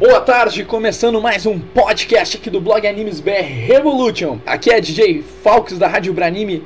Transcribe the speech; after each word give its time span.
Boa 0.00 0.22
tarde, 0.22 0.64
começando 0.64 1.20
mais 1.20 1.44
um 1.44 1.58
podcast 1.58 2.38
aqui 2.38 2.48
do 2.48 2.58
blog 2.58 2.86
Animes 2.86 3.20
BR 3.20 3.42
Revolution. 3.66 4.38
Aqui 4.46 4.70
é 4.70 4.80
DJ 4.80 5.22
Falks 5.42 5.76
da 5.76 5.86
Rádio 5.86 6.14
Branime 6.14 6.64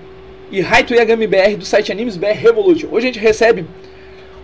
e 0.53 0.61
Raito 0.61 0.95
Yagami 0.95 1.27
BR 1.27 1.57
do 1.59 1.65
site 1.65 1.91
Animes 1.91 2.17
BR 2.17 2.29
Revolution. 2.29 2.87
Hoje 2.93 3.09
a 3.09 3.13
gente 3.13 3.19
recebe 3.19 3.67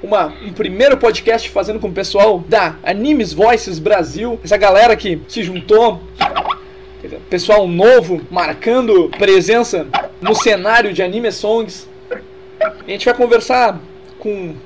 uma, 0.03 0.34
um 0.42 0.53
primeiro 0.53 0.96
podcast 0.96 1.48
fazendo 1.50 1.79
com 1.79 1.87
o 1.87 1.92
pessoal 1.92 2.42
da 2.48 2.74
Animes 2.82 3.32
Voices 3.32 3.79
Brasil, 3.79 4.40
essa 4.42 4.56
galera 4.56 4.97
que 4.97 5.22
se 5.29 5.45
juntou, 5.45 6.01
pessoal 7.31 7.69
novo, 7.69 8.21
marcando 8.29 9.09
presença 9.11 9.87
no 10.21 10.35
cenário 10.35 10.93
de 10.93 11.01
anime 11.01 11.31
songs. 11.31 11.88
A 12.61 12.91
gente 12.91 13.04
vai 13.04 13.15
conversar 13.15 13.81
com 14.19 14.57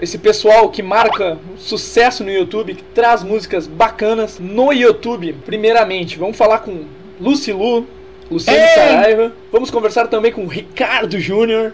esse 0.00 0.18
pessoal 0.18 0.68
que 0.70 0.82
marca 0.82 1.38
sucesso 1.56 2.22
no 2.22 2.30
YouTube, 2.30 2.74
que 2.74 2.82
traz 2.82 3.22
músicas 3.22 3.66
bacanas 3.66 4.38
no 4.38 4.72
YouTube, 4.72 5.32
primeiramente. 5.44 6.18
Vamos 6.18 6.36
falar 6.36 6.60
com 6.60 6.84
Lucy 7.20 7.52
Lu, 7.52 7.86
Luciano 8.30 8.58
Ei! 8.58 8.68
Saraiva. 8.68 9.32
Vamos 9.50 9.70
conversar 9.70 10.06
também 10.06 10.30
com 10.30 10.46
Ricardo 10.46 11.18
Júnior. 11.18 11.72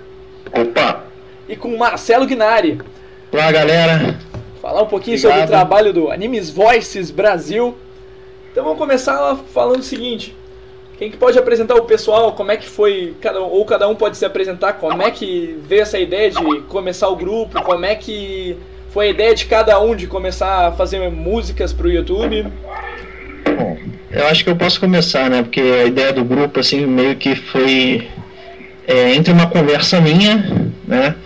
Opa! 0.52 1.04
E 1.48 1.54
com 1.54 1.76
Marcelo 1.76 2.26
Guinari. 2.26 2.80
Olá, 3.30 3.52
galera. 3.52 4.18
Falar 4.62 4.82
um 4.82 4.86
pouquinho 4.86 5.18
Obrigado. 5.18 5.40
sobre 5.40 5.44
o 5.44 5.48
trabalho 5.48 5.92
do 5.92 6.10
Animes 6.10 6.48
Voices 6.48 7.10
Brasil. 7.10 7.76
Então 8.50 8.64
vamos 8.64 8.78
começar 8.78 9.36
falando 9.52 9.80
o 9.80 9.84
seguinte. 9.84 10.34
Quem 10.98 11.10
que 11.10 11.16
pode 11.16 11.38
apresentar 11.38 11.74
o 11.74 11.84
pessoal? 11.84 12.32
Como 12.32 12.52
é 12.52 12.56
que 12.56 12.68
foi? 12.68 13.14
Cada, 13.20 13.40
ou 13.40 13.64
cada 13.64 13.88
um 13.88 13.94
pode 13.94 14.16
se 14.16 14.24
apresentar? 14.24 14.74
Como 14.74 15.02
é 15.02 15.10
que 15.10 15.58
veio 15.68 15.82
essa 15.82 15.98
ideia 15.98 16.30
de 16.30 16.60
começar 16.68 17.08
o 17.08 17.16
grupo? 17.16 17.60
Como 17.62 17.84
é 17.84 17.94
que 17.94 18.56
foi 18.90 19.06
a 19.06 19.10
ideia 19.10 19.34
de 19.34 19.46
cada 19.46 19.80
um 19.80 19.96
de 19.96 20.06
começar 20.06 20.68
a 20.68 20.72
fazer 20.72 21.10
músicas 21.10 21.72
para 21.72 21.86
o 21.88 21.90
YouTube? 21.90 22.46
Bom, 23.56 23.76
eu 24.12 24.26
acho 24.28 24.44
que 24.44 24.50
eu 24.50 24.56
posso 24.56 24.78
começar, 24.78 25.28
né? 25.28 25.42
Porque 25.42 25.60
a 25.60 25.84
ideia 25.84 26.12
do 26.12 26.24
grupo, 26.24 26.60
assim, 26.60 26.86
meio 26.86 27.16
que 27.16 27.34
foi 27.34 28.08
é, 28.86 29.14
entre 29.14 29.32
uma 29.32 29.48
conversa 29.48 30.00
minha, 30.00 30.70
né? 30.86 31.16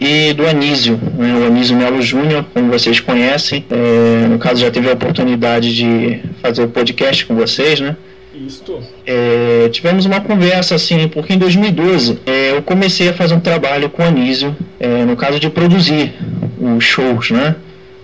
E 0.00 0.34
do 0.34 0.46
Anísio, 0.46 1.00
né, 1.16 1.34
o 1.34 1.46
Anísio 1.46 1.74
Melo 1.74 2.02
Júnior, 2.02 2.44
como 2.52 2.70
vocês 2.70 3.00
conhecem. 3.00 3.64
É, 3.70 4.26
no 4.26 4.38
caso, 4.38 4.60
já 4.60 4.70
teve 4.70 4.90
a 4.90 4.92
oportunidade 4.92 5.74
de 5.74 6.20
fazer 6.42 6.64
o 6.64 6.68
podcast 6.68 7.24
com 7.24 7.34
vocês, 7.34 7.80
né? 7.80 7.96
Isto. 8.44 8.82
É, 9.06 9.68
tivemos 9.70 10.04
uma 10.04 10.20
conversa 10.20 10.74
assim, 10.74 11.08
porque 11.08 11.32
em 11.32 11.38
2012 11.38 12.18
é, 12.26 12.50
eu 12.50 12.62
comecei 12.62 13.08
a 13.08 13.14
fazer 13.14 13.34
um 13.34 13.40
trabalho 13.40 13.88
com 13.88 14.02
o 14.02 14.06
Anísio, 14.06 14.54
é, 14.78 15.04
no 15.04 15.16
caso 15.16 15.40
de 15.40 15.48
produzir 15.48 16.12
os 16.60 16.84
shows, 16.84 17.30
né? 17.30 17.56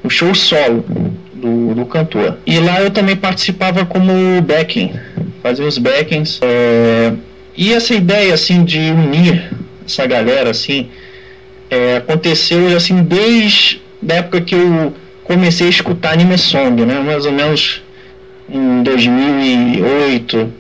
O 0.03 0.09
show 0.09 0.35
solo 0.35 0.85
do, 1.35 1.75
do 1.75 1.85
cantor. 1.85 2.39
E 2.47 2.59
lá 2.59 2.81
eu 2.81 2.91
também 2.91 3.15
participava 3.15 3.85
como 3.85 4.41
backing, 4.41 4.93
fazia 5.43 5.67
os 5.67 5.77
backings. 5.77 6.41
É, 6.43 7.13
e 7.57 7.73
essa 7.75 7.95
ideia 7.95 8.33
assim 8.33 8.65
de 8.65 8.79
unir 8.79 9.51
essa 9.85 10.07
galera 10.07 10.51
assim 10.51 10.89
é, 11.71 11.97
aconteceu 11.97 12.75
assim 12.75 13.03
desde 13.03 13.83
a 14.09 14.15
época 14.15 14.41
que 14.41 14.55
eu 14.55 14.95
comecei 15.25 15.67
a 15.67 15.71
escutar 15.71 16.13
anime 16.13 16.39
song, 16.39 16.87
né? 16.87 17.01
Mais 17.01 17.27
ou 17.27 17.33
menos 17.33 17.83
em 18.53 18.83
2008, 18.83 20.53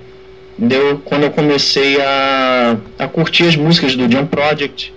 deu 0.56 1.02
quando 1.04 1.24
eu 1.24 1.30
comecei 1.30 2.00
a, 2.00 2.76
a 2.98 3.06
curtir 3.06 3.44
as 3.44 3.54
músicas 3.54 3.94
do 3.94 4.10
Jump 4.10 4.28
Project, 4.30 4.92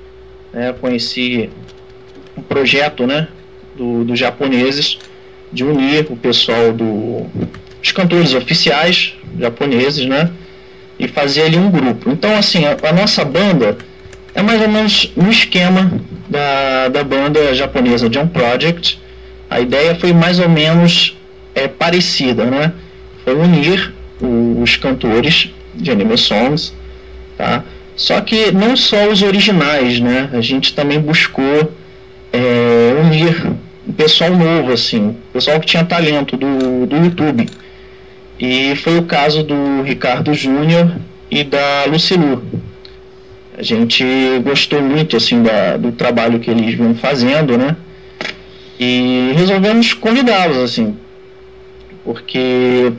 né, 0.53 0.73
conheci 0.79 1.49
um 2.37 2.41
projeto, 2.41 3.05
né, 3.05 3.27
do, 3.75 4.05
dos 4.05 4.17
japoneses 4.17 4.97
de 5.51 5.65
unir 5.65 6.07
o 6.09 6.15
pessoal 6.15 6.71
do 6.71 7.25
cantores 7.93 8.33
oficiais 8.33 9.13
japoneses, 9.39 10.05
né, 10.05 10.31
e 10.97 11.07
fazer 11.07 11.43
ali 11.43 11.57
um 11.57 11.69
grupo. 11.69 12.09
Então, 12.09 12.35
assim, 12.35 12.65
a, 12.65 12.75
a 12.81 12.93
nossa 12.93 13.23
banda 13.23 13.77
é 14.33 14.41
mais 14.41 14.61
ou 14.61 14.67
menos 14.69 15.11
no 15.15 15.29
esquema 15.29 15.91
da, 16.29 16.89
da 16.89 17.03
banda 17.03 17.53
japonesa 17.53 18.11
Jump 18.11 18.33
Project. 18.33 18.99
A 19.49 19.59
ideia 19.61 19.95
foi 19.95 20.11
mais 20.11 20.39
ou 20.39 20.49
menos 20.49 21.15
é, 21.53 21.67
parecida, 21.67 22.45
né? 22.45 22.73
Unir 23.33 23.93
os 24.61 24.75
cantores 24.77 25.51
de 25.73 25.91
anime 25.91 26.17
songs, 26.17 26.73
tá? 27.37 27.63
Só 27.95 28.19
que 28.21 28.51
não 28.51 28.75
só 28.75 29.07
os 29.07 29.21
originais, 29.21 29.99
né? 29.99 30.29
A 30.33 30.41
gente 30.41 30.73
também 30.73 30.99
buscou 30.99 31.71
é, 32.31 32.93
unir 33.01 33.53
pessoal 33.95 34.31
novo, 34.31 34.71
assim, 34.71 35.15
pessoal 35.31 35.59
que 35.59 35.65
tinha 35.65 35.83
talento 35.85 36.35
do, 36.35 36.85
do 36.85 36.95
YouTube. 36.97 37.47
E 38.39 38.75
foi 38.77 38.97
o 38.97 39.03
caso 39.03 39.43
do 39.43 39.81
Ricardo 39.83 40.33
Júnior 40.33 40.95
e 41.31 41.43
da 41.43 41.85
Lucilu. 41.85 42.43
A 43.57 43.63
gente 43.63 44.03
gostou 44.43 44.81
muito 44.81 45.15
assim 45.15 45.41
da, 45.41 45.77
do 45.77 45.93
trabalho 45.93 46.39
que 46.39 46.51
eles 46.51 46.75
vinham 46.75 46.95
fazendo, 46.95 47.57
né? 47.57 47.77
E 48.77 49.31
resolvemos 49.35 49.93
convidá-los 49.93 50.57
assim, 50.57 50.97
porque 52.03 52.91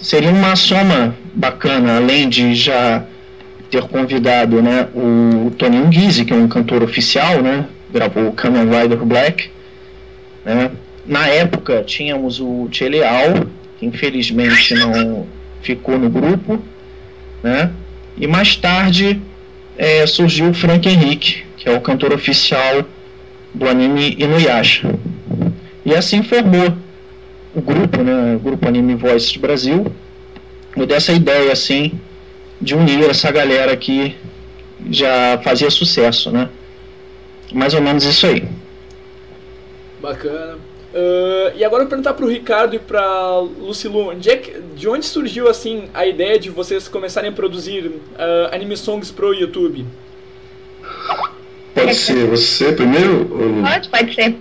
seria 0.00 0.30
uma 0.30 0.56
soma 0.56 1.14
bacana, 1.34 1.96
além 1.96 2.28
de 2.28 2.54
já 2.54 3.04
ter 3.70 3.82
convidado 3.82 4.62
né, 4.62 4.88
o 4.94 5.50
Toninho 5.58 5.88
Guise, 5.88 6.24
que 6.24 6.32
é 6.32 6.36
um 6.36 6.48
cantor 6.48 6.82
oficial, 6.82 7.42
né, 7.42 7.66
gravou 7.92 8.28
o 8.28 8.32
Kamen 8.32 8.64
Rider 8.64 8.98
Black. 8.98 9.50
Né. 10.44 10.70
Na 11.06 11.26
época 11.28 11.82
tínhamos 11.84 12.40
o 12.40 12.68
Tchê 12.70 12.88
Leal, 12.88 13.46
que 13.78 13.86
infelizmente 13.86 14.74
não 14.74 15.26
ficou 15.62 15.98
no 15.98 16.08
grupo. 16.08 16.62
Né, 17.42 17.70
e 18.16 18.26
mais 18.26 18.56
tarde 18.56 19.20
é, 19.76 20.06
surgiu 20.06 20.50
o 20.50 20.54
Frank 20.54 20.88
Henrique, 20.88 21.44
que 21.56 21.68
é 21.68 21.72
o 21.72 21.80
cantor 21.80 22.12
oficial 22.12 22.84
do 23.52 23.68
anime 23.68 24.16
Inuyasha. 24.18 24.94
E 25.84 25.94
assim 25.94 26.22
formou 26.22 26.76
o 27.56 27.60
grupo, 27.62 28.02
né, 28.02 28.36
o 28.36 28.38
grupo 28.38 28.68
Anime 28.68 28.94
Voices 28.94 29.34
Brasil, 29.38 29.86
eu 30.76 30.86
dessa 30.86 31.10
ideia 31.10 31.50
assim 31.50 31.98
de 32.60 32.74
unir 32.74 33.08
essa 33.08 33.32
galera 33.32 33.74
que 33.74 34.14
já 34.90 35.40
fazia 35.42 35.70
sucesso, 35.70 36.30
né? 36.30 36.50
Mais 37.52 37.72
ou 37.72 37.80
menos 37.80 38.04
isso 38.04 38.26
aí. 38.26 38.46
Bacana. 40.02 40.58
Uh, 40.94 41.56
e 41.56 41.64
agora 41.64 41.84
eu 41.84 41.88
perguntar 41.88 42.12
para 42.12 42.24
o 42.26 42.28
Ricardo 42.28 42.76
e 42.76 42.78
para 42.78 43.38
Lucilu, 43.38 44.10
onde 44.10 44.30
é 44.30 44.36
que, 44.36 44.60
de 44.74 44.88
onde 44.88 45.06
surgiu 45.06 45.48
assim 45.48 45.88
a 45.94 46.06
ideia 46.06 46.38
de 46.38 46.50
vocês 46.50 46.88
começarem 46.88 47.30
a 47.30 47.32
produzir 47.32 47.86
uh, 47.86 48.52
anime 48.52 48.76
songs 48.76 49.10
pro 49.10 49.32
YouTube? 49.32 49.86
Pode 51.74 51.94
ser 51.94 52.26
você 52.26 52.72
primeiro? 52.72 53.28
Ou... 53.30 53.62
Pode, 53.62 53.88
pode 53.88 54.14
ser. 54.14 54.36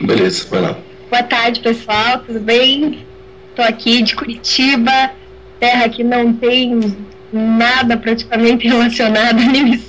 Beleza, 0.00 0.46
vai 0.50 0.60
lá. 0.62 0.85
Boa 1.08 1.22
tarde, 1.22 1.60
pessoal, 1.60 2.18
tudo 2.26 2.40
bem? 2.40 3.06
Estou 3.50 3.64
aqui 3.64 4.02
de 4.02 4.16
Curitiba, 4.16 5.12
terra 5.60 5.88
que 5.88 6.02
não 6.02 6.32
tem 6.32 6.96
nada 7.32 7.96
praticamente 7.96 8.66
relacionado 8.68 9.38
a 9.38 9.44
anime. 9.44 9.80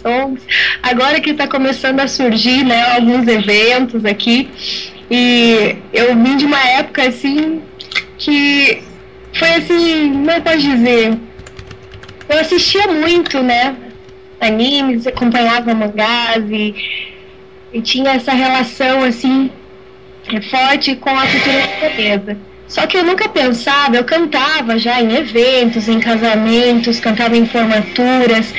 Agora 0.83 1.19
que 1.19 1.31
está 1.31 1.47
começando 1.47 2.01
a 2.01 2.07
surgir 2.07 2.63
né, 2.63 2.95
alguns 2.95 3.27
eventos 3.27 4.06
aqui, 4.06 4.47
e 5.09 5.75
eu 5.91 6.16
vim 6.16 6.38
de 6.38 6.45
uma 6.45 6.63
época 6.69 7.07
assim 7.07 7.63
que 8.19 8.83
foi 9.33 9.50
assim, 9.56 10.11
como 10.13 10.29
é 10.29 10.39
pode 10.39 10.61
dizer? 10.61 11.17
Eu 12.29 12.39
assistia 12.39 12.88
muito, 12.89 13.41
né? 13.41 13.75
Animes, 14.39 15.07
acompanhava 15.07 15.73
mangás 15.73 16.45
e, 16.51 16.75
e 17.73 17.81
tinha 17.81 18.11
essa 18.11 18.33
relação 18.33 19.03
assim 19.03 19.50
é 20.35 20.41
forte 20.41 20.95
com 20.95 21.09
a 21.09 21.25
cultura 21.25 21.61
japonesa. 21.61 22.38
Só 22.67 22.85
que 22.85 22.97
eu 22.97 23.03
nunca 23.03 23.29
pensava, 23.29 23.95
eu 23.95 24.03
cantava 24.03 24.77
já 24.77 25.01
em 25.01 25.15
eventos, 25.15 25.88
em 25.88 26.00
casamentos, 26.00 27.00
cantava 27.00 27.38
em 27.38 27.45
formaturas 27.45 28.53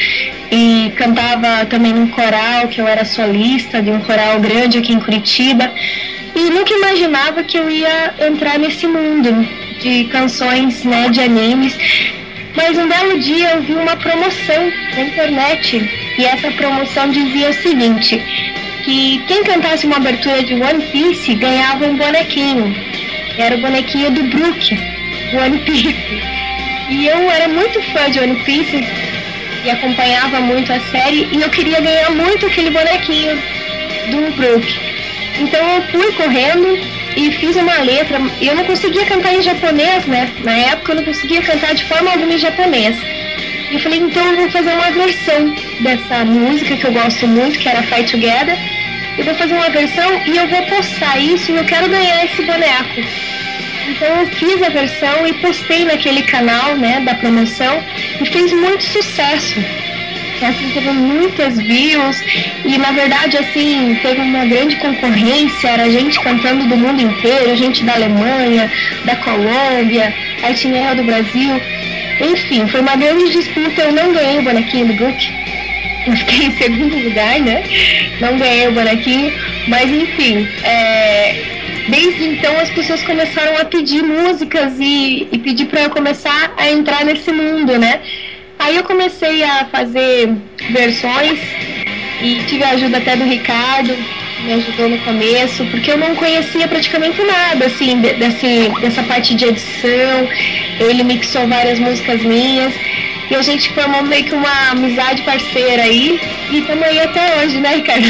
e 0.50 0.90
cantava 0.96 1.66
também 1.66 1.92
num 1.92 2.08
coral, 2.08 2.68
que 2.68 2.80
eu 2.80 2.88
era 2.88 3.04
solista 3.04 3.82
de 3.82 3.90
um 3.90 4.00
coral 4.00 4.40
grande 4.40 4.78
aqui 4.78 4.94
em 4.94 5.00
Curitiba. 5.00 5.70
E 6.34 6.50
nunca 6.50 6.72
imaginava 6.72 7.42
que 7.42 7.58
eu 7.58 7.68
ia 7.68 8.14
entrar 8.26 8.58
nesse 8.58 8.86
mundo 8.86 9.46
de 9.80 10.04
canções, 10.04 10.84
né, 10.84 11.10
de 11.10 11.20
animes. 11.20 11.76
Mas 12.56 12.78
um 12.78 12.88
belo 12.88 13.18
dia 13.20 13.50
eu 13.50 13.62
vi 13.62 13.74
uma 13.74 13.96
promoção 13.96 14.72
na 14.94 15.02
internet 15.02 16.14
e 16.18 16.24
essa 16.24 16.50
promoção 16.52 17.10
dizia 17.10 17.50
o 17.50 17.54
seguinte: 17.54 18.22
que 18.88 19.22
quem 19.26 19.44
cantasse 19.44 19.84
uma 19.86 19.96
abertura 19.96 20.42
de 20.42 20.54
One 20.54 20.82
Piece 20.86 21.34
ganhava 21.34 21.84
um 21.84 21.94
bonequinho. 21.94 22.74
Era 23.36 23.54
o 23.54 23.60
bonequinho 23.60 24.10
do 24.12 24.22
Brook, 24.22 24.78
One 25.34 25.58
Piece. 25.58 25.94
E 26.88 27.06
eu 27.06 27.30
era 27.30 27.48
muito 27.48 27.82
fã 27.92 28.10
de 28.10 28.18
One 28.18 28.42
Piece 28.44 28.82
e 29.62 29.70
acompanhava 29.70 30.40
muito 30.40 30.72
a 30.72 30.80
série 30.80 31.28
e 31.30 31.42
eu 31.42 31.50
queria 31.50 31.82
ganhar 31.82 32.10
muito 32.12 32.46
aquele 32.46 32.70
bonequinho 32.70 33.36
do 34.10 34.34
Brook. 34.34 34.80
Então 35.38 35.68
eu 35.68 35.82
fui 35.88 36.10
correndo 36.12 36.78
e 37.14 37.30
fiz 37.32 37.56
uma 37.56 37.82
letra. 37.82 38.18
Eu 38.40 38.54
não 38.54 38.64
conseguia 38.64 39.04
cantar 39.04 39.34
em 39.34 39.42
japonês, 39.42 40.06
né? 40.06 40.32
Na 40.42 40.56
época 40.56 40.92
eu 40.92 40.96
não 40.96 41.04
conseguia 41.04 41.42
cantar 41.42 41.74
de 41.74 41.84
forma 41.84 42.10
alguma 42.10 42.32
em 42.32 42.38
japonês. 42.38 42.96
Eu 43.70 43.78
falei, 43.80 43.98
então 43.98 44.24
eu 44.24 44.36
vou 44.36 44.50
fazer 44.50 44.72
uma 44.72 44.90
versão 44.90 45.54
dessa 45.80 46.24
música 46.24 46.76
que 46.76 46.84
eu 46.84 46.92
gosto 46.92 47.26
muito, 47.26 47.58
que 47.58 47.68
era 47.68 47.82
Fight 47.82 48.10
Together. 48.10 48.56
Eu 49.18 49.24
vou 49.24 49.34
fazer 49.34 49.54
uma 49.54 49.68
versão 49.68 50.22
e 50.26 50.36
eu 50.36 50.48
vou 50.48 50.62
postar 50.66 51.18
isso 51.18 51.52
e 51.52 51.56
eu 51.56 51.64
quero 51.64 51.88
ganhar 51.88 52.24
esse 52.24 52.42
boneco. 52.42 53.00
Então 53.88 54.20
eu 54.20 54.26
fiz 54.28 54.62
a 54.62 54.68
versão 54.68 55.26
e 55.26 55.32
postei 55.34 55.84
naquele 55.84 56.22
canal, 56.22 56.76
né, 56.76 57.00
da 57.00 57.14
promoção 57.14 57.82
e 58.20 58.26
fez 58.26 58.52
muito 58.52 58.84
sucesso 58.84 59.60
assim, 60.44 60.70
teve 60.70 60.90
muitas 60.90 61.56
views 61.56 62.16
e 62.64 62.78
na 62.78 62.90
verdade 62.92 63.36
assim, 63.36 63.98
teve 64.02 64.20
uma 64.20 64.44
grande 64.44 64.76
concorrência, 64.76 65.68
era 65.68 65.90
gente 65.90 66.20
cantando 66.20 66.66
do 66.66 66.76
mundo 66.76 67.00
inteiro, 67.02 67.56
gente 67.56 67.84
da 67.84 67.94
Alemanha, 67.94 68.70
da 69.04 69.16
Colômbia, 69.16 70.14
aí 70.42 70.54
tinha 70.54 70.94
do 70.94 71.02
Brasil. 71.02 71.60
Enfim, 72.20 72.66
foi 72.66 72.80
uma 72.80 72.96
grande 72.96 73.30
disputa, 73.32 73.82
eu 73.82 73.92
não 73.92 74.12
ganhei 74.12 74.38
o 74.38 74.42
bonequinho 74.42 74.86
do 74.86 74.94
Gucci. 74.94 75.32
Eu 76.06 76.16
fiquei 76.16 76.46
em 76.46 76.56
segundo 76.56 76.96
lugar, 76.96 77.38
né? 77.40 77.62
Não 78.20 78.38
ganhei 78.38 78.68
o 78.68 78.72
bonequinho, 78.72 79.32
mas 79.68 79.90
enfim, 79.90 80.48
é, 80.64 81.34
desde 81.88 82.24
então 82.24 82.58
as 82.58 82.70
pessoas 82.70 83.02
começaram 83.02 83.56
a 83.58 83.64
pedir 83.64 84.02
músicas 84.02 84.74
e, 84.78 85.28
e 85.30 85.38
pedir 85.38 85.66
para 85.66 85.82
eu 85.82 85.90
começar 85.90 86.54
a 86.56 86.70
entrar 86.70 87.04
nesse 87.04 87.30
mundo, 87.30 87.78
né? 87.78 88.00
Aí 88.58 88.76
eu 88.76 88.84
comecei 88.84 89.42
a 89.44 89.66
fazer 89.66 90.30
versões 90.70 91.38
e 92.20 92.42
tive 92.46 92.64
a 92.64 92.70
ajuda 92.70 92.98
até 92.98 93.16
do 93.16 93.24
Ricardo, 93.24 93.96
me 94.44 94.52
ajudou 94.54 94.88
no 94.88 94.98
começo, 94.98 95.64
porque 95.66 95.90
eu 95.90 95.96
não 95.96 96.14
conhecia 96.16 96.66
praticamente 96.66 97.22
nada, 97.22 97.66
assim, 97.66 98.00
desse, 98.00 98.70
dessa 98.80 99.02
parte 99.04 99.34
de 99.34 99.44
edição. 99.44 100.28
Ele 100.80 101.02
mixou 101.04 101.46
várias 101.46 101.78
músicas 101.78 102.22
minhas. 102.22 102.74
E 103.30 103.34
a 103.34 103.42
gente 103.42 103.68
formou 103.74 104.02
meio 104.02 104.24
que 104.24 104.34
uma 104.34 104.70
amizade 104.70 105.22
parceira 105.22 105.82
aí. 105.82 106.18
E 106.50 106.64
aí 106.84 107.00
até 107.00 107.36
hoje, 107.36 107.60
né, 107.60 107.76
Ricardo? 107.76 108.08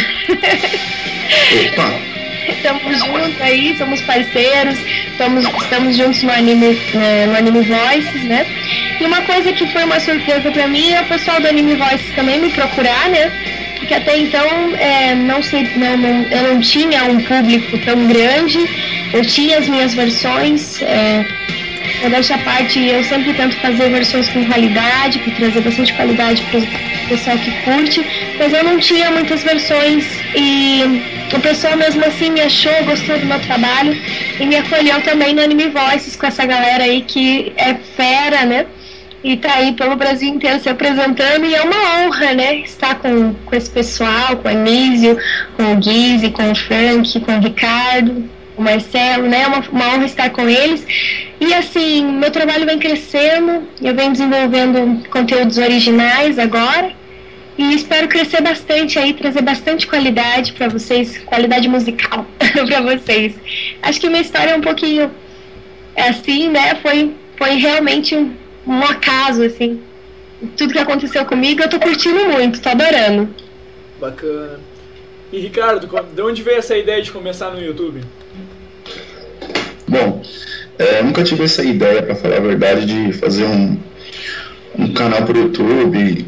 Opa! 1.72 2.17
Estamos 2.48 2.98
juntos 2.98 3.40
aí, 3.40 3.76
somos 3.76 4.00
parceiros, 4.02 4.78
estamos, 5.10 5.44
estamos 5.62 5.96
juntos 5.96 6.22
no 6.22 6.32
anime, 6.32 6.78
né, 6.94 7.26
no 7.26 7.36
anime 7.36 7.60
Voices, 7.60 8.24
né? 8.24 8.46
E 9.00 9.04
uma 9.04 9.22
coisa 9.22 9.52
que 9.52 9.66
foi 9.68 9.84
uma 9.84 10.00
surpresa 10.00 10.50
para 10.50 10.66
mim 10.66 10.92
é 10.92 11.00
o 11.02 11.04
pessoal 11.04 11.40
do 11.40 11.46
Anime 11.46 11.74
Voices 11.74 12.14
também 12.16 12.40
me 12.40 12.50
procurar, 12.50 13.08
né? 13.10 13.30
Porque 13.76 13.94
até 13.94 14.16
então 14.18 14.74
é, 14.76 15.14
não 15.14 15.42
sei, 15.42 15.68
não, 15.76 15.96
não, 15.96 16.22
eu 16.30 16.54
não 16.54 16.60
tinha 16.60 17.04
um 17.04 17.20
público 17.20 17.78
tão 17.78 18.06
grande, 18.06 18.58
eu 19.12 19.24
tinha 19.24 19.58
as 19.58 19.68
minhas 19.68 19.94
versões. 19.94 20.82
É, 20.82 21.24
dessa 22.10 22.38
parte, 22.38 22.78
eu 22.80 23.02
sempre 23.04 23.32
tento 23.34 23.56
fazer 23.56 23.88
versões 23.90 24.28
com 24.28 24.44
qualidade, 24.44 25.18
para 25.18 25.34
trazer 25.34 25.60
bastante 25.60 25.92
qualidade 25.94 26.42
para 26.42 26.60
o 26.60 27.08
pessoal 27.08 27.38
que 27.38 27.50
curte, 27.62 28.04
mas 28.38 28.52
eu 28.52 28.62
não 28.62 28.78
tinha 28.78 29.10
muitas 29.10 29.42
versões 29.42 30.04
e 30.34 31.17
o 31.36 31.40
pessoal 31.40 31.76
mesmo 31.76 32.04
assim 32.04 32.30
me 32.30 32.40
achou, 32.40 32.72
gostou 32.84 33.18
do 33.18 33.26
meu 33.26 33.40
trabalho 33.40 33.96
e 34.40 34.46
me 34.46 34.56
acolheu 34.56 35.00
também 35.02 35.34
no 35.34 35.42
Anime 35.42 35.68
Voices 35.68 36.16
com 36.16 36.26
essa 36.26 36.44
galera 36.46 36.84
aí 36.84 37.02
que 37.02 37.52
é 37.56 37.74
fera, 37.74 38.44
né? 38.44 38.66
e 39.22 39.36
tá 39.36 39.54
aí 39.54 39.72
pelo 39.72 39.96
Brasil 39.96 40.28
inteiro 40.28 40.60
se 40.60 40.68
apresentando 40.68 41.44
e 41.44 41.54
é 41.54 41.62
uma 41.62 42.06
honra, 42.06 42.34
né, 42.34 42.56
estar 42.58 42.96
com, 42.96 43.34
com 43.34 43.56
esse 43.56 43.68
pessoal, 43.68 44.36
com 44.36 44.48
o 44.48 44.50
Anísio, 44.50 45.18
com 45.56 45.72
o 45.72 45.76
Guise, 45.76 46.30
com 46.30 46.50
o 46.50 46.54
Frank, 46.54 47.20
com 47.20 47.36
o 47.36 47.40
Ricardo, 47.40 48.28
o 48.56 48.62
Marcelo, 48.62 49.28
né, 49.28 49.42
é 49.42 49.46
uma, 49.46 49.64
uma 49.70 49.94
honra 49.94 50.04
estar 50.04 50.30
com 50.30 50.48
eles. 50.48 50.86
E 51.40 51.52
assim, 51.52 52.04
meu 52.04 52.30
trabalho 52.30 52.66
vem 52.66 52.78
crescendo, 52.78 53.68
eu 53.82 53.94
venho 53.94 54.12
desenvolvendo 54.12 55.08
conteúdos 55.10 55.58
originais 55.58 56.38
agora 56.38 56.97
e 57.58 57.74
espero 57.74 58.06
crescer 58.06 58.40
bastante 58.40 59.00
aí, 59.00 59.12
trazer 59.12 59.42
bastante 59.42 59.84
qualidade 59.84 60.52
para 60.52 60.68
vocês, 60.68 61.18
qualidade 61.18 61.68
musical 61.68 62.24
para 62.38 62.80
vocês. 62.80 63.34
Acho 63.82 64.00
que 64.00 64.08
minha 64.08 64.22
história 64.22 64.52
é 64.52 64.56
um 64.56 64.60
pouquinho 64.60 65.10
assim, 65.96 66.48
né? 66.48 66.76
Foi, 66.76 67.12
foi 67.36 67.56
realmente 67.56 68.14
um, 68.14 68.32
um 68.64 68.80
acaso, 68.84 69.42
assim. 69.42 69.80
Tudo 70.56 70.72
que 70.72 70.78
aconteceu 70.78 71.24
comigo 71.24 71.60
eu 71.60 71.68
tô 71.68 71.80
curtindo 71.80 72.28
muito, 72.28 72.60
tô 72.60 72.68
adorando. 72.68 73.28
Bacana. 74.00 74.60
E 75.32 75.40
Ricardo, 75.40 75.86
de 76.14 76.22
onde 76.22 76.42
veio 76.44 76.58
essa 76.58 76.76
ideia 76.76 77.02
de 77.02 77.10
começar 77.10 77.50
no 77.50 77.60
YouTube? 77.60 78.00
Bom, 79.88 80.22
é, 80.78 81.02
nunca 81.02 81.24
tive 81.24 81.42
essa 81.42 81.64
ideia, 81.64 82.02
para 82.02 82.14
falar 82.14 82.36
a 82.36 82.40
verdade, 82.40 82.86
de 82.86 83.12
fazer 83.14 83.44
um, 83.44 83.76
um 84.78 84.92
canal 84.92 85.24
pro 85.24 85.36
YouTube 85.36 86.24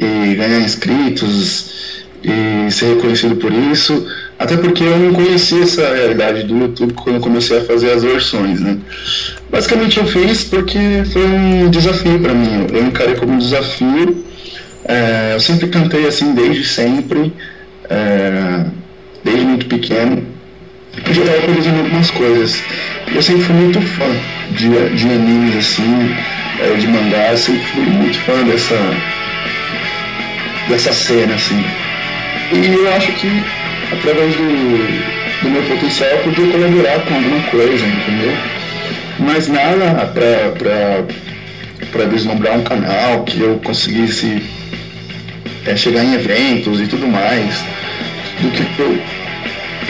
e 0.00 0.34
ganhar 0.34 0.60
inscritos 0.60 2.04
e 2.24 2.70
ser 2.70 2.94
reconhecido 2.94 3.36
por 3.36 3.52
isso. 3.52 4.06
Até 4.38 4.56
porque 4.56 4.82
eu 4.82 4.98
não 4.98 5.12
conhecia 5.12 5.62
essa 5.62 5.94
realidade 5.94 6.44
do 6.44 6.56
YouTube 6.56 6.94
quando 6.94 7.16
eu 7.16 7.20
comecei 7.20 7.58
a 7.58 7.64
fazer 7.64 7.90
as 7.92 8.02
versões, 8.02 8.58
né? 8.58 8.78
Basicamente 9.50 9.98
eu 9.98 10.06
fiz 10.06 10.44
porque 10.44 10.78
foi 11.12 11.26
um 11.26 11.70
desafio 11.70 12.18
para 12.18 12.32
mim. 12.32 12.66
Eu 12.72 12.86
encarei 12.86 13.16
como 13.16 13.34
um 13.34 13.38
desafio. 13.38 14.24
É, 14.86 15.32
eu 15.34 15.40
sempre 15.40 15.68
cantei 15.68 16.06
assim 16.06 16.34
desde 16.34 16.64
sempre, 16.64 17.32
é, 17.90 18.64
desde 19.22 19.44
muito 19.44 19.66
pequeno. 19.66 20.24
Já 21.10 21.22
estava 21.22 21.42
produzindo 21.42 21.78
algumas 21.78 22.10
coisas. 22.10 22.62
Eu 23.14 23.22
sempre 23.22 23.42
fui 23.42 23.54
muito 23.54 23.80
fã 23.80 24.06
de, 24.52 24.96
de 24.96 25.04
animes 25.04 25.56
assim, 25.56 26.14
é, 26.60 26.74
de 26.76 26.86
mangá, 26.86 27.36
sempre 27.36 27.62
fui 27.66 27.82
muito 27.82 28.18
fã 28.20 28.42
dessa, 28.44 28.74
dessa 30.70 30.92
cena 30.92 31.34
assim. 31.34 31.62
E 32.52 32.72
eu 32.72 32.92
acho 32.94 33.12
que 33.12 33.28
através 33.92 34.34
do, 34.36 35.42
do 35.42 35.50
meu 35.50 35.62
potencial, 35.64 36.08
eu 36.10 36.18
podia 36.18 36.46
colaborar 36.46 37.00
com 37.00 37.14
alguma 37.14 37.42
coisa, 37.50 37.84
entendeu? 37.86 38.32
Mas 39.18 39.48
nada 39.48 40.10
para 41.92 42.04
deslumbrar 42.06 42.56
um 42.56 42.62
canal, 42.62 43.24
que 43.24 43.40
eu 43.40 43.60
conseguisse 43.62 44.42
é, 45.66 45.76
chegar 45.76 46.04
em 46.04 46.14
eventos 46.14 46.80
e 46.80 46.86
tudo 46.86 47.06
mais, 47.06 47.62
do 48.40 48.50
que 48.50 48.80
eu, 48.80 48.98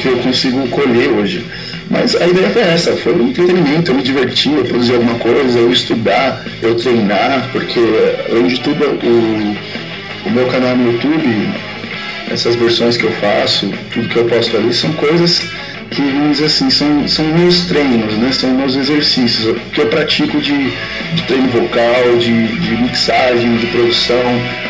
que 0.01 0.09
eu 0.09 0.17
consigo 0.19 0.67
colher 0.69 1.11
hoje. 1.11 1.47
Mas 1.91 2.15
a 2.15 2.27
ideia 2.27 2.49
foi 2.51 2.63
essa, 2.63 2.97
foi 2.97 3.15
um 3.15 3.29
entretenimento, 3.29 3.91
eu 3.91 3.97
me 3.97 4.03
divertir, 4.03 4.53
eu 4.53 4.65
produzir 4.65 4.95
alguma 4.95 5.17
coisa, 5.17 5.59
eu 5.59 5.73
estudar, 5.73 6.45
eu 6.63 6.77
treinar, 6.77 7.49
porque 7.53 7.81
além 8.31 8.47
de 8.47 8.61
tudo 8.61 8.85
o, 8.85 9.57
o 10.25 10.31
meu 10.31 10.47
canal 10.47 10.77
no 10.77 10.93
YouTube 10.93 11.51
essas 12.31 12.55
versões 12.55 12.97
que 12.97 13.05
eu 13.05 13.13
faço, 13.13 13.73
tudo 13.93 14.09
que 14.09 14.17
eu 14.17 14.25
posto 14.27 14.57
ali, 14.57 14.73
são 14.73 14.93
coisas 14.95 15.41
que, 15.91 16.01
vamos 16.01 16.37
dizer 16.37 16.47
assim, 16.47 16.71
são, 16.71 17.09
são 17.09 17.25
meus 17.25 17.63
treinos, 17.67 18.15
né? 18.19 18.31
São 18.33 18.51
meus 18.51 18.77
exercícios 18.77 19.57
que 19.73 19.81
eu 19.81 19.87
pratico 19.89 20.41
de, 20.41 20.71
de 21.15 21.23
treino 21.27 21.49
vocal, 21.49 22.17
de, 22.19 22.47
de 22.47 22.83
mixagem, 22.83 23.57
de 23.57 23.67
produção, 23.67 24.23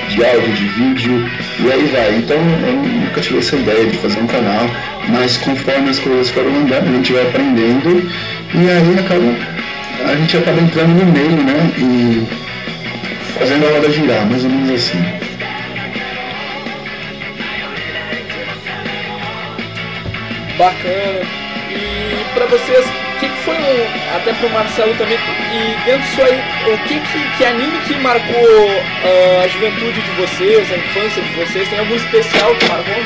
de 0.09 0.25
áudio, 0.25 0.53
de 0.55 0.65
vídeo, 0.69 1.31
e 1.59 1.71
aí 1.71 1.85
vai. 1.93 2.17
Então 2.17 2.37
eu 2.39 2.73
nunca 2.73 3.21
tive 3.21 3.39
essa 3.39 3.57
ideia 3.57 3.87
de 3.87 3.99
fazer 3.99 4.21
um 4.21 4.27
canal, 4.27 4.67
mas 5.09 5.37
conforme 5.37 5.91
as 5.91 5.99
coisas 5.99 6.31
foram 6.31 6.55
andando, 6.57 6.89
a 6.89 6.93
gente 6.93 7.13
vai 7.13 7.29
aprendendo 7.29 8.11
e 8.55 8.71
aí 8.71 8.99
acaba, 8.99 10.11
a 10.11 10.17
gente 10.17 10.37
acaba 10.39 10.61
entrando 10.61 10.95
no 10.95 11.13
meio, 11.13 11.45
né? 11.45 11.71
E 11.77 12.27
fazendo 13.39 13.67
a 13.67 13.71
roda 13.73 13.93
girar, 13.93 14.27
mais 14.27 14.43
ou 14.45 14.51
menos 14.51 14.71
assim. 14.71 15.30
Bacana. 20.61 21.21
E 21.71 22.35
para 22.35 22.47
vocês, 22.47 22.87
o 22.87 23.21
que, 23.21 23.29
que, 23.29 23.37
foi 23.39 23.55
um, 23.55 24.17
até 24.17 24.33
pro 24.35 24.51
Marcelo 24.51 24.95
também, 24.95 25.17
e 25.17 25.85
dentro 25.85 26.03
disso 26.03 26.23
aí, 26.23 26.73
o 26.73 26.79
que, 26.87 27.01
que, 27.01 27.37
que 27.37 27.45
anime 27.45 27.79
que 27.87 27.95
marcou 27.95 28.69
uh, 28.69 29.45
a 29.45 29.49
juventude 29.49 30.01
de 30.01 30.11
vocês, 30.13 30.73
a 30.73 30.77
infância 30.77 31.23
de 31.23 31.31
vocês? 31.31 31.69
Tem 31.69 31.79
algum 31.79 31.97
especial 31.97 32.55
que 32.57 32.69
marcou? 32.69 33.03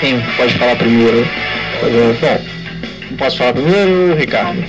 Quem 0.00 0.20
pode 0.36 0.54
falar 0.54 0.76
primeiro? 0.76 1.26
Bom, 2.20 3.16
posso 3.16 3.38
falar 3.38 3.52
primeiro, 3.52 4.14
Ricardo? 4.14 4.64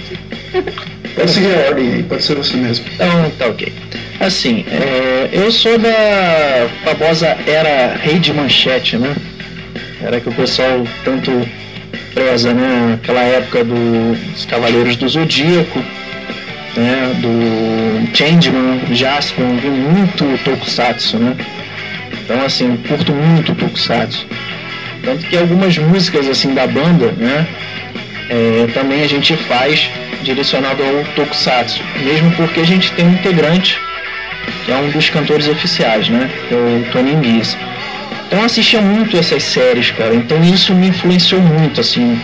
Pode 1.16 1.32
seguir 1.32 1.56
a 1.56 1.70
ordem 1.70 1.94
aí, 1.94 2.04
pode 2.04 2.22
ser 2.22 2.36
você 2.36 2.56
mesmo. 2.58 2.86
Então, 2.94 3.32
tá 3.40 3.48
ok. 3.48 3.74
Assim, 4.20 4.64
é, 4.70 5.30
eu 5.32 5.52
sou 5.52 5.76
da 5.80 6.70
famosa 6.84 7.36
era 7.48 7.96
rei 7.96 8.20
de 8.20 8.32
manchete, 8.32 8.98
né? 8.98 9.16
Era 10.02 10.20
que 10.20 10.30
o 10.30 10.34
pessoal 10.34 10.84
tanto 11.04 11.32
preza, 12.14 12.54
né? 12.54 13.00
Aquela 13.02 13.22
época 13.22 13.64
dos 13.64 14.46
Cavaleiros 14.46 14.96
do 14.96 15.08
Zodíaco, 15.08 15.80
né? 16.76 17.14
Do 17.22 18.16
Changeman, 18.16 18.82
Jasper, 18.94 19.46
vi 19.62 19.70
muito 19.70 20.44
Tokusatsu, 20.44 21.18
né? 21.18 21.36
Então 22.24 22.42
assim, 22.44 22.78
curto 22.88 23.12
muito 23.12 23.56
Tokusatsu. 23.56 24.26
Tanto 25.04 25.26
que 25.26 25.38
algumas 25.38 25.78
músicas 25.78 26.28
assim 26.28 26.54
da 26.54 26.68
banda, 26.68 27.12
né? 27.18 27.48
é, 28.30 28.68
também 28.74 29.04
a 29.04 29.08
gente 29.08 29.36
faz 29.36 29.90
direcionado 30.24 30.84
ao 30.84 31.04
Tokusatsu, 31.16 31.82
mesmo 32.04 32.32
porque 32.32 32.60
a 32.60 32.66
gente 32.66 32.92
tem 32.92 33.06
um 33.06 33.14
integrante 33.14 33.80
que 34.66 34.72
é 34.72 34.76
um 34.76 34.90
dos 34.90 35.10
cantores 35.10 35.48
oficiais, 35.48 36.10
né? 36.10 36.30
É 36.52 36.56
o 36.56 36.92
Tony 36.92 37.16
Miz. 37.16 37.58
Então 38.28 38.40
eu 38.40 38.46
assistia 38.46 38.82
muito 38.82 39.18
essas 39.18 39.42
séries, 39.42 39.92
cara. 39.92 40.14
Então 40.14 40.44
isso 40.44 40.74
me 40.74 40.90
influenciou 40.90 41.42
muito, 41.42 41.80
assim, 41.80 42.20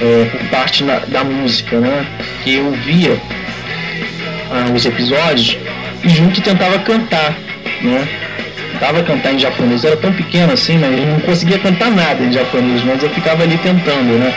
é, 0.00 0.24
por 0.24 0.48
parte 0.48 0.82
na, 0.82 1.00
da 1.00 1.22
música, 1.22 1.78
né? 1.78 2.06
Que 2.42 2.54
eu 2.54 2.72
via 2.72 3.20
ah, 4.50 4.72
os 4.74 4.86
episódios 4.86 5.58
e 6.02 6.08
junto 6.08 6.40
tentava 6.40 6.78
cantar, 6.78 7.36
né? 7.82 8.08
Tentava 8.72 9.02
cantar 9.02 9.34
em 9.34 9.38
japonês, 9.38 9.84
eu 9.84 9.90
era 9.90 10.00
tão 10.00 10.12
pequeno 10.12 10.52
assim, 10.52 10.78
mas 10.78 10.98
eu 10.98 11.06
não 11.06 11.20
conseguia 11.20 11.58
cantar 11.58 11.90
nada 11.90 12.24
em 12.24 12.32
japonês, 12.32 12.82
mas 12.82 13.02
eu 13.02 13.10
ficava 13.10 13.42
ali 13.42 13.58
tentando, 13.58 14.18
né? 14.18 14.34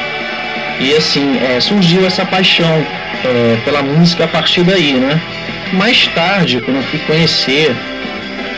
E 0.80 0.94
assim, 0.94 1.40
é, 1.40 1.60
surgiu 1.60 2.06
essa 2.06 2.26
paixão 2.26 2.86
é, 3.24 3.58
pela 3.64 3.82
música 3.82 4.26
a 4.26 4.28
partir 4.28 4.64
daí, 4.64 4.94
né? 4.94 5.20
Mais 5.72 6.06
tarde, 6.08 6.62
quando 6.62 6.78
eu 6.78 6.84
fui 6.84 7.00
conhecer 7.00 7.76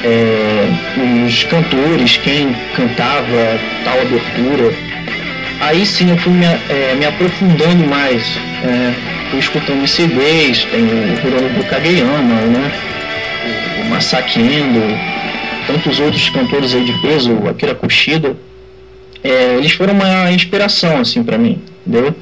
é, 0.03 1.25
os 1.25 1.43
cantores, 1.43 2.17
quem 2.17 2.53
cantava 2.75 3.59
tal 3.83 3.99
abertura, 4.01 4.73
aí 5.59 5.85
sim 5.85 6.09
eu 6.09 6.17
fui 6.17 6.33
me, 6.33 6.45
é, 6.45 6.95
me 6.97 7.05
aprofundando 7.05 7.85
mais. 7.87 8.23
É, 8.63 8.93
fui 9.29 9.39
escutando 9.39 9.87
CDs, 9.87 10.65
tem 10.65 10.83
o 10.83 11.27
Hironobu 11.27 11.63
Kageyama, 11.65 12.41
né? 12.41 12.71
o 13.81 13.89
Masaki 13.89 14.39
Endo, 14.39 14.81
tantos 15.67 15.99
outros 15.99 16.29
cantores 16.29 16.73
aí 16.73 16.83
de 16.83 16.93
peso, 17.01 17.33
o 17.33 17.49
Akira 17.49 17.75
Kushida. 17.75 18.35
É, 19.23 19.55
eles 19.55 19.71
foram 19.73 19.93
uma 19.93 20.31
inspiração 20.31 20.99
assim 20.99 21.23
para 21.23 21.37
mim, 21.37 21.61
entendeu? 21.85 22.15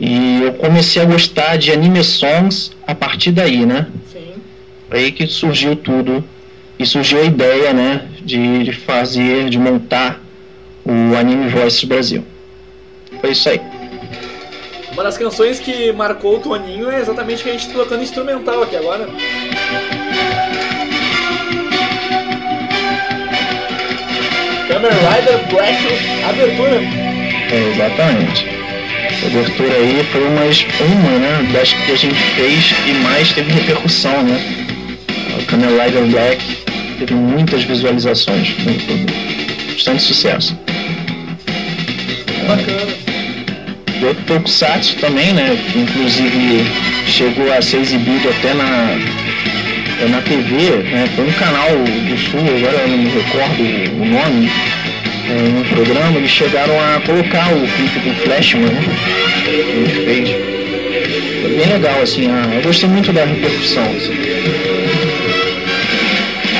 E 0.00 0.42
eu 0.42 0.52
comecei 0.54 1.02
a 1.02 1.04
gostar 1.04 1.56
de 1.56 1.70
anime 1.70 2.02
songs 2.02 2.72
a 2.86 2.94
partir 2.94 3.32
daí, 3.32 3.66
né? 3.66 3.86
Sim. 4.10 4.34
Aí 4.90 5.12
que 5.12 5.26
surgiu 5.26 5.76
tudo 5.76 6.24
e 6.78 6.86
surgiu 6.86 7.20
a 7.20 7.24
ideia, 7.24 7.72
né, 7.72 8.06
de, 8.22 8.64
de 8.64 8.72
fazer, 8.72 9.50
de 9.50 9.58
montar 9.58 10.20
o 10.84 11.16
Anime 11.16 11.48
Voice 11.48 11.84
Brasil. 11.84 12.24
Foi 13.20 13.32
isso 13.32 13.48
aí. 13.48 13.60
Uma 14.92 15.04
das 15.04 15.18
canções 15.18 15.58
que 15.58 15.92
marcou 15.92 16.36
o 16.36 16.40
Toninho 16.40 16.90
é 16.90 17.00
exatamente 17.00 17.42
que 17.42 17.48
a 17.48 17.52
gente 17.52 17.66
está 17.66 17.78
tocando 17.78 18.02
instrumental 18.02 18.62
aqui 18.62 18.76
agora. 18.76 19.06
Kamen 24.68 24.90
Rider 24.90 25.48
Black 25.50 25.78
abertura. 26.28 26.80
É, 27.50 27.70
exatamente. 27.74 28.48
A 29.22 29.26
abertura 29.26 29.74
aí 29.74 30.04
foi 30.10 30.22
uma, 30.24 30.42
uma 30.42 31.18
né, 31.18 31.52
das 31.52 31.72
que 31.72 31.92
a 31.92 31.96
gente 31.96 32.14
fez 32.14 32.74
e 32.86 32.92
mais 33.02 33.32
teve 33.32 33.52
repercussão, 33.52 34.22
né? 34.22 34.66
O 35.40 35.46
Kamen 35.46 35.70
Rider 35.70 36.06
Black 36.06 36.57
teve 36.98 37.14
muitas 37.14 37.62
visualizações. 37.64 38.54
Bastante 39.72 40.02
sucesso. 40.02 40.58
Bacana. 42.46 42.98
E 44.00 44.04
outro 44.04 44.22
Tokusatsu 44.24 44.96
também, 44.96 45.32
né? 45.32 45.56
Inclusive 45.74 46.64
chegou 47.06 47.52
a 47.52 47.60
ser 47.60 47.78
exibido 47.78 48.28
até 48.28 48.54
na, 48.54 48.96
é, 50.00 50.08
na 50.08 50.20
TV, 50.20 50.76
né? 50.90 51.08
Foi 51.16 51.26
um 51.26 51.32
canal 51.32 51.68
do 51.70 52.18
Sul, 52.18 52.40
agora 52.40 52.82
eu 52.82 52.88
não 52.88 52.98
me 52.98 53.10
recordo 53.10 53.60
o 53.60 54.04
nome 54.04 54.50
é, 55.28 55.48
no 55.48 55.64
programa, 55.64 56.18
eles 56.18 56.30
chegaram 56.30 56.74
a 56.80 57.00
colocar 57.00 57.52
o 57.52 57.66
clipe 57.66 57.98
do 58.08 58.14
Flashman, 58.22 58.66
né? 58.66 58.82
Que 59.44 59.50
ele 59.50 60.04
fez. 60.04 60.30
Foi 61.42 61.56
bem 61.56 61.66
legal, 61.66 62.00
assim, 62.00 62.30
a, 62.30 62.54
eu 62.54 62.62
gostei 62.62 62.88
muito 62.88 63.12
da 63.12 63.24
repercussão. 63.24 63.84
Assim. 63.84 64.27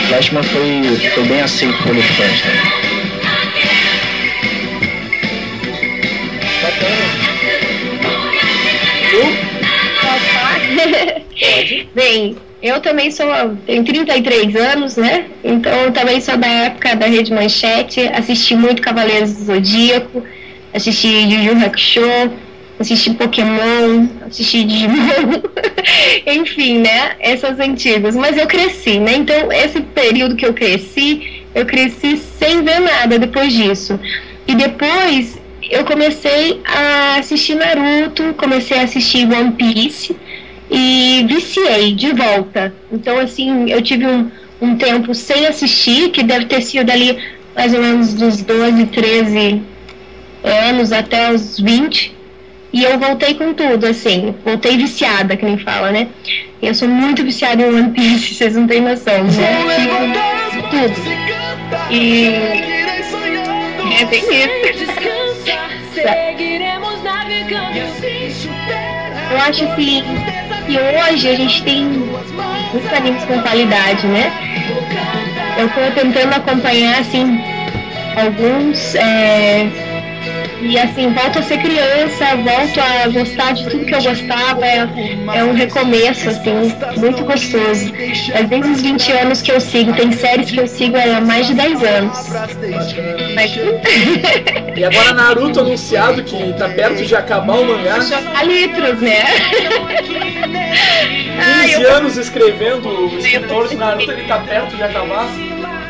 Flashman 0.09 0.43
foi, 0.43 0.97
foi 1.11 1.25
bem 1.25 1.41
aceito 1.43 1.83
pelos 1.83 2.05
fãs 2.05 2.41
também. 2.43 2.89
Pode? 11.39 11.89
Bem, 11.95 12.37
eu 12.63 12.81
também 12.81 13.11
sou, 13.11 13.27
tenho 13.67 13.85
33 13.85 14.57
anos, 14.57 14.97
né? 14.97 15.27
Então 15.45 15.73
eu 15.83 15.93
também 15.93 16.21
sou 16.21 16.37
da 16.37 16.47
época 16.47 16.97
da 16.97 17.07
Rede 17.07 17.33
Manchete, 17.33 18.09
assisti 18.09 18.55
muito 18.55 18.83
Cavaleiros 18.83 19.35
do 19.35 19.45
Zodíaco, 19.45 20.25
assisti 20.73 21.09
Yu 21.09 21.65
Hakusho, 21.65 22.33
assisti 22.79 23.15
Pokémon, 23.15 24.07
assisti 24.27 24.65
Digimon, 24.65 25.43
enfim, 26.27 26.79
né? 26.79 27.17
Essas 27.19 27.59
antigas. 27.59 28.15
Mas 28.15 28.37
eu 28.37 28.47
cresci, 28.47 28.99
né? 28.99 29.17
Então 29.17 29.53
esse 29.53 29.81
período 29.81 30.37
que 30.37 30.47
eu 30.47 30.55
cresci, 30.55 31.45
eu 31.55 31.67
cresci 31.67 32.17
sem 32.17 32.63
ver 32.63 32.81
nada 32.81 33.19
depois 33.19 33.53
disso. 33.53 33.99
E 34.47 34.55
depois 34.55 35.39
eu 35.71 35.85
comecei 35.85 36.61
a 36.65 37.17
assistir 37.19 37.55
Naruto, 37.55 38.35
comecei 38.35 38.79
a 38.79 38.83
assistir 38.83 39.31
One 39.31 39.53
Piece 39.53 40.17
e 40.71 41.25
viciei 41.29 41.95
de 41.95 42.13
volta. 42.13 42.73
Então, 42.93 43.19
assim, 43.19 43.71
eu 43.71 43.83
tive 43.83 44.07
um, 44.07 44.31
um 44.61 44.77
tempo 44.77 45.15
sem 45.15 45.47
assistir, 45.47 46.11
que 46.11 46.23
deve 46.23 46.47
ter 46.47 46.63
sido 46.63 46.91
ali 46.91 47.19
mais 47.55 47.75
ou 47.75 47.83
menos 47.83 48.15
dos 48.15 48.43
12, 48.43 48.87
13 48.87 49.63
anos 50.43 50.93
até 50.93 51.33
os 51.33 51.59
20. 51.59 52.18
E 52.73 52.85
eu 52.85 52.99
voltei 52.99 53.35
com 53.35 53.55
tudo, 53.55 53.87
assim, 53.87 54.35
voltei 54.45 54.77
viciada, 54.77 55.37
que 55.37 55.45
nem 55.45 55.57
fala, 55.57 55.91
né? 55.91 56.09
Eu 56.61 56.75
sou 56.75 56.89
muito 56.89 57.25
viciada 57.25 57.63
em 57.63 57.67
One 57.67 57.91
Piece, 57.91 58.33
vocês 58.35 58.55
não 58.55 58.67
têm 58.67 58.81
noção, 58.81 59.25
né? 59.25 59.65
Tudo. 60.71 60.95
E. 61.91 62.27
É 64.01 64.05
bem 64.05 64.21
isso. 64.21 64.29
Eu 69.31 69.39
acho 69.39 69.65
assim 69.65 70.03
que 70.67 70.79
hoje 70.79 71.29
a 71.29 71.35
gente 71.35 71.63
tem 71.63 71.85
muitos 71.85 72.93
animes 72.93 73.25
com 73.25 73.41
qualidade, 73.43 74.07
né? 74.07 74.33
Eu 75.59 75.67
estou 75.67 75.91
tentando 75.91 76.35
acompanhar 76.35 77.01
assim 77.01 77.41
alguns 78.17 78.95
é, 78.95 79.67
e 80.61 80.79
assim, 80.79 81.13
volto 81.13 81.39
a 81.39 81.43
ser 81.43 81.59
criança, 81.59 82.37
volto 82.37 82.81
a 82.81 83.09
gostar 83.09 83.53
de 83.53 83.69
tudo 83.69 83.85
que 83.85 83.95
eu 83.95 84.03
gostava. 84.03 84.67
É, 84.67 84.89
é 85.35 85.45
um 85.45 85.53
recomeço, 85.53 86.29
assim, 86.29 86.75
muito 86.97 87.25
gostoso. 87.25 87.93
Mas 88.33 88.49
desde 88.49 88.71
os 88.71 88.83
20 88.83 89.13
anos 89.13 89.43
que 89.43 89.53
eu 89.53 89.61
sigo, 89.61 89.93
tem 89.95 90.13
séries 90.13 90.51
que 90.51 90.59
eu 90.59 90.67
sigo 90.67 90.97
há 90.97 91.21
mais 91.21 91.47
de 91.47 91.55
10 91.55 91.83
anos. 91.83 92.29
Mas... 93.35 93.53
e 94.77 94.85
agora 94.85 95.13
Naruto 95.13 95.61
anunciado 95.61 96.23
que 96.23 96.53
tá 96.55 96.69
perto 96.69 97.05
de 97.05 97.15
acabar 97.15 97.61
o 97.61 97.65
mangá. 97.65 97.99
A 98.37 98.43
litros, 98.43 99.01
né? 99.01 99.25
15 101.63 101.83
eu... 101.83 101.95
anos 101.95 102.17
escrevendo 102.17 102.89
o 102.89 103.19
escritor 103.19 103.69
de 103.69 103.77
Naruto, 103.77 104.11
ele 104.11 104.27
tá 104.27 104.39
perto 104.39 104.77
de 104.77 104.83
acabar. 104.83 105.29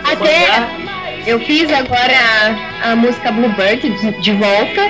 Até. 0.05 0.88
Eu 1.29 1.39
fiz 1.41 1.71
agora 1.71 2.15
a, 2.83 2.93
a 2.93 2.97
música 2.97 3.31
Bluebird 3.31 3.87
de, 4.01 4.13
de 4.13 4.33
volta, 4.33 4.81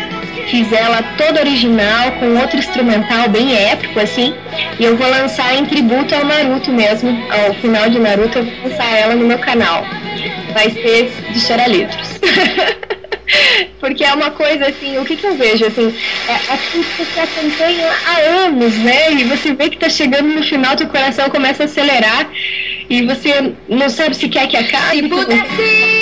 fiz 0.49 0.73
ela 0.73 1.03
toda 1.17 1.41
original, 1.41 2.13
com 2.13 2.39
outro 2.39 2.57
instrumental 2.61 3.29
bem 3.29 3.57
épico, 3.57 3.99
assim, 3.99 4.33
e 4.79 4.85
eu 4.85 4.97
vou 4.97 5.11
lançar 5.11 5.53
em 5.57 5.65
tributo 5.65 6.15
ao 6.15 6.25
Naruto 6.25 6.71
mesmo, 6.71 7.11
ao 7.29 7.55
final 7.55 7.91
de 7.91 7.99
Naruto, 7.99 8.39
eu 8.39 8.45
vou 8.45 8.71
lançar 8.71 8.97
ela 8.97 9.17
no 9.17 9.27
meu 9.27 9.41
canal. 9.41 9.85
Vai 10.53 10.71
ser 10.71 11.11
de 11.33 11.41
choralitros. 11.41 12.09
Porque 13.81 14.05
é 14.05 14.15
uma 14.15 14.31
coisa 14.31 14.69
assim, 14.69 14.97
o 14.97 15.05
que, 15.05 15.17
que 15.17 15.27
eu 15.27 15.35
vejo, 15.37 15.67
assim, 15.67 15.93
é 16.29 16.35
aquilo 16.55 16.85
que 16.85 17.05
você 17.05 17.19
acompanha 17.19 17.91
há 18.07 18.21
anos, 18.45 18.77
né? 18.79 19.11
E 19.11 19.25
você 19.25 19.55
vê 19.55 19.69
que 19.69 19.77
tá 19.77 19.89
chegando 19.89 20.29
no 20.29 20.45
final, 20.45 20.77
teu 20.77 20.87
coração 20.87 21.29
começa 21.31 21.65
a 21.65 21.67
acelerar 21.67 22.31
e 22.89 23.03
você 23.03 23.55
não 23.69 23.91
sabe 23.91 24.15
se 24.15 24.29
quer 24.29 24.47
que 24.47 24.57
acabe. 24.57 25.03
Se 25.03 25.09
pudesse 25.09 25.98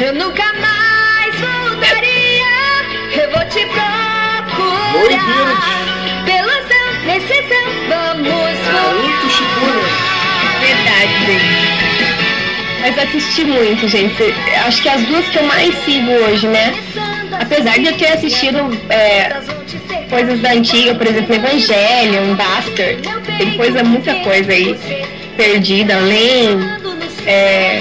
eu 0.00 0.14
nunca 0.14 0.52
mais 0.54 1.34
voltaria. 1.40 2.50
Eu 3.12 3.30
vou 3.30 3.44
te 3.46 3.64
procurar. 3.66 4.94
Oi, 4.94 5.16
Pelo 6.24 6.50
céu, 6.68 6.86
nesse 7.06 7.48
céu, 7.48 7.66
vamos 7.88 8.28
voar. 8.28 9.40
Verdade, 10.60 11.12
gente. 11.26 11.70
Mas 12.80 12.98
assisti 12.98 13.44
muito, 13.44 13.88
gente. 13.88 14.34
Acho 14.66 14.82
que 14.82 14.88
as 14.88 15.02
duas 15.02 15.26
que 15.28 15.38
eu 15.38 15.44
mais 15.44 15.74
sigo 15.84 16.10
hoje, 16.10 16.46
né? 16.46 16.74
Apesar 17.40 17.78
de 17.78 17.86
eu 17.86 17.96
ter 17.96 18.12
assistido 18.12 18.58
é, 18.90 19.40
coisas 20.10 20.40
da 20.40 20.52
antiga, 20.52 20.94
por 20.94 21.06
exemplo, 21.06 21.34
Evangelion, 21.34 22.34
Buster, 22.34 22.98
tem 23.38 23.56
coisa, 23.56 23.82
muita 23.82 24.14
coisa 24.16 24.52
aí 24.52 24.78
perdida, 25.36 25.96
além. 25.96 26.58
É, 27.26 27.80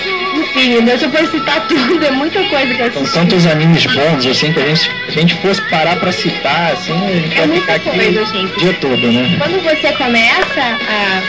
Sim, 0.53 0.97
se 0.97 1.05
eu 1.05 1.11
for 1.11 1.27
citar 1.27 1.67
tudo, 1.67 2.05
é 2.05 2.11
muita 2.11 2.41
coisa 2.43 2.73
que 2.73 2.79
eu 2.81 2.85
assisti. 2.87 3.07
São 3.09 3.21
tantos 3.23 3.45
animes 3.47 3.85
bons, 3.85 4.25
assim, 4.25 4.51
que 4.53 4.59
a 4.59 4.65
gente, 4.67 4.79
se 4.81 4.91
a 5.07 5.11
gente 5.21 5.35
fosse 5.35 5.61
parar 5.69 5.95
pra 5.97 6.11
citar, 6.11 6.71
assim, 6.73 6.93
a 6.93 7.13
gente 7.19 7.37
É 7.39 7.47
vai 7.47 7.59
ficar 7.59 7.73
aqui 7.75 7.89
coisa, 7.89 8.21
o 8.21 8.25
gente. 8.25 8.59
dia 8.59 8.73
todo, 8.73 8.97
né? 9.11 9.35
Quando 9.39 9.63
você 9.63 9.91
começa 9.93 10.61
a, 10.61 11.21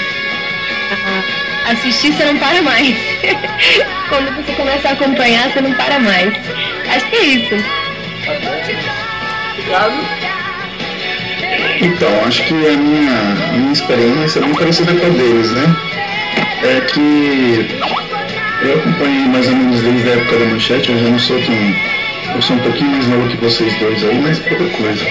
a 1.69 1.73
assistir, 1.73 2.13
você 2.13 2.25
não 2.25 2.37
para 2.39 2.63
mais. 2.63 2.97
Quando 4.09 4.35
você 4.37 4.53
começa 4.55 4.89
a 4.89 4.93
acompanhar, 4.93 5.51
você 5.51 5.61
não 5.61 5.73
para 5.75 5.99
mais. 5.99 6.33
Acho 6.89 7.07
que 7.07 7.17
é 7.17 7.25
isso. 7.25 7.55
Ricardo? 9.57 9.97
Então, 11.83 12.25
acho 12.27 12.43
que 12.45 12.53
a 12.55 12.77
minha, 12.77 13.11
a 13.13 13.53
minha 13.57 13.73
experiência 13.73 14.39
é 14.41 14.43
muito 14.43 14.59
parecida 14.59 14.93
com 14.93 15.07
a 15.07 15.09
deles, 15.11 15.51
né? 15.53 15.77
É 16.63 16.81
que 16.83 17.81
eu 18.63 18.75
acompanhei 18.75 19.27
mais 19.29 19.49
ou 19.49 19.57
menos 19.57 19.81
desde 19.81 20.09
a 20.09 20.13
época 20.13 20.39
da 20.39 20.45
manchete, 20.47 20.91
eu 20.91 20.99
já 20.99 21.09
não 21.09 21.19
sou 21.19 21.41
tão. 21.43 21.55
Eu 22.35 22.43
sou 22.43 22.57
um 22.57 22.61
pouquinho 22.61 22.91
mais 22.91 23.07
novo 23.09 23.29
que 23.29 23.37
vocês 23.39 23.75
dois 23.79 24.05
aí, 24.05 24.19
mas 24.21 24.39
pouca 24.39 24.65
coisa. 24.71 25.05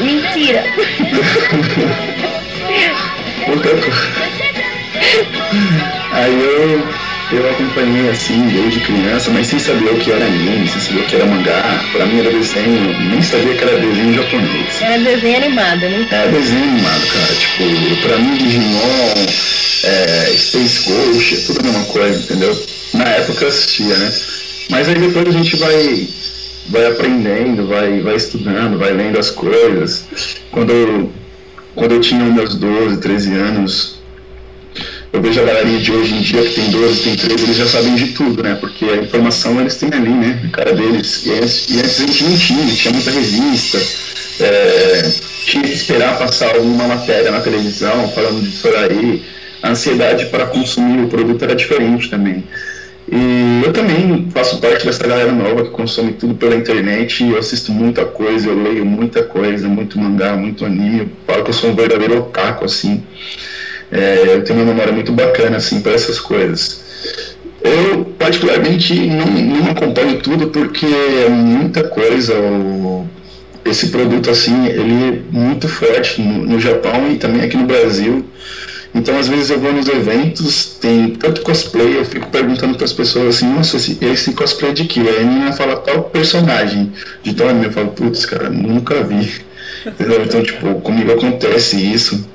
Mentira. 0.00 0.64
Pouca 3.46 3.68
coisa. 3.68 4.24
Aí 6.12 6.32
eu, 6.32 6.88
eu 7.32 7.50
acompanhei 7.50 8.10
assim 8.10 8.46
desde 8.48 8.80
criança, 8.80 9.30
mas 9.30 9.46
sem 9.46 9.58
saber 9.58 9.90
o 9.90 9.98
que 9.98 10.12
era 10.12 10.24
anime, 10.24 10.68
sem 10.68 10.80
saber 10.80 11.00
o 11.00 11.06
que 11.06 11.16
era 11.16 11.26
mangá. 11.26 11.84
Pra 11.92 12.06
mim 12.06 12.20
era 12.20 12.30
desenho, 12.30 12.98
nem 12.98 13.22
sabia 13.22 13.54
que 13.54 13.64
era 13.64 13.78
desenho 13.78 14.14
japonês. 14.14 14.82
Era 14.82 14.98
desenho 15.02 15.36
animado, 15.38 15.80
né? 15.80 16.08
É 16.10 16.28
desenho 16.28 16.64
animado, 16.64 17.06
cara. 17.06 17.34
Tipo, 17.34 18.06
pra 18.06 18.18
mim 18.18 18.36
Digimon, 18.36 19.14
é, 19.84 20.34
Space 20.36 20.88
Ghost, 20.88 21.34
é 21.34 21.38
tudo 21.46 21.60
a 21.60 21.62
mesma 21.62 21.84
coisa, 21.86 22.18
entendeu? 22.20 22.66
Na 22.92 23.04
época 23.04 23.44
eu 23.44 23.48
assistia, 23.48 23.96
né? 23.96 24.12
Mas 24.70 24.88
aí 24.88 24.94
depois 24.94 25.28
a 25.28 25.32
gente 25.32 25.56
vai, 25.56 26.08
vai 26.68 26.86
aprendendo, 26.86 27.66
vai, 27.66 28.00
vai 28.00 28.16
estudando, 28.16 28.78
vai 28.78 28.92
lendo 28.92 29.18
as 29.18 29.30
coisas. 29.30 30.06
Quando 30.50 30.70
eu, 30.70 31.12
quando 31.74 31.92
eu 31.92 32.00
tinha 32.00 32.24
meus 32.24 32.54
12, 32.54 32.98
13 32.98 33.34
anos, 33.34 34.03
eu 35.14 35.22
vejo 35.22 35.40
a 35.40 35.44
galerinha 35.44 35.78
de 35.78 35.92
hoje 35.92 36.12
em 36.12 36.20
dia 36.22 36.42
que 36.42 36.56
tem 36.56 36.70
12, 36.70 37.02
tem 37.04 37.14
13, 37.14 37.44
eles 37.44 37.56
já 37.56 37.66
sabem 37.66 37.94
de 37.94 38.08
tudo, 38.08 38.42
né? 38.42 38.56
Porque 38.60 38.84
a 38.84 38.96
informação 38.96 39.60
eles 39.60 39.76
têm 39.76 39.88
ali, 39.92 40.10
né? 40.10 40.40
Na 40.42 40.50
cara 40.50 40.72
deles. 40.74 41.24
E 41.24 41.30
antes, 41.30 42.00
a 42.00 42.06
gente 42.06 42.24
não 42.24 42.36
tinha, 42.36 42.66
tinha 42.74 42.92
muita 42.92 43.12
revista, 43.12 43.78
é, 44.40 45.02
tinha 45.46 45.62
que 45.62 45.72
esperar 45.72 46.18
passar 46.18 46.56
alguma 46.56 46.88
matéria 46.88 47.30
na 47.30 47.40
televisão 47.40 48.08
falando 48.08 48.42
disso 48.42 48.66
aí. 48.66 49.22
A 49.62 49.70
ansiedade 49.70 50.26
para 50.26 50.46
consumir 50.46 51.04
o 51.04 51.08
produto 51.08 51.42
era 51.44 51.54
diferente 51.54 52.10
também. 52.10 52.42
E 53.10 53.62
eu 53.64 53.72
também 53.72 54.28
faço 54.32 54.58
parte 54.58 54.84
dessa 54.84 55.06
galera 55.06 55.30
nova 55.30 55.62
que 55.62 55.70
consome 55.70 56.14
tudo 56.14 56.34
pela 56.34 56.56
internet. 56.56 57.22
Eu 57.22 57.38
assisto 57.38 57.70
muita 57.70 58.04
coisa, 58.04 58.48
eu 58.48 58.60
leio 58.60 58.84
muita 58.84 59.22
coisa, 59.22 59.68
muito 59.68 59.96
mangá, 59.96 60.34
muito 60.36 60.64
anime. 60.66 61.00
Eu 61.00 61.08
falo 61.24 61.44
que 61.44 61.50
eu 61.50 61.54
sou 61.54 61.70
um 61.70 61.74
verdadeiro 61.76 62.18
otaku, 62.18 62.64
assim. 62.64 63.00
É, 63.94 64.24
eu 64.26 64.42
tenho 64.42 64.58
uma 64.58 64.72
memória 64.72 64.92
muito 64.92 65.12
bacana, 65.12 65.58
assim, 65.58 65.80
para 65.80 65.92
essas 65.92 66.18
coisas. 66.18 66.82
Eu, 67.62 68.04
particularmente, 68.18 68.92
não, 68.92 69.24
não 69.24 69.70
acompanho 69.70 70.18
tudo 70.20 70.48
porque 70.48 70.84
é 70.84 71.28
muita 71.28 71.84
coisa. 71.84 72.34
O, 72.34 73.06
esse 73.64 73.90
produto, 73.90 74.28
assim, 74.30 74.66
ele 74.66 74.92
é 74.92 75.18
muito 75.30 75.68
forte 75.68 76.20
no, 76.20 76.44
no 76.44 76.60
Japão 76.60 77.08
e 77.08 77.18
também 77.18 77.42
aqui 77.42 77.56
no 77.56 77.66
Brasil. 77.66 78.24
Então, 78.92 79.16
às 79.16 79.28
vezes 79.28 79.50
eu 79.50 79.60
vou 79.60 79.72
nos 79.72 79.86
eventos, 79.86 80.76
tem 80.80 81.10
tanto 81.10 81.42
cosplay, 81.42 81.96
eu 81.96 82.04
fico 82.04 82.28
perguntando 82.30 82.76
para 82.76 82.84
as 82.84 82.92
pessoas 82.92 83.36
assim, 83.36 83.46
nossa, 83.46 83.76
esse, 83.76 83.98
esse 84.04 84.32
cosplay 84.32 84.72
de 84.72 84.84
que? 84.86 85.00
Aí 85.00 85.20
a 85.20 85.24
menina 85.24 85.52
fala 85.52 85.76
tal 85.76 86.04
personagem 86.04 86.92
de 87.22 87.32
tal 87.34 87.48
anime, 87.48 87.66
eu 87.66 87.72
falo, 87.72 87.88
putz, 87.88 88.26
cara, 88.26 88.50
nunca 88.50 89.04
vi. 89.04 89.30
Então, 90.24 90.42
tipo, 90.42 90.80
comigo 90.80 91.12
acontece 91.12 91.76
isso 91.76 92.26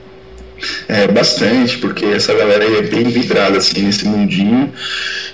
é, 0.88 1.08
bastante, 1.08 1.78
porque 1.78 2.06
essa 2.06 2.34
galera 2.34 2.66
é 2.66 2.82
bem 2.82 3.04
vidrada 3.04 3.58
assim, 3.58 3.82
nesse 3.82 4.06
mundinho. 4.06 4.72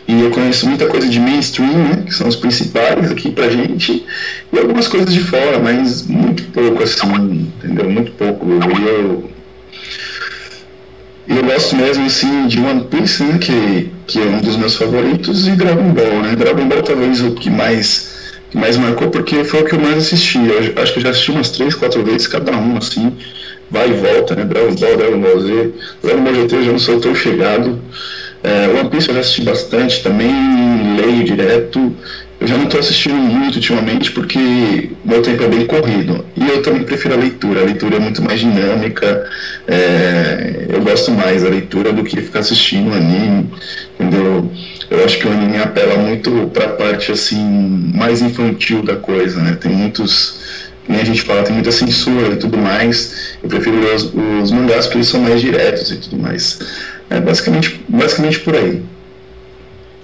E 0.08 0.22
eu 0.22 0.30
conheço 0.30 0.68
muita 0.68 0.86
coisa 0.86 1.08
de 1.08 1.20
mainstream, 1.20 1.72
né, 1.72 2.04
que 2.06 2.14
são 2.14 2.28
os 2.28 2.36
principais 2.36 3.12
aqui 3.12 3.32
pra 3.32 3.50
gente, 3.50 4.06
e 4.54 4.58
algumas 4.58 4.88
coisas 4.88 5.12
de 5.12 5.20
fora, 5.22 5.58
mas 5.58 6.04
muito 6.04 6.44
pouco, 6.52 6.84
assim, 6.84 7.52
entendeu? 7.58 7.90
Muito 7.90 8.12
pouco. 8.12 8.46
Eu, 8.88 9.32
eu 11.28 11.44
gosto 11.44 11.76
mesmo, 11.76 12.06
assim, 12.06 12.46
de 12.46 12.60
One 12.60 12.84
Piece, 12.84 13.24
né, 13.24 13.40
que, 13.40 13.90
que 14.06 14.20
é 14.20 14.26
um 14.26 14.42
dos 14.42 14.58
meus 14.58 14.76
favoritos, 14.76 15.48
e 15.48 15.52
Dragon 15.52 15.92
Ball, 15.92 16.22
né? 16.22 16.36
Dragon 16.36 16.68
Ball 16.68 16.84
talvez 16.84 17.22
o 17.22 17.32
que 17.32 17.50
mais, 17.50 18.36
que 18.52 18.58
mais 18.58 18.78
marcou, 18.78 19.10
porque 19.10 19.44
foi 19.44 19.62
o 19.62 19.66
que 19.66 19.74
eu 19.74 19.80
mais 19.80 19.98
assisti. 19.98 20.38
Eu 20.38 20.84
acho 20.84 20.94
que 20.94 21.00
eu 21.00 21.04
já 21.04 21.10
assisti 21.10 21.32
umas 21.32 21.50
três, 21.50 21.74
quatro 21.74 22.04
vezes 22.04 22.28
cada 22.28 22.52
um, 22.56 22.78
assim, 22.78 23.12
vai 23.76 23.90
e 23.90 23.94
volta, 23.94 24.36
né? 24.36 24.46
Dragon 24.46 24.74
Ball, 24.74 24.98
Dragon 24.98 25.20
Ball 25.20 25.40
Z, 25.42 25.74
Dragon 26.02 26.24
Ball 26.24 26.36
GT 26.36 26.56
eu 26.56 26.64
já 26.64 26.72
não 26.72 26.80
sou 26.80 27.00
tão 27.02 27.14
chegado. 27.14 27.82
É, 28.42 28.68
One 28.80 28.90
Piece 28.90 29.10
eu 29.10 29.16
já 29.16 29.22
assisti 29.22 29.42
bastante 29.42 30.02
também, 30.02 30.32
leio 30.98 31.26
direto. 31.26 31.94
Eu 32.40 32.48
já 32.48 32.58
não 32.58 32.66
estou 32.66 32.80
assistindo 32.80 33.16
muito 33.16 33.56
ultimamente 33.56 34.12
porque 34.12 34.92
meu 35.04 35.22
tempo 35.22 35.44
é 35.44 35.48
bem 35.48 35.66
corrido. 35.66 36.24
E 36.36 36.48
eu 36.48 36.62
também 36.62 36.84
prefiro 36.84 37.16
a 37.16 37.18
leitura. 37.18 37.62
A 37.62 37.64
leitura 37.64 37.96
é 37.96 38.00
muito 38.00 38.22
mais 38.22 38.40
dinâmica. 38.40 39.30
é, 39.68 40.68
eu 40.70 40.82
gosto 40.82 41.12
mais 41.12 41.44
da 41.44 41.50
leitura 41.50 41.92
do 41.92 42.04
que 42.04 42.22
ficar 42.22 42.40
assistindo 42.40 42.94
anime. 42.94 43.50
Entendeu? 44.00 44.52
Eu 44.90 45.04
acho 45.04 45.18
que 45.18 45.28
o 45.28 45.32
anime 45.32 45.58
apela 45.58 45.98
muito 45.98 46.52
para 46.54 46.66
a 46.66 46.70
parte 46.70 47.12
assim 47.12 47.92
mais 47.96 48.22
infantil 48.22 48.84
da 48.84 48.96
coisa, 48.96 49.42
né? 49.42 49.58
Tem 49.60 49.72
muitos 49.72 50.65
nem 50.88 51.02
a 51.02 51.06
gente 51.06 51.22
fala, 51.22 51.44
tem 51.44 51.54
muita 51.54 51.72
censura 51.72 52.34
e 52.34 52.38
tudo 52.38 52.58
mais. 52.58 53.38
Eu 53.42 53.50
prefiro 53.50 53.80
ler 53.80 53.96
os, 53.96 54.04
os 54.04 54.52
mangás 54.52 54.86
porque 54.86 55.00
eles 55.00 55.08
são 55.08 55.22
mais 55.22 55.42
diretos 55.42 55.92
e 55.92 55.98
tudo 55.98 56.18
mais. 56.18 56.60
É 57.10 57.20
basicamente, 57.20 57.84
basicamente 57.88 58.40
por 58.40 58.56
aí. 58.56 58.84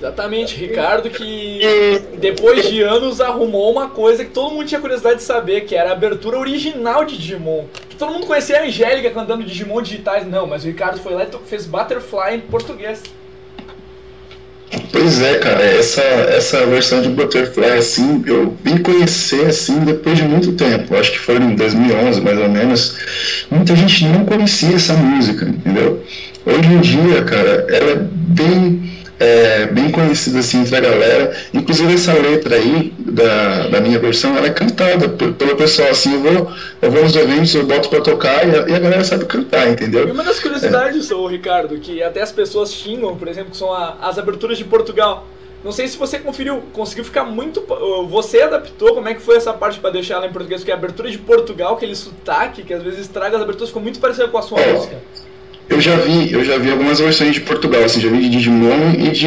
Exatamente, 0.02 0.56
Ricardo, 0.56 1.12
que 1.12 1.62
depois 2.18 2.68
de 2.68 2.82
anos 2.82 3.22
arrumou 3.22 3.72
uma 3.72 3.88
coisa 3.88 4.26
que 4.26 4.32
todo 4.32 4.52
mundo 4.52 4.66
tinha 4.66 4.82
curiosidade 4.82 5.18
de 5.18 5.24
saber, 5.24 5.62
que 5.62 5.76
era 5.76 5.92
a 5.92 5.94
abertura 5.94 6.40
original 6.40 7.06
de 7.06 7.16
Digimon. 7.16 7.66
Que 7.88 7.96
todo 7.96 8.12
mundo 8.12 8.26
conhecia 8.26 8.62
a 8.62 8.64
Angélica 8.64 9.12
cantando 9.12 9.44
Digimon 9.44 9.80
digitais, 9.80 10.26
não, 10.26 10.48
mas 10.48 10.64
o 10.64 10.68
Ricardo 10.68 11.00
foi 11.00 11.14
lá 11.14 11.24
e 11.24 11.48
fez 11.48 11.68
Butterfly 11.68 12.38
em 12.38 12.40
português. 12.40 13.04
Pois 14.92 15.22
é, 15.22 15.38
cara, 15.40 15.62
essa, 15.64 16.02
essa 16.02 16.66
versão 16.66 17.02
de 17.02 17.10
Butterfly, 17.10 17.78
assim, 17.78 18.24
eu 18.26 18.56
vim 18.64 18.78
conhecer, 18.78 19.48
assim, 19.48 19.80
depois 19.80 20.18
de 20.18 20.24
muito 20.24 20.54
tempo. 20.54 20.96
Acho 20.96 21.12
que 21.12 21.20
foi 21.20 21.36
em 21.38 21.56
2011, 21.56 22.22
mais 22.22 22.38
ou 22.38 22.50
menos. 22.50 22.96
Muita 23.50 23.76
gente 23.76 24.06
não 24.06 24.24
conhecia 24.26 24.76
essa 24.76 24.94
música, 24.94 25.46
entendeu? 25.46 26.04
Hoje 26.46 26.70
em 26.70 26.80
dia, 26.80 27.22
cara, 27.24 27.66
ela 27.70 27.92
é 27.92 27.96
bem, 28.12 28.92
é, 29.24 29.66
bem 29.68 29.92
conhecida, 29.92 30.40
assim, 30.40 30.62
entre 30.62 30.76
a 30.76 30.80
galera. 30.82 31.36
Inclusive, 31.54 31.94
essa 31.94 32.12
letra 32.14 32.56
aí, 32.56 32.92
da, 32.98 33.68
da 33.68 33.80
minha 33.80 34.00
versão, 34.00 34.36
ela 34.36 34.48
é 34.48 34.50
cantada 34.50 35.08
pe- 35.10 35.32
pelo 35.34 35.56
pessoal, 35.56 35.90
assim, 35.90 36.14
eu 36.16 36.22
vou, 36.22 36.52
eu 36.82 36.92
vou 36.92 37.04
nos 37.04 37.16
eventos, 37.16 37.54
eu 37.54 37.66
boto 37.66 37.88
pra 37.90 38.02
tocar 38.02 38.48
e 38.48 38.52
a, 38.58 38.68
e 38.70 38.74
a 38.76 38.80
galera 38.80 39.04
sabe 39.04 39.26
cantar, 39.26 39.68
E 39.68 39.72
entendeu? 39.74 40.12
uma 40.12 40.24
das 40.24 40.40
curiosidades, 40.40 41.12
ô 41.12 41.28
Ricardo, 41.28 41.78
que 41.78 42.02
até 42.02 42.22
as 42.22 42.32
pessoas 42.32 42.74
xingam, 42.74 43.16
por 43.16 43.28
exemplo, 43.28 43.52
que 43.52 43.58
são 43.58 43.72
a- 43.72 43.96
as 44.02 44.18
aberturas 44.18 44.58
de 44.58 44.64
Portugal. 44.66 45.28
Não 45.64 45.72
sei 45.72 45.88
se 45.88 45.96
você 45.96 46.18
conferiu, 46.18 46.64
conseguiu 46.74 47.06
ficar 47.06 47.24
muito. 47.24 47.64
Você 48.10 48.42
adaptou 48.42 48.96
como 48.96 49.08
é 49.08 49.14
que 49.14 49.22
foi 49.22 49.36
essa 49.38 49.54
parte 49.54 49.80
pra 49.80 49.92
deixar 49.92 50.16
ela 50.16 50.26
em 50.26 50.32
português? 50.32 50.62
Porque 50.62 50.72
a 50.72 50.76
abertura 50.76 51.12
de 51.12 51.20
Portugal, 51.20 51.76
aquele 51.76 51.96
sotaque 51.96 52.64
que 52.64 52.74
às 52.74 52.82
vezes 52.82 53.02
estraga 53.02 53.36
as 53.38 53.44
aberturas, 53.44 53.70
ficou 53.70 53.84
muito 53.84 54.00
parecida 54.00 54.28
com 54.28 54.40
a 54.40 54.42
sua 54.42 54.60
É. 54.60 54.74
música. 54.74 54.96
Eu 55.72 55.80
já 55.82 55.96
vi, 55.96 56.32
eu 56.32 56.44
já 56.44 56.58
vi 56.58 56.70
algumas 56.70 57.00
versões 57.00 57.34
de 57.34 57.42
Portugal, 57.42 57.84
assim, 57.84 58.02
já 58.02 58.10
vi 58.10 58.20
de 58.22 58.30
Digimon 58.30 58.92
e 58.98 59.10
de, 59.10 59.26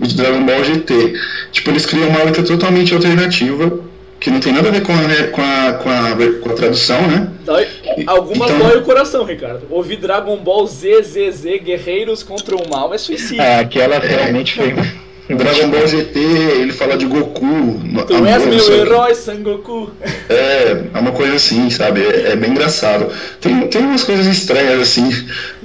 e 0.00 0.06
de 0.06 0.16
Dragon 0.16 0.44
Ball 0.44 0.62
GT. 0.64 1.14
Tipo, 1.52 1.70
eles 1.70 1.86
criam 1.86 2.08
uma 2.08 2.24
letra 2.24 2.42
totalmente 2.42 2.92
alternativa, 2.92 3.78
que 4.18 4.28
não 4.30 4.40
tem 4.40 4.52
nada 4.52 4.68
a 4.68 4.72
ver 4.72 4.82
com 4.82 4.92
a, 4.92 4.98
com 5.32 5.40
a, 5.40 5.72
com 5.74 5.88
a, 5.88 6.40
com 6.42 6.50
a 6.50 6.52
tradução, 6.54 7.00
né? 7.06 7.28
Dói- 7.44 7.66
algumas 8.06 8.50
Então- 8.50 8.68
dói 8.68 8.78
o 8.78 8.82
coração, 8.82 9.24
Ricardo. 9.24 9.66
Ouvir 9.70 9.96
Dragon 9.96 10.36
Ball 10.36 10.66
ZZZ, 10.66 11.44
Guerreiros 11.64 12.22
contra 12.22 12.56
o 12.56 12.68
Mal, 12.68 12.92
é 12.92 12.98
suicídio. 12.98 13.40
É, 13.42 13.60
aquela 13.60 13.98
realmente 13.98 14.54
foi. 14.56 14.74
O 15.30 15.36
Dragon 15.36 15.68
Ball 15.68 15.86
GT, 15.86 16.18
ele 16.18 16.72
fala 16.72 16.96
de 16.96 17.06
Goku. 17.06 17.80
tu 18.08 18.14
amor, 18.16 18.26
és 18.26 18.46
meu 18.46 18.72
herói, 18.74 19.14
Sangoku. 19.14 19.90
É, 20.28 20.84
é 20.92 20.98
uma 20.98 21.12
coisa 21.12 21.34
assim, 21.36 21.70
sabe? 21.70 22.00
É, 22.02 22.32
é 22.32 22.36
bem 22.36 22.50
engraçado. 22.50 23.06
Tem, 23.40 23.68
tem 23.68 23.82
umas 23.82 24.02
coisas 24.02 24.26
estranhas, 24.26 24.80
assim, 24.80 25.08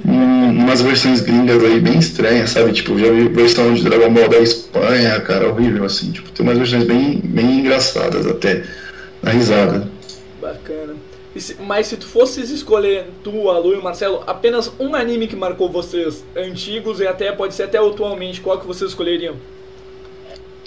um- 0.04 0.50
umas 0.50 0.80
versões 0.80 1.20
gringas 1.20 1.62
aí 1.64 1.80
bem 1.80 1.98
estranhas, 1.98 2.50
sabe? 2.50 2.72
Tipo, 2.72 2.98
já 2.98 3.10
vi 3.10 3.28
versão 3.28 3.74
de 3.74 3.82
Dragon 3.82 4.10
Ball 4.12 4.28
da 4.28 4.38
Espanha, 4.38 5.20
cara, 5.20 5.48
horrível, 5.48 5.84
assim. 5.84 6.12
Tipo, 6.12 6.30
tem 6.30 6.46
umas 6.46 6.58
versões 6.58 6.84
bem, 6.84 7.20
bem 7.24 7.60
engraçadas 7.60 8.26
até. 8.26 8.62
Na 9.22 9.30
risada. 9.32 9.88
Bacana. 10.40 10.94
Se- 11.36 11.56
mas 11.66 11.88
se 11.88 11.96
tu 11.96 12.06
fosses 12.06 12.50
escolher, 12.50 13.06
tu, 13.24 13.50
a 13.50 13.58
Lu 13.58 13.74
e 13.74 13.78
o 13.78 13.82
Marcelo, 13.82 14.22
apenas 14.26 14.70
um 14.78 14.94
anime 14.94 15.26
que 15.26 15.36
marcou 15.36 15.68
vocês, 15.68 16.24
antigos 16.36 17.00
e 17.00 17.06
até 17.06 17.30
pode 17.32 17.52
ser 17.54 17.64
até 17.64 17.78
atualmente, 17.78 18.40
qual 18.40 18.58
que 18.60 18.66
vocês 18.66 18.90
escolheriam? 18.90 19.34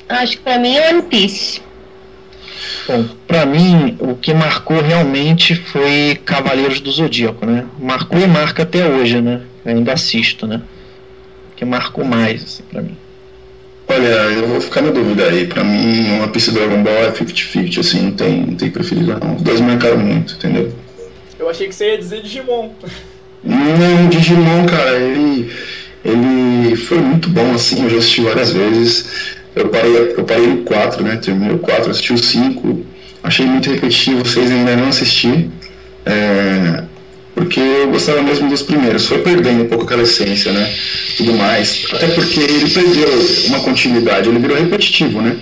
Acho 0.09 0.37
que 0.37 0.43
pra 0.43 0.57
mim 0.57 0.75
é 0.75 0.89
One 0.89 1.03
Piece. 1.03 1.61
Bom, 2.87 3.05
pra 3.27 3.45
mim, 3.45 3.95
o 3.99 4.15
que 4.15 4.33
marcou 4.33 4.81
realmente 4.81 5.55
foi 5.55 6.19
Cavaleiros 6.25 6.81
do 6.81 6.91
Zodíaco, 6.91 7.45
né? 7.45 7.65
Marcou 7.79 8.19
e 8.19 8.25
marca 8.27 8.63
até 8.63 8.87
hoje, 8.87 9.21
né? 9.21 9.41
Eu 9.63 9.75
ainda 9.75 9.93
assisto, 9.93 10.47
né? 10.47 10.61
Que 11.55 11.63
marcou 11.63 12.03
mais, 12.03 12.43
assim, 12.43 12.63
pra 12.63 12.81
mim. 12.81 12.97
Olha, 13.87 14.07
eu 14.07 14.47
vou 14.47 14.61
ficar 14.61 14.81
na 14.81 14.91
dúvida 14.91 15.25
aí. 15.25 15.45
Pra 15.45 15.63
mim, 15.63 16.17
uma 16.17 16.27
pista 16.27 16.51
do 16.51 16.59
Dragon 16.59 16.81
Ball 16.81 17.05
é 17.05 17.11
50-50, 17.11 17.79
assim, 17.79 18.01
não 18.01 18.11
tem, 18.11 18.45
não 18.45 18.55
tem 18.55 18.71
preferido 18.71 19.19
não. 19.19 19.35
Os 19.35 19.41
dois 19.43 19.61
marcaram 19.61 19.97
muito, 19.97 20.33
entendeu? 20.33 20.73
Eu 21.37 21.49
achei 21.49 21.67
que 21.67 21.75
você 21.75 21.91
ia 21.91 21.97
dizer 21.97 22.21
Digimon. 22.23 22.71
Não, 23.43 24.05
o 24.05 24.09
Digimon, 24.09 24.65
cara, 24.65 24.97
ele, 24.97 25.51
ele 26.03 26.75
foi 26.75 26.97
muito 26.99 27.29
bom, 27.29 27.53
assim, 27.53 27.83
eu 27.83 27.89
já 27.89 27.97
assisti 27.97 28.21
várias 28.21 28.51
vezes. 28.51 29.37
Eu 29.55 29.69
parei, 29.69 30.13
eu 30.17 30.23
parei 30.23 30.47
no 30.47 30.57
4, 30.63 31.03
né? 31.03 31.17
Terminei 31.17 31.55
o 31.55 31.59
4, 31.59 31.91
assisti 31.91 32.13
o 32.13 32.17
5. 32.17 32.85
Achei 33.23 33.45
muito 33.45 33.69
repetitivo, 33.69 34.23
vocês 34.23 34.49
ainda 34.49 34.75
não 34.75 34.89
assisti. 34.89 35.49
É, 36.05 36.83
porque 37.35 37.59
eu 37.59 37.89
gostava 37.89 38.21
mesmo 38.21 38.49
dos 38.49 38.61
primeiros. 38.61 39.05
Foi 39.05 39.19
perdendo 39.19 39.63
um 39.63 39.67
pouco 39.67 39.85
aquela 39.85 40.03
essência, 40.03 40.51
né? 40.51 40.73
Tudo 41.17 41.33
mais. 41.33 41.85
Até 41.91 42.07
porque 42.07 42.39
ele 42.39 42.69
perdeu 42.69 43.07
uma 43.47 43.59
continuidade, 43.59 44.29
ele 44.29 44.39
virou 44.39 44.57
repetitivo, 44.57 45.21
né? 45.21 45.37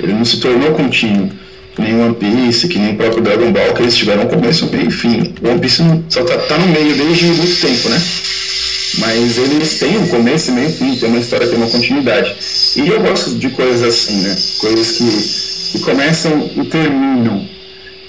Ele 0.00 0.12
não 0.12 0.24
se 0.24 0.38
tornou 0.38 0.72
contínuo. 0.72 1.30
Que 1.74 1.80
nem 1.80 1.98
One 1.98 2.14
Piece, 2.14 2.68
que 2.68 2.78
nem 2.78 2.92
o 2.92 2.96
próprio 2.96 3.22
Dragon 3.22 3.50
Ball, 3.50 3.72
que 3.72 3.82
eles 3.82 3.96
tiveram 3.96 4.24
um 4.24 4.28
começo, 4.28 4.66
meio 4.70 4.88
e 4.88 4.90
fim. 4.90 5.32
O 5.42 5.48
One 5.48 5.60
Piece 5.60 5.82
só 6.10 6.22
tá, 6.24 6.36
tá 6.36 6.58
no 6.58 6.66
meio 6.68 6.94
desde 6.94 7.24
muito 7.26 7.60
tempo, 7.60 7.88
né? 7.88 8.02
Mas 8.98 9.38
eles 9.38 9.78
têm 9.78 9.98
um 9.98 10.08
começo 10.08 10.50
e 10.50 10.54
meio 10.54 10.70
fim, 10.70 10.96
tem 10.96 11.08
uma 11.08 11.18
história, 11.18 11.48
tem 11.48 11.56
uma 11.56 11.70
continuidade. 11.70 12.36
E 12.76 12.88
eu 12.88 13.00
gosto 13.00 13.36
de 13.36 13.50
coisas 13.50 13.82
assim, 13.82 14.20
né? 14.20 14.36
Coisas 14.58 14.92
que, 14.92 15.78
que 15.78 15.84
começam 15.84 16.50
e 16.56 16.64
terminam. 16.64 17.48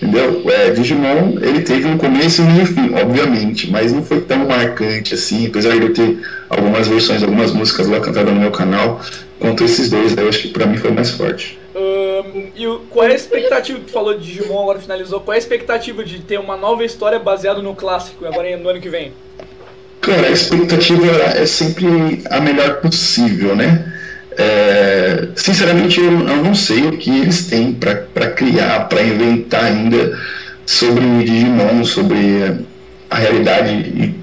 Entendeu? 0.01 0.43
É, 0.51 0.69
Digimon, 0.71 1.37
ele 1.41 1.61
teve 1.61 1.87
um 1.87 1.97
começo 1.97 2.41
e 2.41 2.61
e 2.61 2.65
fim, 2.65 2.93
obviamente, 2.93 3.71
mas 3.71 3.93
não 3.93 4.03
foi 4.03 4.19
tão 4.19 4.45
marcante 4.45 5.13
assim, 5.13 5.47
apesar 5.47 5.77
de 5.77 5.81
eu 5.81 5.93
ter 5.93 6.19
algumas 6.49 6.87
versões, 6.89 7.23
algumas 7.23 7.53
músicas 7.53 7.87
lá 7.87 8.01
cantadas 8.01 8.33
no 8.33 8.39
meu 8.39 8.51
canal, 8.51 8.99
quanto 9.39 9.63
esses 9.63 9.89
dois, 9.89 10.13
né? 10.13 10.23
eu 10.23 10.27
acho 10.27 10.41
que 10.41 10.49
pra 10.49 10.65
mim 10.65 10.75
foi 10.75 10.91
mais 10.91 11.11
forte. 11.11 11.57
E 12.55 12.65
qual 12.89 13.05
é 13.05 13.11
a 13.11 13.15
expectativa 13.15 13.79
que 13.79 13.85
tu 13.85 13.91
falou 13.91 14.17
de 14.17 14.25
Digimon, 14.25 14.61
agora 14.61 14.79
finalizou? 14.79 15.19
Qual 15.19 15.33
é 15.33 15.37
a 15.37 15.39
expectativa 15.39 16.03
de 16.03 16.19
ter 16.19 16.39
uma 16.39 16.55
nova 16.55 16.83
história 16.83 17.19
baseada 17.19 17.61
no 17.61 17.75
clássico, 17.75 18.25
agora 18.25 18.55
no 18.57 18.69
ano 18.69 18.79
que 18.79 18.89
vem? 18.89 19.11
Cara, 20.03 20.27
a 20.27 20.31
expectativa 20.31 21.09
é 21.33 21.45
sempre 21.45 22.21
a 22.29 22.41
melhor 22.41 22.81
possível, 22.81 23.55
né? 23.55 23.85
É, 24.37 25.29
sinceramente, 25.33 25.97
eu, 25.97 26.11
não 26.11 26.53
sei 26.53 26.87
o 26.87 26.97
que 26.97 27.09
eles 27.09 27.45
têm 27.47 27.71
para 27.71 28.27
criar, 28.31 28.89
para 28.89 29.01
inventar 29.01 29.63
ainda 29.63 30.19
sobre 30.65 31.05
Digimon, 31.23 31.85
sobre 31.85 32.65
a 33.09 33.17
realidade 33.17 33.71
e 33.71 34.13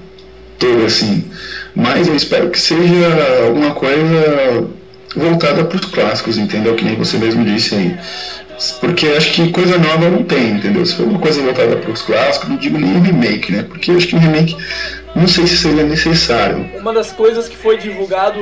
toda 0.59 0.85
assim. 0.85 1.25
Mas 1.73 2.07
eu 2.07 2.15
espero 2.15 2.51
que 2.51 2.59
seja 2.59 3.43
alguma 3.47 3.71
coisa 3.71 4.67
voltada 5.15 5.63
para 5.63 5.77
os 5.77 5.85
clássicos, 5.85 6.37
entendeu? 6.37 6.75
Que 6.75 6.85
nem 6.85 6.95
você 6.95 7.17
mesmo 7.17 7.43
disse 7.43 7.73
aí. 7.73 7.97
Porque 8.79 9.07
acho 9.07 9.33
que 9.33 9.51
coisa 9.51 9.77
nova 9.77 10.09
não 10.09 10.23
tem, 10.23 10.51
entendeu? 10.51 10.85
Se 10.85 10.95
for 10.95 11.07
uma 11.07 11.19
coisa 11.19 11.41
voltada 11.41 11.75
para 11.77 11.91
os 11.91 12.01
clássicos, 12.01 12.49
não 12.49 12.57
digo 12.57 12.77
nem 12.77 12.99
remake, 12.99 13.51
né? 13.51 13.63
Porque 13.63 13.91
eu 13.91 13.97
acho 13.97 14.07
que 14.07 14.15
um 14.15 14.19
remake 14.19 14.55
não 15.15 15.27
sei 15.27 15.47
se 15.47 15.57
seria 15.57 15.83
necessário. 15.83 16.69
Uma 16.77 16.93
das 16.93 17.11
coisas 17.11 17.49
que 17.49 17.57
foi 17.57 17.77
divulgado. 17.77 18.39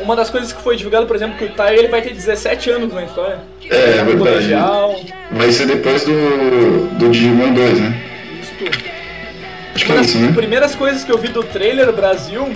Uma 0.00 0.14
das 0.14 0.28
coisas 0.28 0.52
que 0.52 0.62
foi 0.62 0.76
divulgado, 0.76 1.06
por 1.06 1.16
exemplo, 1.16 1.38
que 1.38 1.44
o 1.44 1.52
Tai 1.52 1.74
ele 1.74 1.88
vai 1.88 2.02
ter 2.02 2.12
17 2.12 2.70
anos 2.70 2.92
na 2.92 3.04
história. 3.04 3.40
É, 3.70 4.02
no 4.02 4.06
verdade. 4.06 4.18
colegial, 4.18 5.00
Vai 5.32 5.50
ser 5.50 5.66
depois 5.66 6.04
do, 6.04 6.88
do 6.98 7.08
Digimon 7.10 7.52
2, 7.54 7.80
né? 7.80 8.02
isso. 8.40 8.52
Acho 9.74 9.84
que 9.84 9.92
é 9.92 10.00
isso, 10.00 10.18
né? 10.18 10.32
primeiras 10.34 10.74
coisas 10.74 11.02
que 11.02 11.10
eu 11.10 11.18
vi 11.18 11.28
do 11.28 11.42
trailer 11.42 11.92
Brasil 11.92 12.48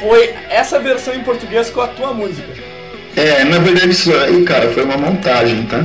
foi 0.00 0.34
essa 0.50 0.78
versão 0.78 1.14
em 1.14 1.22
português 1.22 1.70
com 1.70 1.80
a 1.80 1.88
tua 1.88 2.12
música. 2.12 2.48
É, 3.16 3.44
na 3.44 3.58
verdade 3.58 3.90
isso 3.90 4.14
aí, 4.14 4.44
cara, 4.44 4.70
foi 4.70 4.84
uma 4.84 4.98
montagem, 4.98 5.64
tá? 5.64 5.82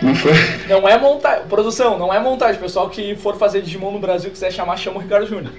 Não 0.00 0.14
foi. 0.14 0.32
Não 0.68 0.88
é 0.88 0.98
montagem, 0.98 1.44
produção, 1.46 1.98
não 1.98 2.14
é 2.14 2.18
montagem. 2.20 2.60
Pessoal 2.60 2.88
que 2.88 3.14
for 3.16 3.36
fazer 3.36 3.60
Digimon 3.60 3.92
no 3.92 3.98
Brasil 3.98 4.30
quiser 4.30 4.52
chamar, 4.52 4.76
chama 4.76 4.98
o 4.98 5.02
Ricardo 5.02 5.26
Júnior. 5.26 5.52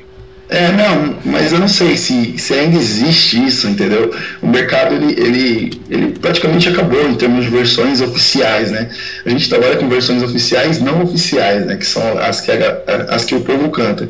É, 0.49 0.69
não, 0.69 1.15
mas 1.23 1.53
eu 1.53 1.59
não 1.59 1.67
sei 1.67 1.95
se, 1.95 2.37
se 2.37 2.53
ainda 2.53 2.77
existe 2.77 3.41
isso, 3.41 3.67
entendeu? 3.67 4.13
O 4.41 4.47
mercado, 4.47 4.93
ele, 4.95 5.13
ele, 5.13 5.81
ele 5.89 6.19
praticamente 6.19 6.67
acabou 6.67 7.07
em 7.07 7.15
termos 7.15 7.45
de 7.45 7.51
versões 7.51 8.01
oficiais, 8.01 8.69
né? 8.69 8.89
A 9.25 9.29
gente 9.29 9.47
trabalha 9.47 9.77
com 9.77 9.87
versões 9.87 10.21
oficiais 10.21 10.81
não 10.81 11.03
oficiais, 11.03 11.65
né? 11.65 11.77
Que 11.77 11.85
são 11.85 12.03
as 12.19 12.41
que, 12.41 12.51
a 12.51 12.81
as 13.09 13.23
que 13.23 13.33
o 13.33 13.39
povo 13.39 13.69
canta, 13.69 14.09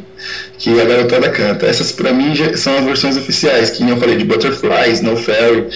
que 0.58 0.82
a 0.82 0.86
garotada 0.86 1.30
canta. 1.30 1.68
Essas, 1.68 1.92
pra 1.92 2.12
mim, 2.12 2.34
já 2.34 2.58
são 2.58 2.76
as 2.76 2.86
versões 2.86 3.18
oficiais, 3.18 3.70
que 3.70 3.84
nem 3.84 3.94
eu 3.94 4.00
falei, 4.00 4.18
de 4.18 4.26
Butterfly, 4.26 4.94
Snow 4.94 5.18
Fairy, 5.18 5.68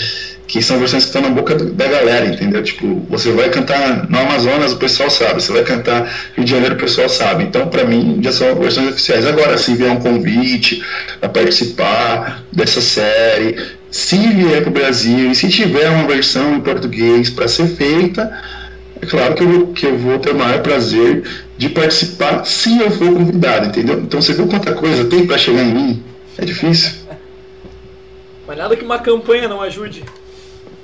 que 0.48 0.62
são 0.62 0.78
versões 0.78 1.04
que 1.04 1.10
estão 1.10 1.22
na 1.24 1.30
boca 1.30 1.56
da 1.56 1.88
galera, 1.88 2.26
entendeu? 2.28 2.62
Tipo, 2.62 3.06
você 3.10 3.32
vai 3.32 3.50
cantar 3.50 4.08
no 4.10 4.18
Amazonas, 4.20 4.74
o 4.74 4.78
pessoal 4.78 5.10
sabe, 5.10 5.42
você 5.42 5.52
vai 5.52 5.64
cantar 5.64 6.04
Rio 6.36 6.46
de 6.46 6.52
Janeiro, 6.52 6.76
o 6.76 6.78
pessoal 6.78 7.10
sabe. 7.10 7.44
Então, 7.46 7.68
pra 7.68 7.84
mim, 7.84 8.20
já 8.22 8.32
são 8.32 8.56
versões 8.56 8.90
oficiais. 8.90 9.26
Agora, 9.26 9.58
se 9.58 9.74
vier 9.74 9.90
um 9.92 10.00
convite 10.00 10.84
a 11.22 11.28
participar 11.28 12.44
dessa 12.52 12.80
série, 12.80 13.58
se 13.90 14.18
vier 14.18 14.62
pro 14.62 14.72
Brasil 14.72 15.32
e 15.32 15.36
se 15.36 15.50
tiver 15.50 15.90
uma 15.90 16.08
versão 16.08 16.56
em 16.56 16.62
português 16.62 17.30
para 17.30 17.48
ser 17.48 17.68
feita, 17.68 18.32
é 19.02 19.06
claro 19.06 19.34
que 19.34 19.42
eu, 19.44 19.48
vou- 19.50 19.68
que 19.74 19.86
eu 19.86 19.98
vou 19.98 20.20
ter 20.20 20.32
o 20.32 20.38
maior 20.38 20.62
prazer 20.62 21.24
de 21.58 21.70
participar 21.70 22.46
se 22.46 22.78
eu 22.78 22.92
for 22.92 23.14
convidado, 23.14 23.68
entendeu? 23.68 24.00
Então, 24.00 24.22
você 24.22 24.34
viu 24.34 24.48
quanta 24.48 24.74
coisa 24.74 25.06
tem 25.06 25.26
para 25.26 25.38
chegar 25.38 25.64
em 25.64 25.74
mim? 25.74 26.04
É 26.38 26.46
difícil? 26.46 26.92
Mas 28.48 28.58
nada 28.58 28.76
que 28.76 28.84
uma 28.86 29.00
campanha 29.00 29.48
não 29.48 29.60
ajude. 29.62 30.04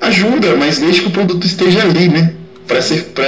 Ajuda, 0.01 0.55
mas 0.55 0.79
desde 0.79 1.01
que 1.01 1.07
o 1.07 1.11
produto 1.11 1.45
esteja 1.45 1.81
ali, 1.81 2.09
né? 2.09 2.33
Para 2.67 2.81
ser, 2.81 3.05
pra, 3.05 3.23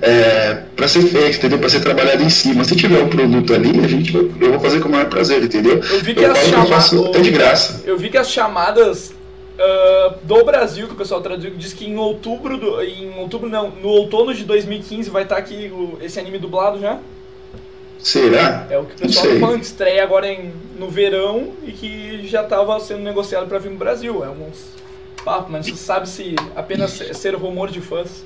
é, 0.00 0.62
pra 0.74 0.88
ser 0.88 1.02
feito, 1.02 1.36
entendeu? 1.38 1.58
Para 1.58 1.68
ser 1.68 1.80
trabalhado 1.80 2.22
em 2.22 2.30
cima. 2.30 2.64
Se 2.64 2.74
tiver 2.74 3.02
o 3.02 3.08
produto 3.08 3.52
ali, 3.54 3.70
a 3.84 3.88
gente 3.88 4.12
vai, 4.12 4.22
eu 4.40 4.50
vou 4.52 4.60
fazer 4.60 4.80
com 4.80 4.88
o 4.88 4.92
maior 4.92 5.06
prazer, 5.08 5.42
entendeu? 5.42 5.78
Eu 5.78 6.00
vi 6.00 6.14
que 6.14 6.20
eu 6.20 6.32
as 6.32 6.38
chamadas. 6.46 6.92
até 6.92 7.20
de 7.20 7.30
graça. 7.30 7.82
Eu 7.84 7.98
vi 7.98 8.08
que 8.08 8.16
as 8.18 8.30
chamadas 8.30 9.12
ah, 9.58 10.14
do 10.22 10.42
Brasil, 10.44 10.86
que 10.86 10.94
o 10.94 10.96
pessoal 10.96 11.20
traduziu, 11.20 11.50
diz 11.50 11.72
que 11.74 11.84
em 11.86 11.96
outubro. 11.98 12.56
Do, 12.56 12.82
em 12.82 13.12
outubro 13.18 13.48
não, 13.48 13.70
no 13.70 13.88
outono 13.88 14.32
de 14.34 14.44
2015 14.44 15.10
vai 15.10 15.24
estar 15.24 15.36
aqui 15.36 15.70
o- 15.72 15.98
esse 16.00 16.18
anime 16.18 16.38
dublado 16.38 16.80
já. 16.80 16.98
Será? 17.98 18.66
É 18.70 18.78
o 18.78 18.84
que 18.84 18.94
o 18.94 18.98
pessoal 19.06 19.26
tá 19.34 19.38
falando, 19.40 19.62
estreia 19.62 20.02
agora 20.02 20.26
em, 20.26 20.50
no 20.78 20.88
verão 20.88 21.50
e 21.64 21.70
que 21.70 22.26
já 22.26 22.42
estava 22.42 22.80
sendo 22.80 23.00
negociado 23.02 23.46
para 23.46 23.58
vir 23.58 23.70
no 23.70 23.76
Brasil. 23.76 24.24
É 24.24 24.28
uns 24.28 24.72
papos, 25.24 25.50
mas 25.50 25.66
se 25.66 25.76
sabe 25.76 26.08
se 26.08 26.34
apenas 26.54 26.90
ser 26.90 27.34
rumor 27.34 27.70
de 27.70 27.80
fãs. 27.80 28.24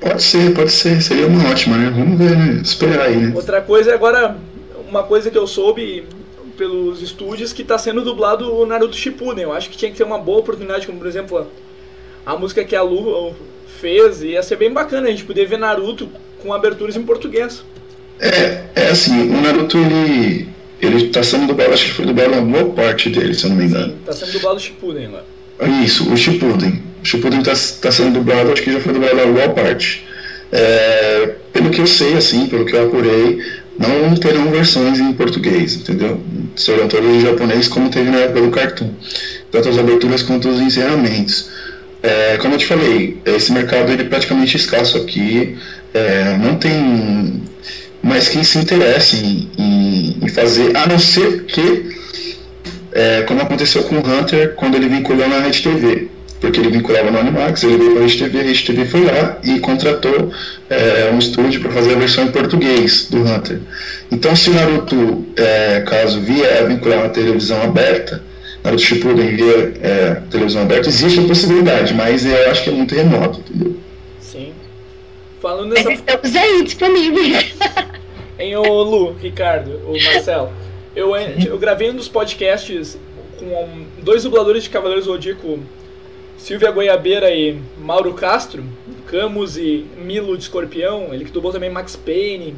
Pode 0.00 0.22
ser, 0.22 0.54
pode 0.54 0.72
ser. 0.72 1.02
Seria 1.02 1.26
uma 1.26 1.50
ótima, 1.50 1.76
né? 1.76 1.90
Vamos 1.90 2.18
ver, 2.18 2.36
né? 2.36 2.60
Esperar 2.62 3.06
aí, 3.06 3.16
né? 3.16 3.32
Outra 3.34 3.60
coisa 3.60 3.90
é 3.90 3.94
agora, 3.94 4.36
uma 4.88 5.02
coisa 5.02 5.30
que 5.30 5.36
eu 5.36 5.46
soube 5.46 6.06
pelos 6.56 7.00
estúdios 7.02 7.52
que 7.52 7.62
está 7.62 7.78
sendo 7.78 8.02
dublado 8.02 8.54
o 8.54 8.66
Naruto 8.66 8.96
Shippuden. 8.96 9.44
Eu 9.44 9.52
acho 9.52 9.70
que 9.70 9.76
tinha 9.76 9.90
que 9.90 9.96
ter 9.96 10.04
uma 10.04 10.18
boa 10.18 10.40
oportunidade, 10.40 10.86
como 10.86 10.98
por 10.98 11.06
exemplo 11.06 11.46
a 12.24 12.36
música 12.36 12.64
que 12.64 12.76
a 12.76 12.82
Lu 12.82 13.34
fez, 13.80 14.22
ia 14.22 14.42
ser 14.42 14.56
bem 14.56 14.72
bacana 14.72 15.08
a 15.08 15.10
gente 15.10 15.24
poder 15.24 15.46
ver 15.46 15.58
Naruto 15.58 16.08
com 16.42 16.52
aberturas 16.52 16.96
em 16.96 17.02
português. 17.02 17.62
É, 18.18 18.64
é 18.74 18.88
assim, 18.88 19.30
o 19.30 19.40
Naruto, 19.40 19.78
ele. 19.78 20.48
Ele 20.82 21.08
tá 21.08 21.22
sendo 21.22 21.46
dublado, 21.46 21.74
acho 21.74 21.84
que 21.84 21.92
foi 21.92 22.06
dublado 22.06 22.32
uma 22.32 22.40
boa 22.40 22.74
parte 22.74 23.10
dele, 23.10 23.34
se 23.34 23.44
eu 23.44 23.50
não 23.50 23.56
me 23.56 23.66
engano. 23.66 23.92
Sim, 23.92 23.98
tá 24.06 24.12
sendo 24.14 24.32
dublado 24.32 24.56
o 24.56 24.60
Shippuden 24.60 25.08
lá. 25.08 25.22
Isso, 25.84 26.12
o 26.12 26.16
Shippuden. 26.16 26.82
O 27.02 27.06
Shippuden 27.06 27.40
está 27.40 27.52
tá 27.82 27.92
sendo 27.92 28.14
dublado, 28.14 28.52
acho 28.52 28.62
que 28.62 28.72
já 28.72 28.80
foi 28.80 28.92
dublado 28.92 29.20
a 29.20 29.26
boa 29.26 29.48
parte. 29.50 30.04
É, 30.52 31.30
pelo 31.52 31.70
que 31.70 31.80
eu 31.80 31.86
sei, 31.86 32.14
assim, 32.16 32.46
pelo 32.46 32.64
que 32.64 32.74
eu 32.74 32.86
apurei, 32.86 33.38
não 33.78 34.14
terão 34.16 34.50
versões 34.50 34.98
em 34.98 35.12
português, 35.12 35.76
entendeu? 35.76 36.20
Serão 36.56 36.88
todas 36.88 37.08
em 37.14 37.20
japonês, 37.20 37.68
como 37.68 37.88
teve 37.88 38.10
na 38.10 38.18
época 38.18 38.40
do 38.42 38.50
Cartoon. 38.50 38.90
Tanto 39.50 39.68
as 39.68 39.78
aberturas 39.78 40.22
quanto 40.22 40.48
os 40.48 40.60
encerramentos. 40.60 41.48
É, 42.02 42.36
como 42.38 42.54
eu 42.54 42.58
te 42.58 42.66
falei, 42.66 43.18
esse 43.24 43.52
mercado 43.52 43.92
ele 43.92 44.02
é 44.02 44.06
praticamente 44.06 44.56
escasso 44.56 44.96
aqui. 44.98 45.56
é, 45.92 46.36
não 46.38 46.54
tem 46.56 47.42
mais 48.02 48.28
quem 48.28 48.42
se 48.44 48.58
interesse 48.58 49.16
em, 49.16 49.50
em- 49.58 50.16
em 50.22 50.28
fazer, 50.28 50.74
a 50.76 50.86
não 50.86 50.98
ser 50.98 51.44
que 51.44 51.98
é, 52.92 53.22
como 53.22 53.40
aconteceu 53.42 53.82
com 53.84 53.96
o 53.96 53.98
Hunter 53.98 54.54
quando 54.54 54.76
ele 54.76 54.88
vinculou 54.88 55.28
na 55.28 55.40
Rede 55.40 55.62
TV. 55.62 56.08
porque 56.40 56.58
ele 56.58 56.70
vinculava 56.70 57.10
no 57.10 57.18
Animax, 57.18 57.62
ele 57.64 57.76
veio 57.76 57.90
para 57.92 58.00
a 58.00 58.02
Rede 58.04 58.18
TV, 58.18 58.38
a 58.38 58.42
Rede 58.42 58.64
TV 58.64 58.84
foi 58.86 59.04
lá 59.04 59.38
e 59.44 59.60
contratou 59.60 60.32
é, 60.70 61.10
um 61.12 61.18
estúdio 61.18 61.60
para 61.60 61.70
fazer 61.70 61.92
a 61.92 61.98
versão 61.98 62.24
em 62.24 62.32
português 62.32 63.08
do 63.10 63.18
Hunter. 63.18 63.60
Então, 64.10 64.34
se 64.34 64.50
Naruto, 64.50 65.26
é, 65.36 65.82
caso 65.82 66.18
vier 66.20 66.66
vincular 66.66 67.00
uma 67.00 67.08
televisão 67.10 67.62
aberta, 67.62 68.22
Naruto 68.64 68.82
Shippuden 68.82 69.36
via 69.36 69.74
é, 69.82 70.22
televisão 70.30 70.62
aberta, 70.62 70.88
existe 70.88 71.20
a 71.20 71.24
possibilidade, 71.24 71.92
mas 71.92 72.24
eu 72.24 72.50
acho 72.50 72.64
que 72.64 72.70
é 72.70 72.72
muito 72.72 72.94
remoto, 72.94 73.40
entendeu? 73.40 73.76
Sim. 74.20 74.52
Falando 75.42 75.74
nessa... 75.74 75.90
Mas 75.90 75.98
estamos 75.98 76.36
aí 76.36 76.64
disponíveis. 76.64 77.54
Em 78.38 78.56
o 78.56 78.62
Lu, 78.62 79.14
Ricardo, 79.20 79.70
o 79.86 79.92
Marcelo, 79.92 80.50
eu, 80.94 81.14
eu 81.16 81.58
gravei 81.58 81.90
um 81.90 81.96
dos 81.96 82.08
podcasts 82.08 82.98
com 83.38 83.84
dois 84.02 84.24
dubladores 84.24 84.64
de 84.64 84.70
Cavaleiros 84.70 85.06
do 85.06 85.12
Zodíaco, 85.12 85.58
Silvia 86.36 86.70
Goiabeira 86.70 87.30
e 87.30 87.60
Mauro 87.78 88.12
Castro, 88.14 88.64
Camus 89.06 89.56
e 89.56 89.86
Milo 89.96 90.36
de 90.36 90.44
Escorpião, 90.44 91.12
ele 91.12 91.24
que 91.24 91.30
dublou 91.30 91.52
também 91.52 91.70
Max 91.70 91.96
Payne, 91.96 92.54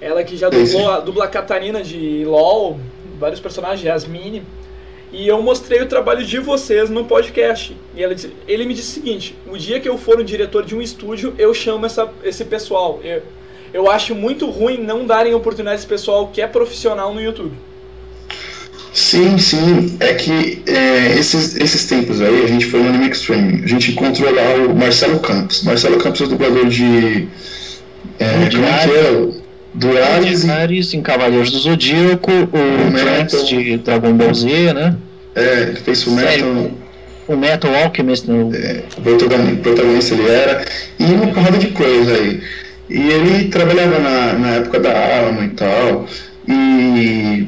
ela 0.00 0.22
que 0.22 0.36
já 0.36 0.48
dublou 0.48 0.90
a 0.90 1.00
dubla 1.00 1.26
Catarina 1.26 1.82
de 1.82 2.24
LOL, 2.24 2.78
vários 3.18 3.40
personagens, 3.40 3.84
Yasmine. 3.84 4.42
E 5.10 5.26
eu 5.26 5.40
mostrei 5.42 5.80
o 5.80 5.86
trabalho 5.86 6.24
de 6.24 6.38
vocês 6.38 6.90
no 6.90 7.04
podcast. 7.06 7.74
E 7.96 8.02
ela 8.02 8.14
disse, 8.14 8.32
ele 8.46 8.66
me 8.66 8.74
disse 8.74 8.90
o 8.90 9.02
seguinte: 9.02 9.34
o 9.46 9.56
dia 9.56 9.80
que 9.80 9.88
eu 9.88 9.96
for 9.96 10.20
o 10.20 10.24
diretor 10.24 10.64
de 10.64 10.76
um 10.76 10.82
estúdio, 10.82 11.34
eu 11.38 11.52
chamo 11.54 11.86
essa, 11.86 12.08
esse 12.22 12.44
pessoal. 12.44 13.00
Eu, 13.02 13.22
eu 13.72 13.90
acho 13.90 14.14
muito 14.14 14.48
ruim 14.50 14.78
não 14.78 15.06
darem 15.06 15.34
oportunidade 15.34 15.76
a 15.76 15.78
esse 15.78 15.86
pessoal 15.86 16.28
que 16.28 16.40
é 16.40 16.46
profissional 16.46 17.12
no 17.14 17.20
YouTube. 17.20 17.52
Sim, 18.92 19.38
sim. 19.38 19.96
É 20.00 20.14
que 20.14 20.62
é, 20.66 21.18
esses, 21.18 21.54
esses 21.56 21.84
tempos 21.86 22.20
aí, 22.20 22.42
a 22.44 22.46
gente 22.48 22.66
foi 22.66 22.80
no 22.82 22.88
Anime 22.88 23.08
Extreme, 23.10 23.62
a 23.64 23.66
gente 23.66 23.92
encontrou 23.92 24.32
lá 24.34 24.54
o 24.66 24.74
Marcelo 24.74 25.20
Campos. 25.20 25.62
Marcelo 25.62 25.98
Campos 25.98 26.20
é 26.20 26.24
o 26.24 26.28
dublador 26.28 26.66
de. 26.66 27.28
É, 28.18 28.48
De 28.48 28.56
como? 28.56 29.48
Do 29.74 29.96
Ares 29.96 30.42
e 30.44 30.50
Ares 30.50 30.94
em 30.94 31.00
Cavaleiros 31.02 31.52
do 31.52 31.58
Zodíaco, 31.58 32.32
o 32.32 32.98
Trunks 32.98 33.46
de 33.46 33.76
Dragon 33.76 34.12
Ball 34.14 34.34
Z, 34.34 34.72
né? 34.72 34.96
é, 35.36 35.62
ele 35.62 35.76
fez 35.76 36.04
o 36.06 36.14
Sério? 36.16 36.46
Metal. 36.54 36.70
O 37.28 37.36
Metal 37.36 37.74
Alchemist, 37.84 38.26
né? 38.26 38.58
é, 38.58 38.82
o 38.98 39.02
protagoni- 39.02 39.56
protagonista 39.58 40.14
ele 40.14 40.28
era, 40.28 40.64
e 40.98 41.04
uma 41.04 41.26
porrada 41.28 41.58
de 41.58 41.68
coisa 41.68 42.14
aí. 42.14 42.40
E 42.88 42.98
ele 42.98 43.48
trabalhava 43.48 43.98
na, 43.98 44.32
na 44.34 44.48
época 44.56 44.80
da 44.80 44.90
Alamo 44.90 45.42
e 45.44 45.48
tal, 45.50 46.06
e 46.48 47.46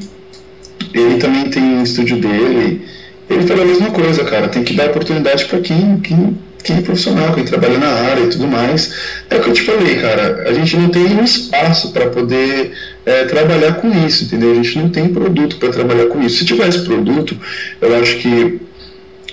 ele 0.93 1.17
também 1.17 1.49
tem 1.49 1.63
um 1.63 1.83
estúdio 1.83 2.17
dele. 2.19 2.85
Ele 3.29 3.47
fala 3.47 3.63
a 3.63 3.65
mesma 3.65 3.91
coisa, 3.91 4.23
cara, 4.23 4.49
tem 4.49 4.63
que 4.63 4.73
dar 4.73 4.87
oportunidade 4.87 5.45
para 5.45 5.59
quem, 5.59 5.99
quem, 5.99 6.37
quem 6.63 6.77
é 6.77 6.81
profissional, 6.81 7.33
quem 7.33 7.45
trabalha 7.45 7.77
na 7.77 7.87
área 7.87 8.23
e 8.23 8.29
tudo 8.29 8.47
mais. 8.47 8.93
É 9.29 9.37
o 9.37 9.41
que 9.41 9.49
eu 9.49 9.53
te 9.53 9.61
falei, 9.63 9.95
cara, 9.95 10.43
a 10.47 10.53
gente 10.53 10.75
não 10.75 10.89
tem 10.89 11.05
um 11.05 11.23
espaço 11.23 11.91
para 11.91 12.07
poder 12.07 12.73
é, 13.05 13.23
trabalhar 13.25 13.73
com 13.75 13.89
isso, 14.05 14.25
entendeu? 14.25 14.51
A 14.51 14.55
gente 14.55 14.77
não 14.77 14.89
tem 14.89 15.07
produto 15.07 15.55
para 15.57 15.69
trabalhar 15.69 16.07
com 16.07 16.21
isso. 16.21 16.37
Se 16.37 16.45
tivesse 16.45 16.83
produto, 16.83 17.37
eu 17.79 17.95
acho 17.95 18.17
que 18.17 18.59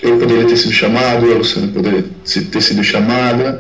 eu 0.01 0.17
poderia 0.17 0.45
ter 0.45 0.57
sido 0.57 0.73
chamado, 0.73 1.31
a 1.31 1.35
Luciana 1.35 1.69
poderia 1.69 2.05
ter 2.25 2.61
sido 2.61 2.85
chamada, 2.85 3.59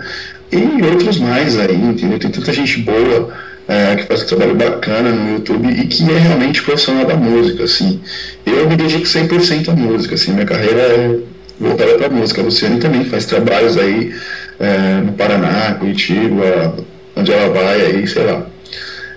e 0.50 0.82
outros 0.86 1.18
mais 1.18 1.58
aí, 1.58 1.74
entendeu? 1.74 2.18
Tem 2.18 2.30
tanta 2.30 2.52
gente 2.52 2.80
boa 2.80 3.30
é, 3.68 3.96
que 3.96 4.04
faz 4.04 4.22
um 4.22 4.26
trabalho 4.26 4.54
bacana 4.54 5.10
no 5.10 5.34
YouTube 5.34 5.68
e 5.70 5.86
que 5.86 6.10
é 6.10 6.18
realmente 6.18 6.62
profissional 6.62 7.04
da 7.04 7.14
música, 7.14 7.64
assim. 7.64 8.00
Eu 8.46 8.68
me 8.68 8.76
dedico 8.76 9.04
100% 9.04 9.68
à 9.68 9.72
música, 9.72 10.14
assim, 10.14 10.32
minha 10.32 10.46
carreira 10.46 10.80
é 10.80 11.18
voltada 11.60 11.98
para 11.98 12.08
música. 12.08 12.40
A 12.40 12.44
Luciane 12.44 12.80
também 12.80 13.04
faz 13.04 13.26
trabalhos 13.26 13.76
aí 13.76 14.14
é, 14.58 15.00
no 15.02 15.12
Paraná, 15.12 15.74
Curitiba, 15.74 16.76
onde 17.14 17.32
ela 17.32 17.52
vai 17.52 17.80
aí, 17.82 18.06
sei 18.06 18.24
lá. 18.24 18.46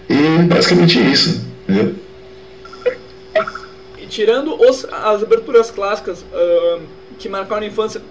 E 0.10 0.44
basicamente 0.44 1.00
isso, 1.00 1.42
entendeu? 1.68 1.96
E 3.98 4.06
tirando 4.08 4.62
os, 4.62 4.86
as 4.92 5.24
aberturas 5.24 5.72
clássicas 5.72 6.26
ahn, 6.34 6.82
que 7.18 7.30
marcaram 7.30 7.64
a 7.64 7.68
infância, 7.68 8.02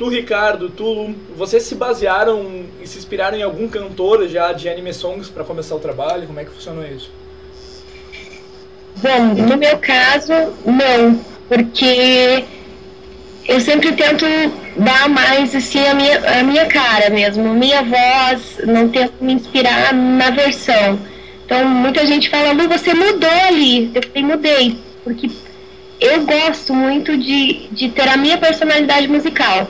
tu, 0.00 0.08
Ricardo, 0.08 0.70
tu, 0.70 1.14
vocês 1.36 1.62
se 1.64 1.74
basearam 1.74 2.64
e 2.82 2.86
se 2.86 2.96
inspiraram 2.96 3.36
em 3.36 3.42
algum 3.42 3.68
cantor 3.68 4.26
já 4.28 4.50
de 4.50 4.66
anime 4.66 4.94
songs 4.94 5.28
para 5.28 5.44
começar 5.44 5.74
o 5.74 5.78
trabalho? 5.78 6.26
Como 6.26 6.40
é 6.40 6.44
que 6.46 6.52
funcionou 6.52 6.86
isso? 6.86 7.10
Bom, 8.96 9.34
no 9.46 9.58
meu 9.58 9.76
caso, 9.76 10.32
não, 10.64 11.20
porque 11.46 12.44
eu 13.46 13.60
sempre 13.60 13.92
tento 13.92 14.24
dar 14.74 15.06
mais 15.06 15.54
assim 15.54 15.86
a 15.86 15.92
minha, 15.92 16.40
a 16.40 16.42
minha 16.44 16.64
cara 16.64 17.10
mesmo, 17.10 17.52
minha 17.52 17.82
voz, 17.82 18.58
não 18.66 18.88
tento 18.88 19.12
me 19.20 19.34
inspirar 19.34 19.92
na 19.92 20.30
versão. 20.30 20.98
Então 21.44 21.62
muita 21.66 22.06
gente 22.06 22.30
fala, 22.30 22.52
Lu, 22.52 22.66
você 22.70 22.94
mudou 22.94 23.28
ali. 23.48 23.90
Eu 23.94 24.02
falei, 24.02 24.22
mudei, 24.22 24.78
porque 25.04 25.28
eu 26.00 26.24
gosto 26.24 26.74
muito 26.74 27.16
de, 27.16 27.68
de 27.70 27.88
ter 27.90 28.08
a 28.08 28.16
minha 28.16 28.38
personalidade 28.38 29.06
musical. 29.08 29.68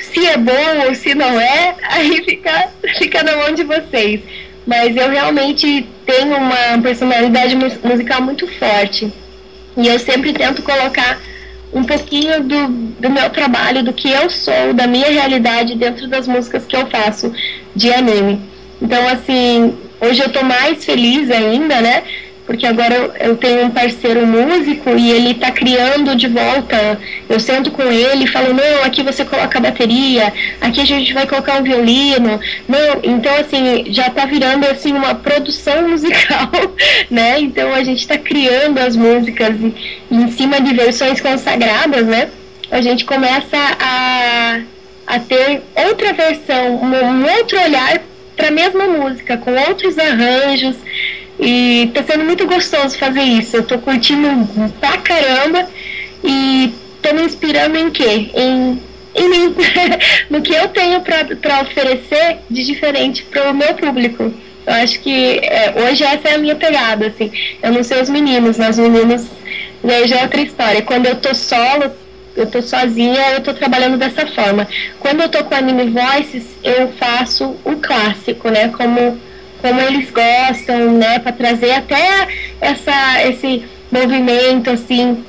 Se 0.00 0.26
é 0.26 0.36
bom 0.36 0.86
ou 0.86 0.94
se 0.94 1.14
não 1.14 1.40
é, 1.40 1.74
aí 1.90 2.22
fica, 2.24 2.68
fica 2.98 3.22
na 3.22 3.36
mão 3.36 3.52
de 3.54 3.64
vocês. 3.64 4.20
Mas 4.66 4.96
eu 4.96 5.10
realmente 5.10 5.86
tenho 6.06 6.36
uma 6.36 6.80
personalidade 6.82 7.54
mus- 7.54 7.78
musical 7.82 8.22
muito 8.22 8.46
forte. 8.58 9.12
E 9.76 9.86
eu 9.88 9.98
sempre 9.98 10.32
tento 10.32 10.62
colocar 10.62 11.20
um 11.72 11.82
pouquinho 11.84 12.42
do, 12.44 12.68
do 12.68 13.10
meu 13.10 13.28
trabalho, 13.30 13.82
do 13.82 13.92
que 13.92 14.08
eu 14.08 14.30
sou, 14.30 14.72
da 14.72 14.86
minha 14.86 15.10
realidade 15.10 15.74
dentro 15.74 16.06
das 16.06 16.26
músicas 16.28 16.64
que 16.64 16.76
eu 16.76 16.86
faço 16.86 17.32
de 17.74 17.92
anime. 17.92 18.40
Então, 18.80 19.06
assim, 19.08 19.76
hoje 20.00 20.22
eu 20.22 20.28
tô 20.30 20.42
mais 20.44 20.84
feliz 20.84 21.30
ainda, 21.30 21.80
né? 21.80 22.04
Porque 22.46 22.66
agora 22.66 22.94
eu, 22.94 23.12
eu 23.20 23.36
tenho 23.36 23.64
um 23.64 23.70
parceiro 23.70 24.26
músico 24.26 24.90
e 24.90 25.10
ele 25.10 25.34
tá 25.34 25.50
criando 25.50 26.14
de 26.14 26.28
volta. 26.28 26.98
Eu 27.28 27.40
sento 27.40 27.70
com 27.70 27.82
ele 27.82 28.24
e 28.24 28.28
falo, 28.28 28.52
não, 28.52 28.84
aqui 28.84 29.02
você 29.02 29.24
coloca 29.24 29.56
a 29.56 29.62
bateria, 29.62 30.32
aqui 30.60 30.80
a 30.80 30.84
gente 30.84 31.14
vai 31.14 31.26
colocar 31.26 31.58
um 31.58 31.62
violino. 31.62 32.38
Não, 32.68 33.00
então 33.02 33.34
assim, 33.36 33.86
já 33.88 34.10
tá 34.10 34.26
virando 34.26 34.66
assim 34.66 34.92
uma 34.92 35.14
produção 35.14 35.88
musical, 35.88 36.50
né? 37.10 37.40
Então 37.40 37.72
a 37.72 37.82
gente 37.82 38.06
tá 38.06 38.18
criando 38.18 38.78
as 38.78 38.94
músicas 38.94 39.56
e, 39.58 39.74
e 40.10 40.14
em 40.14 40.30
cima 40.30 40.60
de 40.60 40.74
versões 40.74 41.20
consagradas, 41.20 42.06
né? 42.06 42.28
A 42.70 42.82
gente 42.82 43.06
começa 43.06 43.56
a, 43.80 44.60
a 45.06 45.18
ter 45.18 45.62
outra 45.74 46.12
versão, 46.12 46.76
um, 46.76 46.94
um 46.94 47.38
outro 47.38 47.58
olhar 47.58 48.02
para 48.36 48.48
a 48.48 48.50
mesma 48.50 48.86
música, 48.86 49.36
com 49.38 49.54
outros 49.54 49.98
arranjos. 49.98 50.76
E 51.44 51.90
tá 51.92 52.02
sendo 52.02 52.24
muito 52.24 52.46
gostoso 52.46 52.96
fazer 52.96 53.20
isso. 53.20 53.54
Eu 53.56 53.62
tô 53.62 53.78
curtindo 53.78 54.26
pra 54.80 54.96
caramba 54.96 55.68
e 56.24 56.72
tô 57.02 57.12
me 57.12 57.22
inspirando 57.22 57.76
em 57.76 57.90
quê? 57.90 58.30
Em, 58.34 58.80
em 59.14 59.28
mim. 59.28 59.54
no 60.30 60.40
que 60.40 60.54
eu 60.54 60.68
tenho 60.68 61.02
pra 61.02 61.60
oferecer 61.60 62.38
de 62.48 62.64
diferente 62.64 63.22
pro 63.24 63.52
meu 63.52 63.74
público. 63.74 64.32
Eu 64.66 64.72
acho 64.72 64.98
que 65.00 65.38
é, 65.42 65.74
hoje 65.86 66.02
essa 66.02 66.30
é 66.30 66.34
a 66.36 66.38
minha 66.38 66.56
pegada, 66.56 67.08
assim. 67.08 67.30
Eu 67.62 67.72
não 67.72 67.82
sei 67.82 68.00
os 68.00 68.08
meninos, 68.08 68.56
mas 68.56 68.78
os 68.78 68.88
meninos 68.88 69.26
daí 69.82 70.08
já 70.08 70.20
é 70.20 70.22
outra 70.22 70.40
história. 70.40 70.80
Quando 70.80 71.04
eu 71.04 71.16
tô 71.16 71.34
solo, 71.34 71.90
eu 72.34 72.46
tô 72.46 72.62
sozinha, 72.62 73.32
eu 73.34 73.42
tô 73.42 73.52
trabalhando 73.52 73.98
dessa 73.98 74.26
forma. 74.28 74.66
Quando 74.98 75.20
eu 75.20 75.28
tô 75.28 75.44
com 75.44 75.54
Anime 75.54 75.90
Voices, 75.90 76.46
eu 76.64 76.88
faço 76.92 77.54
o 77.66 77.76
clássico, 77.76 78.48
né? 78.48 78.68
Como 78.68 79.20
como 79.64 79.80
eles 79.80 80.10
gostam, 80.10 80.92
né, 80.92 81.18
para 81.18 81.32
trazer 81.32 81.70
até 81.70 82.28
essa 82.60 83.26
esse 83.26 83.64
movimento 83.90 84.68
assim 84.68 85.24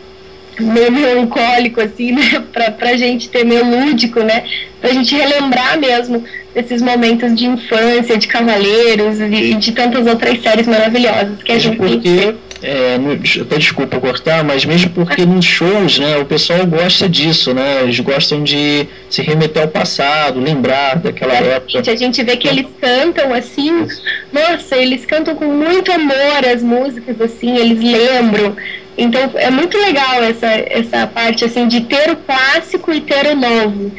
meio 0.59 0.91
melancólico 0.91 1.79
assim, 1.79 2.11
né, 2.11 2.43
pra, 2.51 2.69
pra 2.69 2.97
gente 2.97 3.29
ter 3.29 3.45
meio 3.45 3.63
lúdico, 3.63 4.19
né, 4.19 4.43
pra 4.81 4.91
gente 4.91 5.15
relembrar 5.15 5.79
mesmo 5.79 6.21
desses 6.53 6.81
momentos 6.81 7.33
de 7.33 7.45
infância, 7.45 8.17
de 8.17 8.27
Cavaleiros 8.27 9.21
e 9.21 9.53
de, 9.55 9.71
tantas 9.71 10.05
outras 10.05 10.41
séries 10.43 10.67
maravilhosas 10.67 11.41
que 11.41 11.53
a 11.53 11.55
Mesmo 11.55 11.71
gente 11.71 11.77
porque, 11.77 12.35
é, 12.65 13.41
até 13.41 13.57
desculpa 13.57 13.99
cortar, 13.99 14.43
mas 14.43 14.65
mesmo 14.65 14.89
porque 14.89 15.25
nos 15.25 15.45
shows, 15.45 15.99
né, 15.99 16.17
o 16.17 16.25
pessoal 16.25 16.65
gosta 16.65 17.07
disso, 17.07 17.53
né, 17.53 17.83
eles 17.83 17.99
gostam 17.99 18.43
de 18.43 18.87
se 19.09 19.21
remeter 19.21 19.61
ao 19.61 19.67
passado, 19.67 20.39
lembrar 20.39 20.97
daquela 20.97 21.33
época. 21.33 21.71
Gente, 21.71 21.89
a 21.89 21.95
gente 21.95 22.23
vê 22.23 22.35
que 22.35 22.47
eles 22.47 22.65
cantam 22.81 23.33
assim, 23.33 23.87
nossa, 24.33 24.75
eles 24.75 25.05
cantam 25.05 25.35
com 25.35 25.45
muito 25.45 25.91
amor 25.91 26.45
as 26.51 26.63
músicas, 26.63 27.21
assim, 27.21 27.55
eles 27.55 27.79
lembram. 27.79 28.55
Então 28.97 29.31
é 29.35 29.51
muito 29.51 29.77
legal 29.77 30.23
essa, 30.23 30.47
essa 30.47 31.05
parte 31.07 31.43
assim 31.43 31.67
de 31.67 31.81
ter 31.81 32.11
o 32.11 32.15
clássico 32.15 32.93
e 32.93 33.01
ter 33.01 33.27
o 33.27 33.35
novo. 33.35 33.91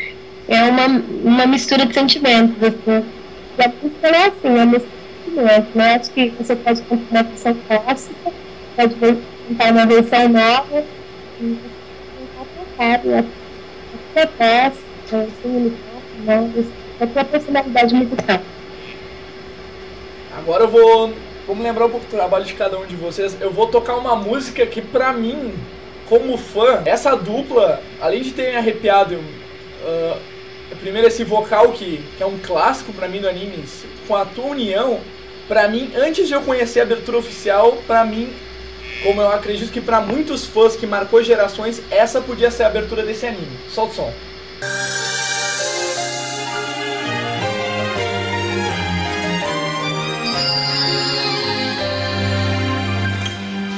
É 0.48 0.62
uma, 0.64 0.87
uma 1.24 1.46
mistura 1.46 1.85
de 1.85 1.92
sentimentos, 1.92 2.57
assim. 2.62 3.05
E 3.59 3.62
a 3.62 3.68
música 3.68 4.11
não 4.11 4.18
é 4.18 4.26
assim, 4.26 4.48
é 4.48 4.50
uma 4.50 4.66
mistura 4.66 4.96
de 5.05 5.24
sentimentos, 5.24 5.74
né? 5.74 5.94
Acho 5.96 6.11
que 6.12 6.33
você 6.38 6.57
pode 6.57 6.83
uma 6.90 7.22
versão 7.22 7.57
clássica, 7.66 8.33
pode 8.76 8.94
cantar 8.94 9.72
uma 9.72 9.86
versão 9.86 10.28
nova, 10.28 10.84
e 11.40 11.42
você 11.42 12.26
pode 12.36 12.50
cantar 12.76 13.00
trocado, 13.00 13.26
propósito, 14.12 15.32
sem 15.42 15.50
uniforme, 15.50 16.02
não, 16.24 16.52
é 17.00 17.06
tua 17.06 17.24
personalidade 17.24 17.94
musical. 17.94 18.40
Agora 20.36 20.64
eu 20.64 20.68
vou. 20.68 21.12
Vamos 21.46 21.62
lembrar 21.62 21.86
um 21.86 21.90
pouco 21.90 22.06
do 22.06 22.10
trabalho 22.10 22.44
de 22.44 22.54
cada 22.54 22.76
um 22.76 22.84
de 22.86 22.96
vocês. 22.96 23.36
Eu 23.40 23.52
vou 23.52 23.68
tocar 23.68 23.94
uma 23.94 24.16
música 24.16 24.66
que, 24.66 24.82
pra 24.82 25.12
mim, 25.12 25.54
como 26.08 26.36
fã, 26.36 26.82
essa 26.84 27.14
dupla, 27.14 27.80
além 28.00 28.22
de 28.22 28.32
ter 28.32 28.50
me 28.50 28.56
arrepiado, 28.56 29.14
uh, 29.14 30.18
primeiro 30.80 31.06
esse 31.06 31.22
vocal 31.22 31.70
que, 31.70 32.02
que 32.16 32.22
é 32.22 32.26
um 32.26 32.38
clássico 32.38 32.92
pra 32.92 33.06
mim 33.06 33.20
do 33.20 33.28
anime, 33.28 33.64
com 34.08 34.16
a 34.16 34.24
tua 34.24 34.46
união, 34.46 34.98
pra 35.46 35.68
mim, 35.68 35.92
antes 35.96 36.26
de 36.26 36.34
eu 36.34 36.42
conhecer 36.42 36.80
a 36.80 36.82
abertura 36.82 37.18
oficial, 37.18 37.78
pra 37.86 38.04
mim, 38.04 38.28
como 39.02 39.20
eu 39.20 39.30
acredito 39.30 39.72
que 39.72 39.80
pra 39.80 40.00
muitos 40.00 40.46
fãs 40.46 40.76
que 40.76 40.87
marcou 40.87 41.22
gerações, 41.22 41.82
essa 41.90 42.20
podia 42.20 42.50
ser 42.50 42.64
a 42.64 42.66
abertura 42.66 43.02
desse 43.02 43.26
anime. 43.26 43.59
Solta 43.68 43.92
o 43.92 43.96
som. 43.96 44.12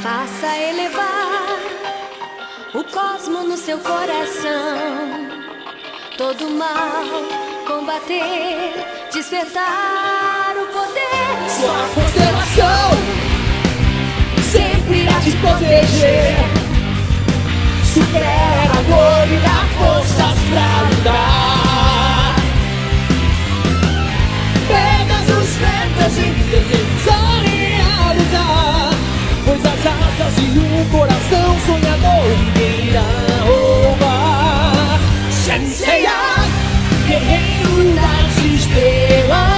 Faça 0.03 0.57
elevar 0.57 1.59
o 2.75 2.85
cosmo 2.85 3.43
no 3.45 3.57
seu 3.57 3.79
coração. 3.79 5.29
Todo 6.17 6.49
mal 6.51 7.05
combater, 7.67 8.73
despertar 9.13 10.55
o 10.57 10.67
poder. 10.67 11.51
Sua 11.51 11.89
constelação 11.95 13.28
irá 15.09 15.21
te 15.21 15.31
proteger. 15.33 16.37
Supera 17.85 18.63
a 18.65 18.83
dor 18.83 19.33
e 19.33 19.37
dá 19.41 19.59
forças 19.79 20.39
pra 20.51 20.69
lutar. 20.89 22.35
Pega 24.69 25.17
os 25.41 25.51
ventos 25.57 26.15
e 26.19 26.31
desejos 26.51 27.09
a 27.09 27.13
realizar. 27.41 28.91
Pois 29.45 29.65
as 29.65 29.87
asas 29.87 30.35
e 30.39 30.59
um 30.59 30.85
coração 30.91 31.49
sonhador 31.67 32.25
ninguém 32.39 32.89
irá 32.89 33.09
roubar. 33.45 35.01
Senseiya, 35.31 36.19
guerreiro 37.07 37.95
das 37.95 38.45
estrelas. 38.45 39.58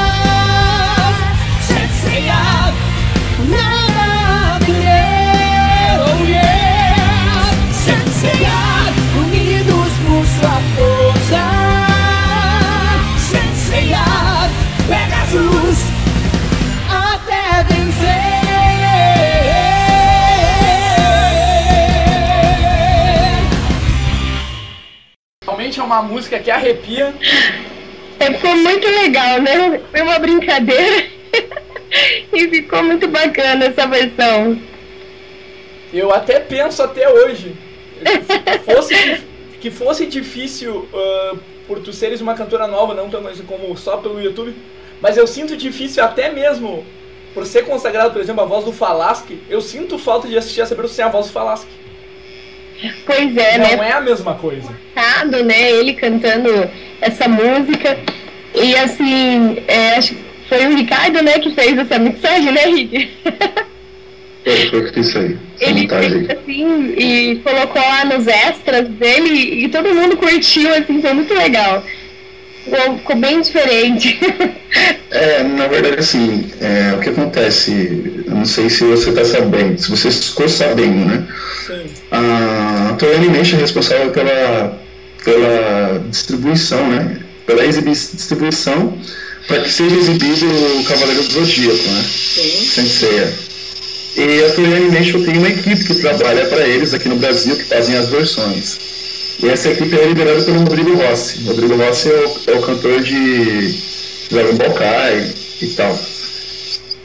Uma 25.91 26.03
música 26.03 26.39
que 26.39 26.51
arrepia. 26.51 27.13
É, 28.21 28.33
ficou 28.35 28.57
muito 28.57 28.87
legal, 28.87 29.43
né? 29.43 29.81
Foi 29.91 30.03
uma 30.03 30.19
brincadeira. 30.21 31.07
e 32.33 32.49
ficou 32.49 32.83
muito 32.85 33.09
bacana 33.09 33.65
essa 33.65 33.87
versão. 33.89 34.61
Eu 35.93 36.15
até 36.15 36.39
penso 36.39 36.83
até 36.83 37.11
hoje 37.11 37.57
que 38.01 38.73
fosse, 38.73 39.21
que 39.61 39.71
fosse 39.71 40.07
difícil 40.07 40.89
ah, 40.95 41.37
por 41.67 41.81
tu 41.81 41.93
seres 41.93 42.21
uma 42.21 42.35
cantora 42.35 42.69
nova, 42.69 42.95
não 42.95 43.11
tão 43.11 43.21
mais 43.21 43.41
como 43.41 43.77
só 43.77 43.97
pelo 43.97 44.21
YouTube, 44.21 44.55
mas 45.01 45.17
eu 45.17 45.27
sinto 45.27 45.57
difícil 45.57 46.05
até 46.05 46.31
mesmo 46.31 46.87
por 47.35 47.45
ser 47.47 47.65
consagrado, 47.65 48.13
por 48.13 48.21
exemplo, 48.21 48.43
a 48.43 48.47
voz 48.47 48.65
do 48.65 48.73
Falasque, 48.73 49.41
eu 49.49 49.61
sinto 49.61 49.99
falta 49.99 50.29
de 50.29 50.37
assistir 50.37 50.61
essa 50.61 50.89
sem 50.89 51.05
a 51.05 51.09
voz 51.09 51.27
do 51.27 51.33
Falasque. 51.33 51.71
Pois 53.05 53.37
é, 53.37 53.59
né? 53.59 53.77
Não 53.77 53.85
é 53.85 53.93
a 53.93 54.01
mesma 54.01 54.35
coisa. 54.35 54.69
Cantado, 54.95 55.45
né? 55.45 55.71
Ele 55.73 55.95
cantando 55.95 56.71
essa 57.01 57.29
música. 57.29 57.99
E 58.55 58.75
assim, 58.77 59.63
é, 59.67 59.97
acho 59.97 60.15
que 60.15 60.31
foi 60.49 60.67
o 60.67 60.77
Ricardo, 60.77 61.23
né, 61.23 61.39
que 61.39 61.55
fez 61.55 61.79
essa 61.79 61.99
mixagem, 61.99 62.53
né, 62.53 62.65
Rick? 62.67 63.11
Foi, 64.43 64.71
foi 64.71 64.91
que 64.91 65.01
isso 65.01 65.19
aí. 65.19 65.37
Ele 65.61 65.87
fez 65.87 66.31
assim 66.31 66.95
e 66.97 67.41
colocou 67.45 67.83
lá 67.83 68.07
nos 68.07 68.27
extras 68.27 68.89
dele 68.89 69.65
e 69.65 69.69
todo 69.69 69.95
mundo 69.95 70.17
curtiu, 70.17 70.73
assim, 70.75 71.03
foi 71.03 71.13
muito 71.13 71.35
legal. 71.35 71.85
Ficou, 72.65 72.97
ficou 72.97 73.17
bem 73.17 73.41
diferente. 73.43 74.19
É, 75.13 75.43
na 75.43 75.67
verdade, 75.67 75.99
assim, 75.99 76.49
é, 76.61 76.95
o 76.95 77.01
que 77.01 77.09
acontece, 77.09 78.23
eu 78.25 78.33
não 78.33 78.45
sei 78.45 78.71
se 78.71 78.85
você 78.85 79.11
está 79.11 79.25
sabendo, 79.25 79.77
se 79.77 79.91
você 79.91 80.09
ficou 80.09 80.49
sabendo, 80.49 81.05
né? 81.05 81.27
Sim. 81.67 82.00
A 82.11 82.97
Toei 82.99 83.17
Animation 83.17 83.57
é 83.57 83.61
responsável 83.61 84.11
pela, 84.11 84.79
pela 85.25 86.03
distribuição, 86.11 86.89
né? 86.89 87.21
Pela 87.47 87.67
distribuição 87.67 88.99
para 89.47 89.61
que 89.63 89.73
seja 89.73 89.97
exibido 89.97 90.47
o 90.79 90.85
Cavaleiro 90.85 91.25
do 91.25 91.33
Zodíaco, 91.33 91.89
né? 91.89 92.05
Sim. 92.05 92.67
Senseiya. 92.67 93.33
E 94.17 94.45
a 94.45 94.55
Toei 94.55 94.77
Animation 94.77 95.25
tem 95.25 95.39
uma 95.39 95.49
equipe 95.49 95.85
que 95.85 95.95
trabalha 95.97 96.47
para 96.47 96.67
eles 96.67 96.95
aqui 96.95 97.09
no 97.09 97.17
Brasil, 97.17 97.57
que 97.57 97.65
fazem 97.65 97.97
as 97.97 98.09
versões. 98.09 98.79
E 99.43 99.49
essa 99.49 99.71
equipe 99.71 99.97
é 99.97 100.07
liderada 100.07 100.43
pelo 100.43 100.59
Rodrigo 100.59 100.95
Rossi. 100.95 101.43
Rodrigo 101.45 101.75
Rossi 101.77 102.11
é 102.11 102.13
o, 102.13 102.55
é 102.55 102.59
o 102.59 102.63
cantor 102.63 103.03
de 103.03 103.75
Dragon 104.31 104.55
Ball 104.55 104.73
Kai 104.75 105.35
e 105.63 105.67
tal. 105.69 105.99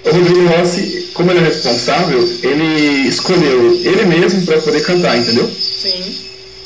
O 0.04 0.12
Rodrigo 0.12 0.46
Rossi, 0.48 1.05
como 1.16 1.32
ele 1.32 1.40
é 1.40 1.44
responsável, 1.44 2.20
ele 2.44 3.08
escolheu 3.08 3.74
ele 3.84 4.06
mesmo 4.06 4.46
para 4.46 4.62
poder 4.62 4.82
cantar, 4.82 5.18
entendeu? 5.18 5.50
Sim. 5.50 6.04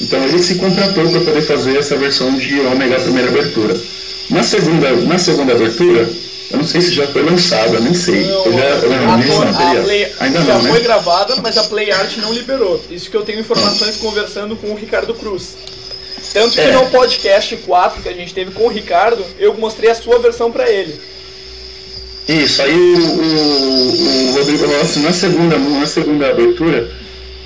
Então 0.01 0.21
ele 0.23 0.39
se 0.39 0.55
contratou 0.55 1.09
para 1.09 1.21
poder 1.21 1.41
fazer 1.43 1.77
essa 1.77 1.95
versão 1.95 2.35
de 2.35 2.59
Ômega 2.61 2.97
a 2.97 2.99
primeira 2.99 3.29
abertura. 3.29 3.79
Na 4.29 4.43
segunda, 4.43 4.91
na 4.91 5.17
segunda 5.17 5.53
abertura, 5.53 6.09
eu 6.51 6.57
não 6.57 6.65
sei 6.65 6.81
se 6.81 6.91
já 6.93 7.05
foi 7.07 7.21
lançada, 7.21 7.79
nem 7.79 7.93
sei. 7.93 8.23
eu 8.23 8.51
já, 8.53 8.59
eu 8.59 8.89
não, 8.89 9.11
a, 9.11 9.17
a. 9.79 9.83
Play 9.83 10.11
Ainda 10.19 10.41
já 10.41 10.53
não, 10.55 10.61
foi 10.61 10.79
né? 10.79 10.79
gravada, 10.79 11.35
mas 11.43 11.57
a 11.57 11.63
Play 11.65 11.91
Art 11.91 12.17
não 12.17 12.33
liberou. 12.33 12.83
Isso 12.89 13.09
que 13.09 13.15
eu 13.17 13.21
tenho 13.23 13.39
informações 13.39 13.97
conversando 13.97 14.55
com 14.55 14.71
o 14.71 14.75
Ricardo 14.75 15.13
Cruz. 15.13 15.55
Tanto 16.33 16.53
que 16.55 16.61
É. 16.61 16.71
no 16.73 16.87
podcast 16.89 17.55
4 17.57 18.01
que 18.01 18.09
a 18.09 18.13
gente 18.13 18.33
teve 18.33 18.51
com 18.51 18.65
o 18.65 18.69
Ricardo, 18.69 19.23
eu 19.37 19.53
mostrei 19.55 19.89
a 19.91 19.95
sua 19.95 20.17
versão 20.19 20.51
pra 20.51 20.69
ele. 20.69 20.99
Isso, 22.29 22.61
aí 22.61 22.75
o, 22.75 22.99
o, 22.99 24.29
o 24.29 24.31
Rodrigo 24.33 24.67
Rossi, 24.67 24.99
na 24.99 25.11
segunda, 25.11 25.57
na 25.57 25.87
segunda 25.87 26.29
abertura, 26.29 26.87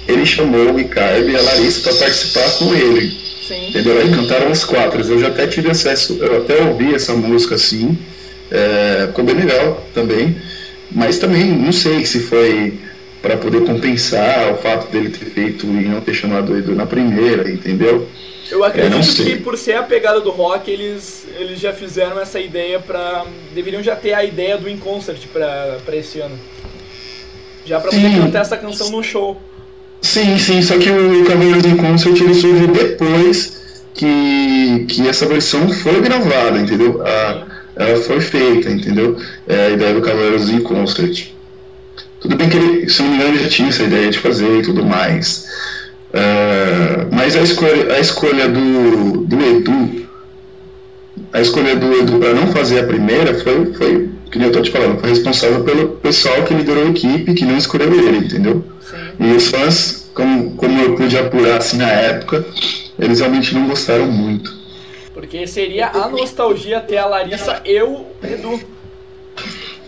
ele 0.06 0.26
chamou 0.26 0.72
o 0.72 0.76
Ricardo 0.76 1.30
e 1.30 1.38
a 1.38 1.42
Larissa 1.42 1.80
para 1.80 1.94
participar 1.94 2.50
com 2.58 2.76
ele. 2.76 3.18
Sim. 3.48 3.70
Entendeu? 3.70 3.98
Aí 3.98 4.12
cantaram 4.12 4.52
os 4.52 4.66
quatro. 4.66 5.02
Eu 5.02 5.20
já 5.20 5.28
até 5.28 5.48
tive 5.48 5.70
acesso, 5.70 6.18
eu 6.20 6.40
até 6.40 6.62
ouvi 6.64 6.94
essa 6.94 7.14
música 7.14 7.56
assim. 7.56 7.98
É, 8.52 9.06
ficou 9.08 9.24
bem 9.24 9.36
legal 9.36 9.88
também. 9.94 10.36
Mas 10.92 11.18
também 11.18 11.46
não 11.46 11.72
sei 11.72 12.06
se 12.06 12.20
foi 12.20 12.74
para 13.22 13.38
poder 13.38 13.62
compensar 13.62 14.52
o 14.52 14.58
fato 14.58 14.92
dele 14.92 15.10
ter 15.10 15.26
feito 15.26 15.66
e 15.66 15.88
não 15.88 16.02
ter 16.02 16.14
chamado 16.14 16.58
ele 16.58 16.76
na 16.76 16.86
primeira, 16.86 17.50
entendeu? 17.50 18.06
Eu 18.52 18.64
acredito 18.64 19.04
sei. 19.04 19.26
que 19.26 19.36
por 19.38 19.58
ser 19.58 19.76
a 19.76 19.84
pegada 19.84 20.20
do 20.22 20.30
rock, 20.30 20.70
eles, 20.70 21.26
eles 21.38 21.60
já 21.60 21.74
fizeram 21.74 22.20
essa 22.20 22.40
ideia 22.40 22.80
pra. 22.80 23.26
Deveriam 23.54 23.82
já 23.82 23.96
ter 23.96 24.14
a 24.14 24.24
ideia 24.24 24.58
do 24.58 24.70
In 24.70 24.78
Concert 24.78 25.20
pra, 25.32 25.78
pra 25.86 25.96
esse 25.96 26.20
ano. 26.20 26.38
Já 27.66 27.80
pra 27.80 27.92
poder 27.92 28.18
cantar 28.18 28.42
essa 28.42 28.58
canção 28.58 28.90
no 28.90 29.02
show. 29.02 29.42
Sim, 30.02 30.38
sim, 30.38 30.62
só 30.62 30.78
que 30.78 30.90
o 30.90 31.26
Cavaleiros 31.26 31.66
em 31.66 31.78
Concert 31.78 32.20
ele 32.20 32.34
surgiu 32.34 32.68
depois 32.68 33.86
que, 33.94 34.86
que 34.90 35.08
essa 35.08 35.26
versão 35.26 35.70
foi 35.70 36.02
gravada, 36.02 36.60
entendeu? 36.60 37.02
A, 37.06 37.46
ela 37.76 37.96
foi 38.02 38.20
feita, 38.20 38.70
entendeu? 38.70 39.18
É 39.48 39.68
a 39.68 39.70
ideia 39.70 39.94
do 39.94 40.02
Cavaleiros 40.02 40.50
em 40.50 40.60
Concert. 40.60 41.28
Tudo 42.20 42.36
bem 42.36 42.50
que 42.50 42.58
ele, 42.58 42.90
se 42.90 43.02
não 43.02 43.10
me 43.12 43.16
engano, 43.16 43.38
já 43.38 43.50
tinha 43.50 43.70
essa 43.70 43.84
ideia 43.84 44.10
de 44.10 44.20
fazer 44.20 44.60
e 44.60 44.62
tudo 44.62 44.86
mais. 44.86 45.46
É, 46.14 47.08
mas 47.12 47.36
a 47.36 47.42
escolha, 47.42 47.94
a 47.94 48.00
escolha 48.00 48.48
do, 48.48 49.26
do 49.26 49.42
Edu, 49.44 50.08
a 51.34 51.42
escolha 51.42 51.76
do 51.76 51.92
Edu 51.92 52.20
para 52.20 52.34
não 52.34 52.48
fazer 52.48 52.82
a 52.82 52.88
primeira 52.88 53.34
foi, 53.40 53.74
foi, 53.74 54.10
que 54.32 54.38
nem 54.38 54.48
eu 54.48 54.54
tô 54.54 54.62
te 54.62 54.70
falando, 54.70 55.00
foi 55.00 55.10
responsável 55.10 55.64
pelo 55.64 55.90
pessoal 55.98 56.44
que 56.44 56.54
liderou 56.54 56.86
a 56.86 56.90
equipe 56.90 57.34
que 57.34 57.44
não 57.44 57.58
escolheu 57.58 57.92
ele, 57.92 58.18
entendeu? 58.18 58.64
Sim. 58.80 58.98
E 59.20 59.36
os 59.36 59.48
fãs, 59.48 60.12
como, 60.14 60.56
como 60.56 60.80
eu 60.80 60.96
pude 60.96 61.18
apurar 61.18 61.58
assim 61.58 61.78
na 61.78 61.90
época, 61.90 62.46
eles 63.00 63.20
realmente 63.20 63.56
não 63.56 63.68
gostaram 63.68 64.06
muito. 64.06 64.54
Porque 65.16 65.48
seria 65.48 65.88
a 65.88 66.08
nostalgia 66.10 66.80
ter 66.80 66.98
a 66.98 67.08
Larissa 67.08 67.62
e 67.66 67.82
o 67.82 68.06
Edu. 68.24 68.73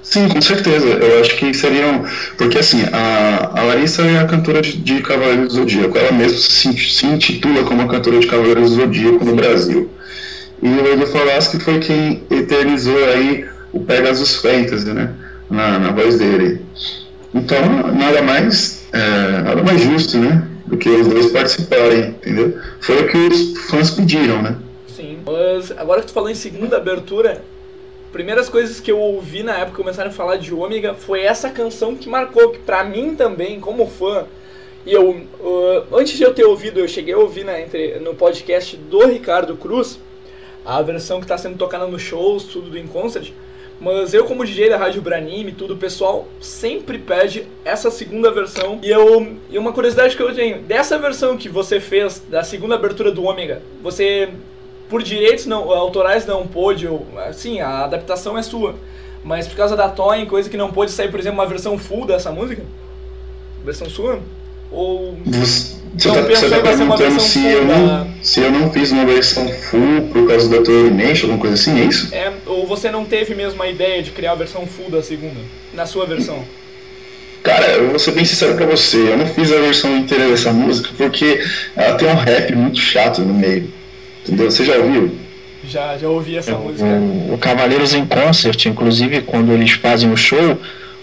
Sim, 0.05 0.29
com 0.29 0.39
certeza. 0.39 0.87
Eu 0.87 1.19
acho 1.19 1.35
que 1.35 1.53
seriam. 1.53 2.05
Porque 2.37 2.59
assim, 2.59 2.83
a, 2.93 3.51
a 3.59 3.63
Larissa 3.63 4.03
é 4.03 4.19
a 4.19 4.25
cantora 4.25 4.61
de, 4.61 4.77
de 4.77 5.01
Cavaleiros 5.01 5.49
do 5.49 5.53
Zodíaco. 5.55 5.97
Ela 5.97 6.11
mesma 6.11 6.37
se, 6.37 6.77
se 6.77 7.05
intitula 7.07 7.63
como 7.63 7.81
a 7.81 7.87
cantora 7.87 8.19
de 8.19 8.27
Cavaleiros 8.27 8.69
do 8.69 8.75
Zodíaco 8.75 9.25
no 9.25 9.35
Brasil. 9.35 9.89
E 10.61 10.67
o 10.67 10.93
Edu 10.93 11.07
Falaschi 11.07 11.59
foi 11.59 11.79
quem 11.79 12.23
eternizou 12.29 13.03
aí 13.09 13.45
o 13.73 13.79
Pegasus 13.81 14.35
Fantasy, 14.35 14.93
né? 14.93 15.11
Na, 15.49 15.79
na 15.79 15.91
voz 15.91 16.17
dele. 16.17 16.61
Então, 17.33 17.59
nada 17.93 18.21
mais, 18.21 18.85
é, 18.93 19.41
nada 19.41 19.63
mais 19.63 19.81
justo, 19.81 20.17
né? 20.17 20.47
Do 20.65 20.77
que 20.77 20.87
os 20.87 21.07
dois 21.07 21.31
participarem, 21.31 22.09
entendeu? 22.09 22.57
Foi 22.79 23.01
o 23.01 23.07
que 23.07 23.17
os 23.17 23.57
fãs 23.69 23.91
pediram, 23.91 24.41
né? 24.41 24.55
Sim. 24.95 25.17
Mas 25.25 25.71
agora 25.77 26.01
que 26.01 26.07
tu 26.07 26.13
falou 26.13 26.29
em 26.29 26.35
segunda 26.35 26.77
abertura, 26.77 27.43
primeiras 28.15 28.47
coisas 28.47 28.79
que 28.79 28.89
eu 28.89 28.97
ouvi 28.97 29.43
na 29.43 29.57
época 29.57 29.75
começaram 29.75 30.09
a 30.09 30.13
falar 30.13 30.37
de 30.37 30.53
Ômega 30.53 30.93
foi 30.93 31.23
essa 31.23 31.49
canção 31.49 31.97
que 31.97 32.07
marcou, 32.07 32.51
que 32.51 32.59
pra 32.59 32.81
mim 32.81 33.13
também, 33.13 33.59
como 33.59 33.85
fã, 33.87 34.25
e 34.85 34.93
eu, 34.93 35.09
uh, 35.09 35.85
antes 35.93 36.17
de 36.17 36.23
eu 36.23 36.33
ter 36.33 36.45
ouvido, 36.45 36.79
eu 36.79 36.87
cheguei 36.87 37.13
a 37.13 37.17
ouvir 37.17 37.43
né, 37.43 37.63
entre, 37.63 37.99
no 37.99 38.15
podcast 38.15 38.77
do 38.77 39.05
Ricardo 39.05 39.57
Cruz, 39.57 39.99
a 40.63 40.81
versão 40.81 41.19
que 41.19 41.25
está 41.25 41.37
sendo 41.37 41.57
tocada 41.57 41.87
nos 41.87 42.03
shows, 42.03 42.45
tudo 42.45 42.69
do 42.69 42.79
Inconcert, 42.79 43.33
mas 43.81 44.13
eu 44.13 44.23
como 44.23 44.45
DJ 44.45 44.69
da 44.69 44.77
Rádio 44.77 45.01
Branime, 45.01 45.51
tudo, 45.51 45.73
o 45.73 45.77
pessoal 45.77 46.25
sempre 46.39 46.97
pede 46.97 47.45
essa 47.65 47.91
segunda 47.91 48.31
versão. 48.31 48.79
E 48.81 48.89
eu 48.89 49.35
e 49.49 49.57
uma 49.57 49.73
curiosidade 49.73 50.15
que 50.15 50.23
eu 50.23 50.33
tenho, 50.33 50.59
dessa 50.59 50.97
versão 50.97 51.35
que 51.35 51.49
você 51.49 51.81
fez 51.81 52.23
da 52.29 52.45
segunda 52.45 52.75
abertura 52.75 53.11
do 53.11 53.25
Ômega, 53.25 53.61
você 53.83 54.29
por 54.89 55.01
direitos 55.01 55.45
não, 55.45 55.71
autorais 55.71 56.25
não 56.25 56.45
pôde, 56.45 56.87
ou, 56.87 57.05
assim, 57.27 57.59
a 57.59 57.83
adaptação 57.83 58.37
é 58.37 58.43
sua. 58.43 58.75
Mas 59.23 59.47
por 59.47 59.57
causa 59.57 59.75
da 59.75 59.89
Toy, 59.89 60.25
coisa 60.27 60.49
que 60.49 60.57
não 60.57 60.71
pôde 60.71 60.91
sair, 60.91 61.09
por 61.09 61.19
exemplo, 61.19 61.39
uma 61.39 61.47
versão 61.47 61.77
full 61.77 62.05
dessa 62.05 62.31
música? 62.31 62.61
Versão 63.63 63.89
sua? 63.89 64.19
Ou. 64.71 65.17
Você, 65.25 65.75
você 65.97 66.09
tá, 66.09 66.21
você 66.21 66.49
tá 66.49 66.59
perguntando 66.59 67.19
se 67.19 67.43
eu, 67.43 67.65
não, 67.65 68.07
se 68.21 68.39
eu 68.41 68.51
não 68.51 68.71
fiz 68.71 68.91
uma 68.91 69.05
versão 69.05 69.47
full 69.47 70.09
por 70.11 70.27
causa 70.27 70.49
da 70.49 70.61
Toy 70.61 70.91
Nation, 70.91 71.27
alguma 71.27 71.39
coisa 71.39 71.55
assim, 71.55 71.81
é 71.81 71.85
isso? 71.85 72.13
É, 72.13 72.31
ou 72.45 72.67
você 72.67 72.91
não 72.91 73.05
teve 73.05 73.33
mesmo 73.33 73.63
a 73.63 73.67
ideia 73.67 74.03
de 74.03 74.11
criar 74.11 74.33
a 74.33 74.35
versão 74.35 74.67
full 74.67 74.91
da 74.91 75.01
segunda, 75.01 75.39
na 75.73 75.85
sua 75.85 76.05
versão? 76.05 76.43
Cara, 77.41 77.73
eu 77.73 77.89
vou 77.89 77.99
ser 77.99 78.11
bem 78.11 78.25
sincero 78.25 78.55
pra 78.55 78.65
você, 78.65 78.97
eu 78.97 79.17
não 79.17 79.27
fiz 79.27 79.51
a 79.51 79.61
versão 79.61 79.95
inteira 79.97 80.27
dessa 80.27 80.51
música 80.51 80.89
porque 80.97 81.43
ela 81.75 81.95
tem 81.95 82.07
um 82.07 82.15
rap 82.15 82.55
muito 82.55 82.79
chato 82.79 83.21
no 83.21 83.33
meio. 83.33 83.71
Entendeu? 84.25 84.49
Você 84.49 84.65
já 84.65 84.77
ouviu? 84.77 85.15
Já, 85.67 85.97
já 85.97 86.07
ouvi 86.07 86.37
essa 86.37 86.55
o, 86.55 86.63
música. 86.63 86.85
O, 86.85 87.33
o 87.33 87.37
Cavaleiros 87.37 87.93
em 87.93 88.05
Concert, 88.05 88.65
inclusive, 88.65 89.21
quando 89.21 89.51
eles 89.51 89.71
fazem 89.71 90.11
o 90.11 90.17
show, 90.17 90.57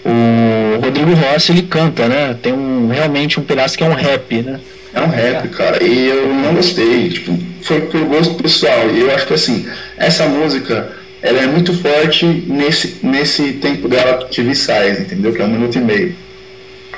o 0.05 0.79
Rodrigo 0.83 1.13
Rossi 1.13 1.51
ele 1.51 1.63
canta, 1.63 2.07
né? 2.07 2.35
Tem 2.41 2.53
um, 2.53 2.89
realmente 2.89 3.39
um 3.39 3.43
pedaço 3.43 3.77
que 3.77 3.83
é 3.83 3.87
um 3.87 3.93
rap, 3.93 4.41
né? 4.41 4.59
É 4.93 5.01
um 5.01 5.07
rap, 5.07 5.47
cara, 5.49 5.83
e 5.83 6.07
eu 6.07 6.27
não 6.27 6.53
gostei, 6.53 7.09
tipo, 7.09 7.37
foi 7.63 7.81
por 7.81 7.99
gosto 8.01 8.35
pessoal, 8.35 8.91
e 8.93 8.99
eu 8.99 9.11
acho 9.15 9.25
que 9.25 9.33
assim, 9.33 9.65
essa 9.97 10.27
música, 10.27 10.91
ela 11.19 11.39
é 11.39 11.47
muito 11.47 11.73
forte 11.73 12.25
nesse, 12.25 12.99
nesse 13.01 13.53
tempo 13.53 13.87
dela 13.87 14.27
de 14.29 14.41
V-Size, 14.43 15.01
entendeu? 15.01 15.33
Que 15.33 15.41
é 15.41 15.45
um 15.45 15.49
minuto 15.49 15.77
e 15.77 15.81
meio. 15.81 16.15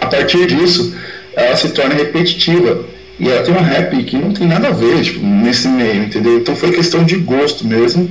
A 0.01 0.07
partir 0.07 0.45
disso, 0.47 0.93
ela 1.35 1.55
se 1.55 1.69
torna 1.69 1.95
repetitiva, 1.95 2.83
e 3.19 3.29
ela 3.29 3.43
tem 3.43 3.53
um 3.53 3.61
rap 3.61 4.03
que 4.03 4.17
não 4.17 4.31
tem 4.31 4.47
nada 4.47 4.67
a 4.67 4.71
ver 4.71 5.01
tipo, 5.01 5.25
nesse 5.25 5.67
meio, 5.67 6.03
entendeu? 6.03 6.37
Então 6.37 6.55
foi 6.55 6.71
questão 6.71 7.03
de 7.03 7.15
gosto 7.17 7.65
mesmo. 7.65 8.09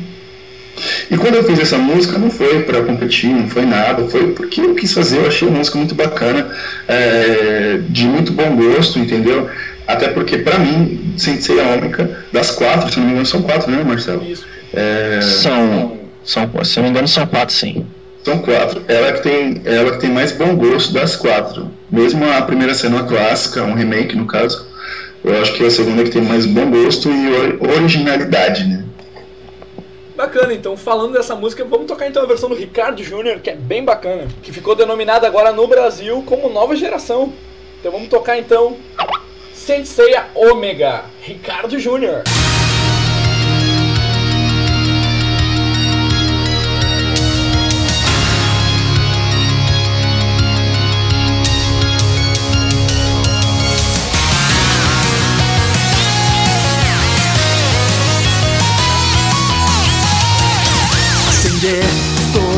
E 1.11 1.17
quando 1.17 1.37
eu 1.37 1.45
fiz 1.45 1.59
essa 1.59 1.79
música, 1.79 2.19
não 2.19 2.31
foi 2.31 2.63
para 2.63 2.83
competir, 2.83 3.31
não 3.31 3.49
foi 3.49 3.65
nada, 3.65 4.09
foi 4.09 4.33
porque 4.33 4.61
eu 4.61 4.75
quis 4.75 4.93
fazer, 4.93 5.19
eu 5.19 5.27
achei 5.27 5.47
a 5.47 5.51
música 5.51 5.79
muito 5.79 5.95
bacana, 5.95 6.49
é, 6.89 7.81
de 7.89 8.07
muito 8.07 8.33
bom 8.33 8.57
gosto, 8.57 8.99
entendeu? 8.99 9.49
Até 9.87 10.09
porque, 10.09 10.39
para 10.39 10.59
mim, 10.59 11.15
Sensei 11.17 11.61
a 11.61 11.75
Ômega, 11.75 12.25
das 12.33 12.51
quatro, 12.51 12.91
se 12.91 12.99
não 12.99 13.07
me 13.07 13.13
engano, 13.13 13.27
são 13.27 13.43
quatro, 13.43 13.71
né, 13.71 13.85
Marcelo? 13.85 14.25
Isso. 14.25 14.45
É... 14.73 15.21
São, 15.21 15.99
são, 16.25 16.51
se 16.65 16.77
não 16.77 16.85
me 16.85 16.91
engano, 16.91 17.07
são 17.07 17.27
quatro, 17.27 17.55
sim. 17.55 17.87
São 18.25 18.39
quatro. 18.39 18.83
Ela 18.89 19.13
que 19.13 19.23
tem, 19.23 19.61
ela 19.65 19.93
que 19.93 20.01
tem 20.01 20.11
mais 20.11 20.33
bom 20.33 20.57
gosto 20.57 20.93
das 20.93 21.15
quatro. 21.15 21.71
Mesmo 21.91 22.25
a 22.29 22.41
primeira 22.43 22.75
sendo 22.75 22.97
uma 22.97 23.05
clássica, 23.05 23.63
um 23.63 23.75
remake 23.75 24.17
no 24.17 24.25
caso, 24.25 24.67
eu 25.25 25.41
acho 25.41 25.55
que 25.55 25.65
é 25.65 25.67
a 25.67 25.71
segunda 25.71 26.05
que 26.05 26.11
tem 26.11 26.23
mais 26.23 26.45
bom 26.45 26.71
gosto 26.71 27.09
e 27.11 27.59
originalidade, 27.67 28.65
né? 28.65 28.85
Bacana, 30.15 30.53
então 30.53 30.77
falando 30.77 31.15
dessa 31.15 31.35
música, 31.35 31.65
vamos 31.65 31.87
tocar 31.87 32.07
então 32.07 32.23
a 32.23 32.27
versão 32.27 32.49
do 32.49 32.55
Ricardo 32.55 33.03
Júnior, 33.03 33.41
que 33.41 33.51
é 33.51 33.57
bem 33.57 33.85
bacana, 33.85 34.29
que 34.43 34.53
ficou 34.53 34.77
denominada 34.77 35.27
agora 35.27 35.51
no 35.51 35.67
Brasil 35.67 36.23
como 36.27 36.49
Nova 36.51 36.77
Geração. 36.77 37.33
Então 37.81 37.91
vamos 37.91 38.09
tocar 38.09 38.39
então 38.39 38.77
Senseiya 39.53 40.27
Omega, 40.35 41.05
Ricardo 41.21 41.79
Júnior. 41.79 42.23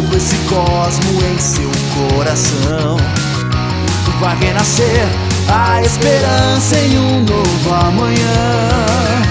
Todo 0.07 0.17
esse 0.17 0.37
cosmo 0.49 1.21
em 1.25 1.39
seu 1.39 1.71
coração. 1.95 2.97
Vai 4.21 4.37
renascer 4.39 5.07
a 5.49 5.83
esperança 5.83 6.79
em 6.79 6.99
um 6.99 7.21
novo 7.25 7.75
amanhã. 7.75 9.23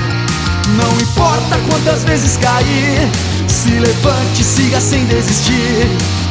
Não 0.75 1.01
importa 1.01 1.57
quantas 1.69 2.03
vezes 2.03 2.37
cair, 2.37 3.09
se 3.47 3.71
levante, 3.71 4.43
siga 4.43 4.79
sem 4.79 5.05
desistir. 5.05 5.87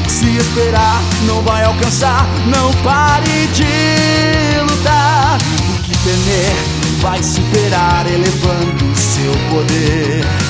Se 0.08 0.36
esperar, 0.36 1.02
não 1.26 1.42
vai 1.42 1.64
alcançar, 1.64 2.26
não 2.46 2.72
pare 2.82 3.46
de 3.48 4.60
lutar. 4.60 5.38
O 5.70 5.82
que 5.82 5.96
temer 5.98 6.54
vai 7.00 7.22
superar, 7.22 8.06
elevando 8.06 8.94
seu 8.96 9.32
poder 9.50 10.43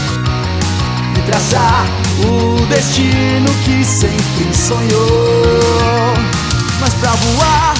traçar 1.26 1.86
o 2.26 2.66
destino 2.66 3.50
que 3.64 3.84
sempre 3.84 4.54
sonhou. 4.54 6.14
Mas 6.80 6.94
pra 6.94 7.10
voar, 7.10 7.74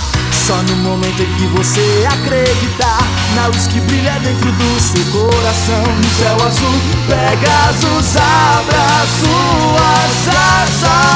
só 0.47 0.55
no 0.63 0.77
momento 0.77 1.23
em 1.23 1.27
que 1.35 1.47
você 1.57 2.07
acreditar 2.11 2.99
na 3.35 3.47
luz 3.47 3.67
que 3.67 3.81
brilha 3.81 4.19
dentro 4.21 4.51
do 4.53 4.81
seu 4.81 5.05
coração. 5.13 5.85
No 5.97 6.11
céu 6.19 6.37
azul, 6.47 6.81
Pegasus 7.07 8.17
abra 8.17 9.07
suas 9.21 10.29
asas. 10.63 11.15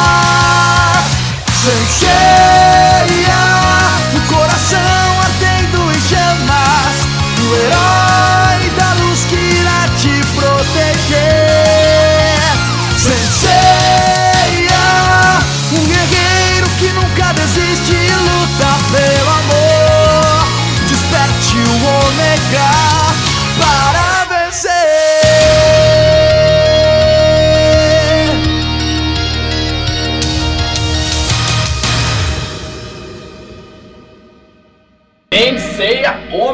Senseia, 1.64 3.27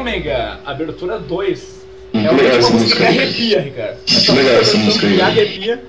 Omega, 0.05 0.59
abertura 0.67 1.19
2. 1.19 1.61
Muito 2.13 2.27
É 2.29 2.31
uma 2.31 2.43
legal 2.43 2.59
essa 2.59 2.71
música 2.71 3.01
música 3.01 3.13
que 3.13 3.19
arrepia, 3.19 3.61
Ricardo. 3.63 3.97
Muito 4.13 4.33
legal 4.37 4.61
essa 4.61 4.77
música 4.77 5.07
aí. 5.07 5.21
Arrepia. 5.23 5.83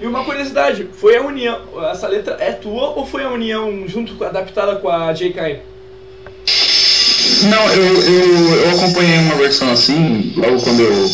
E 0.00 0.06
uma 0.06 0.24
curiosidade, 0.24 0.88
foi 0.92 1.16
a 1.16 1.22
união, 1.22 1.60
essa 1.88 2.08
letra 2.08 2.36
é 2.40 2.50
tua 2.50 2.88
ou 2.90 3.06
foi 3.06 3.22
a 3.22 3.28
união 3.30 3.84
junto 3.86 4.14
com 4.16 4.24
adaptada 4.24 4.74
com 4.76 4.88
a 4.88 5.12
J.K.? 5.12 5.60
Não, 7.44 7.72
eu, 7.72 8.02
eu, 8.02 8.54
eu 8.64 8.70
acompanhei 8.70 9.18
uma 9.18 9.36
versão 9.36 9.70
assim, 9.70 10.32
logo 10.36 10.60
quando 10.60 10.80
eu, 10.80 11.10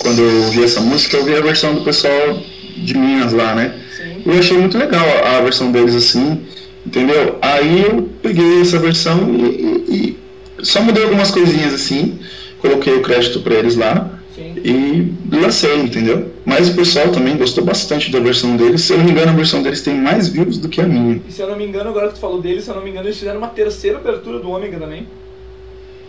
quando 0.00 0.18
eu 0.20 0.42
vi 0.50 0.64
essa 0.64 0.80
música, 0.82 1.16
eu 1.16 1.24
vi 1.24 1.34
a 1.34 1.40
versão 1.40 1.74
do 1.74 1.80
pessoal 1.80 2.38
de 2.76 2.92
Minas 2.94 3.32
lá, 3.32 3.54
né? 3.54 3.74
Sim. 3.96 4.22
Eu 4.26 4.38
achei 4.38 4.58
muito 4.58 4.76
legal 4.76 5.02
a, 5.24 5.38
a 5.38 5.40
versão 5.40 5.72
deles 5.72 5.94
assim, 5.94 6.44
entendeu? 6.86 7.38
Aí 7.40 7.84
eu 7.86 8.10
peguei 8.22 8.60
essa 8.60 8.78
versão 8.78 9.34
e- 9.34 9.84
e 9.88 10.23
só 10.64 10.80
mudei 10.82 11.04
algumas 11.04 11.30
coisinhas 11.30 11.72
assim, 11.74 12.18
coloquei 12.60 12.94
o 12.94 13.02
crédito 13.02 13.40
pra 13.40 13.54
eles 13.54 13.76
lá 13.76 14.10
Sim. 14.34 14.54
e 14.64 15.12
lancei, 15.36 15.76
entendeu? 15.76 16.32
Mas 16.44 16.68
o 16.68 16.74
pessoal 16.74 17.08
também 17.08 17.36
gostou 17.36 17.64
bastante 17.64 18.10
da 18.10 18.18
versão 18.18 18.56
deles. 18.56 18.82
Se 18.82 18.92
eu 18.92 18.98
não 18.98 19.04
me 19.04 19.12
engano, 19.12 19.30
a 19.30 19.34
versão 19.34 19.62
deles 19.62 19.82
tem 19.82 19.94
mais 19.94 20.28
views 20.28 20.58
do 20.58 20.68
que 20.68 20.80
a 20.80 20.84
minha. 20.84 21.20
E 21.28 21.32
se 21.32 21.40
eu 21.40 21.48
não 21.48 21.56
me 21.56 21.64
engano, 21.64 21.90
agora 21.90 22.08
que 22.08 22.14
tu 22.14 22.20
falou 22.20 22.40
deles, 22.40 22.64
se 22.64 22.70
eu 22.70 22.74
não 22.74 22.82
me 22.82 22.90
engano, 22.90 23.06
eles 23.06 23.18
fizeram 23.18 23.38
uma 23.38 23.48
terceira 23.48 23.98
abertura 23.98 24.38
do 24.38 24.50
Ômega 24.50 24.78
também. 24.78 25.06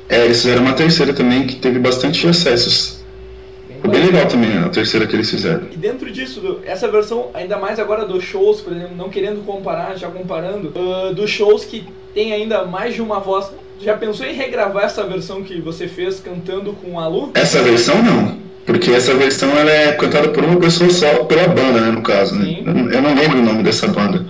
É, 0.08 0.26
eles 0.26 0.42
fizeram 0.42 0.62
uma 0.62 0.74
terceira 0.74 1.14
também 1.14 1.48
que 1.48 1.56
teve 1.56 1.80
bastante 1.80 2.28
acessos. 2.28 3.04
Foi 3.82 3.90
bem 3.90 4.06
legal 4.06 4.28
também 4.28 4.58
a 4.58 4.70
terceira 4.70 5.06
que 5.06 5.16
eles 5.16 5.30
fizeram. 5.30 5.68
E 5.72 5.78
dentro 5.78 6.12
disso, 6.12 6.60
essa 6.66 6.88
versão, 6.88 7.30
ainda 7.34 7.58
mais 7.58 7.80
agora 7.80 8.06
dos 8.06 8.24
shows, 8.24 8.62
por 8.62 8.74
exemplo, 8.74 8.96
não 8.96 9.10
querendo 9.10 9.46
comparar, 9.46 9.96
já 9.96 10.10
comparando, 10.10 10.74
ah, 10.76 11.14
dos 11.14 11.30
shows 11.30 11.66
que 11.66 11.84
tem 12.14 12.34
ainda 12.34 12.66
mais 12.66 12.96
de 12.96 13.02
uma 13.02 13.20
voz. 13.20 13.52
Já 13.82 13.96
pensou 13.96 14.26
em 14.26 14.34
regravar 14.34 14.86
essa 14.86 15.04
versão 15.04 15.44
que 15.44 15.60
você 15.62 15.88
fez 15.88 16.20
cantando 16.20 16.74
com 16.74 17.00
a 17.00 17.08
Lu? 17.08 17.32
Essa 17.36 17.62
versão 17.62 18.02
não, 18.02 18.38
porque 18.66 18.92
essa 18.92 19.14
versão 19.14 19.50
ela 19.58 19.70
é 19.72 19.92
cantada 19.94 20.30
por 20.30 20.44
uma 20.44 20.58
pessoa 20.60 20.90
só, 20.90 21.24
pela 21.26 21.48
banda, 21.48 21.82
né, 21.82 21.92
no 21.92 22.02
caso. 22.02 22.36
Né? 22.36 22.60
Eu, 22.66 23.02
não- 23.02 23.14
lembro 23.16 23.40
o 23.40 23.44
nome 23.44 23.64
dessa 23.64 23.88
banda. 23.88 24.26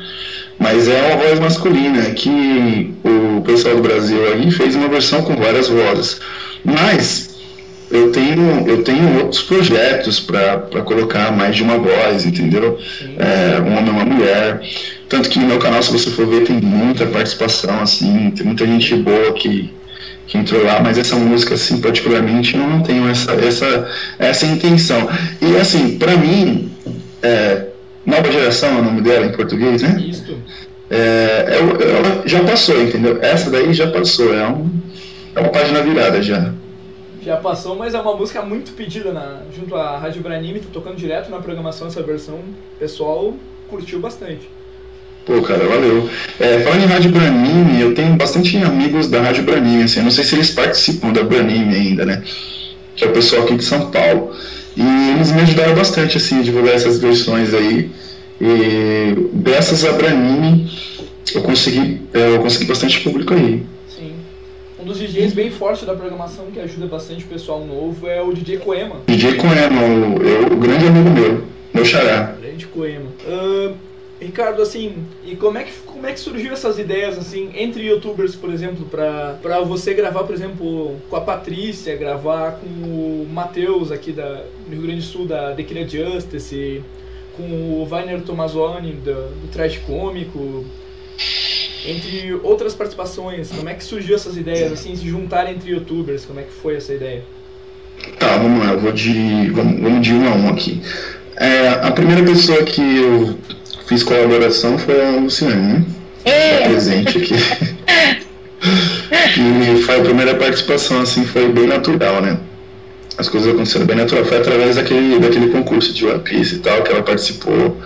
Mas 0.57 0.87
é 0.87 1.01
uma 1.07 1.17
voz 1.17 1.39
masculina, 1.39 2.01
que 2.11 2.93
o 3.03 3.41
pessoal 3.41 3.75
do 3.75 3.81
Brasil 3.81 4.25
aí 4.33 4.49
fez 4.51 4.73
uma 4.75 4.87
versão 4.87 5.21
com 5.21 5.35
várias 5.35 5.67
vozes. 5.67 6.19
Mas 6.63 7.35
eu 7.91 8.11
tenho, 8.11 8.65
eu 8.67 8.81
tenho 8.83 9.17
outros 9.19 9.41
projetos 9.43 10.19
para 10.19 10.57
colocar 10.83 11.31
mais 11.31 11.55
de 11.55 11.61
uma 11.63 11.77
voz, 11.77 12.25
entendeu? 12.25 12.79
É, 13.17 13.59
um 13.61 13.77
homem 13.77 13.87
e 13.87 13.89
uma 13.89 14.05
mulher. 14.05 14.61
Tanto 15.07 15.29
que 15.29 15.39
no 15.39 15.45
meu 15.45 15.59
canal, 15.59 15.81
se 15.83 15.91
você 15.91 16.09
for 16.09 16.25
ver, 16.25 16.45
tem 16.45 16.59
muita 16.59 17.05
participação, 17.05 17.79
assim, 17.81 18.31
tem 18.31 18.45
muita 18.45 18.65
gente 18.65 18.95
boa 18.95 19.33
que, 19.33 19.71
que 20.27 20.37
entrou 20.37 20.63
lá, 20.63 20.79
mas 20.81 20.97
essa 20.97 21.15
música, 21.15 21.53
assim, 21.53 21.79
particularmente, 21.79 22.55
eu 22.55 22.67
não 22.67 22.81
tenho 22.81 23.07
essa, 23.07 23.33
essa, 23.33 23.89
essa 24.17 24.45
intenção. 24.45 25.07
E, 25.41 25.57
assim, 25.57 25.97
pra 25.99 26.17
mim, 26.17 26.71
é, 27.21 27.67
Nova 28.05 28.31
Geração 28.31 28.77
é 28.77 28.81
o 28.81 28.83
nome 28.83 29.01
dela 29.01 29.25
em 29.25 29.31
português, 29.31 29.81
né? 29.81 29.99
Isto. 29.99 30.37
É, 30.89 30.95
é- 31.47 31.57
ela 31.59 32.23
já 32.25 32.43
passou, 32.43 32.81
entendeu? 32.81 33.19
Essa 33.21 33.49
daí 33.49 33.73
já 33.73 33.89
passou, 33.91 34.33
é, 34.33 34.47
um, 34.47 34.69
é 35.35 35.39
uma 35.39 35.49
página 35.49 35.81
virada 35.81 36.21
já. 36.21 36.53
Já 37.21 37.37
passou, 37.37 37.75
mas 37.75 37.95
é 37.95 37.99
uma 37.99 38.15
música 38.15 38.43
muito 38.43 38.71
pedida 38.73 39.11
na, 39.11 39.41
junto 39.55 39.75
à 39.75 39.97
Rádio 39.97 40.21
Branime, 40.21 40.59
tá 40.59 40.67
tocando 40.71 40.95
direto 40.95 41.29
na 41.31 41.39
programação 41.39 41.87
essa 41.87 42.03
versão. 42.03 42.35
O 42.35 42.79
pessoal 42.79 43.33
curtiu 43.67 43.99
bastante. 43.99 44.47
Pô, 45.25 45.41
cara, 45.41 45.67
valeu. 45.67 46.07
É, 46.39 46.59
falando 46.59 46.83
em 46.83 46.85
Rádio 46.85 47.11
Branime, 47.11 47.81
eu 47.81 47.95
tenho 47.95 48.15
bastante 48.15 48.57
amigos 48.57 49.09
da 49.09 49.21
Rádio 49.21 49.43
Branime, 49.43 49.83
assim, 49.83 49.99
eu 49.99 50.03
não 50.03 50.11
sei 50.11 50.23
se 50.23 50.35
eles 50.35 50.51
participam 50.51 51.11
da 51.11 51.23
Branime 51.23 51.73
ainda, 51.73 52.05
né? 52.05 52.21
Que 52.95 53.05
é 53.05 53.07
o 53.07 53.11
pessoal 53.11 53.41
aqui 53.41 53.55
de 53.55 53.63
São 53.63 53.89
Paulo. 53.89 54.35
E 54.77 54.83
eles 55.15 55.31
me 55.31 55.41
ajudaram 55.41 55.73
bastante, 55.73 56.17
assim, 56.17 56.39
a 56.39 56.43
divulgar 56.43 56.75
essas 56.75 56.99
versões 56.99 57.53
aí. 57.53 57.89
E 58.39 59.15
graças 59.33 59.83
à 59.83 59.93
Branime, 59.93 60.69
eu 61.33 61.41
consegui, 61.41 62.01
é, 62.13 62.35
eu 62.35 62.39
consegui 62.39 62.65
bastante 62.65 62.99
público 62.99 63.33
aí. 63.33 63.63
Sim. 63.87 64.13
Um 64.79 64.85
dos 64.85 64.99
DJs 64.99 65.33
bem 65.33 65.49
forte 65.49 65.85
da 65.85 65.95
programação 65.95 66.45
que 66.53 66.59
ajuda 66.59 66.85
bastante 66.85 67.23
o 67.23 67.27
pessoal 67.27 67.65
novo 67.65 68.07
é 68.07 68.21
o 68.21 68.31
DJ 68.31 68.57
Coema. 68.57 68.97
DJ 69.07 69.35
Coema, 69.35 69.81
o, 69.81 70.21
eu, 70.21 70.53
o 70.53 70.57
grande 70.57 70.85
amigo 70.85 71.09
meu, 71.09 71.43
meu 71.73 71.85
xará. 71.85 72.35
Grande 72.39 72.67
Coema. 72.67 73.07
Ahn, 73.27 73.73
Ricardo, 74.25 74.61
assim, 74.61 75.05
e 75.23 75.35
como 75.35 75.57
é, 75.57 75.63
que, 75.63 75.71
como 75.85 76.05
é 76.07 76.13
que 76.13 76.19
surgiu 76.19 76.51
essas 76.51 76.79
ideias, 76.79 77.17
assim, 77.17 77.51
entre 77.55 77.83
youtubers, 77.85 78.35
por 78.35 78.51
exemplo, 78.51 78.85
pra, 78.85 79.37
pra 79.41 79.61
você 79.61 79.93
gravar, 79.93 80.23
por 80.23 80.33
exemplo, 80.33 80.95
com 81.09 81.15
a 81.15 81.21
Patrícia, 81.21 81.95
gravar 81.95 82.59
com 82.59 82.67
o 82.67 83.27
Matheus 83.31 83.91
aqui 83.91 84.11
da, 84.11 84.43
do 84.67 84.71
Rio 84.71 84.81
Grande 84.81 85.01
do 85.01 85.03
Sul, 85.03 85.27
da 85.27 85.55
Killer 85.55 85.87
Justice, 85.87 86.81
com 87.37 87.81
o 87.81 87.85
Vainer 87.85 88.21
Tomazoni, 88.21 88.93
do, 88.93 89.13
do 89.13 89.47
Trash 89.51 89.77
Cômico, 89.79 90.65
entre 91.85 92.33
outras 92.43 92.73
participações, 92.73 93.51
como 93.51 93.69
é 93.69 93.73
que 93.75 93.83
surgiu 93.83 94.15
essas 94.15 94.37
ideias, 94.37 94.71
assim, 94.71 94.95
se 94.95 95.07
juntar 95.07 95.51
entre 95.51 95.71
youtubers, 95.71 96.25
como 96.25 96.39
é 96.39 96.43
que 96.43 96.51
foi 96.51 96.77
essa 96.77 96.93
ideia? 96.93 97.23
Tá, 98.17 98.37
vamos 98.37 98.65
lá, 98.65 98.73
eu 98.73 98.79
vou 98.79 98.91
de. 98.91 99.49
Vamos, 99.51 99.81
vamos 99.81 100.05
de 100.05 100.13
um 100.13 100.27
a 100.27 100.35
um 100.35 100.49
aqui. 100.49 100.81
É, 101.37 101.69
a 101.69 101.91
primeira 101.91 102.23
pessoa 102.23 102.63
que 102.63 102.81
eu 102.81 103.37
fiz 103.87 104.03
colaboração 104.03 104.77
foi 104.77 105.05
a 105.05 105.11
Luciane, 105.11 105.55
né? 105.73 105.85
Tá 106.23 106.31
É, 106.31 106.67
presente 106.69 107.17
aqui. 107.17 107.33
e 109.37 109.81
foi 109.83 109.95
a 109.99 110.03
primeira 110.03 110.35
participação, 110.35 111.01
assim, 111.01 111.25
foi 111.25 111.47
bem 111.49 111.67
natural, 111.67 112.21
né? 112.21 112.37
As 113.17 113.29
coisas 113.29 113.53
aconteceram 113.53 113.85
bem 113.85 113.95
natural. 113.95 114.25
Foi 114.25 114.37
através 114.37 114.75
daquele, 114.75 115.19
daquele 115.19 115.47
concurso 115.47 115.93
de 115.93 116.05
One 116.05 116.19
Piece 116.19 116.55
e 116.55 116.59
tal, 116.59 116.81
que 116.83 116.91
ela 116.91 117.01
participou. 117.01 117.77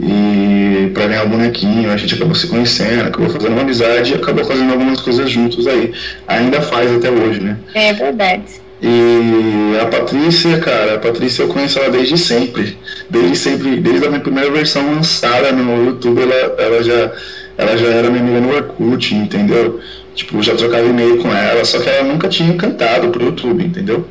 E 0.00 0.90
pra 0.92 1.06
ganhar 1.06 1.24
o 1.24 1.28
bonequinho, 1.28 1.88
a 1.92 1.96
gente 1.96 2.14
acabou 2.16 2.34
se 2.34 2.48
conhecendo, 2.48 3.02
acabou 3.06 3.28
fazendo 3.30 3.52
uma 3.52 3.60
amizade 3.62 4.10
e 4.12 4.14
acabou 4.16 4.44
fazendo 4.44 4.72
algumas 4.72 5.00
coisas 5.00 5.30
juntos 5.30 5.68
aí. 5.68 5.92
Ainda 6.26 6.60
faz 6.62 6.90
até 6.92 7.10
hoje, 7.10 7.40
né? 7.40 7.56
é 7.74 7.92
verdade. 7.92 8.42
E 8.82 9.78
a 9.80 9.86
Patrícia, 9.86 10.58
cara, 10.58 10.96
a 10.96 10.98
Patrícia 10.98 11.42
eu 11.42 11.48
conheço 11.48 11.78
ela 11.78 11.88
desde 11.88 12.18
sempre. 12.18 12.76
Desde 13.08 13.36
sempre, 13.36 13.76
desde 13.76 14.04
a 14.06 14.08
minha 14.08 14.20
primeira 14.20 14.50
versão 14.50 14.92
lançada 14.92 15.52
no 15.52 15.86
YouTube, 15.86 16.20
ela, 16.20 16.34
ela, 16.58 16.82
já, 16.82 17.12
ela 17.56 17.76
já 17.76 17.86
era 17.86 18.10
minha 18.10 18.20
amiga 18.20 18.40
no 18.40 18.52
Orkut, 18.52 19.14
entendeu? 19.14 19.78
Tipo, 20.16 20.42
já 20.42 20.56
trocava 20.56 20.84
e-mail 20.84 21.18
com 21.18 21.32
ela, 21.32 21.64
só 21.64 21.78
que 21.78 21.88
ela 21.88 22.08
nunca 22.08 22.28
tinha 22.28 22.54
cantado 22.54 23.08
pro 23.10 23.24
YouTube, 23.24 23.64
entendeu? 23.64 24.04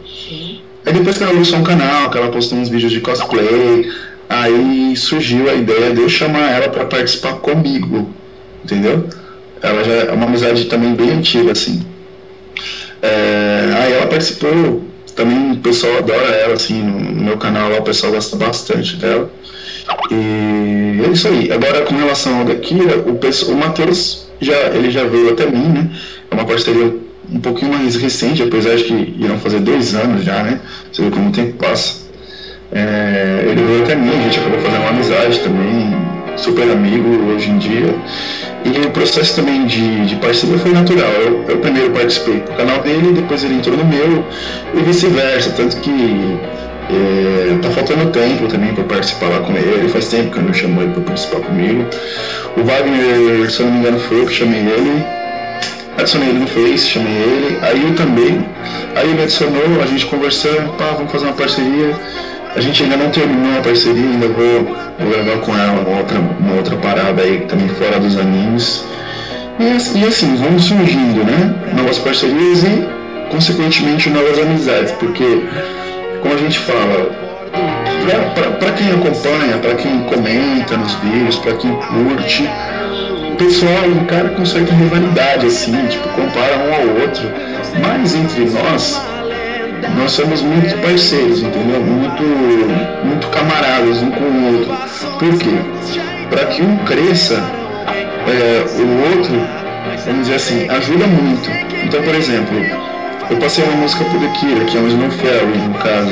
Aí 0.85 0.93
depois 0.93 1.17
que 1.17 1.23
ela 1.23 1.33
lançou 1.33 1.59
um 1.59 1.63
canal, 1.63 2.09
que 2.09 2.17
ela 2.17 2.31
postou 2.31 2.57
uns 2.57 2.69
vídeos 2.69 2.93
de 2.93 3.01
cosplay, 3.01 3.91
aí 4.29 4.95
surgiu 4.95 5.49
a 5.49 5.53
ideia 5.53 5.93
de 5.93 5.99
eu 5.99 6.07
chamar 6.07 6.49
ela 6.49 6.69
pra 6.69 6.85
participar 6.85 7.33
comigo, 7.33 8.09
entendeu? 8.63 9.05
Ela 9.61 9.83
já 9.83 9.93
é 9.93 10.11
uma 10.11 10.27
amizade 10.27 10.65
também 10.65 10.95
bem 10.95 11.11
antiga, 11.11 11.51
assim. 11.51 11.90
É, 13.01 13.73
aí 13.77 13.93
ela 13.93 14.07
participou, 14.07 14.83
também 15.15 15.53
o 15.53 15.57
pessoal 15.57 15.97
adora 15.97 16.27
ela, 16.35 16.53
assim, 16.53 16.81
no, 16.81 17.23
meu 17.23 17.37
canal 17.37 17.69
lá 17.69 17.79
o 17.79 17.83
pessoal 17.83 18.11
gosta 18.13 18.35
bastante 18.35 18.95
dela. 18.95 19.29
E 20.11 21.01
é 21.05 21.09
isso 21.11 21.27
aí. 21.27 21.51
Agora 21.51 21.81
com 21.83 21.95
relação 21.95 22.39
ao 22.39 22.45
Dakira, 22.45 22.97
o, 22.99 23.15
pesso- 23.15 23.51
o 23.51 23.57
Matheus 23.57 24.27
já, 24.39 24.55
ele 24.73 24.89
já 24.91 25.03
veio 25.03 25.31
até 25.31 25.45
mim, 25.45 25.67
né? 25.69 25.89
É 26.29 26.35
uma 26.35 26.45
parceria 26.45 26.93
um 27.31 27.39
pouquinho 27.39 27.71
mais 27.73 27.95
recente, 27.95 28.43
apesar 28.43 28.75
de 28.75 28.83
que 28.83 29.15
irão 29.19 29.37
fazer 29.39 29.59
dois 29.59 29.95
anos 29.95 30.23
já, 30.23 30.43
né? 30.43 30.59
Você 30.91 31.01
vê 31.03 31.09
como 31.09 31.29
o 31.29 31.31
tempo 31.31 31.53
passa. 31.57 32.01
É, 32.71 33.45
ele 33.49 33.63
veio 33.63 33.83
até 33.83 33.95
mim, 33.95 34.09
a 34.09 34.21
gente 34.23 34.39
acabou 34.39 34.59
fazendo 34.59 34.81
uma 34.81 34.89
amizade 34.89 35.39
também, 35.39 35.97
super 36.35 36.69
amigo 36.69 37.31
hoje 37.31 37.49
em 37.49 37.57
dia. 37.57 37.95
E 38.63 38.85
o 38.85 38.91
processo 38.91 39.35
também 39.35 39.65
de, 39.65 40.05
de 40.05 40.15
parceria 40.17 40.57
foi 40.57 40.71
natural. 40.71 41.11
Eu, 41.25 41.45
eu 41.47 41.57
primeiro 41.57 41.91
participei 41.91 42.41
do 42.41 42.51
canal 42.51 42.81
dele, 42.81 43.13
depois 43.13 43.43
ele 43.43 43.55
entrou 43.55 43.75
no 43.75 43.85
meu 43.85 44.23
e 44.75 44.81
vice-versa. 44.83 45.51
Tanto 45.51 45.77
que 45.77 46.39
é, 46.89 47.57
tá 47.61 47.69
faltando 47.71 48.11
tempo 48.11 48.47
também 48.47 48.73
para 48.73 48.83
participar 48.83 49.29
lá 49.29 49.39
com 49.39 49.53
ele. 49.53 49.87
Faz 49.89 50.07
tempo 50.09 50.31
que 50.31 50.37
eu 50.37 50.43
não 50.43 50.53
chamo 50.53 50.81
ele 50.81 50.91
para 50.93 51.03
participar 51.03 51.39
comigo. 51.41 51.85
O 52.57 52.63
Wagner, 52.63 53.49
se 53.49 53.61
eu 53.61 53.65
não 53.65 53.73
me 53.73 53.79
engano, 53.79 53.99
foi 53.99 54.19
eu 54.19 54.25
que 54.25 54.33
chamei 54.33 54.59
ele. 54.59 55.03
Adicionei 55.97 56.29
ele 56.29 56.39
no 56.39 56.47
Face, 56.47 56.87
chamei 56.87 57.13
ele. 57.13 57.57
Aí 57.61 57.81
eu 57.83 57.95
também. 57.95 58.45
Aí 58.95 59.09
ele 59.09 59.23
adicionou, 59.23 59.81
a 59.81 59.85
gente 59.85 60.05
conversando, 60.05 60.73
pá, 60.77 60.91
vamos 60.91 61.11
fazer 61.11 61.25
uma 61.25 61.33
parceria. 61.33 61.95
A 62.55 62.59
gente 62.59 62.83
ainda 62.83 62.97
não 62.97 63.09
terminou 63.09 63.57
a 63.57 63.61
parceria, 63.61 64.03
ainda 64.03 64.27
vou, 64.27 64.75
vou 64.99 65.09
gravar 65.09 65.39
com 65.41 65.57
ela 65.57 65.79
uma 65.79 65.97
outra, 65.99 66.19
uma 66.19 66.55
outra 66.55 66.75
parada 66.77 67.21
aí 67.21 67.45
também 67.47 67.69
fora 67.69 67.99
dos 67.99 68.17
animes. 68.17 68.85
E, 69.57 69.99
e 69.99 70.05
assim, 70.05 70.35
vão 70.35 70.59
surgindo, 70.59 71.23
né? 71.23 71.55
Novas 71.77 71.97
parcerias 71.99 72.63
e, 72.63 72.87
consequentemente, 73.29 74.09
novas 74.09 74.37
amizades, 74.37 74.91
porque, 74.93 75.43
como 76.21 76.33
a 76.33 76.37
gente 76.37 76.59
fala, 76.59 77.09
para 78.59 78.71
quem 78.73 78.91
acompanha, 78.91 79.57
para 79.61 79.75
quem 79.75 80.01
comenta 80.03 80.75
nos 80.75 80.93
vídeos, 80.95 81.37
para 81.37 81.53
quem 81.53 81.71
curte, 81.73 82.49
o 83.31 83.35
pessoal 83.35 83.85
encara 83.89 84.29
com 84.29 84.45
certa 84.45 84.73
rivalidade, 84.73 85.45
assim, 85.45 85.73
tipo, 85.87 86.07
compara 86.09 86.57
um 86.57 86.73
ao 86.73 87.01
outro. 87.01 87.31
Mas 87.81 88.13
entre 88.13 88.45
nós, 88.49 89.01
nós 89.97 90.11
somos 90.11 90.41
muito 90.41 90.75
parceiros, 90.81 91.41
entendeu? 91.41 91.81
Muito, 91.81 92.23
muito 93.05 93.27
camaradas 93.27 94.01
um 94.01 94.11
com 94.11 94.23
o 94.23 94.57
outro. 94.57 94.73
Por 95.19 95.37
quê? 95.37 95.49
Para 96.29 96.45
que 96.45 96.61
um 96.61 96.77
cresça, 96.79 97.41
é, 98.27 98.63
o 98.79 99.17
outro, 99.17 99.33
vamos 100.05 100.21
dizer 100.21 100.35
assim, 100.35 100.69
ajuda 100.69 101.07
muito. 101.07 101.49
Então, 101.85 102.01
por 102.03 102.15
exemplo, 102.15 102.57
eu 103.29 103.37
passei 103.37 103.63
uma 103.63 103.75
música 103.77 104.03
por 104.05 104.23
Akira, 104.23 104.65
que 104.65 104.77
é 104.77 104.79
um 104.79 104.87
Snow 104.87 105.11
Fairy, 105.11 105.57
no 105.57 105.73
caso, 105.75 106.11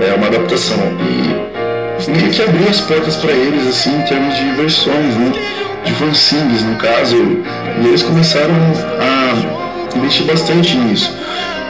é 0.00 0.14
uma 0.14 0.26
adaptação. 0.28 0.78
E 1.00 2.10
meio 2.10 2.30
que 2.30 2.42
abriu 2.42 2.68
as 2.68 2.80
portas 2.80 3.16
para 3.16 3.32
eles, 3.32 3.66
assim, 3.66 3.96
em 3.96 4.02
termos 4.02 4.36
de 4.36 4.44
versões, 4.52 5.16
né? 5.16 5.32
De 5.84 5.92
fanzines, 5.94 6.62
no 6.62 6.76
caso. 6.76 7.16
E 7.16 7.86
eles 7.86 8.02
começaram 8.02 8.54
a 9.00 9.96
investir 9.96 10.26
bastante 10.26 10.76
nisso. 10.76 11.16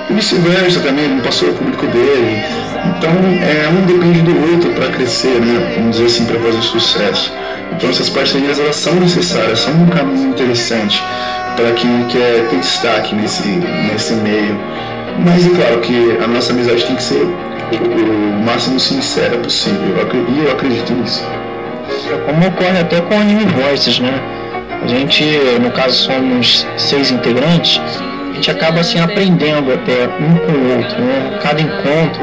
E 0.08 0.12
vice-versa 0.12 0.80
também, 0.80 1.08
me 1.08 1.20
passou 1.20 1.50
o 1.50 1.54
público 1.54 1.86
dele. 1.88 2.42
Então, 2.96 3.10
é, 3.42 3.68
um 3.68 3.84
depende 3.86 4.22
do 4.22 4.52
outro 4.52 4.70
para 4.70 4.88
crescer, 4.88 5.40
né? 5.40 5.74
Vamos 5.76 5.96
dizer 5.96 6.06
assim, 6.06 6.24
para 6.26 6.38
fazer 6.38 6.62
sucesso. 6.62 7.32
Então, 7.72 7.90
essas 7.90 8.08
parcerias 8.08 8.58
elas 8.60 8.76
são 8.76 8.94
necessárias, 8.94 9.60
são 9.60 9.74
um 9.74 9.86
caminho 9.88 10.28
interessante 10.28 11.02
para 11.56 11.72
quem 11.72 12.04
quer 12.08 12.46
ter 12.48 12.58
destaque 12.58 13.14
nesse, 13.14 13.48
nesse 13.48 14.14
meio. 14.14 14.56
Mas 15.24 15.46
é 15.46 15.50
claro 15.50 15.80
que 15.80 16.18
a 16.22 16.26
nossa 16.28 16.52
amizade 16.52 16.84
tem 16.84 16.94
que 16.96 17.02
ser 17.02 17.22
o, 17.22 18.40
o 18.40 18.44
máximo 18.44 18.78
sincera 18.78 19.36
possível. 19.38 19.80
E 20.28 20.44
eu 20.44 20.52
acredito 20.52 20.92
nisso. 20.92 21.24
Como 22.26 22.46
ocorre 22.46 22.78
até 22.80 23.00
com 23.00 23.18
Anime 23.18 23.46
Voices, 23.46 23.98
né? 23.98 24.20
A 24.82 24.86
gente, 24.86 25.24
no 25.60 25.70
caso, 25.72 25.94
somos 25.94 26.66
seis 26.76 27.10
integrantes, 27.10 27.80
a 28.36 28.38
gente 28.38 28.50
acaba 28.50 28.80
assim 28.80 29.00
aprendendo 29.00 29.72
até 29.72 30.04
um 30.04 30.36
com 30.36 30.52
o 30.52 30.76
outro, 30.76 31.00
né? 31.00 31.38
Cada 31.42 31.58
encontro, 31.58 32.22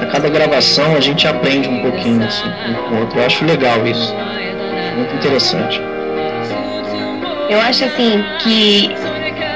a 0.00 0.06
cada 0.06 0.30
gravação 0.30 0.96
a 0.96 1.00
gente 1.00 1.28
aprende 1.28 1.68
um 1.68 1.82
pouquinho 1.82 2.24
assim, 2.24 2.48
um 2.70 2.74
com 2.74 2.94
o 2.94 3.00
outro. 3.00 3.18
Eu 3.18 3.26
acho 3.26 3.44
legal 3.44 3.86
isso. 3.86 4.16
Muito 4.96 5.14
interessante. 5.14 5.78
Eu 7.50 7.60
acho 7.60 7.84
assim 7.84 8.24
que 8.38 8.94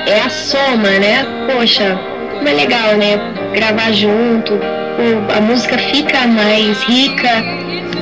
é 0.07 0.21
a 0.21 0.29
soma, 0.29 0.91
né? 1.01 1.25
Poxa, 1.51 1.99
como 2.35 2.47
é 2.47 2.53
legal, 2.53 2.95
né? 2.99 3.19
Gravar 3.55 3.91
junto, 3.93 4.53
a 5.35 5.41
música 5.41 5.79
fica 5.79 6.27
mais 6.27 6.83
rica, 6.83 7.31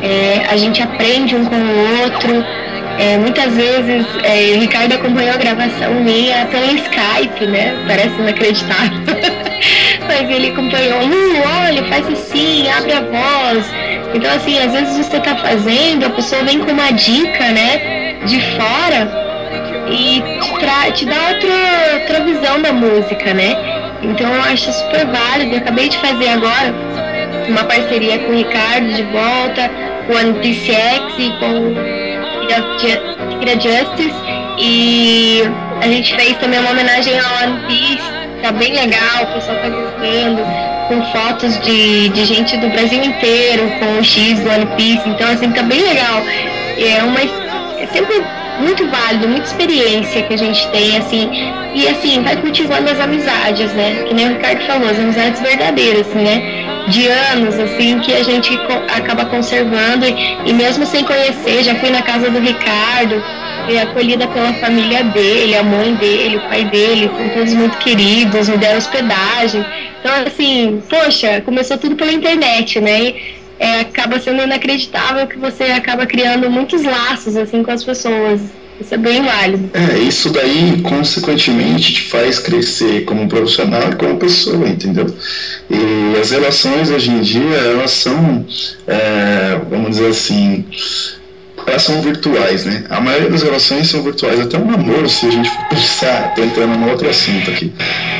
é, 0.03 0.45
a 0.51 0.57
gente 0.57 0.83
aprende 0.83 1.37
um 1.37 1.45
com 1.45 1.55
o 1.55 2.03
outro. 2.03 2.45
É, 2.99 3.19
muitas 3.19 3.55
vezes, 3.55 4.07
é, 4.23 4.57
o 4.57 4.61
Ricardo 4.61 4.95
acompanhou 4.95 5.35
a 5.35 5.37
gravação 5.37 5.95
minha 5.95 6.47
pelo 6.47 6.67
Skype, 6.77 7.47
né? 7.47 7.75
Parece 7.87 8.15
inacreditável. 8.19 8.99
Mas 10.07 10.31
ele 10.31 10.51
acompanhou, 10.51 11.01
olha, 11.65 11.85
faz 11.85 12.07
assim, 12.09 12.69
abre 12.69 12.93
a 12.93 13.01
voz. 13.01 13.65
Então, 14.15 14.33
assim, 14.33 14.59
às 14.59 14.73
vezes 14.73 15.07
você 15.07 15.19
tá 15.19 15.37
fazendo, 15.37 16.07
a 16.07 16.11
pessoa 16.11 16.43
vem 16.45 16.61
com 16.61 16.71
uma 16.71 16.93
dica, 16.93 17.51
né, 17.51 18.15
de 18.27 18.41
fora 18.57 19.25
e 19.91 20.23
te, 20.41 20.93
te 20.93 21.05
dá 21.07 21.29
outra, 21.29 22.01
outra 22.01 22.21
visão 22.25 22.63
da 22.63 22.73
música, 22.73 23.35
né? 23.35 23.57
Então 24.03 24.33
eu 24.33 24.43
acho 24.43 24.73
super 24.73 25.07
válido. 25.07 25.55
Eu 25.55 25.59
acabei 25.59 25.89
de 25.89 25.99
fazer 25.99 26.29
agora 26.29 26.75
uma 27.49 27.65
parceria 27.65 28.19
com 28.19 28.33
o 28.33 28.37
Ricardo 28.37 28.93
de 28.93 29.03
volta, 29.03 29.71
com 30.07 30.15
o 30.15 30.19
NPCX 30.19 31.15
e 31.19 31.31
com 31.39 32.04
Kira 33.39 33.55
Justice. 33.55 34.15
E 34.59 35.43
a 35.81 35.89
gente 35.89 36.15
fez 36.15 36.37
também 36.39 36.61
uma 36.61 36.71
homenagem 36.71 37.19
ao 37.19 37.49
One 37.49 37.67
Piece, 37.67 38.03
tá 38.43 38.53
bem 38.53 38.73
legal, 38.73 39.25
o 39.25 39.27
pessoal 39.35 39.57
tá 39.59 39.69
gostando, 39.69 40.43
com 40.89 41.03
fotos 41.13 41.61
de, 41.61 42.09
de 42.11 42.25
gente 42.25 42.57
do 42.57 42.69
Brasil 42.69 43.03
inteiro, 43.03 43.71
com 43.81 43.99
o 43.99 44.05
X 44.05 44.39
do 44.41 44.51
One 44.51 44.67
Piece, 44.77 45.09
então 45.09 45.29
assim, 45.29 45.51
tá 45.51 45.63
bem 45.63 45.81
legal. 45.81 46.23
É 46.79 47.03
uma. 47.03 47.21
É 47.21 47.87
sempre 47.93 48.23
muito 48.61 48.87
válido, 48.89 49.29
muita 49.29 49.47
experiência 49.47 50.23
que 50.23 50.35
a 50.35 50.39
gente 50.39 50.67
tem, 50.69 50.97
assim, 50.97 51.29
e 51.75 51.89
assim, 51.89 52.23
vai 52.23 52.37
cultivando 52.37 52.91
as 52.91 53.01
amizades, 53.01 53.73
né? 53.73 54.05
Que 54.07 54.15
nem 54.15 54.27
o 54.27 54.29
Ricardo 54.35 54.65
falou, 54.67 54.89
as 54.89 54.99
amizades 54.99 55.41
verdadeiras, 55.41 56.07
assim, 56.07 56.23
né? 56.23 56.64
De 56.89 57.07
anos, 57.07 57.59
assim, 57.59 57.99
que 58.01 58.13
a 58.13 58.23
gente 58.23 58.59
acaba 58.95 59.25
conservando, 59.25 60.05
e, 60.07 60.51
e 60.51 60.53
mesmo 60.53 60.85
sem 60.85 61.03
conhecer, 61.05 61.63
já 61.63 61.75
fui 61.77 61.91
na 61.91 62.03
casa 62.03 62.31
do 62.31 62.39
Ricardo, 62.39 63.23
fui 63.65 63.79
acolhida 63.79 64.27
pela 64.29 64.53
família 64.55 65.03
dele, 65.05 65.57
a 65.57 65.63
mãe 65.63 65.95
dele, 65.95 66.37
o 66.37 66.41
pai 66.43 66.65
dele, 66.65 67.11
são 67.17 67.29
todos 67.31 67.55
muito 67.55 67.79
queridos, 67.79 68.49
me 68.49 68.59
deram 68.59 68.79
hospedagem. 68.79 69.65
Então, 70.01 70.13
assim, 70.27 70.83
poxa, 70.89 71.41
começou 71.41 71.79
tudo 71.79 71.97
pela 71.97 72.13
internet, 72.13 72.81
né? 72.81 73.01
E, 73.03 73.45
é, 73.59 73.81
acaba 73.81 74.19
sendo 74.19 74.43
inacreditável 74.43 75.27
que 75.27 75.39
você 75.39 75.65
acaba 75.65 76.07
criando 76.07 76.51
muitos 76.51 76.83
laços 76.83 77.37
assim 77.37 77.63
com 77.63 77.71
as 77.71 77.85
pessoas. 77.85 78.41
Isso 78.81 78.95
é 78.95 78.99
bem 78.99 79.23
válido. 79.23 79.71
É, 79.73 79.99
isso 79.99 80.31
daí, 80.31 80.81
consequentemente, 80.83 81.95
te 81.95 82.03
faz 82.03 82.39
crescer 82.39 83.05
como 83.05 83.29
profissional 83.29 83.93
e 83.93 83.97
como 83.97 84.19
pessoa, 84.19 84.69
entendeu? 84.69 85.07
E 85.71 86.19
as 86.21 86.31
relações 86.31 86.91
hoje 86.91 87.11
em 87.11 87.21
dia, 87.21 87.57
elas 87.57 87.93
são, 87.93 88.45
é, 88.87 89.61
vamos 89.71 89.91
dizer 89.91 90.09
assim, 90.09 90.65
elas 91.67 91.83
são 91.83 92.01
virtuais, 92.03 92.65
né? 92.65 92.85
A 92.91 93.01
maioria 93.01 93.31
das 93.31 93.43
relações 93.43 93.89
são 93.89 94.03
virtuais, 94.03 94.41
até 94.41 94.57
o 94.57 94.65
namoro, 94.65 95.09
se 95.09 95.27
a 95.27 95.31
gente 95.31 95.51
for 95.51 95.65
pensar, 95.69 96.35
tô 96.35 96.43
entrando 96.43 96.79
num 96.79 96.91
outro 96.91 97.09
assunto 97.09 97.51
aqui, 97.51 97.73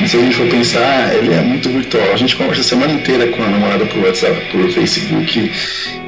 se 0.07 0.17
a 0.17 0.19
gente 0.19 0.35
for 0.35 0.47
pensar, 0.47 1.15
ele 1.15 1.33
é 1.33 1.41
muito 1.41 1.69
virtual. 1.69 2.13
A 2.13 2.17
gente 2.17 2.35
conversa 2.35 2.61
a 2.61 2.63
semana 2.63 2.93
inteira 2.93 3.27
com 3.27 3.43
a 3.43 3.47
namorada 3.47 3.85
por 3.85 4.03
WhatsApp, 4.03 4.35
por 4.51 4.69
Facebook, 4.69 5.51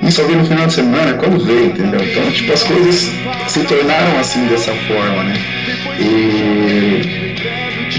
e 0.01 0.11
só 0.11 0.23
vê 0.23 0.33
no 0.33 0.45
final 0.45 0.67
de 0.67 0.73
semana 0.73 1.13
quando 1.13 1.43
vê, 1.43 1.65
entendeu? 1.65 2.01
Então, 2.03 2.31
tipo, 2.31 2.51
as 2.53 2.63
coisas 2.63 3.09
se 3.47 3.59
tornaram 3.61 4.19
assim 4.19 4.45
dessa 4.47 4.73
forma, 4.73 5.23
né? 5.23 5.35
E 5.99 7.27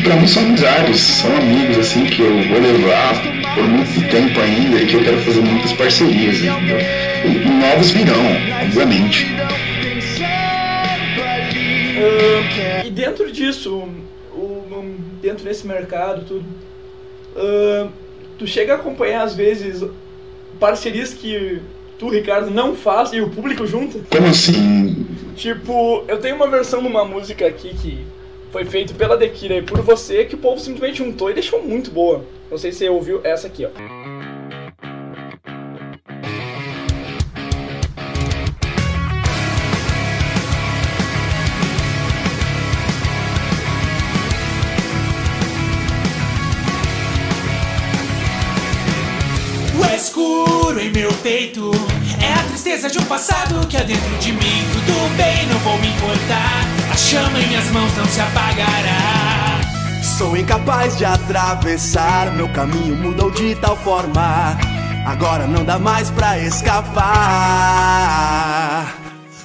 pra 0.03 0.17
mim 0.17 0.27
são 0.27 0.43
amizades, 0.43 1.01
são 1.01 1.37
amigos, 1.37 1.79
assim, 1.79 2.05
que 2.05 2.21
eu 2.21 2.43
vou 2.49 2.61
levar 2.61 3.15
por 3.59 3.67
muito 3.67 4.09
tempo 4.09 4.41
ainda 4.41 4.81
e 4.81 4.87
que 4.87 4.95
eu 4.95 5.03
quero 5.03 5.19
fazer 5.19 5.41
muitas 5.41 5.73
parcerias, 5.73 6.37
entendeu? 6.37 6.79
E, 7.25 7.49
novos 7.61 7.91
virão, 7.91 8.25
obviamente. 8.63 9.27
Uh, 11.97 12.87
e 12.87 12.91
dentro 12.91 13.33
disso, 13.33 13.89
o, 14.33 14.95
dentro 15.21 15.45
desse 15.45 15.67
mercado, 15.67 16.25
tudo, 16.25 16.45
uh, 17.35 17.91
tu 18.39 18.47
chega 18.47 18.75
a 18.75 18.77
acompanhar 18.77 19.25
às 19.25 19.35
vezes 19.35 19.85
parcerias 20.61 21.13
que 21.13 21.61
tu, 21.99 22.09
Ricardo, 22.09 22.53
não 22.53 22.77
faz 22.77 23.13
e 23.13 23.21
o 23.21 23.29
público 23.29 23.67
junto? 23.67 24.05
Como 24.09 24.29
assim? 24.29 25.05
Tipo, 25.35 26.05
eu 26.07 26.19
tenho 26.19 26.37
uma 26.37 26.47
versão 26.47 26.81
de 26.81 26.87
uma 26.87 27.05
música 27.05 27.45
aqui 27.45 27.75
que 27.75 28.07
foi 28.51 28.65
feita 28.65 28.95
pela 28.95 29.17
Dekira 29.17 29.57
e 29.57 29.63
por 29.63 29.81
você 29.83 30.25
que 30.25 30.35
o 30.35 30.39
povo 30.39 30.61
simplesmente 30.61 30.99
juntou 30.99 31.31
e 31.31 31.35
deixou 31.35 31.63
muito 31.63 31.91
boa. 31.91 32.25
Não 32.51 32.59
sei 32.59 32.73
se 32.73 32.79
você 32.79 32.89
ouviu 32.89 33.21
essa 33.25 33.47
aqui, 33.47 33.67
ó. 33.67 33.71
O 49.79 49.95
escuro 49.95 50.81
em 50.81 50.91
meu 50.91 51.13
peito 51.23 51.68
tristeza 52.69 52.91
de 52.91 52.99
um 52.99 53.05
passado 53.07 53.67
que 53.67 53.79
há 53.79 53.83
dentro 53.83 54.19
de 54.19 54.31
mim. 54.31 54.69
Tudo 54.73 55.17
bem, 55.17 55.47
não 55.47 55.59
vou 55.61 55.79
me 55.79 55.89
importar. 55.89 56.67
A 56.93 56.97
chama 56.97 57.41
em 57.41 57.47
minhas 57.47 57.71
mãos 57.71 57.97
não 57.97 58.05
se 58.07 58.21
apagará. 58.21 59.61
Sou 60.03 60.37
incapaz 60.37 60.99
de 60.99 61.07
atravessar, 61.07 62.31
meu 62.33 62.47
caminho 62.51 62.95
mudou 62.95 63.31
de 63.31 63.55
tal 63.55 63.75
forma. 63.79 64.59
Agora 65.07 65.47
não 65.47 65.65
dá 65.65 65.79
mais 65.79 66.11
pra 66.11 66.39
escapar. 66.39 67.05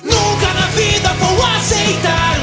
Nunca 0.03 0.53
na 0.59 0.65
vida 0.67 1.13
vou 1.13 1.45
aceitar 1.45 2.42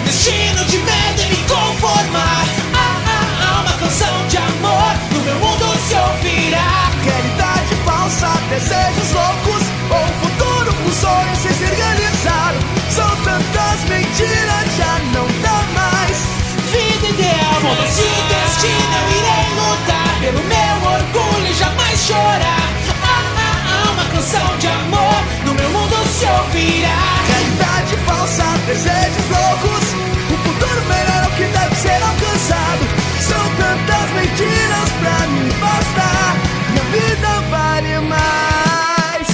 Realidade 26.61 27.97
falsa, 28.05 28.45
desejos 28.67 29.27
loucos, 29.31 29.95
um 30.31 30.37
futuro 30.45 30.81
melhor 30.89 31.25
é 31.25 31.27
o 31.27 31.31
que 31.37 31.45
deve 31.45 31.75
ser 31.77 32.03
alcançado. 32.03 32.85
São 33.21 33.45
tantas 33.57 34.11
mentiras 34.13 34.91
pra 35.01 35.27
mim 35.29 35.49
bastar. 35.61 36.37
Minha 36.71 36.85
vida 36.93 37.41
vale 37.51 37.99
mais. 38.01 39.29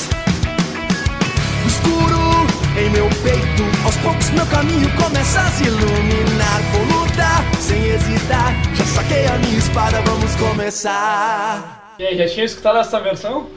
O 1.65 1.69
escuro 1.69 2.47
em 2.79 2.91
meu 2.91 3.09
peito, 3.23 3.65
aos 3.85 3.97
poucos 3.97 4.31
meu 4.31 4.47
caminho 4.47 4.91
começa 4.97 5.41
a 5.41 5.51
se 5.51 5.65
iluminar. 5.65 6.61
Vou 6.73 7.01
lutar 7.01 7.45
sem 7.61 7.87
hesitar. 7.87 8.55
Já 8.75 8.85
saquei 8.85 9.27
a 9.27 9.39
minha 9.39 9.59
espada, 9.59 10.01
vamos 10.03 10.35
começar. 10.37 11.95
E 11.99 12.05
aí, 12.07 12.17
já 12.17 12.29
tinha 12.29 12.47
escutado 12.47 12.79
essa 12.79 13.01
versão? 13.01 13.49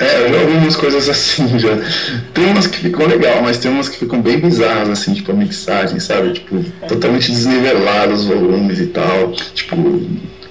É, 0.00 0.22
eu 0.22 0.32
já 0.32 0.40
ouvi 0.40 0.56
umas 0.56 0.76
coisas 0.76 1.08
assim 1.08 1.46
já. 1.60 1.76
Tem 2.32 2.46
umas 2.46 2.66
que 2.66 2.78
ficam 2.78 3.06
legal, 3.06 3.42
mas 3.42 3.58
tem 3.58 3.70
umas 3.70 3.88
que 3.88 3.98
ficam 3.98 4.22
bem 4.22 4.40
bizarras, 4.40 4.88
assim, 4.88 5.12
tipo 5.12 5.30
a 5.30 5.34
mixagem, 5.34 6.00
sabe? 6.00 6.32
Tipo, 6.32 6.64
totalmente 6.88 7.30
desnivelados 7.30 8.22
os 8.22 8.26
volumes 8.26 8.80
e 8.80 8.86
tal. 8.86 9.32
Tipo, 9.32 9.76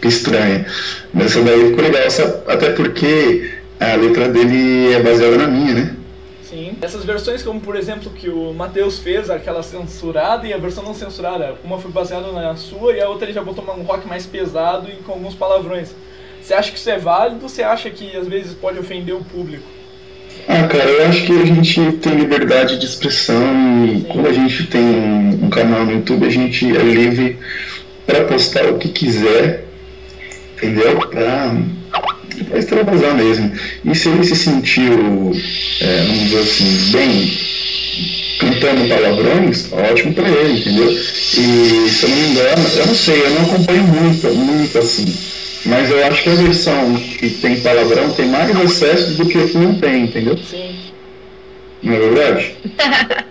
estranha. 0.08 0.66
Mas 1.14 1.28
essa 1.28 1.42
daí 1.42 1.70
ficou 1.70 1.84
legal, 1.84 2.04
até 2.48 2.70
porque 2.72 3.52
a 3.80 3.96
letra 3.96 4.30
dele 4.30 4.94
é 4.94 5.02
baseada 5.02 5.38
na 5.38 5.48
minha, 5.48 5.74
né? 5.74 5.96
Sim. 6.44 6.78
Essas 6.82 7.04
versões, 7.04 7.44
como 7.44 7.60
por 7.60 7.76
exemplo 7.76 8.12
que 8.12 8.30
o 8.30 8.54
Matheus 8.54 9.00
fez, 9.00 9.30
aquela 9.30 9.62
censurada 9.62 10.48
e 10.48 10.54
a 10.54 10.58
versão 10.58 10.84
não 10.84 10.94
censurada, 10.94 11.56
uma 11.64 11.78
foi 11.78 11.92
baseada 11.92 12.32
na 12.32 12.56
sua 12.56 12.94
e 12.94 13.02
a 13.02 13.10
outra 13.10 13.26
ele 13.26 13.34
já 13.34 13.44
botou 13.44 13.64
um 13.64 13.84
rock 13.84 14.08
mais 14.08 14.26
pesado 14.26 14.90
e 14.90 14.96
com 15.04 15.14
alguns 15.14 15.36
palavrões. 15.36 15.90
Você 16.50 16.56
acha 16.56 16.72
que 16.72 16.80
isso 16.80 16.90
é 16.90 16.98
válido 16.98 17.44
ou 17.44 17.48
você 17.48 17.62
acha 17.62 17.92
que 17.92 18.18
às 18.18 18.28
vezes 18.28 18.54
pode 18.56 18.80
ofender 18.80 19.14
o 19.14 19.24
público? 19.24 19.64
Ah, 20.48 20.64
cara, 20.64 20.90
eu 20.90 21.06
acho 21.06 21.24
que 21.24 21.32
a 21.32 21.46
gente 21.46 21.80
tem 21.98 22.16
liberdade 22.16 22.80
de 22.80 22.88
expressão 22.88 23.86
e 23.86 24.02
quando 24.12 24.28
a 24.28 24.34
gente 24.34 24.66
tem 24.66 24.82
um 24.82 25.48
canal 25.52 25.86
no 25.86 25.92
YouTube, 25.92 26.26
a 26.26 26.30
gente 26.32 26.66
é 26.76 26.82
livre 26.82 27.38
para 28.08 28.24
postar 28.24 28.66
o 28.66 28.80
que 28.80 28.90
quiser, 28.90 29.64
entendeu? 30.58 30.98
Pra, 30.98 31.56
pra 32.50 32.58
extravasar 32.58 33.14
mesmo. 33.14 33.52
E 33.86 33.94
se 33.94 34.10
ele 34.10 34.24
se 34.24 34.36
sentiu, 34.36 35.32
é, 35.82 35.98
vamos 36.02 36.20
dizer 36.24 36.40
assim, 36.40 36.92
bem 36.92 37.38
cantando 38.40 38.90
palavrões, 38.90 39.72
ótimo 39.72 40.16
pra 40.16 40.28
ele, 40.28 40.62
entendeu? 40.62 40.90
E 40.90 41.90
se 41.92 42.02
eu 42.02 42.10
não 42.10 42.18
me 42.18 42.28
engano, 42.32 42.68
eu 42.76 42.88
não 42.88 42.96
sei, 42.96 43.22
eu 43.22 43.30
não 43.30 43.42
acompanho 43.44 43.84
muito, 43.84 44.28
muito 44.34 44.80
assim. 44.80 45.06
Mas 45.66 45.90
eu 45.90 46.06
acho 46.06 46.24
que 46.24 46.30
a 46.30 46.36
versão 46.36 46.96
que 46.96 47.30
tem 47.30 47.60
palavrão 47.60 48.10
tem 48.12 48.28
mais 48.28 48.56
acesso 48.56 49.12
do 49.16 49.26
que 49.26 49.38
a 49.38 49.48
que 49.48 49.58
não 49.58 49.76
tem, 49.76 50.04
entendeu? 50.04 50.38
Sim. 50.38 50.76
Não 51.84 51.94
é 51.94 52.00
verdade? 52.00 52.56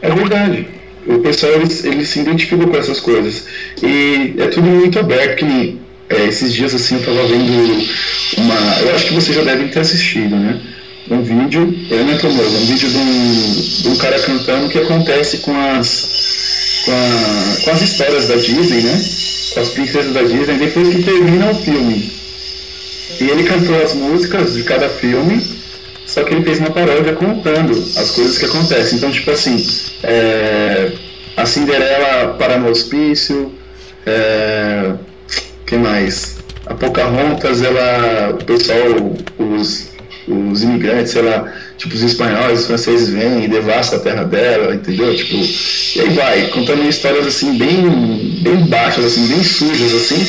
é 0.00 0.10
verdade. 0.10 0.66
O 1.06 1.18
pessoal 1.18 1.52
ele, 1.54 1.68
ele 1.84 2.04
se 2.06 2.20
identifica 2.20 2.66
com 2.66 2.76
essas 2.76 3.00
coisas. 3.00 3.46
E 3.82 4.34
é 4.38 4.46
tudo 4.46 4.66
muito 4.66 4.98
aberto, 4.98 5.38
que 5.38 5.78
é, 6.08 6.26
esses 6.26 6.54
dias 6.54 6.74
assim 6.74 6.96
eu 6.96 7.04
tava 7.04 7.26
vendo 7.26 7.52
uma. 8.38 8.80
Eu 8.80 8.94
acho 8.94 9.06
que 9.06 9.14
vocês 9.14 9.36
já 9.36 9.42
devem 9.42 9.68
ter 9.68 9.80
assistido, 9.80 10.36
né? 10.36 10.60
Um 11.10 11.22
vídeo, 11.22 11.74
ele 11.90 12.04
não 12.04 12.12
é 12.14 12.18
famoso, 12.18 12.56
um 12.56 12.66
vídeo 12.66 12.88
de 12.88 12.96
um, 12.96 13.82
de 13.82 13.88
um 13.88 13.96
cara 13.96 14.18
cantando 14.20 14.66
o 14.66 14.68
que 14.70 14.78
acontece 14.78 15.38
com 15.38 15.54
as. 15.58 16.82
Com, 16.84 16.92
a, 16.92 17.64
com 17.64 17.70
as 17.70 17.82
histórias 17.82 18.28
da 18.28 18.36
Disney, 18.36 18.82
né? 18.82 19.04
As 19.56 19.68
princesas 19.70 20.12
da 20.12 20.22
Disney, 20.22 20.58
depois 20.58 20.88
que 20.88 21.02
termina 21.02 21.50
o 21.50 21.54
filme. 21.54 22.12
E 23.20 23.28
ele 23.28 23.44
cantou 23.44 23.80
as 23.82 23.94
músicas 23.94 24.54
de 24.54 24.62
cada 24.64 24.88
filme, 24.88 25.42
só 26.06 26.24
que 26.24 26.34
ele 26.34 26.44
fez 26.44 26.58
uma 26.58 26.70
paródia 26.70 27.12
contando 27.12 27.72
as 27.96 28.10
coisas 28.10 28.38
que 28.38 28.46
acontecem. 28.46 28.98
Então, 28.98 29.10
tipo 29.10 29.30
assim, 29.30 29.64
é, 30.02 30.92
a 31.36 31.46
Cinderela 31.46 32.34
para 32.38 32.58
no 32.58 32.70
hospício, 32.70 33.52
é, 34.06 34.92
que 35.66 35.76
mais? 35.76 36.38
A 36.66 36.74
Pocahontas, 36.74 37.62
ela, 37.62 38.30
o 38.40 38.44
pessoal, 38.44 38.78
os, 39.38 39.91
os 40.26 40.62
imigrantes, 40.62 41.12
sei 41.12 41.22
lá, 41.22 41.52
tipo, 41.76 41.94
os 41.94 42.02
espanhóis, 42.02 42.60
os 42.60 42.66
franceses 42.66 43.08
vêm 43.08 43.44
e 43.44 43.48
devastam 43.48 43.98
a 43.98 44.02
terra 44.02 44.24
dela, 44.24 44.74
entendeu? 44.74 45.14
Tipo, 45.16 45.36
e 45.36 46.00
aí 46.00 46.08
vai, 46.10 46.46
contando 46.48 46.88
histórias 46.88 47.26
assim, 47.26 47.58
bem, 47.58 48.38
bem 48.42 48.56
baixas, 48.66 49.04
assim, 49.04 49.26
bem 49.26 49.42
sujas, 49.42 49.92
assim, 49.94 50.26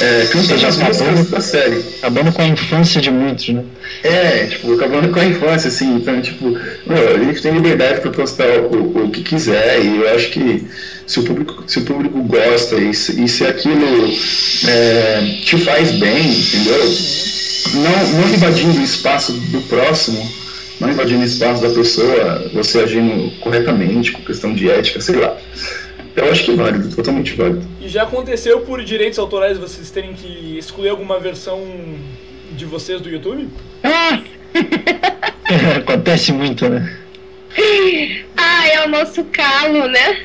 é, 0.00 0.26
cantando 0.26 0.66
as 0.66 0.76
músicas 0.76 1.30
da 1.30 1.40
série. 1.40 1.84
Acabando 1.98 2.32
com 2.32 2.42
a 2.42 2.46
infância 2.46 3.00
de 3.00 3.10
muitos, 3.10 3.48
né? 3.50 3.62
É, 4.02 4.46
tipo, 4.46 4.72
acabando 4.74 5.08
com 5.10 5.20
a 5.20 5.24
infância, 5.24 5.68
assim, 5.68 5.96
então, 5.96 6.20
tipo, 6.20 6.58
meu, 6.86 7.14
a 7.14 7.18
gente 7.18 7.42
tem 7.42 7.52
liberdade 7.52 8.00
para 8.00 8.10
postar 8.10 8.48
o, 8.60 9.04
o 9.04 9.10
que 9.10 9.22
quiser, 9.22 9.84
e 9.84 9.98
eu 9.98 10.14
acho 10.14 10.30
que 10.30 10.66
se 11.06 11.20
o 11.20 11.24
público, 11.24 11.64
se 11.66 11.78
o 11.78 11.82
público 11.82 12.22
gosta 12.22 12.76
e 12.76 12.94
se, 12.94 13.22
e 13.22 13.28
se 13.28 13.44
aquilo 13.44 14.10
é, 14.66 15.36
te 15.44 15.58
faz 15.58 15.90
bem, 15.92 16.32
entendeu? 16.32 16.82
Não, 17.74 18.20
não 18.20 18.34
invadindo 18.34 18.80
o 18.80 18.82
espaço 18.82 19.32
do 19.32 19.60
próximo, 19.62 20.30
não 20.80 20.90
invadindo 20.90 21.20
o 21.20 21.24
espaço 21.24 21.62
da 21.62 21.70
pessoa, 21.70 22.50
você 22.52 22.80
agindo 22.80 23.30
corretamente, 23.40 24.12
com 24.12 24.22
questão 24.22 24.54
de 24.54 24.70
ética, 24.70 25.00
sei 25.00 25.16
lá. 25.16 25.36
Eu 26.14 26.30
acho 26.30 26.44
que 26.44 26.50
é 26.50 26.56
válido, 26.56 26.94
totalmente 26.94 27.34
válido. 27.34 27.66
E 27.80 27.88
já 27.88 28.02
aconteceu 28.02 28.60
por 28.60 28.82
direitos 28.84 29.18
autorais 29.18 29.56
vocês 29.56 29.90
terem 29.90 30.12
que 30.12 30.58
excluir 30.58 30.90
alguma 30.90 31.18
versão 31.18 31.60
de 32.52 32.66
vocês 32.66 33.00
do 33.00 33.08
YouTube? 33.08 33.48
Acontece 35.76 36.32
muito, 36.32 36.68
né? 36.68 36.98
Ah, 38.36 38.68
é 38.68 38.84
o 38.84 38.88
nosso 38.88 39.24
calo, 39.24 39.86
né? 39.88 40.24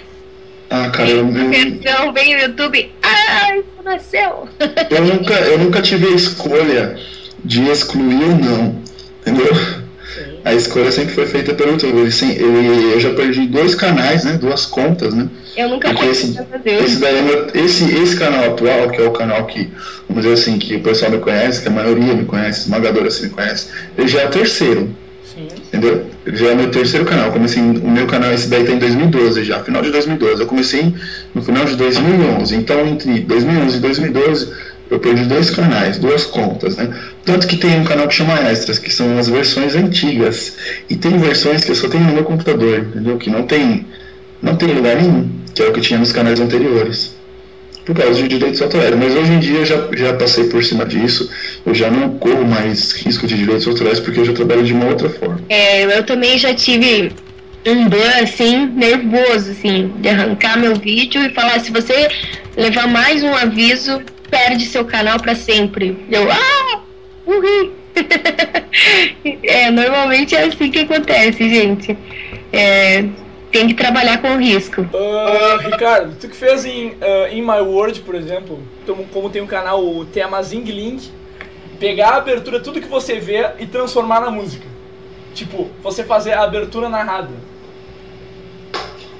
Ah, 0.70 0.90
cara, 0.90 1.10
eu, 1.10 1.26
Versão 1.32 2.12
vem 2.12 2.36
no 2.36 2.42
YouTube. 2.42 2.92
Ah, 3.02 3.56
isso 3.56 3.84
nasceu. 3.84 4.50
eu 4.90 5.06
nunca, 5.06 5.34
eu 5.34 5.58
nunca 5.58 5.82
tive 5.82 6.08
a 6.08 6.12
escolha 6.12 7.00
de 7.44 7.62
excluir 7.70 8.24
ou 8.24 8.36
não, 8.36 8.76
entendeu? 9.22 9.54
Sim. 9.56 10.40
A 10.44 10.54
escolha 10.54 10.92
sempre 10.92 11.14
foi 11.14 11.26
feita 11.28 11.54
pelo 11.54 11.72
YouTube. 11.72 12.00
Ele, 12.00 12.10
ele- 12.34 12.94
eu 12.94 13.00
já 13.00 13.14
perdi 13.14 13.46
dois 13.48 13.76
canais, 13.76 14.24
né? 14.24 14.34
Duas 14.40 14.66
contas, 14.66 15.14
né? 15.14 15.28
Eu 15.56 15.70
nunca 15.70 15.90
Porque 15.90 16.08
fiz, 16.14 16.36
esse, 16.36 16.40
esse, 16.86 16.96
daí 17.00 17.16
é 17.16 17.60
esse, 17.60 17.84
esse 18.02 18.16
canal 18.16 18.46
atual, 18.52 18.90
que 18.90 19.02
é 19.02 19.06
o 19.08 19.12
canal 19.12 19.46
que, 19.48 19.70
vamos 20.08 20.24
dizer 20.24 20.34
assim, 20.34 20.58
que 20.60 20.76
o 20.76 20.82
pessoal 20.82 21.12
me 21.12 21.18
conhece, 21.18 21.62
que 21.62 21.68
a 21.68 21.72
maioria 21.72 22.14
me 22.14 22.26
conhece, 22.26 22.62
esmagadora 22.62 23.08
assim 23.08 23.24
me 23.24 23.30
conhece, 23.32 23.68
ele 23.98 24.08
já 24.08 24.22
é 24.22 24.26
o 24.28 24.30
terceiro, 24.30 24.90
Sim. 25.26 25.48
entendeu? 25.68 26.06
Ele 26.28 26.38
já 26.38 26.48
é 26.50 26.54
o 26.54 26.58
meu 26.58 26.70
terceiro 26.70 27.06
canal. 27.06 27.28
Eu 27.28 27.32
comecei, 27.34 27.62
o 27.64 27.90
meu 27.90 28.06
canal, 28.06 28.32
esse 28.34 28.48
daí 28.48 28.66
tá 28.66 28.72
em 28.72 28.78
2012 28.80 29.44
já, 29.44 29.64
final 29.64 29.82
de 29.82 29.90
2012. 29.92 30.42
Eu 30.42 30.48
comecei 30.48 30.94
no 31.34 31.42
final 31.42 31.66
de 31.66 31.76
2011. 31.76 32.56
Então, 32.56 32.86
entre 32.88 33.20
2011 33.22 33.78
e 33.78 33.80
2012, 33.80 34.50
eu 34.90 35.00
perdi 35.00 35.24
dois 35.26 35.50
canais, 35.50 35.98
duas 36.00 36.26
contas, 36.26 36.78
né? 36.78 36.94
Tanto 37.26 37.48
que 37.48 37.58
tem 37.58 37.80
um 37.80 37.84
canal 37.84 38.08
que 38.08 38.16
chama 38.16 38.40
Extras, 38.50 38.80
que 38.80 38.92
são 38.92 39.18
as 39.18 39.28
versões 39.28 39.76
antigas. 39.76 40.56
E 40.90 40.96
tem 40.96 41.18
versões 41.18 41.64
que 41.64 41.72
eu 41.72 41.76
só 41.76 41.90
tenho 41.90 42.06
no 42.06 42.14
meu 42.14 42.24
computador, 42.24 42.80
entendeu? 42.80 43.18
Que 43.18 43.30
não 43.30 43.44
tem, 43.44 43.86
não 44.42 44.56
tem 44.56 44.70
lugar 44.70 44.96
nenhum, 44.96 45.30
que 45.54 45.62
é 45.62 45.68
o 45.68 45.74
que 45.74 45.82
tinha 45.82 46.00
nos 46.00 46.12
canais 46.12 46.40
anteriores. 46.40 47.16
Por 47.86 47.96
causa 47.96 48.22
de 48.22 48.28
direitos 48.28 48.62
autorais. 48.62 48.96
Mas 48.96 49.16
hoje 49.16 49.32
em 49.32 49.40
dia 49.40 49.60
eu 49.60 49.66
já, 49.66 49.88
já 49.94 50.14
passei 50.14 50.46
por 50.46 50.64
cima 50.64 50.86
disso. 50.86 51.30
Eu 51.66 51.74
já 51.74 51.90
não 51.90 52.18
corro 52.18 52.46
mais 52.46 52.92
risco 52.92 53.26
de 53.26 53.38
direitos 53.38 53.66
autorais 53.66 54.00
porque 54.00 54.20
eu 54.20 54.26
já 54.26 54.34
trabalho 54.34 54.64
de 54.64 54.74
uma 54.74 54.86
outra 54.86 55.10
forma. 55.10 55.40
É, 55.48 55.84
eu 55.98 56.04
também 56.04 56.38
já 56.38 56.54
tive 56.54 57.12
um 57.66 57.88
ban 57.88 58.22
assim, 58.22 58.68
nervoso, 58.68 59.52
assim, 59.52 59.92
de 60.00 60.10
arrancar 60.10 60.58
meu 60.58 60.76
vídeo 60.76 61.22
e 61.22 61.30
falar, 61.30 61.60
se 61.60 61.72
você 61.72 62.10
levar 62.56 62.88
mais 62.88 63.24
um 63.24 63.34
aviso, 63.34 64.02
perde 64.30 64.66
seu 64.66 64.86
canal 64.86 65.20
pra 65.20 65.36
sempre. 65.36 66.06
Eu, 66.10 66.30
ah, 66.32 66.82
morri. 67.26 67.72
é, 69.44 69.72
normalmente 69.72 70.36
é 70.36 70.44
assim 70.44 70.70
que 70.70 70.80
acontece, 70.80 71.50
gente. 71.50 71.98
É, 72.52 73.06
tem 73.52 73.68
que 73.68 73.74
trabalhar 73.74 74.22
com 74.22 74.38
risco. 74.38 74.88
Ah, 74.94 75.58
Ricardo, 75.62 76.16
tu 76.20 76.28
que 76.28 76.36
fez 76.36 76.66
em 76.66 76.96
ah, 77.02 77.30
In 77.32 77.42
My 77.42 77.60
World, 77.60 78.02
por 78.02 78.16
exemplo, 78.16 78.60
como, 78.86 79.04
como 79.06 79.30
tem 79.30 79.42
o 79.42 79.48
canal 79.48 79.84
o 79.84 80.06
tema 80.06 80.42
Zing 80.44 80.64
Link, 80.64 81.10
pegar 81.80 82.10
a 82.10 82.18
abertura, 82.18 82.60
tudo 82.60 82.82
que 82.82 82.88
você 82.88 83.20
vê 83.20 83.52
e 83.60 83.66
transformar 83.66 84.20
na 84.20 84.30
música. 84.30 84.66
Tipo, 85.34 85.70
você 85.84 86.04
fazer 86.04 86.34
a 86.34 86.44
abertura 86.44 86.90
narrada. 86.90 87.34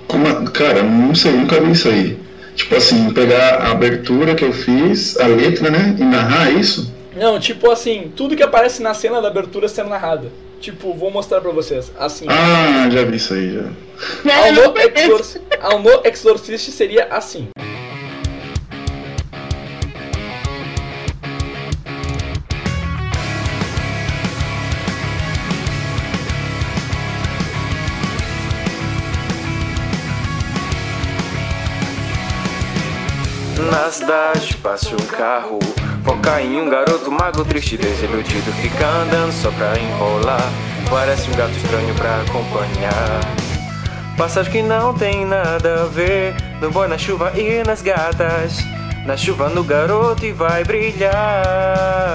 Como 0.08 0.28
a- 0.28 0.50
cara, 0.52 0.82
não 0.82 1.14
sei, 1.14 1.32
nunca 1.34 1.60
vi 1.60 1.72
isso 1.72 1.90
aí. 1.90 2.18
Tipo 2.58 2.76
assim, 2.76 3.14
pegar 3.14 3.62
a 3.62 3.72
abertura 3.72 4.34
que 4.34 4.44
eu 4.44 4.52
fiz, 4.52 5.16
a 5.18 5.28
letra, 5.28 5.70
né? 5.70 5.96
E 6.00 6.04
narrar 6.04 6.52
isso. 6.52 6.92
Não, 7.16 7.40
tipo 7.40 7.70
assim, 7.70 8.12
tudo 8.16 8.36
que 8.36 8.42
aparece 8.42 8.82
na 8.82 8.96
cena 8.96 9.22
da 9.22 9.28
abertura 9.28 9.68
sendo 9.68 9.92
narrada. 9.92 10.32
Tipo, 10.60 10.92
vou 10.92 11.12
mostrar 11.12 11.40
pra 11.40 11.52
vocês. 11.52 11.92
Assim. 12.00 12.26
Ah, 12.28 12.90
já 12.92 13.04
vi 13.04 13.18
isso 13.18 13.36
aí 13.36 13.54
já. 13.54 13.70
Ao 15.62 15.80
no, 15.80 15.84
no 15.84 16.02
Exorcist 16.04 16.72
seria 16.72 17.06
assim. 17.12 17.48
Cidade 33.92 34.58
passa 34.58 34.94
um 34.94 35.06
carro. 35.06 35.60
Foca 36.04 36.42
em 36.42 36.60
um 36.60 36.70
garoto 36.70 37.10
mago 37.12 37.44
triste 37.46 37.78
desiludido 37.78 38.52
Fica 38.62 38.86
andando 38.86 39.32
só 39.32 39.50
pra 39.52 39.80
enrolar. 39.80 40.52
Parece 40.90 41.30
um 41.30 41.36
gato 41.36 41.52
estranho 41.52 41.96
pra 41.96 42.22
acompanhar. 42.22 43.22
Passagem 44.18 44.52
que 44.52 44.62
não 44.62 44.94
tem 44.94 45.26
nada 45.26 45.84
a 45.84 45.86
ver 45.86 46.36
No 46.62 46.70
boy, 46.72 46.88
na 46.88 46.98
chuva 46.98 47.32
e 47.36 47.64
nas 47.66 47.82
gatas. 47.82 48.60
Na 49.06 49.16
chuva 49.16 49.48
no 49.50 49.64
garoto 49.64 50.26
e 50.26 50.34
vai 50.34 50.64
brilhar 50.66 52.08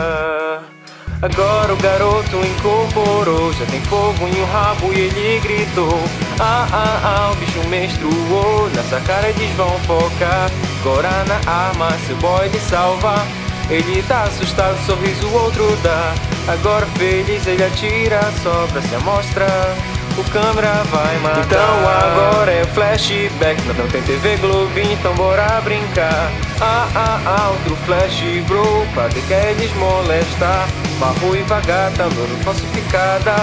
Agora 1.23 1.73
o 1.73 1.77
garoto 1.77 2.37
incorporou 2.45 3.53
Já 3.53 3.65
tem 3.67 3.81
fogo 3.83 4.27
em 4.27 4.43
um 4.43 4.45
rabo 4.47 4.93
e 4.93 5.03
ele 5.03 5.41
gritou 5.41 6.03
Ah, 6.41 6.67
ah, 6.73 7.01
ah, 7.05 7.33
o 7.33 7.37
bicho 7.37 7.69
menstruou 7.69 8.69
Nessa 8.75 9.01
cara 9.03 9.29
eles 9.29 9.51
vão 9.57 9.71
focar 9.81 10.51
Agora 10.81 11.25
na 11.25 11.37
arma, 11.49 11.91
seu 12.09 12.17
boy 12.17 12.49
lhe 12.49 12.59
salva 12.59 13.25
Ele 13.71 14.03
tá 14.03 14.25
assustado, 14.25 14.77
sorriso 14.85 15.29
outro 15.33 15.77
dá. 15.77 16.13
Agora 16.49 16.85
feliz 16.99 17.47
ele 17.47 17.63
atira 17.63 18.21
só 18.43 18.67
pra 18.67 18.83
se 18.83 18.95
amostrar. 18.97 19.92
O 20.19 20.25
câmera 20.31 20.83
vai 20.91 21.19
matar. 21.19 21.41
Então 21.41 21.89
agora 21.89 22.53
é 22.53 22.65
flashback. 22.67 23.63
Não 23.67 23.89
tem 23.89 24.03
TV 24.03 24.37
Globo, 24.37 24.79
então 24.79 25.15
bora 25.15 25.61
brincar. 25.63 26.31
Ah, 26.61 26.89
ah, 26.95 27.21
ah, 27.25 27.49
outro 27.51 27.77
flash 27.87 28.23
bro. 28.47 28.87
Pra 28.93 29.09
que 29.09 29.23
quer 29.23 29.53
eles 29.53 29.75
molestar. 29.77 30.69
Uma 30.99 31.13
ruiva 31.19 31.61
gata, 31.61 32.05
andando 32.05 32.45
falsificada. 32.45 33.35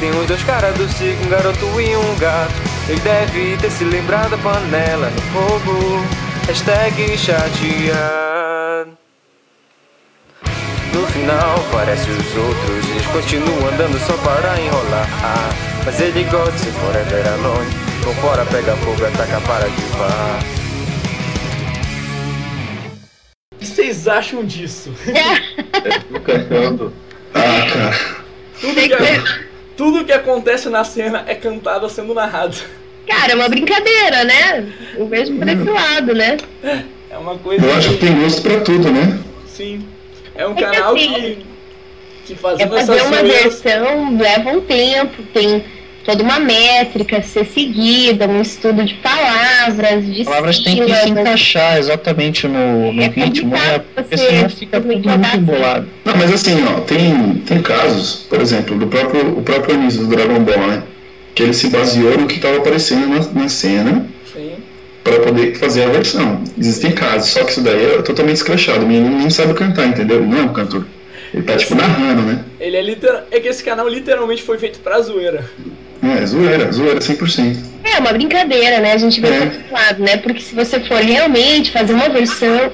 Tem 0.00 0.10
os 0.10 0.26
dois 0.26 0.42
caras 0.44 0.74
do 0.76 0.88
circo, 0.88 1.24
um 1.24 1.28
garoto 1.28 1.80
e 1.80 1.96
um 1.96 2.18
gato. 2.18 2.54
Ele 2.88 3.00
deve 3.00 3.56
ter 3.58 3.70
se 3.70 3.84
lembrado 3.84 4.30
da 4.30 4.38
panela 4.38 5.10
no 5.10 5.22
fogo. 5.32 6.02
Hashtag 6.46 7.16
chateado. 7.18 8.98
No 10.92 11.06
final 11.08 11.58
parece 11.72 12.08
os 12.08 12.36
outros, 12.36 12.88
eles 12.90 13.06
continuam 13.08 13.68
andando 13.68 13.98
só 14.06 14.16
para 14.18 14.60
enrolar. 14.60 15.73
Mas 15.84 16.00
ele 16.00 16.24
gosta 16.24 16.52
de 16.52 16.70
forever 16.72 17.26
alone. 17.34 17.70
Vambora, 18.02 18.44
pega 18.46 18.76
fogo, 18.76 19.04
ataca 19.06 19.40
para 19.42 19.68
de 19.68 19.82
vá. 19.96 20.38
O 23.52 23.56
que 23.58 23.66
vocês 23.66 24.08
acham 24.08 24.44
disso? 24.44 24.92
Eu 26.10 26.20
cantando. 26.20 26.92
Ah, 27.34 27.66
cara. 27.72 28.24
Tudo 28.60 28.74
que, 28.80 29.44
tudo 29.76 30.04
que 30.04 30.12
acontece 30.12 30.68
na 30.68 30.84
cena 30.84 31.24
é 31.26 31.34
cantado 31.34 31.88
sendo 31.90 32.14
narrado. 32.14 32.56
Cara, 33.06 33.32
é 33.32 33.34
uma 33.34 33.48
brincadeira, 33.48 34.24
né? 34.24 34.72
Eu 34.96 35.06
vejo 35.08 35.34
por 35.34 35.46
esse 35.48 35.64
lado, 35.64 36.14
né? 36.14 36.36
É 37.10 37.18
uma 37.18 37.36
coisa. 37.38 37.64
Eu 37.64 37.74
acho 37.74 37.90
que 37.90 37.96
tem 37.98 38.20
gosto 38.20 38.42
pra 38.42 38.60
tudo, 38.60 38.90
né? 38.90 39.18
Sim. 39.46 39.86
É 40.34 40.46
um 40.46 40.52
É 40.52 40.54
que 40.54 40.62
canal 40.64 40.94
assim, 40.94 41.12
que. 41.14 41.46
que 42.26 42.32
É 42.32 42.36
fazendo 42.36 42.70
fazer 42.70 42.92
essas 42.92 43.06
uma 43.06 43.18
zoeiras- 43.18 43.42
versão 43.62 44.16
leva 44.18 44.50
um 44.50 44.60
tempo, 44.62 45.22
tem 45.34 45.64
toda 46.04 46.22
uma 46.22 46.38
métrica 46.38 47.18
a 47.18 47.22
ser 47.22 47.46
seguida, 47.46 48.28
um 48.28 48.40
estudo 48.40 48.84
de 48.84 48.94
palavras, 48.94 50.04
de 50.06 50.20
As 50.20 50.26
palavras 50.26 50.58
têm 50.58 50.84
que 50.84 50.94
se 50.94 51.08
encaixar 51.08 51.78
exatamente 51.78 52.46
no, 52.46 52.92
no 52.92 53.02
É 53.02 53.08
ritmo, 53.08 53.50
né? 53.50 53.80
Porque 53.94 54.16
você 54.16 54.28
senão 54.28 54.48
fica 54.50 54.80
tudo 54.80 54.92
muito 54.92 55.08
rodar 55.08 55.36
embolado. 55.36 55.88
Não, 56.04 56.16
mas 56.16 56.32
assim, 56.32 56.62
ó, 56.64 56.80
tem, 56.80 57.34
tem 57.46 57.62
casos, 57.62 58.26
por 58.28 58.40
exemplo, 58.40 58.78
do 58.78 58.86
próprio, 58.86 59.38
o 59.38 59.42
próprio 59.42 59.74
início 59.74 60.00
do 60.00 60.08
Dragon 60.08 60.40
Ball, 60.40 60.66
né? 60.66 60.82
Que 61.34 61.42
ele 61.42 61.54
se 61.54 61.68
baseou 61.68 62.18
no 62.18 62.26
que 62.26 62.36
estava 62.36 62.58
aparecendo 62.58 63.08
na, 63.08 63.42
na 63.42 63.48
cena 63.48 64.06
Sim. 64.32 64.52
para 65.02 65.20
poder 65.20 65.56
fazer 65.56 65.84
a 65.84 65.88
versão. 65.88 66.42
Existem 66.56 66.92
casos, 66.92 67.30
só 67.30 67.42
que 67.42 67.50
isso 67.50 67.62
daí 67.62 67.94
é 67.94 68.02
totalmente 68.02 68.36
escrachado. 68.36 68.84
O 68.84 68.88
menino 68.88 69.18
nem 69.18 69.30
sabe 69.30 69.54
cantar, 69.54 69.86
entendeu? 69.86 70.22
Não 70.24 70.38
é 70.38 70.42
um 70.42 70.52
cantor. 70.52 70.86
Ele 71.32 71.42
tá 71.42 71.56
tipo 71.56 71.74
narrando, 71.74 72.22
né? 72.22 72.44
Ele 72.60 72.76
é 72.76 72.82
literal. 72.82 73.24
É 73.32 73.40
que 73.40 73.48
esse 73.48 73.64
canal 73.64 73.88
literalmente 73.88 74.42
foi 74.42 74.56
feito 74.56 74.78
pra 74.78 75.00
zoeira. 75.00 75.44
É, 76.04 76.26
zoeira, 76.26 76.70
zoeira 76.72 77.00
100%. 77.00 77.56
É 77.84 77.98
uma 77.98 78.12
brincadeira, 78.12 78.80
né? 78.80 78.92
A 78.92 78.98
gente 78.98 79.20
vê 79.20 79.28
É. 79.28 79.44
esse 79.44 79.72
lado, 79.72 80.02
né? 80.02 80.16
Porque 80.16 80.40
se 80.40 80.54
você 80.54 80.80
for 80.80 81.00
realmente 81.00 81.70
fazer 81.70 81.92
uma 81.94 82.08
versão, 82.08 82.70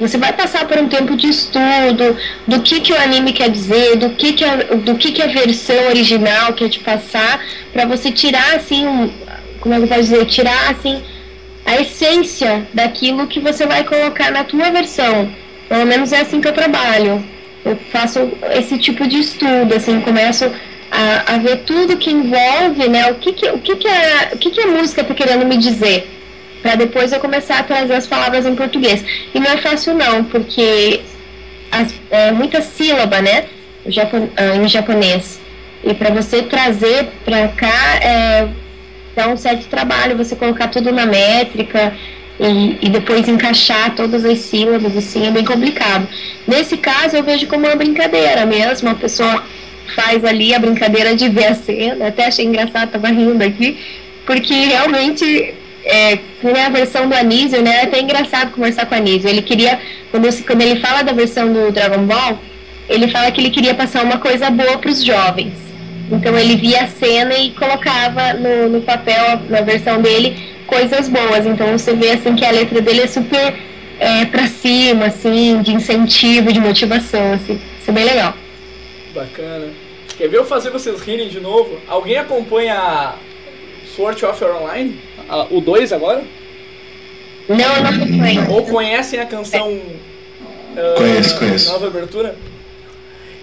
você 0.00 0.18
vai 0.18 0.32
passar 0.32 0.66
por 0.66 0.76
um 0.78 0.88
tempo 0.88 1.16
de 1.16 1.28
estudo 1.28 2.16
do 2.48 2.60
que, 2.60 2.80
que 2.80 2.92
o 2.92 3.00
anime 3.00 3.32
quer 3.32 3.48
dizer, 3.50 3.96
do 3.96 4.10
que, 4.10 4.32
que, 4.32 4.44
a, 4.44 4.56
do 4.56 4.94
que, 4.96 5.12
que 5.12 5.22
a 5.22 5.26
versão 5.28 5.86
original 5.88 6.52
quer 6.52 6.68
te 6.68 6.80
passar, 6.80 7.40
pra 7.72 7.86
você 7.86 8.10
tirar 8.10 8.56
assim, 8.56 8.86
um, 8.86 9.10
como 9.60 9.74
é 9.74 9.78
que 9.78 9.84
eu 9.84 9.88
posso 9.88 10.00
dizer? 10.02 10.26
Tirar 10.26 10.70
assim 10.70 11.00
a 11.64 11.80
essência 11.80 12.66
daquilo 12.74 13.26
que 13.26 13.40
você 13.40 13.66
vai 13.66 13.84
colocar 13.84 14.30
na 14.30 14.44
tua 14.44 14.70
versão. 14.70 15.30
Pelo 15.68 15.86
menos 15.86 16.12
é 16.12 16.20
assim 16.20 16.40
que 16.40 16.48
eu 16.48 16.52
trabalho. 16.52 17.24
Eu 17.64 17.78
faço 17.90 18.30
esse 18.54 18.76
tipo 18.76 19.06
de 19.06 19.20
estudo, 19.20 19.74
assim, 19.74 19.98
começo 20.00 20.50
a, 20.90 21.34
a 21.34 21.38
ver 21.38 21.58
tudo 21.66 21.96
que 21.96 22.10
envolve, 22.10 22.88
né? 22.88 23.10
O 23.10 23.16
que 23.16 23.32
que, 23.32 23.48
o 23.48 23.58
que, 23.58 23.76
que, 23.76 23.88
a, 23.88 24.30
o 24.32 24.38
que, 24.38 24.50
que 24.50 24.60
a 24.60 24.66
música 24.66 25.02
está 25.02 25.14
querendo 25.14 25.44
me 25.46 25.56
dizer. 25.56 26.10
Para 26.62 26.76
depois 26.76 27.12
eu 27.12 27.20
começar 27.20 27.58
a 27.58 27.62
trazer 27.62 27.94
as 27.94 28.06
palavras 28.06 28.46
em 28.46 28.54
português. 28.54 29.04
E 29.34 29.38
não 29.38 29.50
é 29.50 29.56
fácil 29.58 29.94
não, 29.94 30.24
porque 30.24 31.00
as, 31.70 31.94
é 32.10 32.32
muita 32.32 32.62
sílaba, 32.62 33.20
né? 33.20 33.46
O 33.84 33.90
japo- 33.90 34.30
ah, 34.36 34.56
em 34.56 34.68
japonês. 34.68 35.40
E 35.82 35.92
para 35.92 36.10
você 36.10 36.42
trazer 36.42 37.08
para 37.24 37.48
cá, 37.48 37.96
é, 38.02 38.48
dá 39.14 39.28
um 39.28 39.36
certo 39.36 39.66
trabalho 39.68 40.16
você 40.16 40.34
colocar 40.34 40.68
tudo 40.68 40.90
na 40.90 41.04
métrica 41.04 41.92
e, 42.40 42.78
e 42.80 42.88
depois 42.88 43.28
encaixar 43.28 43.94
todas 43.94 44.24
as 44.24 44.38
sílabas, 44.38 44.96
assim, 44.96 45.26
é 45.26 45.30
bem 45.30 45.44
complicado. 45.44 46.08
Nesse 46.48 46.78
caso, 46.78 47.16
eu 47.16 47.22
vejo 47.22 47.46
como 47.46 47.66
uma 47.66 47.76
brincadeira 47.76 48.46
mesmo, 48.46 48.88
a 48.88 48.94
pessoa 48.94 49.44
faz 49.94 50.24
ali 50.24 50.54
a 50.54 50.58
brincadeira 50.58 51.14
de 51.14 51.28
ver 51.28 51.46
a 51.46 51.54
cena, 51.54 52.08
até 52.08 52.26
achei 52.26 52.44
engraçado, 52.44 52.90
tava 52.90 53.08
rindo 53.08 53.42
aqui, 53.42 53.78
porque 54.26 54.54
realmente, 54.54 55.54
é, 55.84 56.18
como 56.40 56.56
é 56.56 56.66
a 56.66 56.70
versão 56.70 57.08
do 57.08 57.14
Anísio, 57.14 57.62
né, 57.62 57.76
é 57.76 57.82
até 57.82 58.00
engraçado 58.00 58.52
conversar 58.52 58.86
com 58.86 58.94
o 58.94 58.98
Anísio, 58.98 59.28
ele 59.28 59.42
queria, 59.42 59.78
quando, 60.10 60.44
quando 60.44 60.62
ele 60.62 60.80
fala 60.80 61.02
da 61.02 61.12
versão 61.12 61.52
do 61.52 61.70
Dragon 61.70 62.04
Ball, 62.04 62.38
ele 62.88 63.08
fala 63.08 63.30
que 63.30 63.40
ele 63.40 63.50
queria 63.50 63.74
passar 63.74 64.04
uma 64.04 64.18
coisa 64.18 64.50
boa 64.50 64.78
para 64.78 64.90
os 64.90 65.02
jovens. 65.02 65.52
Então 66.10 66.36
ele 66.38 66.56
via 66.56 66.82
a 66.82 66.86
cena 66.86 67.34
e 67.34 67.50
colocava 67.52 68.34
no, 68.34 68.68
no 68.68 68.80
papel, 68.82 69.40
na 69.48 69.62
versão 69.62 70.02
dele, 70.02 70.36
coisas 70.66 71.08
boas. 71.08 71.46
Então 71.46 71.72
você 71.72 71.94
vê 71.94 72.10
assim 72.10 72.34
que 72.34 72.44
a 72.44 72.50
letra 72.50 72.80
dele 72.80 73.02
é 73.02 73.06
super 73.06 73.54
é, 73.98 74.24
pra 74.26 74.46
cima, 74.46 75.06
assim, 75.06 75.62
de 75.62 75.72
incentivo, 75.72 76.52
de 76.52 76.60
motivação, 76.60 77.32
assim. 77.32 77.58
Isso 77.80 77.90
é 77.90 77.92
bem 77.92 78.04
legal. 78.04 78.34
Bacana. 79.14 79.72
Quer 80.16 80.28
ver 80.28 80.38
eu 80.38 80.44
fazer 80.44 80.70
vocês 80.70 81.00
rirem 81.00 81.28
de 81.28 81.40
novo? 81.40 81.80
Alguém 81.88 82.16
acompanha 82.16 83.14
Sword 83.94 84.24
of 84.24 84.44
Art 84.44 84.54
Online? 84.62 85.00
Ah, 85.28 85.46
o 85.50 85.60
2 85.60 85.92
agora? 85.92 86.24
Não, 87.48 87.56
eu 87.76 87.82
não 87.82 87.90
acompanho. 87.90 88.50
Ou 88.50 88.64
conhecem 88.66 89.20
a 89.20 89.26
canção 89.26 89.80
ah, 90.76 90.94
Conheço, 90.96 91.38
conheço. 91.38 91.72
Nova 91.72 91.86
Abertura? 91.86 92.36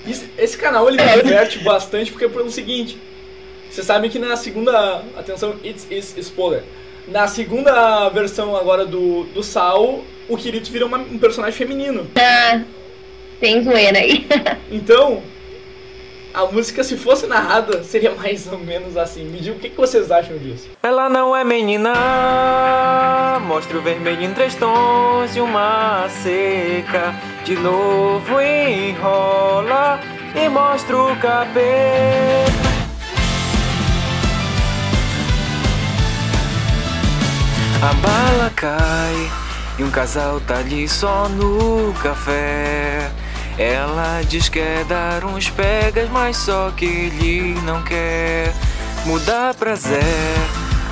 Esse, 0.07 0.27
esse 0.37 0.57
canal 0.57 0.87
ele 0.89 1.01
me 1.01 1.21
diverte 1.23 1.59
bastante 1.59 2.11
porque 2.11 2.25
é 2.25 2.29
pelo 2.29 2.49
seguinte. 2.49 2.97
Vocês 3.69 3.85
sabem 3.85 4.09
que 4.09 4.19
na 4.19 4.35
segunda. 4.35 5.03
Atenção, 5.17 5.55
it's 5.63 5.87
is 5.89 6.15
spoiler. 6.17 6.63
Na 7.07 7.27
segunda 7.27 8.09
versão 8.09 8.55
agora 8.55 8.85
do, 8.85 9.23
do 9.25 9.43
Sal, 9.43 10.03
o 10.27 10.37
Kirito 10.37 10.71
vira 10.71 10.85
uma- 10.85 10.97
um 10.97 11.17
personagem 11.17 11.57
feminino. 11.57 12.05
Tá, 12.13 12.63
tem 13.39 13.63
zoeira 13.63 13.99
aí. 13.99 14.25
Então, 14.71 15.21
a 16.33 16.45
música, 16.45 16.83
se 16.83 16.97
fosse 16.97 17.27
narrada, 17.27 17.83
seria 17.83 18.13
mais 18.15 18.51
ou 18.51 18.57
menos 18.57 18.97
assim. 18.97 19.25
Me 19.25 19.39
diga 19.39 19.55
o 19.55 19.59
que, 19.59 19.69
que 19.69 19.77
vocês 19.77 20.11
acham 20.11 20.37
disso. 20.37 20.69
Ela 20.81 21.09
não 21.09 21.35
é 21.35 21.43
menina, 21.43 23.39
mostra 23.45 23.77
o 23.77 23.81
vermelho 23.81 24.23
em 24.23 24.33
três 24.33 24.55
tons 24.55 25.35
e 25.35 25.41
uma 25.41 26.07
seca. 26.09 27.13
De 27.43 27.55
novo 27.55 28.39
enrola 28.41 29.99
e 30.35 30.47
mostra 30.49 30.97
o 30.97 31.15
cabelo. 31.17 32.71
A 37.83 37.93
bala 37.93 38.51
cai 38.55 39.31
e 39.79 39.83
um 39.83 39.89
casal 39.89 40.39
tá 40.41 40.59
ali 40.59 40.87
só 40.87 41.27
no 41.29 41.91
café. 41.93 43.09
Ela 43.57 44.21
diz 44.27 44.49
que 44.49 44.59
quer 44.59 44.85
dar 44.85 45.25
uns 45.25 45.49
pegas, 45.49 46.09
mas 46.09 46.37
só 46.37 46.71
que 46.71 46.85
ele 46.85 47.59
não 47.63 47.81
quer 47.83 48.53
mudar 49.05 49.53
pra 49.53 49.75
Zé. 49.75 49.99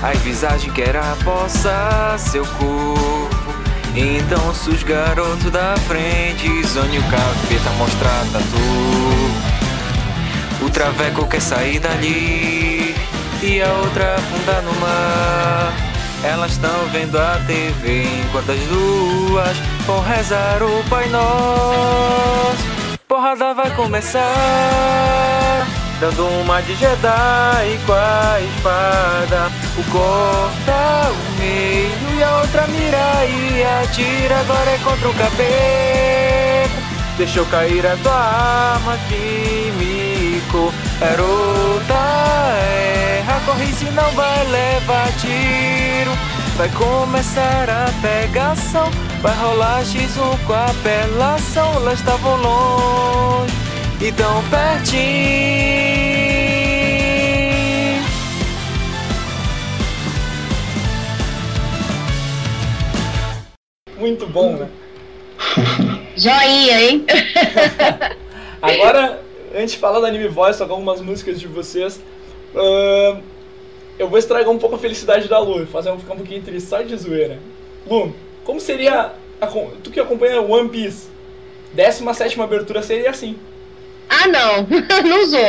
A 0.02 0.12
visagem 0.18 0.72
que 0.72 0.82
era 0.82 1.02
poça 1.24 2.16
seu 2.18 2.46
corpo. 2.46 3.30
Então 3.96 4.50
os 4.50 4.84
garotos 4.84 5.52
da 5.52 5.76
frente 5.88 6.48
zone 6.68 7.00
o 7.00 7.04
capeta 7.04 7.70
mostrar 7.78 8.26
tatu. 8.32 9.50
O 10.66 10.70
traveco 10.70 11.28
quer 11.28 11.42
sair 11.42 11.80
dali 11.80 12.96
e 13.42 13.62
a 13.62 13.72
outra 13.74 14.16
afundar 14.16 14.62
no 14.62 14.74
mar. 14.80 15.74
Elas 16.24 16.52
estão 16.52 16.86
vendo 16.92 17.18
a 17.18 17.42
TV 17.48 18.04
enquanto 18.26 18.52
as 18.52 18.60
duas 18.60 19.79
vão 19.90 20.02
rezar 20.02 20.62
o 20.62 20.84
Pai 20.88 21.10
Nosso. 21.10 22.70
Porrada 23.08 23.56
vai 23.56 23.72
começar, 23.72 24.22
dando 26.00 26.28
uma 26.42 26.62
de 26.62 26.76
Jedi 26.76 27.80
com 27.88 27.94
a 27.94 28.40
espada. 28.40 29.52
O 29.78 29.84
corta 29.92 31.10
o 31.10 31.40
meio 31.40 32.18
e 32.18 32.24
a 32.24 32.38
outra 32.38 32.68
mira 32.68 33.26
e 33.26 33.64
atira. 33.82 34.40
Agora 34.42 34.70
é 34.70 34.78
contra 34.84 35.10
o 35.10 35.14
capeta. 35.16 35.50
Deixou 37.18 37.46
cair 37.48 37.86
a 37.88 37.98
tua 37.98 38.14
arma, 38.14 38.96
químico. 39.10 40.72
Garota, 41.00 41.94
erra, 42.62 43.42
corre 43.46 43.74
se 43.74 43.86
não 43.86 44.12
vai 44.12 44.46
levar 44.46 45.12
tiro. 45.18 46.12
vai 46.56 46.70
começar 46.70 47.68
a 47.70 47.92
pegação. 48.04 48.92
Vai 49.22 49.36
rolar 49.36 49.84
X1 49.84 50.48
com 50.48 50.54
a 50.54 50.68
apelação. 50.68 51.84
Lá 51.84 51.94
estavam 51.94 52.38
longe 52.42 53.54
e 54.02 54.14
tão 54.14 54.42
pertinho. 54.50 55.00
Muito 63.98 64.26
bom, 64.26 64.54
né? 64.54 64.70
Joinha, 66.16 66.82
hein? 66.82 67.06
Agora, 68.62 69.22
antes 69.54 69.72
de 69.72 69.80
falar 69.80 70.00
da 70.00 70.08
Anime 70.08 70.30
Voice, 70.30 70.58
tocar 70.58 70.72
algumas 70.72 71.02
músicas 71.02 71.38
de 71.42 71.48
vocês, 71.48 72.00
ahn, 72.56 73.20
eu 73.98 74.08
vou 74.08 74.18
estragar 74.18 74.50
um 74.50 74.58
pouco 74.58 74.76
a 74.76 74.80
felicidade 74.80 75.28
da 75.28 75.40
Lu, 75.40 75.68
fazer 75.68 75.90
ela 75.90 76.00
ficar 76.00 76.14
um 76.14 76.18
pouquinho 76.18 76.42
triste, 76.42 76.70
só 76.70 76.82
de 76.82 76.96
zoeira. 76.96 77.38
Lu, 77.86 78.16
como 78.50 78.60
seria, 78.60 79.12
a 79.40 79.46
tu 79.84 79.92
que 79.92 80.00
acompanha 80.00 80.42
One 80.42 80.70
Piece, 80.70 81.08
17ª 81.78 82.44
abertura 82.44 82.82
seria 82.82 83.12
assim. 83.12 83.38
ah, 84.10 84.28
não. 84.28 84.66
não 85.08 85.22
usou. 85.22 85.40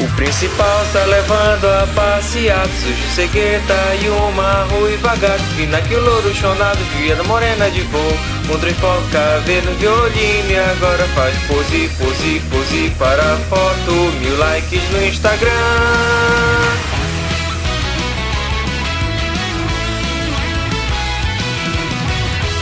O 0.00 0.16
principal 0.16 0.84
tá 0.92 1.04
levando 1.04 1.66
a 1.66 1.86
passear 1.94 2.66
Sujo 2.66 3.14
cegueta 3.14 3.74
e 4.02 4.08
uma 4.08 4.64
ruiva 4.64 5.14
gato 5.14 5.44
Pinaque 5.56 5.94
o 5.94 6.00
louro 6.00 6.34
chonado, 6.34 6.78
viada 6.96 7.22
morena 7.22 7.70
de 7.70 7.82
voo 7.82 8.12
Um 8.52 8.58
trem 8.58 8.74
foca, 8.74 9.40
vendo 9.44 9.78
violino 9.78 10.50
E 10.50 10.56
agora 10.56 11.04
faz 11.14 11.36
pose, 11.46 11.88
pose, 11.98 12.42
pose 12.50 12.90
para 12.98 13.34
a 13.34 13.36
foto 13.36 13.92
Mil 14.20 14.36
likes 14.38 14.90
no 14.90 15.06
Instagram 15.06 16.91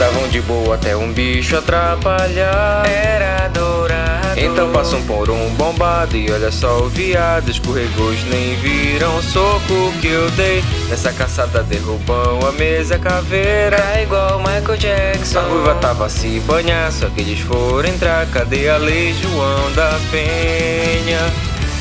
Estavam 0.01 0.29
de 0.29 0.41
boa 0.41 0.77
até 0.77 0.97
um 0.97 1.13
bicho 1.13 1.59
atrapalhar. 1.59 2.89
Era 2.89 3.49
dourado. 3.49 4.41
Então 4.41 4.73
passa 4.73 4.97
um 4.97 5.03
por 5.03 5.29
um 5.29 5.51
bombado. 5.51 6.17
E 6.17 6.33
olha 6.33 6.51
só 6.51 6.79
o 6.79 6.89
viado. 6.89 7.51
Escorregou, 7.51 8.11
nem 8.31 8.55
viram 8.57 9.19
o 9.19 9.23
soco 9.23 9.93
que 10.01 10.07
eu 10.07 10.31
dei. 10.31 10.65
Nessa 10.89 11.13
caçada 11.13 11.63
derrubam 11.63 12.41
a 12.49 12.53
mesa 12.53 12.99
caveira. 12.99 13.77
É 13.95 14.05
igual 14.05 14.39
Michael 14.39 14.79
Jackson. 14.79 15.39
A 15.39 15.43
ruiva 15.43 15.75
tava 15.75 16.07
a 16.07 16.09
se 16.09 16.41
banhar. 16.47 16.91
Só 16.91 17.11
que 17.11 17.21
eles 17.21 17.41
foram 17.41 17.87
entrar. 17.87 18.27
Cadê 18.29 18.71
a 18.71 18.79
lei 18.79 19.13
João 19.13 19.71
da 19.73 20.01
Penha? 20.11 21.21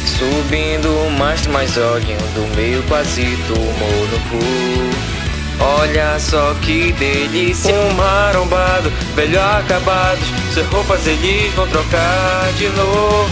Subindo 0.05 0.89
o 1.07 1.11
mastro, 1.11 1.53
mas 1.53 1.77
olhem 1.77 2.17
do 2.35 2.53
meio 2.57 2.83
quase 2.83 3.23
tomou 3.47 4.07
no 4.07 4.19
cu. 4.27 5.18
Olha 5.59 6.17
só 6.19 6.53
que 6.61 6.93
delícia, 6.93 7.73
um 7.73 7.93
marombado, 7.93 8.89
velho 9.15 9.41
acabados. 9.41 10.25
Suas 10.53 10.65
roupas 10.67 11.05
eles 11.05 11.53
vão 11.53 11.67
trocar 11.67 12.51
de 12.57 12.69
novo. 12.69 13.29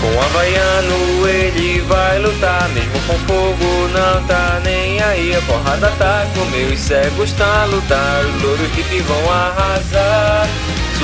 Com 0.00 0.08
o 0.08 0.22
Havaiano 0.22 1.28
ele 1.28 1.80
vai 1.82 2.18
lutar, 2.18 2.68
mesmo 2.70 3.00
com 3.06 3.18
fogo 3.20 3.88
não 3.88 4.22
tá 4.26 4.60
nem 4.62 5.02
aí. 5.02 5.34
A 5.34 5.40
porrada 5.42 5.90
tá 5.98 6.26
com 6.34 6.44
meus 6.46 6.78
cegos 6.78 7.32
tá 7.32 7.62
a 7.62 7.64
lutar, 7.64 8.24
os 8.24 8.42
louros 8.42 8.68
hippie 8.76 9.00
vão 9.00 9.32
arrasar. 9.32 10.48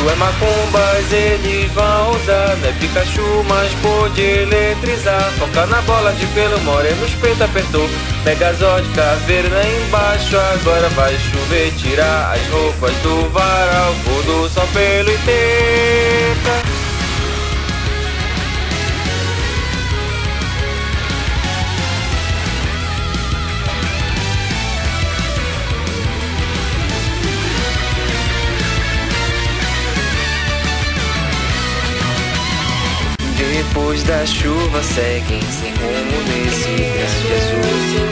Sua 0.01 0.17
macumbas 0.17 1.13
eles 1.13 1.71
vão 1.73 2.13
usar, 2.13 2.57
não 2.57 2.69
é 2.71 2.73
Pikachu, 2.73 3.45
mas 3.47 3.71
pode 3.83 4.23
eletrizar. 4.23 5.31
Foca 5.39 5.67
na 5.67 5.83
bola 5.83 6.11
de 6.15 6.25
pelo, 6.29 6.59
moreno, 6.61 7.05
os 7.05 7.13
peito 7.17 7.45
apertou. 7.45 7.87
Megazord, 8.25 8.89
caveira 8.95 9.51
lá 9.51 9.63
embaixo, 9.63 10.39
agora 10.39 10.89
vai 10.91 11.15
chover, 11.19 11.71
tirar 11.77 12.33
as 12.35 12.47
roupas 12.49 12.95
do 13.03 13.29
varal. 13.29 13.93
Voodoo 14.07 14.49
só 14.49 14.65
pelo 14.73 15.11
e 15.11 15.19
teta. 15.19 16.60
Depois 33.73 34.03
da 34.03 34.27
chuva 34.27 34.83
seguem 34.83 35.41
sem 35.43 35.73
rumo 35.75 36.23
nesse 36.27 36.71
grande 36.75 37.35
azul. 37.35 38.11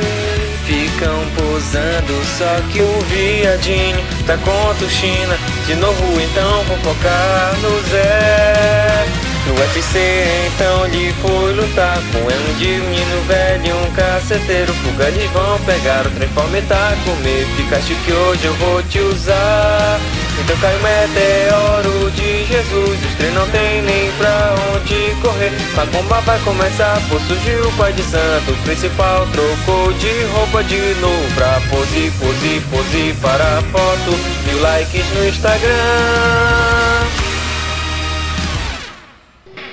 Ficam 0.65 1.25
posando, 1.35 2.25
só 2.39 2.63
que 2.71 2.81
o 2.81 3.01
viadinho 3.09 3.99
tá 4.25 4.39
contra 4.39 4.87
o 4.87 4.89
China. 4.89 5.37
De 5.67 5.75
novo 5.75 6.21
então 6.21 6.63
vou 6.63 6.77
focar 6.79 7.57
no 7.61 7.91
Zé. 7.91 9.05
No 9.49 9.55
UFC 9.55 9.99
então 10.47 10.87
ele 10.87 11.13
foi 11.15 11.53
lutar 11.55 11.99
Com 12.13 12.19
um 12.21 12.59
de 12.59 12.69
menino 12.69 13.27
velho 13.27 13.67
e 13.67 13.73
um 13.73 13.93
caceteiro. 13.95 14.73
Fuga 14.75 15.09
eles 15.09 15.29
vão 15.33 15.59
pegar 15.67 16.07
o 16.07 16.11
trem 16.11 16.29
tá 16.69 16.97
comer. 17.05 17.49
Pikachu 17.57 17.97
que 18.05 18.13
hoje 18.13 18.45
eu 18.45 18.55
vou 18.55 18.81
te 18.85 19.01
usar 19.01 19.99
então 20.41 20.57
cai 20.59 20.75
o 20.77 20.83
meteoro 20.83 22.11
de 22.13 22.45
Jesus 22.45 23.05
Os 23.05 23.15
trem 23.17 23.31
não 23.33 23.49
tem 23.51 23.83
nem 23.83 24.11
pra 24.13 24.55
onde 24.75 25.15
correr 25.21 25.53
Macumba 25.75 26.21
vai 26.21 26.39
começar 26.41 27.01
por 27.09 27.21
surgir 27.23 27.61
o 27.61 27.73
pai 27.73 27.93
de 27.93 28.03
santo 28.03 28.53
O 28.53 28.63
principal 28.65 29.27
trocou 29.27 29.93
de 29.95 30.23
roupa 30.33 30.63
de 30.65 30.95
novo 31.01 31.35
Pra 31.35 31.61
pose, 31.71 32.13
pose, 32.19 32.63
pose 32.71 33.15
para 33.21 33.59
a 33.59 33.63
foto 33.63 34.11
Mil 34.47 34.61
likes 34.61 35.05
no 35.15 35.29
Instagram 35.29 35.75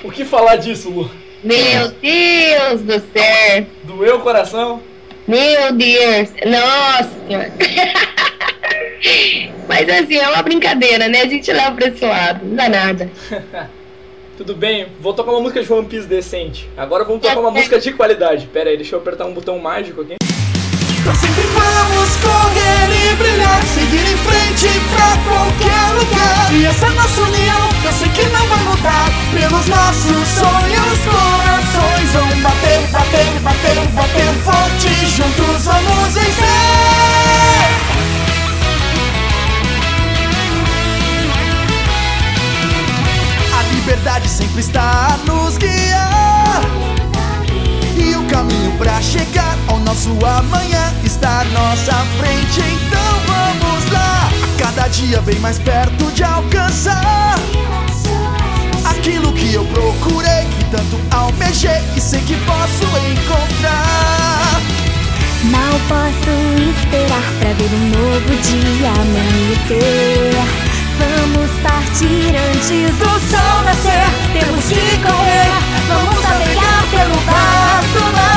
O 0.04 0.10
que 0.10 0.24
falar 0.24 0.56
disso, 0.56 0.90
Lu? 0.90 1.10
Meu 1.44 1.88
Deus 1.88 2.80
do 2.80 2.92
céu. 3.12 3.66
Doeu 3.84 4.16
o 4.16 4.20
coração? 4.20 4.82
Meu 5.28 5.72
Deus. 5.72 6.30
Nossa 6.44 7.10
senhora. 7.26 7.52
Mas 9.68 9.88
assim, 9.88 10.16
é 10.16 10.28
uma 10.28 10.42
brincadeira, 10.42 11.08
né? 11.08 11.22
A 11.22 11.26
gente 11.26 11.52
leva 11.52 11.72
pra 11.72 11.88
esse 11.88 12.04
lado. 12.04 12.44
Não 12.44 12.56
dá 12.56 12.68
nada. 12.68 13.10
Tudo 14.36 14.54
bem, 14.54 14.86
vou 15.00 15.14
tocar 15.14 15.30
uma 15.30 15.40
música 15.40 15.62
de 15.62 15.72
One 15.72 15.86
Piece 15.86 16.06
decente. 16.06 16.68
Agora 16.76 17.04
vamos 17.04 17.22
tocar 17.22 17.38
uma 17.38 17.50
música 17.50 17.78
de 17.78 17.92
qualidade. 17.92 18.46
Pera 18.46 18.68
aí, 18.68 18.76
deixa 18.76 18.94
eu 18.94 19.00
apertar 19.00 19.24
um 19.24 19.32
botão 19.32 19.58
mágico 19.58 20.02
aqui. 20.02 20.16
Nós 21.06 21.16
sempre 21.18 21.42
vamos 21.42 22.16
correr 22.16 23.12
e 23.12 23.14
brilhar 23.14 23.62
Seguir 23.62 24.12
em 24.12 24.16
frente 24.16 24.66
pra 24.90 25.16
qualquer 25.22 25.94
lugar 25.94 26.52
E 26.52 26.66
essa 26.66 26.90
nossa 26.90 27.20
união, 27.20 27.68
eu 27.84 27.92
sei 27.92 28.08
que 28.08 28.24
não 28.30 28.44
vai 28.48 28.58
mudar 28.64 29.08
Pelos 29.32 29.66
nossos 29.68 30.28
sonhos, 30.34 30.98
corações 31.06 32.12
Vão 32.12 32.42
bater, 32.42 32.80
bater, 32.90 33.40
bater, 33.40 33.88
bater 33.94 34.34
forte 34.42 35.06
Juntos 35.06 35.64
vamos 35.64 36.12
vencer 36.12 37.25
A 43.86 43.88
liberdade 43.88 44.28
sempre 44.28 44.58
está 44.58 45.14
a 45.14 45.16
nos 45.30 45.56
guiar 45.58 46.60
E 47.96 48.16
o 48.16 48.24
caminho 48.24 48.76
pra 48.78 49.00
chegar 49.00 49.56
ao 49.68 49.78
nosso 49.78 50.10
amanhã 50.26 50.92
está 51.04 51.42
à 51.42 51.44
nossa 51.44 51.92
frente. 52.18 52.62
Então 52.62 53.20
vamos 53.28 53.92
lá. 53.92 54.28
A 54.42 54.58
cada 54.58 54.88
dia 54.88 55.20
bem 55.22 55.38
mais 55.38 55.60
perto 55.60 56.10
de 56.10 56.24
alcançar 56.24 57.38
Aquilo 58.90 59.32
que 59.32 59.54
eu 59.54 59.64
procurei, 59.66 60.46
que 60.58 60.64
tanto 60.64 60.98
almejei 61.12 61.80
E 61.96 62.00
sei 62.00 62.20
que 62.22 62.34
posso 62.38 62.82
encontrar. 63.12 64.60
Mal 65.44 65.80
posso 65.86 66.30
esperar 66.76 67.32
pra 67.38 67.52
ver 67.52 67.70
um 67.72 67.88
novo 67.90 68.34
dia 68.42 68.90
amanhecer. 68.90 70.65
Vamos 70.98 71.50
partir 71.62 72.34
antes 72.34 72.98
do 72.98 73.04
sol 73.04 73.62
nascer. 73.64 74.06
Temos 74.32 74.64
que 74.64 74.96
correr, 75.02 75.50
vamos 75.88 76.22
navegar 76.22 76.82
pelo 76.90 77.14
vasto 77.20 78.12
mar. 78.12 78.35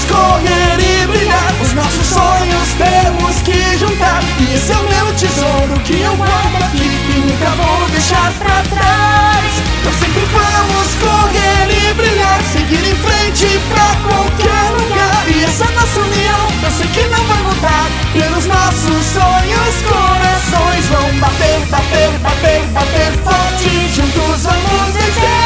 Vamos 0.00 0.04
correr 0.04 0.78
e 0.78 1.06
brilhar. 1.06 1.54
Os 1.60 1.72
nossos 1.74 2.06
sonhos 2.06 2.68
temos 2.78 3.42
que 3.42 3.78
juntar. 3.78 4.22
E 4.38 4.54
esse 4.54 4.72
é 4.72 4.76
o 4.76 4.82
meu 4.82 5.12
tesouro 5.14 5.80
que 5.84 6.00
eu 6.00 6.16
guardo 6.16 6.62
aqui 6.62 6.86
E 6.86 7.20
nunca 7.20 7.50
vou 7.56 7.88
deixar 7.90 8.32
pra 8.38 8.62
trás. 8.70 9.52
Então 9.80 9.92
sempre 9.92 10.24
vamos 10.32 10.94
correr 10.96 11.90
e 11.90 11.94
brilhar 11.94 12.40
Seguir 12.52 12.86
em 12.88 12.94
frente 12.94 13.60
pra 13.68 13.96
qualquer 14.08 14.70
lugar. 14.78 15.24
E 15.28 15.44
essa 15.44 15.64
nossa 15.72 16.00
união 16.00 16.48
eu 16.62 16.70
sei 16.70 16.86
que 16.86 17.08
não 17.08 17.24
vai 17.24 17.42
mudar. 17.42 17.90
Pelos 18.12 18.46
nossos 18.46 19.04
sonhos, 19.04 19.74
corações 19.82 20.86
Vão 20.86 21.18
bater, 21.18 21.60
bater, 21.66 22.10
bater, 22.20 22.62
bater 22.72 23.12
forte. 23.24 23.94
Juntos 23.94 24.42
vamos 24.44 24.94
vencer 24.94 25.39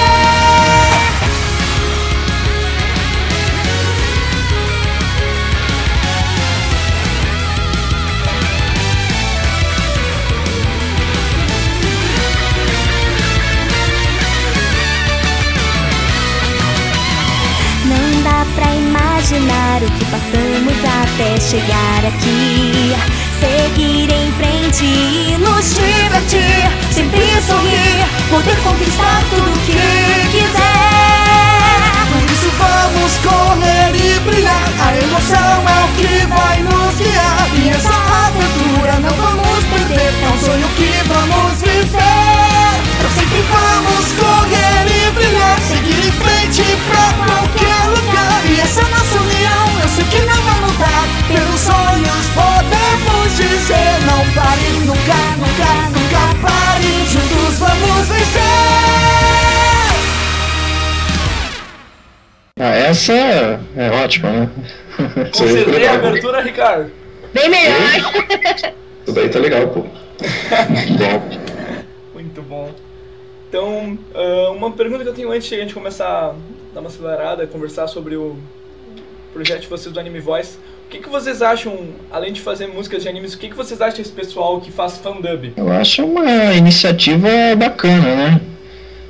até 21.15 21.41
chegar 21.41 22.05
aqui. 22.05 22.95
Seguir 23.41 24.11
em 24.11 24.33
frente 24.33 24.85
e 24.85 25.37
nos 25.39 25.75
divertir, 25.75 26.71
sempre 26.93 27.21
sorrir, 27.47 28.07
poder 28.31 28.57
conquistar 28.59 29.23
tudo 29.31 29.53
que 29.65 29.73
quiser. 30.31 30.85
Por 32.13 32.23
isso 32.31 32.51
vamos 32.59 33.13
correr 33.19 33.95
e 33.95 34.21
brilhar. 34.21 34.69
A 34.81 34.97
emoção 34.97 35.65
é 35.69 35.85
o 35.85 35.89
que 35.97 36.27
vai 36.27 36.63
nos 36.63 36.95
guiar. 36.97 37.49
E 37.55 37.69
essa 37.71 37.95
aventura 38.27 38.99
não 39.01 39.15
vamos 39.17 39.65
perder. 39.65 40.15
É 40.23 40.29
um 40.29 40.39
sonho 40.39 40.69
que 40.77 40.91
vamos 41.09 41.63
viver. 41.63 42.75
Pra 42.99 43.09
sempre 43.11 43.43
vamos 43.51 44.13
correr 44.13 44.87
e 44.87 45.11
brilhar. 45.11 45.59
Seguir 45.61 46.07
em 46.07 46.13
frente 46.13 46.63
pra 46.89 47.27
qualquer 47.27 47.89
lugar. 47.89 48.54
Essa 62.95 63.61
é 63.77 63.91
ótima, 63.91 64.31
né? 64.31 64.51
Foi 64.97 65.25
Concentrei 65.31 65.87
a 65.87 65.95
abertura, 65.95 66.41
Ricardo. 66.41 66.91
Bem 67.33 67.51
melhor. 67.51 68.73
Isso 69.05 69.13
daí 69.13 69.29
tá 69.29 69.41
legal, 69.41 69.67
pô. 69.69 69.81
Bom. 70.99 71.45
Muito 72.15 72.43
bom. 72.43 72.71
Então, 73.49 73.99
ah, 74.15 74.51
uma 74.53 74.71
pergunta 74.71 75.03
que 75.03 75.11
eu 75.11 75.15
tenho 75.15 75.33
antes 75.33 75.49
de 75.49 75.57
a 75.57 75.59
gente 75.59 75.75
começar 75.75 76.07
a 76.07 76.35
dar 76.73 76.81
uma 76.81 76.89
acelerada, 76.89 77.47
conversar 77.47 77.89
sobre 77.89 78.17
o 78.17 78.37
projeto 79.33 79.63
de 79.63 79.67
vocês 79.67 79.93
do 79.93 79.99
Anime 79.99 80.21
Voice. 80.21 80.57
O 80.87 80.89
que, 80.89 80.99
que 80.99 81.09
vocês 81.09 81.43
acham, 81.43 81.89
além 82.11 82.33
de 82.33 82.41
fazer 82.41 82.69
músicas 82.69 83.03
de 83.03 83.09
animes, 83.09 83.35
o 83.35 83.39
que, 83.39 83.49
que 83.49 83.57
vocês 83.57 83.81
acham 83.81 83.99
desse 83.99 84.13
pessoal 84.13 84.61
que 84.61 84.71
faz 84.71 84.99
fandub? 84.99 85.53
Eu 85.57 85.73
acho 85.73 86.05
uma 86.05 86.55
iniciativa 86.55 87.29
bacana, 87.57 88.15
né? 88.15 88.41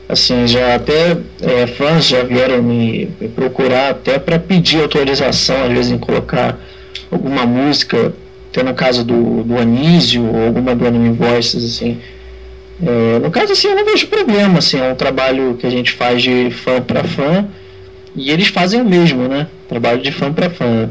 Assim, 0.08 0.46
já 0.46 0.74
até 0.74 1.16
é, 1.40 1.66
fãs 1.66 2.06
já 2.06 2.22
vieram 2.22 2.62
me, 2.62 3.06
procurar 3.34 3.90
até 3.90 4.18
para 4.18 4.38
pedir 4.38 4.82
autorização, 4.82 5.64
às 5.64 5.72
vezes, 5.72 5.92
em 5.92 5.98
colocar 5.98 6.58
alguma 7.10 7.46
música, 7.46 8.12
até 8.50 8.62
no 8.62 8.74
caso 8.74 9.02
do, 9.02 9.42
do 9.42 9.58
Anísio, 9.58 10.24
ou 10.26 10.46
alguma 10.46 10.74
do 10.74 10.86
Anime 10.86 11.14
Voices, 11.14 11.64
assim. 11.64 11.98
É, 12.82 13.18
no 13.18 13.30
caso, 13.30 13.52
assim, 13.52 13.68
eu 13.68 13.76
não 13.76 13.84
vejo 13.84 14.06
problema, 14.08 14.58
assim, 14.58 14.78
é 14.78 14.92
um 14.92 14.94
trabalho 14.94 15.56
que 15.58 15.66
a 15.66 15.70
gente 15.70 15.92
faz 15.92 16.22
de 16.22 16.50
fã 16.50 16.82
para 16.82 17.02
fã, 17.04 17.46
e 18.14 18.30
eles 18.30 18.48
fazem 18.48 18.82
o 18.82 18.84
mesmo, 18.84 19.26
né? 19.26 19.46
Trabalho 19.68 20.02
de 20.02 20.12
fã 20.12 20.32
para 20.32 20.50
fã. 20.50 20.90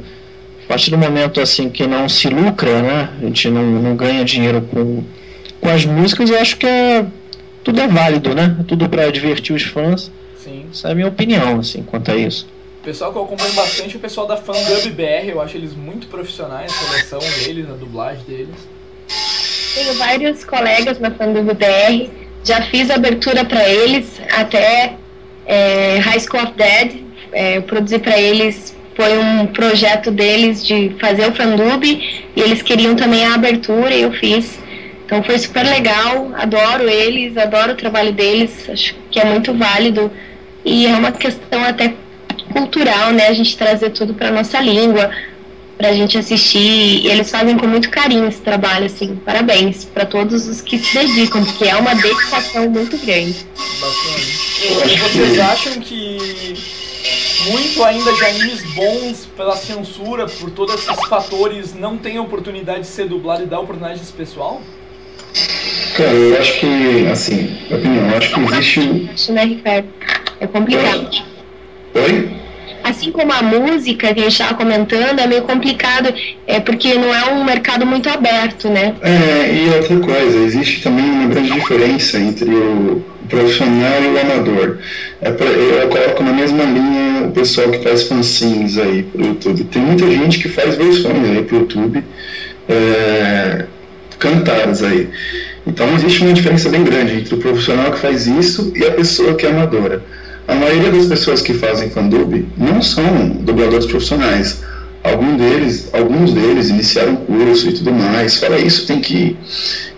A 0.65 0.67
partir 0.67 0.89
do 0.89 0.97
momento, 0.97 1.39
assim, 1.39 1.69
que 1.69 1.85
não 1.85 2.09
se 2.09 2.29
lucra, 2.29 2.81
né? 2.81 3.09
A 3.21 3.25
gente 3.25 3.49
não, 3.49 3.63
não 3.63 3.95
ganha 3.95 4.25
dinheiro 4.25 4.61
com, 4.61 5.03
com 5.61 5.69
as 5.69 5.85
músicas, 5.85 6.29
eu 6.29 6.39
acho 6.39 6.57
que 6.57 6.65
é, 6.65 7.05
tudo 7.63 7.81
é 7.81 7.87
válido, 7.87 8.35
né? 8.35 8.57
Tudo 8.67 8.89
para 8.89 9.11
divertir 9.11 9.55
os 9.55 9.63
fãs. 9.63 10.11
Sim. 10.37 10.65
Essa 10.71 10.89
é 10.89 10.91
a 10.91 10.95
minha 10.95 11.07
opinião, 11.07 11.59
assim, 11.59 11.83
quanto 11.83 12.11
a 12.11 12.15
isso. 12.15 12.47
O 12.81 12.85
pessoal 12.85 13.13
que 13.13 13.17
eu 13.17 13.23
acompanho 13.23 13.53
bastante 13.53 13.95
é 13.95 13.97
o 13.97 14.01
pessoal 14.01 14.27
da 14.27 14.35
Fandub 14.35 14.89
BR, 14.91 15.29
eu 15.29 15.41
acho 15.41 15.55
eles 15.55 15.73
muito 15.73 16.07
profissionais, 16.07 16.69
a 16.69 16.75
seleção 16.75 17.19
deles, 17.19 17.69
a 17.69 17.73
dublagem 17.73 18.23
deles. 18.27 18.55
Tenho 19.73 19.93
vários 19.95 20.43
colegas 20.43 20.99
na 20.99 21.09
Fandubo 21.09 21.53
BR, 21.53 22.09
já 22.43 22.61
fiz 22.63 22.91
abertura 22.91 23.45
para 23.45 23.67
eles, 23.67 24.21
até 24.31 24.95
é, 25.45 25.97
High 25.97 26.19
School 26.19 26.43
of 26.43 26.53
Dead, 26.53 27.03
é, 27.31 27.57
eu 27.57 27.63
produzi 27.63 27.97
para 27.97 28.19
eles, 28.19 28.75
foi 28.95 29.17
um 29.17 29.47
projeto 29.47 30.11
deles 30.11 30.63
de 30.63 30.95
fazer 30.99 31.27
o 31.27 31.33
Fandub, 31.33 31.83
e 31.85 32.39
eles 32.39 32.61
queriam 32.61 32.95
também 32.95 33.25
a 33.25 33.33
abertura 33.33 33.95
e 33.95 34.01
eu 34.01 34.11
fiz. 34.11 34.59
Então 35.13 35.23
foi 35.23 35.37
super 35.37 35.63
legal, 35.63 36.31
adoro 36.33 36.89
eles, 36.89 37.37
adoro 37.37 37.73
o 37.73 37.75
trabalho 37.75 38.11
deles, 38.11 38.67
acho 38.67 38.95
que 39.11 39.19
é 39.19 39.25
muito 39.25 39.53
válido 39.53 40.11
e 40.65 40.87
é 40.87 40.95
uma 40.95 41.11
questão 41.11 41.63
até 41.63 41.93
cultural, 42.51 43.11
né? 43.11 43.27
A 43.27 43.33
gente 43.33 43.55
trazer 43.55 43.91
tudo 43.91 44.15
para 44.15 44.31
nossa 44.31 44.59
língua, 44.59 45.11
pra 45.77 45.93
gente 45.93 46.17
assistir. 46.17 47.05
E 47.05 47.07
eles 47.09 47.29
fazem 47.29 47.55
com 47.59 47.67
muito 47.67 47.91
carinho 47.91 48.27
esse 48.27 48.41
trabalho, 48.41 48.87
assim. 48.87 49.15
Parabéns 49.23 49.85
para 49.85 50.03
todos 50.03 50.47
os 50.47 50.61
que 50.61 50.79
se 50.79 50.97
dedicam, 50.97 51.45
porque 51.45 51.65
é 51.65 51.75
uma 51.75 51.93
dedicação 51.93 52.67
muito 52.71 52.97
grande. 52.97 53.45
Bacana. 53.79 55.09
Vocês 55.11 55.39
acham 55.39 55.73
que 55.73 56.57
muito 57.51 57.83
ainda 57.83 58.11
de 58.13 58.25
animes 58.25 58.63
bons 58.73 59.27
pela 59.37 59.55
censura, 59.55 60.25
por 60.25 60.49
todos 60.49 60.73
esses 60.73 61.07
fatores, 61.07 61.75
não 61.75 61.99
tem 61.99 62.17
oportunidade 62.17 62.79
de 62.79 62.87
ser 62.87 63.07
dublado 63.07 63.43
e 63.43 63.45
dar 63.45 63.59
oportunidade 63.59 63.99
desse 63.99 64.13
pessoal? 64.13 64.59
Cara, 65.95 66.11
eu 66.11 66.39
acho 66.39 66.59
que, 66.59 67.07
assim, 67.11 67.57
opinião, 67.69 68.09
eu 68.09 68.17
acho 68.17 68.33
que 68.33 68.39
existe. 68.39 69.09
Acho, 69.13 69.31
né, 69.31 69.45
Ricardo? 69.45 69.87
É 70.39 70.47
complicado. 70.47 71.23
Oi? 71.93 72.29
Assim 72.83 73.11
como 73.11 73.31
a 73.31 73.41
música 73.41 74.13
que 74.13 74.19
a 74.19 74.23
gente 74.23 74.33
estava 74.33 74.55
comentando, 74.55 75.19
é 75.19 75.27
meio 75.27 75.43
complicado, 75.43 76.13
é 76.45 76.59
porque 76.59 76.95
não 76.95 77.13
é 77.13 77.31
um 77.31 77.43
mercado 77.43 77.85
muito 77.85 78.09
aberto, 78.09 78.67
né? 78.69 78.93
É, 79.01 79.53
e 79.53 79.69
outra 79.69 79.99
coisa, 79.99 80.37
existe 80.39 80.81
também 80.81 81.05
uma 81.05 81.27
grande 81.27 81.51
diferença 81.51 82.17
entre 82.19 82.49
o 82.49 83.03
profissional 83.29 84.03
e 84.03 84.07
o 84.07 84.19
amador. 84.19 84.79
É 85.21 85.31
pra, 85.31 85.45
eu 85.45 85.87
coloco 85.87 86.23
na 86.23 86.33
mesma 86.33 86.63
linha 86.63 87.27
o 87.27 87.31
pessoal 87.31 87.69
que 87.69 87.83
faz 87.83 88.03
fanzines 88.03 88.77
aí 88.77 89.03
pro 89.03 89.25
YouTube. 89.25 89.63
Tem 89.65 89.81
muita 89.81 90.05
gente 90.07 90.39
que 90.39 90.49
faz 90.49 90.75
versões 90.75 91.29
aí 91.29 91.43
pro 91.43 91.59
YouTube 91.59 92.03
é, 92.67 93.65
cantadas 94.19 94.83
aí. 94.83 95.09
Então 95.65 95.93
existe 95.95 96.23
uma 96.23 96.33
diferença 96.33 96.69
bem 96.69 96.83
grande 96.83 97.15
entre 97.15 97.35
o 97.35 97.37
profissional 97.37 97.91
que 97.91 97.99
faz 97.99 98.27
isso 98.27 98.71
e 98.75 98.85
a 98.85 98.91
pessoa 98.91 99.35
que 99.35 99.45
é 99.45 99.49
amadora. 99.49 100.03
A 100.47 100.55
maioria 100.55 100.91
das 100.91 101.05
pessoas 101.05 101.41
que 101.41 101.53
fazem 101.53 101.89
fandub 101.89 102.45
não 102.57 102.81
são 102.81 103.29
dubladores 103.29 103.85
profissionais. 103.85 104.61
Algum 105.01 105.35
deles, 105.35 105.89
alguns 105.93 106.31
deles 106.31 106.69
iniciaram 106.69 107.15
curso 107.15 107.69
e 107.69 107.73
tudo 107.73 107.91
mais. 107.93 108.37
Fora 108.37 108.57
isso, 108.57 108.85
tem 108.85 108.99
que 109.01 109.37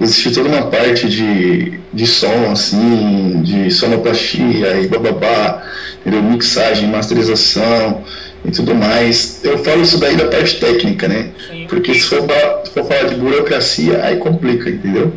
existir 0.02 0.32
toda 0.32 0.50
uma 0.50 0.68
parte 0.68 1.08
de, 1.08 1.80
de 1.94 2.08
som, 2.08 2.52
assim, 2.52 3.42
de 3.44 3.70
sonoplastia 3.72 4.82
e 4.82 4.88
bababá, 4.88 5.64
entendeu? 6.02 6.24
mixagem, 6.24 6.90
masterização 6.90 8.04
e 8.44 8.52
tudo 8.52 8.74
mais. 8.74 9.42
Eu 9.44 9.60
falo 9.60 9.82
isso 9.82 10.00
daí 10.00 10.16
da 10.16 10.26
parte 10.26 10.60
técnica, 10.60 11.08
né? 11.08 11.30
Sim. 11.50 11.66
Porque 11.70 11.94
se 11.94 12.02
for, 12.02 12.26
for 12.74 12.86
falar 12.86 13.04
de 13.04 13.16
burocracia, 13.16 14.04
aí 14.04 14.18
complica, 14.18 14.70
entendeu? 14.70 15.14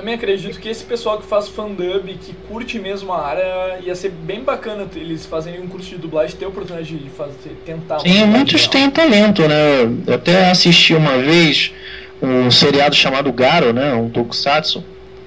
Também 0.00 0.14
acredito 0.14 0.58
que 0.58 0.66
esse 0.66 0.82
pessoal 0.82 1.18
que 1.18 1.26
faz 1.26 1.46
fandub, 1.46 2.08
que 2.14 2.32
curte 2.48 2.78
mesmo 2.78 3.12
a 3.12 3.22
área, 3.22 3.80
ia 3.84 3.94
ser 3.94 4.08
bem 4.08 4.42
bacana 4.42 4.88
eles 4.96 5.26
fazerem 5.26 5.60
um 5.60 5.66
curso 5.66 5.90
de 5.90 5.98
dublagem, 5.98 6.34
ter 6.38 6.46
a 6.46 6.48
oportunidade 6.48 6.96
de 6.96 7.10
fazer, 7.10 7.54
tentar. 7.66 8.00
Sim, 8.00 8.24
muitos 8.24 8.66
têm 8.66 8.90
talento, 8.90 9.46
né? 9.46 9.82
Eu 10.06 10.14
até 10.14 10.50
assisti 10.50 10.94
uma 10.94 11.18
vez 11.18 11.74
um 12.22 12.50
seriado 12.50 12.94
chamado 12.94 13.30
Garo, 13.30 13.74
né? 13.74 13.92
Um 13.92 14.08
tokusatsu, 14.08 14.82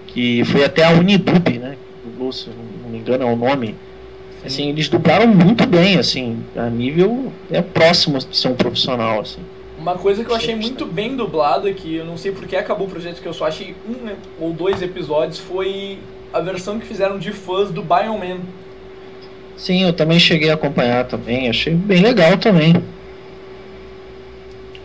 que 0.08 0.44
foi 0.46 0.66
até 0.66 0.84
a 0.84 0.90
Unidub, 0.90 1.48
né? 1.60 1.76
Dublou, 2.04 2.32
se 2.32 2.50
não 2.82 2.90
me 2.90 2.98
engano, 2.98 3.26
é 3.26 3.28
o 3.28 3.36
nome. 3.36 3.76
Assim, 4.44 4.70
eles 4.70 4.90
dublaram 4.90 5.28
muito 5.28 5.68
bem, 5.68 6.00
assim, 6.00 6.44
a 6.56 6.68
nível 6.68 7.32
é 7.52 7.62
próximo 7.62 8.18
de 8.18 8.36
ser 8.36 8.48
um 8.48 8.56
profissional, 8.56 9.20
assim. 9.20 9.42
Uma 9.84 9.96
coisa 9.96 10.24
que 10.24 10.32
eu 10.32 10.36
achei 10.36 10.56
muito 10.56 10.86
bem 10.86 11.14
dublada, 11.14 11.74
que 11.74 11.98
eu 11.98 12.06
não 12.06 12.16
sei 12.18 12.32
porque 12.32 12.56
acabou 12.56 12.88
o 12.88 12.90
projeto, 12.90 13.22
que 13.22 13.28
eu 13.28 13.34
só 13.34 13.48
achei 13.48 13.76
um 13.86 14.06
né, 14.06 14.16
ou 14.40 14.54
dois 14.54 14.82
episódios, 14.82 15.40
foi 15.40 16.00
a 16.32 16.40
versão 16.40 16.80
que 16.80 16.88
fizeram 16.88 17.20
de 17.20 17.34
fãs 17.34 17.70
do 17.70 17.82
Bioman. 17.82 18.40
Sim, 19.58 19.84
eu 19.84 19.92
também 19.92 20.18
cheguei 20.20 20.50
a 20.50 20.54
acompanhar 20.54 21.04
também, 21.04 21.50
achei 21.50 21.74
bem 21.74 22.02
legal 22.02 22.38
também. 22.38 22.82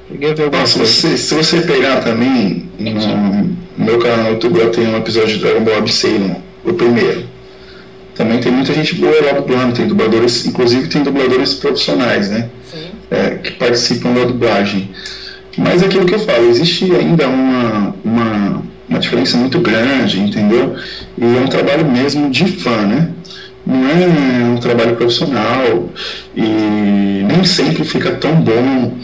Cheguei 0.09 0.33
a 0.33 0.35
ver 0.35 0.43
alguma 0.47 0.63
Bom, 0.63 0.67
se 0.67 1.17
se 1.17 1.33
você 1.33 1.61
pegar 1.61 2.01
também, 2.01 2.69
no, 2.77 3.57
meu 3.77 4.01
canal 4.01 4.25
no 4.25 4.31
YouTube 4.31 4.59
eu 4.59 4.73
tenho 4.73 4.91
um 4.91 4.97
episódio 4.97 5.37
de 5.37 5.39
Dragon 5.39 5.61
Ball 5.61 5.87
Sailor, 5.87 6.39
o 6.65 6.75
primeiro. 6.75 7.25
Também 8.17 8.41
tem 8.41 8.51
muita 8.51 8.75
gente 8.75 8.97
boa 8.97 9.15
lá 9.25 9.31
dublando, 9.35 9.77
tem 9.77 9.87
dubladores, 9.87 10.45
inclusive 10.45 10.89
tem 10.89 11.05
dubladores 11.05 11.55
profissionais, 11.55 12.31
né? 12.31 12.51
É, 13.11 13.31
que 13.37 13.53
participam 13.53 14.13
da 14.13 14.25
dublagem. 14.25 14.91
Mas 15.57 15.83
é 15.83 15.87
aquilo 15.87 16.07
que 16.07 16.15
eu 16.15 16.19
falo, 16.21 16.49
existe 16.51 16.85
ainda 16.95 17.27
uma, 17.27 17.95
uma, 18.05 18.63
uma 18.89 18.99
diferença 18.99 19.37
muito 19.37 19.59
grande, 19.61 20.21
entendeu? 20.21 20.77
E 21.17 21.25
é 21.25 21.41
um 21.41 21.49
trabalho 21.49 21.85
mesmo 21.91 22.31
de 22.31 22.47
fã, 22.47 22.87
né? 22.87 23.09
Não 23.67 23.89
é 23.89 24.45
um 24.55 24.57
trabalho 24.59 24.95
profissional 24.97 25.89
e 26.35 27.25
nem 27.27 27.45
sempre 27.45 27.85
fica 27.85 28.13
tão 28.13 28.37
bom 28.37 28.95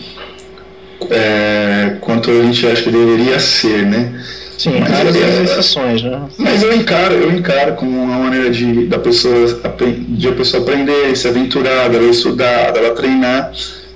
é, 1.11 1.97
quanto 2.01 2.31
a 2.31 2.43
gente 2.43 2.67
acha 2.67 2.83
que 2.83 2.91
deveria 2.91 3.39
ser, 3.39 3.85
né? 3.85 4.13
Sim, 4.57 4.79
Mas 4.81 4.91
raras 4.91 5.17
é- 5.17 5.25
as 5.25 5.51
exceções, 5.51 6.03
né? 6.03 6.23
Mas 6.39 6.63
eu 6.63 6.73
encaro, 6.75 7.15
eu 7.15 7.33
encaro 7.33 7.75
como 7.75 8.01
uma 8.01 8.19
maneira 8.19 8.51
de, 8.51 8.87
da 8.87 8.99
pessoa, 8.99 9.61
de 10.09 10.29
a 10.29 10.33
pessoa 10.33 10.63
aprender, 10.63 11.17
se 11.17 11.27
aventurar, 11.27 11.89
dela 11.89 12.09
estudar, 12.09 12.71
dela 12.71 12.95
treinar 12.95 13.51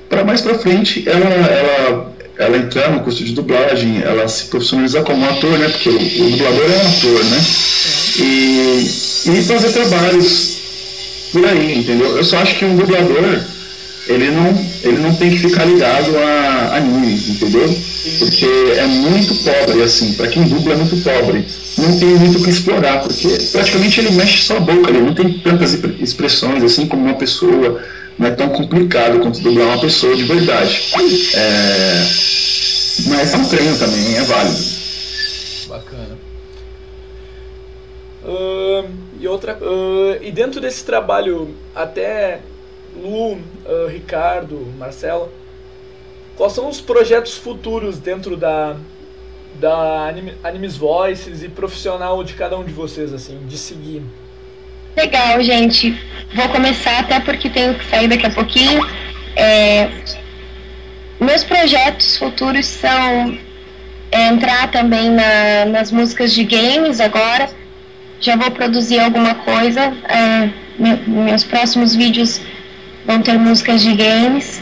para 0.08 0.24
mais 0.24 0.40
para 0.40 0.58
frente 0.58 1.04
ela, 1.08 1.26
ela, 1.26 2.12
ela 2.38 2.56
entrar 2.56 2.90
no 2.90 3.00
curso 3.00 3.24
de 3.24 3.32
dublagem, 3.32 4.02
ela 4.02 4.26
se 4.28 4.44
profissionalizar 4.46 5.02
como 5.02 5.24
ator, 5.26 5.58
né? 5.58 5.68
Porque 5.68 5.88
o, 5.88 5.94
o 5.94 6.30
dublador 6.30 6.64
é 6.64 6.76
um 6.76 6.88
ator, 6.88 7.24
né? 7.24 7.40
E, 8.18 8.90
e 9.26 9.42
fazer 9.42 9.72
trabalhos 9.72 10.58
por 11.32 11.44
aí, 11.44 11.78
entendeu? 11.78 12.16
Eu 12.16 12.24
só 12.24 12.38
acho 12.38 12.58
que 12.58 12.64
um 12.64 12.76
dublador 12.76 13.40
ele 14.08 14.30
não, 14.30 14.66
ele 14.82 14.98
não 14.98 15.14
tem 15.14 15.30
que 15.30 15.38
ficar 15.38 15.66
ligado 15.66 16.16
a 16.16 16.76
anime, 16.76 17.14
entendeu? 17.28 17.78
Porque 18.18 18.46
é 18.76 18.86
muito 18.86 19.34
pobre, 19.34 19.82
assim, 19.82 20.14
para 20.14 20.28
quem 20.28 20.44
dubla 20.44 20.72
é 20.72 20.76
muito 20.76 20.96
pobre. 20.96 21.44
Não 21.76 21.98
tem 21.98 22.08
muito 22.08 22.38
o 22.38 22.42
que 22.42 22.50
explorar, 22.50 23.02
porque 23.02 23.28
praticamente 23.52 24.00
ele 24.00 24.12
mexe 24.12 24.42
só 24.42 24.56
a 24.56 24.60
boca, 24.60 24.90
ele 24.90 25.02
não 25.02 25.14
tem 25.14 25.38
tantas 25.38 25.78
expressões 26.00 26.62
assim 26.64 26.86
como 26.86 27.04
uma 27.04 27.14
pessoa, 27.14 27.80
não 28.18 28.26
é 28.26 28.30
tão 28.32 28.48
complicado 28.48 29.20
quanto 29.20 29.40
dublar 29.40 29.68
uma 29.68 29.80
pessoa 29.80 30.16
de 30.16 30.24
verdade. 30.24 30.90
É... 31.34 32.02
Mas 33.06 33.32
é 33.32 33.36
um 33.36 33.48
treino 33.48 33.78
também, 33.78 34.16
é 34.16 34.22
válido. 34.22 34.58
Bacana. 35.68 36.18
Uh, 38.24 38.90
e 39.20 39.28
outra. 39.28 39.56
Uh, 39.62 40.20
e 40.20 40.32
dentro 40.32 40.60
desse 40.60 40.84
trabalho, 40.84 41.54
até 41.74 42.40
Lu, 42.96 43.34
uh, 43.34 43.86
Ricardo, 43.88 44.66
Marcelo, 44.76 45.30
quais 46.36 46.52
são 46.52 46.68
os 46.68 46.80
projetos 46.80 47.36
futuros 47.36 47.98
dentro 47.98 48.36
da, 48.36 48.76
da 49.60 50.08
Anime, 50.08 50.34
Animes 50.42 50.76
Voices 50.76 51.42
e 51.44 51.48
profissional 51.48 52.24
de 52.24 52.34
cada 52.34 52.58
um 52.58 52.64
de 52.64 52.72
vocês, 52.72 53.12
assim, 53.14 53.38
de 53.46 53.56
seguir? 53.56 54.02
Legal, 54.98 55.40
gente. 55.44 55.96
Vou 56.34 56.48
começar 56.48 56.98
até 56.98 57.20
porque 57.20 57.48
tenho 57.48 57.72
que 57.74 57.84
sair 57.88 58.08
daqui 58.08 58.26
a 58.26 58.30
pouquinho. 58.30 58.84
É, 59.36 59.88
meus 61.20 61.44
projetos 61.44 62.16
futuros 62.16 62.66
são 62.66 63.38
é, 64.10 64.26
entrar 64.26 64.68
também 64.72 65.08
na, 65.08 65.66
nas 65.66 65.92
músicas 65.92 66.32
de 66.34 66.42
games 66.42 66.98
agora. 67.00 67.48
Já 68.20 68.34
vou 68.34 68.50
produzir 68.50 68.98
alguma 68.98 69.36
coisa. 69.36 69.96
É, 70.08 70.50
meus 71.06 71.44
próximos 71.44 71.94
vídeos 71.94 72.40
vão 73.06 73.22
ter 73.22 73.38
músicas 73.38 73.80
de 73.80 73.94
games, 73.94 74.60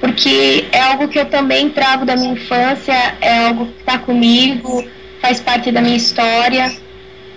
porque 0.00 0.66
é 0.70 0.80
algo 0.80 1.08
que 1.08 1.18
eu 1.18 1.26
também 1.26 1.70
trago 1.70 2.04
da 2.04 2.14
minha 2.14 2.34
infância, 2.34 3.16
é 3.20 3.46
algo 3.48 3.66
que 3.66 3.80
está 3.80 3.98
comigo, 3.98 4.88
faz 5.20 5.40
parte 5.40 5.72
da 5.72 5.80
minha 5.80 5.96
história. 5.96 6.85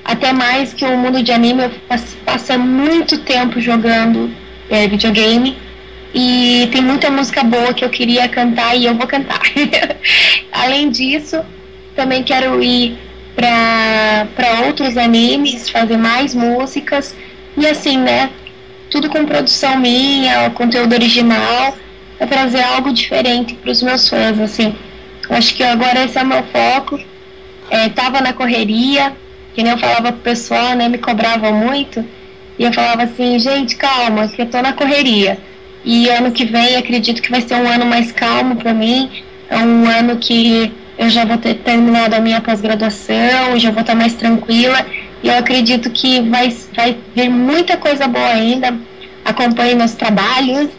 Até 0.03 0.33
mais 0.33 0.73
que 0.73 0.85
o 0.85 0.97
mundo 0.97 1.21
de 1.21 1.31
anime, 1.31 1.63
eu 1.63 1.71
passo 2.25 2.57
muito 2.57 3.19
tempo 3.19 3.59
jogando 3.59 4.31
é, 4.69 4.87
videogame. 4.87 5.57
E 6.13 6.67
tem 6.71 6.81
muita 6.81 7.11
música 7.11 7.43
boa 7.43 7.73
que 7.73 7.85
eu 7.85 7.89
queria 7.89 8.27
cantar 8.27 8.75
e 8.75 8.85
eu 8.85 8.95
vou 8.95 9.05
cantar. 9.05 9.39
Além 10.51 10.89
disso, 10.89 11.39
também 11.95 12.23
quero 12.23 12.63
ir 12.63 12.97
para 13.35 14.61
outros 14.65 14.97
animes, 14.97 15.69
fazer 15.69 15.97
mais 15.97 16.33
músicas. 16.33 17.15
E 17.55 17.67
assim, 17.67 17.97
né? 17.97 18.31
tudo 18.89 19.09
com 19.09 19.25
produção 19.25 19.77
minha, 19.77 20.49
conteúdo 20.51 20.93
original, 20.93 21.77
para 22.17 22.27
trazer 22.27 22.61
algo 22.61 22.91
diferente 22.91 23.53
para 23.55 23.71
os 23.71 23.81
meus 23.81 24.09
fãs, 24.09 24.39
assim. 24.39 24.75
Acho 25.29 25.53
que 25.53 25.63
agora 25.63 26.03
esse 26.03 26.17
é 26.17 26.23
o 26.23 26.27
meu 26.27 26.43
foco. 26.43 26.99
É, 27.69 27.87
tava 27.89 28.19
na 28.19 28.33
correria, 28.33 29.13
que 29.53 29.63
nem 29.63 29.71
eu 29.71 29.77
falava 29.77 30.11
pro 30.11 30.21
pessoal, 30.21 30.75
né, 30.75 30.87
me 30.87 30.97
cobrava 30.97 31.51
muito, 31.51 32.05
e 32.57 32.63
eu 32.63 32.73
falava 32.73 33.03
assim, 33.03 33.39
gente, 33.39 33.75
calma, 33.75 34.27
que 34.27 34.41
eu 34.41 34.45
tô 34.45 34.61
na 34.61 34.73
correria. 34.73 35.37
E 35.83 36.09
ano 36.09 36.31
que 36.31 36.45
vem 36.45 36.75
acredito 36.75 37.21
que 37.21 37.31
vai 37.31 37.41
ser 37.41 37.55
um 37.55 37.67
ano 37.67 37.85
mais 37.85 38.11
calmo 38.11 38.55
para 38.57 38.73
mim, 38.73 39.09
é 39.49 39.57
um 39.57 39.87
ano 39.87 40.17
que 40.17 40.71
eu 40.97 41.09
já 41.09 41.23
vou 41.23 41.37
ter 41.37 41.55
terminado 41.55 42.13
a 42.15 42.19
minha 42.19 42.41
pós-graduação, 42.41 43.57
já 43.57 43.71
vou 43.71 43.81
estar 43.81 43.95
mais 43.95 44.13
tranquila 44.13 44.85
e 45.23 45.27
eu 45.29 45.37
acredito 45.37 45.89
que 45.89 46.21
vai, 46.21 46.53
vai 46.75 46.97
vir 47.15 47.29
muita 47.29 47.77
coisa 47.77 48.07
boa 48.07 48.27
ainda. 48.27 48.77
Acompanhem 49.23 49.75
meus 49.75 49.93
trabalhos, 49.93 50.69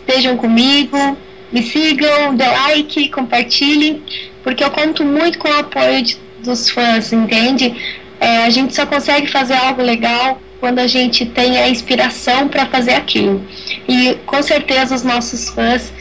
estejam 0.00 0.36
comigo, 0.36 1.16
me 1.50 1.62
sigam, 1.62 2.34
dê 2.34 2.46
like, 2.46 3.08
compartilhem, 3.08 4.02
porque 4.42 4.62
eu 4.62 4.70
conto 4.70 5.04
muito 5.04 5.38
com 5.38 5.48
o 5.48 5.58
apoio 5.58 6.02
de, 6.02 6.18
dos 6.48 6.70
fãs, 6.70 7.12
entende? 7.12 7.74
É, 8.20 8.38
a 8.38 8.50
gente 8.50 8.74
só 8.74 8.84
consegue 8.84 9.28
fazer 9.28 9.54
algo 9.54 9.82
legal 9.82 10.40
quando 10.58 10.80
a 10.80 10.86
gente 10.86 11.24
tem 11.24 11.56
a 11.56 11.68
inspiração 11.68 12.48
para 12.48 12.66
fazer 12.66 12.94
aquilo. 12.94 13.44
E 13.86 14.14
com 14.26 14.42
certeza 14.42 14.94
os 14.94 15.02
nossos 15.02 15.50
fãs 15.50 15.92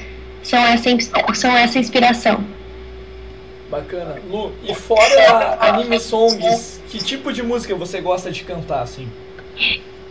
são 0.41 0.59
essa, 0.59 0.89
são 1.33 1.55
essa 1.55 1.77
inspiração. 1.77 2.43
Bacana. 3.69 4.15
Lu, 4.29 4.53
e 4.63 4.73
fora 4.73 5.57
anime 5.59 5.99
songs, 5.99 6.81
que 6.89 6.97
tipo 6.99 7.33
de 7.33 7.43
música 7.43 7.75
você 7.75 7.99
gosta 7.99 8.31
de 8.31 8.43
cantar, 8.43 8.81
assim? 8.81 9.07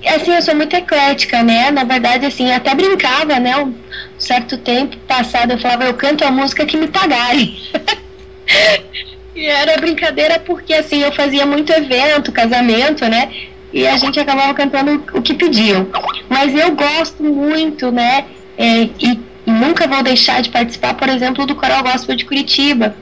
Assim, 0.05 0.35
eu 0.35 0.43
sou 0.43 0.55
muito 0.55 0.77
eclética, 0.77 1.43
né? 1.43 1.71
Na 1.71 1.83
verdade, 1.83 2.27
assim, 2.27 2.53
até 2.53 2.75
brincava, 2.75 3.41
né? 3.41 3.57
Um 3.57 3.75
certo 4.19 4.59
tempo 4.59 4.97
passado 5.09 5.53
eu 5.53 5.59
falava, 5.59 5.85
eu 5.85 5.95
canto 5.95 6.23
a 6.23 6.31
música 6.31 6.67
que 6.67 6.77
me 6.77 6.87
pagarem. 6.87 7.59
era 9.45 9.77
brincadeira 9.79 10.39
porque, 10.39 10.73
assim, 10.73 11.03
eu 11.03 11.13
fazia 11.13 11.45
muito 11.45 11.73
evento, 11.73 12.33
casamento, 12.33 13.05
né? 13.07 13.31
E 13.73 13.87
a 13.87 13.97
gente 13.97 14.19
acabava 14.19 14.55
cantando 14.55 15.05
o 15.13 15.21
que 15.21 15.35
pediam. 15.35 15.87
Mas 16.29 16.55
eu 16.55 16.71
gosto 16.73 17.23
muito, 17.23 17.91
né? 17.91 18.25
É, 18.57 18.89
e 18.99 19.21
nunca 19.45 19.87
vou 19.87 20.03
deixar 20.03 20.41
de 20.41 20.49
participar, 20.49 20.95
por 20.95 21.09
exemplo, 21.09 21.45
do 21.45 21.55
Coral 21.55 21.83
Gospel 21.83 22.17
de 22.17 22.25
Curitiba 22.25 22.95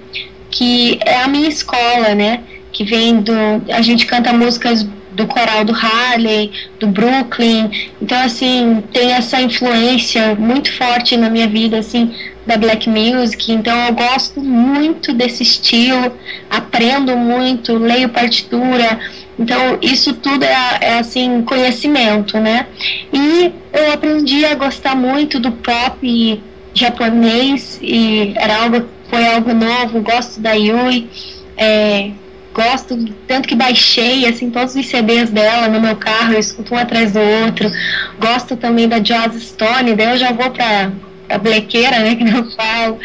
que 0.54 1.00
é 1.04 1.16
a 1.16 1.28
minha 1.28 1.48
escola, 1.48 2.14
né? 2.14 2.40
Que 2.72 2.84
vem 2.84 3.20
do. 3.20 3.32
A 3.72 3.82
gente 3.82 4.06
canta 4.06 4.32
músicas 4.32 4.86
do 5.14 5.26
coral 5.26 5.64
do 5.64 5.72
Harley, 5.72 6.52
do 6.78 6.86
Brooklyn. 6.86 7.70
Então, 8.00 8.20
assim, 8.22 8.82
tem 8.92 9.12
essa 9.12 9.40
influência 9.40 10.34
muito 10.34 10.72
forte 10.72 11.16
na 11.16 11.30
minha 11.30 11.48
vida, 11.48 11.78
assim, 11.78 12.14
da 12.46 12.56
black 12.56 12.88
music. 12.88 13.52
Então, 13.52 13.76
eu 13.86 13.94
gosto 13.94 14.40
muito 14.40 15.12
desse 15.12 15.42
estilo, 15.42 16.12
aprendo 16.50 17.16
muito, 17.16 17.78
leio 17.78 18.08
partitura. 18.08 18.98
Então, 19.38 19.78
isso 19.80 20.12
tudo 20.14 20.44
é, 20.44 20.78
é 20.80 20.98
assim, 20.98 21.42
conhecimento, 21.42 22.38
né? 22.38 22.66
E 23.12 23.52
eu 23.72 23.92
aprendi 23.92 24.44
a 24.44 24.54
gostar 24.54 24.94
muito 24.94 25.40
do 25.40 25.50
pop 25.52 26.42
japonês 26.74 27.78
e 27.80 28.34
era 28.36 28.62
algo 28.62 28.84
foi 29.08 29.26
algo 29.28 29.54
novo, 29.54 30.00
gosto 30.00 30.40
da 30.40 30.52
Yui, 30.52 31.08
é, 31.56 32.10
gosto, 32.54 32.96
tanto 33.26 33.48
que 33.48 33.56
baixei 33.56 34.26
assim 34.26 34.48
todos 34.48 34.76
os 34.76 34.86
CDs 34.86 35.28
dela 35.28 35.68
no 35.68 35.80
meu 35.80 35.96
carro, 35.96 36.32
eu 36.32 36.38
escuto 36.38 36.74
um 36.74 36.78
atrás 36.78 37.12
do 37.12 37.20
outro. 37.20 37.70
Gosto 38.18 38.56
também 38.56 38.88
da 38.88 39.02
Joss 39.02 39.40
Stone, 39.40 39.94
daí 39.94 40.12
eu 40.12 40.16
já 40.16 40.32
vou 40.32 40.50
pra, 40.50 40.92
a 41.28 41.38
blequeira, 41.38 41.98
né, 41.98 42.14
que 42.16 42.24
eu 42.24 42.50
falo. 42.52 42.98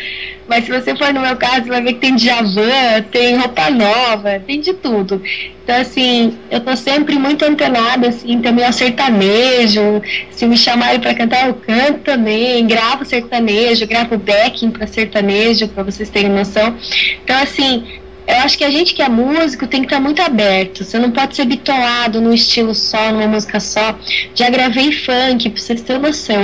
Mas 0.48 0.66
se 0.66 0.72
você 0.72 0.96
for 0.96 1.14
no 1.14 1.22
meu 1.22 1.36
caso, 1.36 1.68
vai 1.68 1.82
ver 1.82 1.94
que 1.94 2.00
tem 2.00 2.16
Djavan, 2.16 3.04
tem 3.12 3.38
roupa 3.38 3.70
nova, 3.70 4.40
tem 4.40 4.60
de 4.60 4.74
tudo. 4.74 5.22
Então, 5.64 5.80
assim, 5.80 6.40
eu 6.50 6.60
tô 6.60 6.76
sempre 6.76 7.20
muito 7.20 7.46
antenada, 7.46 8.08
assim, 8.08 8.42
também 8.42 8.66
ao 8.66 8.74
sertanejo. 8.74 10.02
Se 10.32 10.48
me 10.48 10.58
chamarem 10.58 11.00
para 11.00 11.14
cantar, 11.14 11.48
eu 11.48 11.54
canto 11.54 12.00
também. 12.00 12.66
Gravo 12.66 13.06
sertanejo, 13.06 13.86
gravo 13.86 14.18
backing 14.18 14.72
para 14.72 14.88
sertanejo, 14.88 15.68
para 15.68 15.84
vocês 15.84 16.10
terem 16.10 16.32
noção. 16.32 16.76
Então, 17.24 17.38
assim, 17.38 17.84
eu 18.30 18.38
acho 18.38 18.58
que 18.60 18.64
a 18.64 18.70
gente 18.70 18.94
que 18.94 19.02
é 19.02 19.10
músico 19.10 19.66
tem 19.66 19.82
que 19.82 19.88
estar 19.88 20.00
muito 20.00 20.22
aberto. 20.22 20.84
Você 20.84 21.00
não 21.00 21.10
pode 21.10 21.36
ser 21.36 21.46
bitolado 21.46 22.22
num 22.22 22.32
estilo 22.32 22.76
só, 22.76 23.12
numa 23.12 23.28
música 23.28 23.60
só. 23.60 23.98
Já 24.36 24.52
gravei 24.52 24.92
funk, 24.92 25.50
pra 25.50 25.60
vocês 25.60 25.82
terem 25.82 26.02
noção. 26.02 26.42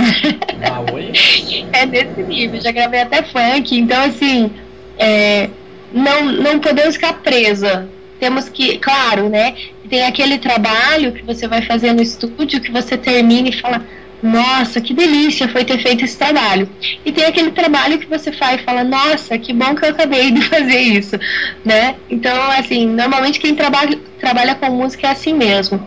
Ah, 0.63 0.83
oi? 0.91 1.11
é 1.71 1.85
desse 1.85 2.23
nível, 2.23 2.59
já 2.59 2.71
gravei 2.71 3.01
até 3.01 3.21
funk. 3.21 3.77
Então, 3.77 4.03
assim, 4.03 4.49
é, 4.97 5.47
não, 5.93 6.25
não 6.25 6.59
podemos 6.59 6.95
ficar 6.95 7.13
presa. 7.21 7.87
Temos 8.19 8.49
que, 8.49 8.79
claro, 8.79 9.29
né? 9.29 9.53
Tem 9.87 10.07
aquele 10.07 10.39
trabalho 10.39 11.11
que 11.11 11.21
você 11.21 11.47
vai 11.47 11.61
fazer 11.61 11.93
no 11.93 12.01
estúdio 12.01 12.61
que 12.61 12.71
você 12.71 12.97
termina 12.97 13.49
e 13.49 13.53
fala 13.53 13.85
nossa, 14.25 14.81
que 14.81 14.93
delícia 14.93 15.47
foi 15.47 15.63
ter 15.63 15.77
feito 15.77 16.03
esse 16.03 16.17
trabalho. 16.17 16.67
E 17.05 17.11
tem 17.11 17.25
aquele 17.25 17.51
trabalho 17.51 17.99
que 17.99 18.07
você 18.07 18.31
faz 18.31 18.59
e 18.59 18.63
fala, 18.63 18.83
nossa, 18.83 19.37
que 19.37 19.53
bom 19.53 19.75
que 19.75 19.85
eu 19.85 19.89
acabei 19.89 20.31
de 20.31 20.41
fazer 20.49 20.79
isso, 20.79 21.15
né? 21.63 21.95
Então, 22.09 22.35
assim, 22.51 22.87
normalmente 22.87 23.39
quem 23.39 23.53
trabalha, 23.53 23.99
trabalha 24.19 24.55
com 24.55 24.71
música 24.71 25.07
é 25.07 25.11
assim 25.11 25.33
mesmo. 25.33 25.79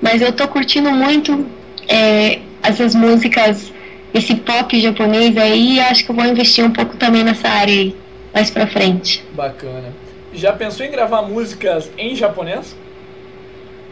Mas 0.00 0.20
eu 0.20 0.30
tô 0.32 0.46
curtindo 0.46 0.90
muito 0.90 1.46
é, 1.88 2.40
essas 2.62 2.94
músicas, 2.94 3.72
esse 4.12 4.34
pop 4.34 4.78
japonês 4.78 5.36
aí, 5.36 5.80
acho 5.80 6.04
que 6.04 6.10
eu 6.10 6.16
vou 6.16 6.26
investir 6.26 6.64
um 6.64 6.70
pouco 6.70 6.96
também 6.96 7.24
nessa 7.24 7.48
área 7.48 7.72
aí, 7.72 7.96
mais 8.34 8.50
pra 8.50 8.66
frente. 8.66 9.24
Bacana. 9.32 9.94
Já 10.34 10.52
pensou 10.52 10.84
em 10.84 10.90
gravar 10.90 11.22
músicas 11.22 11.90
em 11.96 12.14
japonês? 12.14 12.76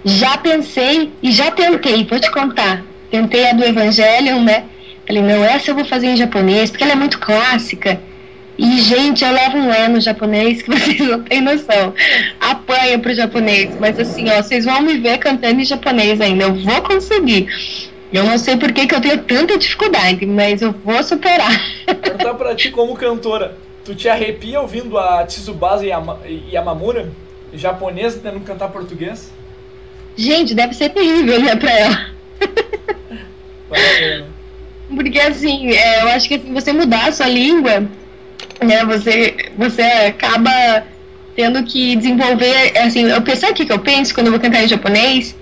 Já 0.05 0.37
pensei 0.37 1.11
e 1.23 1.33
já 1.33 1.51
tentei, 1.51 2.05
vou 2.05 2.21
te 2.21 2.31
contar 2.31 2.85
tentei 3.11 3.49
a 3.49 3.53
do 3.53 3.65
Evangelion, 3.65 4.43
né? 4.43 4.65
Falei, 5.07 5.23
não, 5.23 5.45
essa 5.45 5.71
eu 5.71 5.75
vou 5.75 5.85
fazer 5.85 6.07
em 6.07 6.17
japonês, 6.17 6.71
porque 6.71 6.85
ela 6.85 6.93
é 6.93 6.97
muito 6.97 7.19
clássica. 7.19 8.01
E, 8.57 8.81
gente, 8.81 9.25
eu 9.25 9.33
levo 9.33 9.59
um 9.59 9.73
é 9.73 9.89
no 9.89 10.01
japonês 10.01 10.63
que 10.65 10.71
vocês 10.71 10.99
não 11.01 11.23
têm 11.23 11.41
noção. 11.41 11.93
Apanha 12.41 12.99
pro 12.99 13.15
japonês. 13.15 13.77
Mas 13.79 13.99
assim, 13.99 14.29
ó, 14.31 14.43
vocês 14.43 14.65
vão 14.65 14.81
me 14.81 14.99
ver 14.99 15.19
cantando 15.19 15.61
em 15.61 15.65
japonês 15.65 16.21
ainda. 16.21 16.45
Eu 16.45 16.55
vou 16.55 16.83
conseguir. 16.83 17.49
Eu 18.13 18.25
não 18.25 18.39
sei 18.39 18.57
por 18.57 18.73
que, 18.73 18.87
que 18.87 18.95
eu 18.95 19.01
tenho 19.01 19.19
tanta 19.25 19.59
dificuldade, 19.59 20.25
mas 20.25 20.63
eu 20.63 20.73
vou 20.85 21.03
superar. 21.03 21.61
Perguntar 21.85 22.35
pra 22.35 22.55
ti 22.55 22.71
como 22.71 22.95
cantora. 22.95 23.59
Tu 23.85 23.95
te 23.95 24.09
arrepia 24.09 24.61
ouvindo 24.61 24.97
a 24.97 25.27
Tsubasa 25.27 25.85
Yama, 25.85 26.21
Yamamura, 26.51 27.13
japonesa, 27.53 28.21
tentando 28.21 28.45
cantar 28.45 28.69
português? 28.69 29.33
Gente, 30.17 30.55
deve 30.55 30.75
ser 30.75 30.91
terrível, 30.91 31.41
né, 31.41 31.57
pra 31.57 31.71
ela. 31.71 32.07
Porque 34.95 35.19
assim, 35.19 35.71
é, 35.71 36.03
eu 36.03 36.09
acho 36.09 36.29
que 36.29 36.35
assim, 36.35 36.53
você 36.53 36.73
mudar 36.73 37.09
a 37.09 37.13
sua 37.13 37.29
língua, 37.29 37.89
né, 38.63 38.85
você, 38.85 39.35
você 39.57 39.83
acaba 39.83 40.85
tendo 41.35 41.63
que 41.65 41.97
desenvolver, 41.97 42.79
assim, 42.79 43.09
eu 43.11 43.23
penso 43.23 43.47
aqui 43.47 43.65
que 43.67 43.73
eu 43.73 43.79
penso 43.79 44.15
quando 44.15 44.27
eu 44.27 44.33
vou 44.33 44.41
cantar 44.41 44.63
em 44.63 44.69
japonês, 44.69 45.35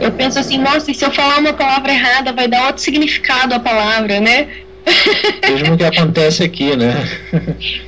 eu 0.00 0.10
penso 0.10 0.38
assim, 0.38 0.58
nossa, 0.58 0.90
e 0.90 0.94
se 0.94 1.04
eu 1.04 1.12
falar 1.12 1.38
uma 1.38 1.52
palavra 1.52 1.92
errada, 1.92 2.32
vai 2.32 2.48
dar 2.48 2.66
outro 2.66 2.82
significado 2.82 3.54
à 3.54 3.60
palavra, 3.60 4.20
né? 4.20 4.48
Mesmo 5.48 5.76
que 5.76 5.84
acontece 5.84 6.42
aqui, 6.42 6.76
né? 6.76 7.08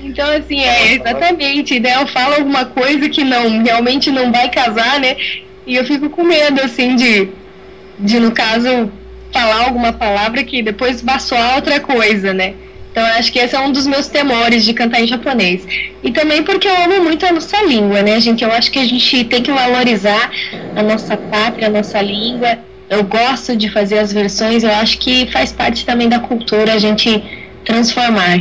Então, 0.03 0.29
assim, 0.31 0.61
é 0.61 0.95
exatamente, 0.95 1.79
né? 1.79 1.97
Eu 1.97 2.07
falo 2.07 2.35
alguma 2.35 2.65
coisa 2.65 3.09
que 3.09 3.23
não, 3.25 3.63
realmente 3.63 4.11
não 4.11 4.33
vai 4.33 4.49
casar, 4.49 4.99
né? 5.01 5.17
E 5.67 5.77
eu 5.77 5.85
fico 5.85 6.09
com 6.11 6.25
medo, 6.25 6.61
assim, 6.61 6.97
de, 6.97 7.29
de 7.99 8.19
no 8.19 8.33
caso, 8.33 8.91
falar 9.33 9.67
alguma 9.67 9.93
palavra 9.93 10.43
que 10.43 10.63
depois 10.63 11.03
vá 11.03 11.19
soar 11.19 11.57
outra 11.57 11.81
coisa, 11.81 12.33
né? 12.33 12.55
Então, 12.91 13.05
acho 13.17 13.31
que 13.31 13.39
esse 13.39 13.55
é 13.55 13.61
um 13.61 13.71
dos 13.71 13.87
meus 13.87 14.09
temores 14.09 14.65
de 14.65 14.75
cantar 14.75 15.01
em 15.01 15.07
japonês. 15.07 15.65
E 16.03 16.11
também 16.11 16.43
porque 16.43 16.67
eu 16.67 16.77
amo 16.83 17.05
muito 17.05 17.25
a 17.25 17.33
nossa 17.33 17.63
língua, 17.63 18.03
né, 18.03 18.19
gente? 18.19 18.43
Eu 18.43 18.51
acho 18.51 18.71
que 18.73 18.79
a 18.79 18.85
gente 18.85 19.25
tem 19.25 19.43
que 19.43 19.53
valorizar 19.53 20.31
a 20.75 20.83
nossa 20.83 21.17
pátria, 21.17 21.69
a 21.69 21.71
nossa 21.71 22.01
língua. 22.03 22.59
Eu 22.91 23.05
gosto 23.05 23.55
de 23.55 23.71
fazer 23.71 23.99
as 23.99 24.13
versões, 24.13 24.65
eu 24.65 24.73
acho 24.73 24.99
que 24.99 25.31
faz 25.31 25.53
parte 25.53 25.85
também 25.85 26.09
da 26.09 26.19
cultura 26.19 26.73
a 26.73 26.79
gente 26.79 27.23
transformar. 27.65 28.39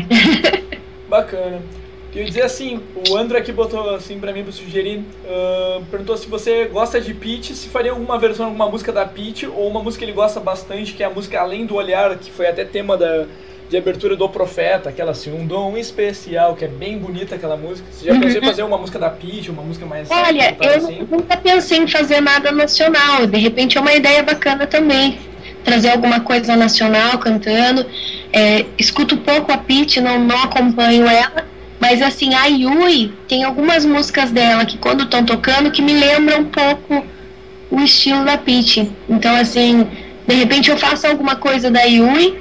Bacana. 1.08 1.77
Queria 2.18 2.32
dizer 2.32 2.42
assim, 2.46 2.82
o 3.08 3.16
André 3.16 3.38
aqui 3.38 3.52
botou 3.52 3.94
assim 3.94 4.20
pra 4.20 4.34
mim 4.34 4.42
pra 4.42 4.52
sugerir, 4.52 5.04
ah, 5.30 5.82
perguntou 5.92 6.18
se 6.18 6.28
você 6.28 6.66
gosta 6.66 7.00
de 7.00 7.14
Peach, 7.14 7.54
se 7.54 7.70
faria 7.70 7.92
alguma 7.92 8.18
versão, 8.18 8.48
alguma 8.48 8.68
música 8.68 8.92
da 8.92 9.06
Peach, 9.06 9.46
ou 9.46 9.68
uma 9.68 9.84
música 9.84 10.04
que 10.04 10.10
ele 10.10 10.18
gosta 10.18 10.40
bastante, 10.40 10.94
que 10.94 11.04
é 11.04 11.06
a 11.06 11.12
música 11.12 11.40
Além 11.40 11.68
do 11.68 11.76
Olhar, 11.76 12.18
que 12.18 12.32
foi 12.32 12.48
até 12.48 12.66
tema 12.66 12.98
da, 12.98 13.28
de 13.70 13.78
abertura 13.78 14.16
do 14.16 14.28
Profeta, 14.28 14.90
aquela 14.90 15.12
assim, 15.12 15.32
um 15.32 15.46
dom 15.46 15.78
especial, 15.78 16.56
que 16.56 16.66
é 16.66 16.68
bem 16.68 16.98
bonita 16.98 17.36
aquela 17.36 17.56
música. 17.56 17.88
Você 17.92 18.08
já 18.08 18.20
pensou 18.20 18.42
em 18.42 18.46
fazer 18.46 18.64
uma 18.64 18.80
música 18.80 18.98
da 18.98 19.12
Peach, 19.12 19.52
uma 19.52 19.62
música 19.62 19.86
mais... 19.86 20.10
Olha, 20.10 20.58
eu 20.60 20.76
assim? 20.76 21.08
nunca 21.08 21.38
pensei 21.38 21.78
em 21.78 21.88
fazer 21.88 22.20
nada 22.20 22.52
nacional. 22.52 23.28
De 23.28 23.38
repente 23.38 23.78
é 23.78 23.82
uma 23.82 23.94
ideia 23.94 24.24
bacana 24.24 24.66
também. 24.66 25.20
Trazer 25.64 25.92
alguma 25.92 26.22
coisa 26.22 26.56
nacional 26.56 27.20
cantando. 27.20 27.86
É, 28.34 28.66
escuto 28.76 29.18
pouco 29.18 29.52
a 29.52 29.58
Pete, 29.60 30.02
não, 30.02 30.18
não 30.18 30.42
acompanho 30.42 31.06
ela. 31.06 31.46
Mas 31.80 32.02
assim, 32.02 32.34
a 32.34 32.46
Yui 32.46 33.14
tem 33.28 33.44
algumas 33.44 33.86
músicas 33.86 34.32
dela 34.32 34.66
que 34.66 34.78
quando 34.78 35.04
estão 35.04 35.24
tocando 35.24 35.72
que 35.72 35.82
me 35.82 35.94
lembram 35.94 36.42
um 36.42 36.46
pouco 36.46 37.06
o 37.70 37.82
estilo 37.82 38.26
da 38.26 38.38
Pete. 38.38 38.92
Então 39.08 39.36
assim, 39.36 39.88
de 40.28 40.36
repente 40.36 40.70
eu 40.70 40.78
faço 40.78 41.06
alguma 41.06 41.36
coisa 41.36 41.70
da 41.70 41.84
Yui 41.84 42.38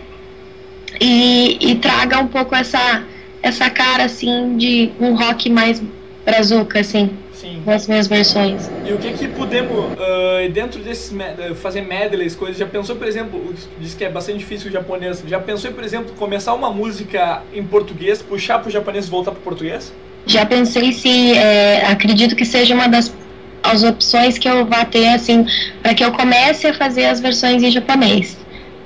e, 1.00 1.58
e 1.60 1.74
traga 1.76 2.18
um 2.18 2.26
pouco 2.26 2.54
essa, 2.54 3.02
essa 3.42 3.68
cara 3.68 4.04
assim 4.04 4.56
de 4.56 4.90
um 4.98 5.14
rock 5.14 5.50
mais 5.50 5.82
brazuca, 6.24 6.80
assim, 6.80 7.10
Sim. 7.46 7.62
nas 7.64 7.86
minhas 7.86 8.06
versões. 8.06 8.70
E 8.84 8.92
o 8.92 8.98
que 8.98 9.12
que 9.12 9.28
podemos, 9.28 9.92
ah, 9.98 10.48
dentro 10.52 10.80
desses, 10.80 11.14
ah, 11.18 11.54
fazer 11.54 11.82
medleys, 11.82 12.34
coisas, 12.34 12.56
já 12.56 12.66
pensou, 12.66 12.96
por 12.96 13.06
exemplo, 13.06 13.54
diz 13.80 13.94
que 13.94 14.04
é 14.04 14.10
bastante 14.10 14.38
difícil 14.38 14.68
o 14.68 14.72
japonês, 14.72 15.22
já 15.26 15.38
pensou, 15.38 15.70
por 15.72 15.84
exemplo, 15.84 16.12
começar 16.16 16.54
uma 16.54 16.70
música 16.70 17.42
em 17.54 17.62
português, 17.62 18.20
puxar 18.20 18.58
pro 18.58 18.70
japonês 18.70 19.06
e 19.06 19.10
voltar 19.10 19.30
pro 19.30 19.40
português? 19.40 19.92
Já 20.26 20.44
pensei 20.44 20.92
se 20.92 21.34
é, 21.34 21.86
acredito 21.86 22.34
que 22.34 22.44
seja 22.44 22.74
uma 22.74 22.88
das 22.88 23.14
as 23.62 23.82
opções 23.82 24.38
que 24.38 24.48
eu 24.48 24.64
vá 24.64 24.84
ter 24.84 25.08
assim 25.08 25.44
para 25.82 25.92
que 25.92 26.04
eu 26.04 26.12
comece 26.12 26.68
a 26.68 26.74
fazer 26.74 27.06
as 27.06 27.20
versões 27.20 27.62
em 27.62 27.70
japonês. 27.70 28.36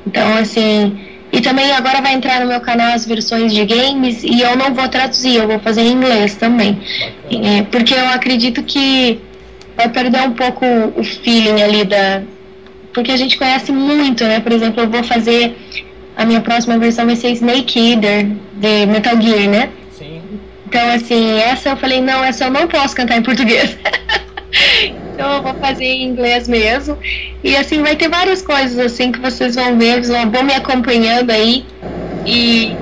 Então 0.06 0.36
assim 0.38 0.98
e 1.32 1.40
também 1.40 1.70
agora 1.72 2.00
vai 2.00 2.14
entrar 2.14 2.40
no 2.40 2.46
meu 2.46 2.60
canal 2.60 2.92
as 2.92 3.06
versões 3.06 3.52
de 3.52 3.64
games 3.64 4.22
e 4.24 4.40
eu 4.40 4.56
não 4.56 4.74
vou 4.74 4.88
traduzir, 4.88 5.36
eu 5.36 5.46
vou 5.46 5.58
fazer 5.60 5.82
em 5.82 5.92
inglês 5.92 6.34
também. 6.34 6.80
É, 7.30 7.62
porque 7.62 7.94
eu 7.94 8.08
acredito 8.08 8.62
que 8.62 9.20
vai 9.76 9.88
perder 9.88 10.22
um 10.22 10.32
pouco 10.32 10.64
o 10.96 11.04
feeling 11.04 11.62
ali 11.62 11.84
da. 11.84 12.22
Porque 12.92 13.12
a 13.12 13.16
gente 13.16 13.38
conhece 13.38 13.70
muito, 13.70 14.24
né? 14.24 14.40
Por 14.40 14.52
exemplo, 14.52 14.82
eu 14.82 14.90
vou 14.90 15.04
fazer. 15.04 15.56
A 16.16 16.24
minha 16.24 16.40
próxima 16.40 16.76
versão 16.76 17.06
vai 17.06 17.16
ser 17.16 17.30
Snake 17.30 17.78
Eater, 17.78 18.26
de 18.54 18.86
Metal 18.86 19.18
Gear, 19.20 19.48
né? 19.48 19.70
Sim. 19.96 20.20
Então, 20.66 20.90
assim, 20.90 21.38
essa 21.38 21.70
eu 21.70 21.76
falei, 21.76 22.00
não, 22.02 22.22
essa 22.22 22.44
eu 22.44 22.50
não 22.50 22.66
posso 22.66 22.94
cantar 22.94 23.16
em 23.16 23.22
português. 23.22 23.78
então 25.20 25.34
eu 25.36 25.42
vou 25.42 25.54
fazer 25.54 25.84
em 25.84 26.04
inglês 26.04 26.48
mesmo. 26.48 26.96
E 27.44 27.54
assim, 27.54 27.82
vai 27.82 27.94
ter 27.94 28.08
várias 28.08 28.40
coisas 28.40 28.78
assim 28.78 29.12
que 29.12 29.20
vocês 29.20 29.54
vão 29.54 29.78
ver, 29.78 30.02
vocês 30.02 30.08
vão 30.08 30.30
vão 30.30 30.42
me 30.42 30.54
acompanhando 30.54 31.30
aí. 31.30 31.64
E 32.26 32.74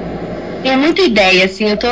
tenho 0.62 0.78
muita 0.78 1.02
ideia, 1.02 1.44
assim, 1.44 1.68
eu 1.68 1.76
tô 1.76 1.88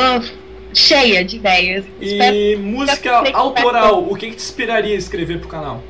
cheia 0.73 1.25
de 1.25 1.37
ideias. 1.37 1.85
Espero- 2.01 2.37
E 2.37 2.57
música 2.57 3.23
autoral, 3.33 4.05
o 4.09 4.15
que 4.15 4.27
que 4.31 4.37
te 4.37 4.43
inspiraria 4.43 4.95
a 4.95 4.99
escrever 4.99 5.41
pro 5.41 5.49
canal? 5.49 5.83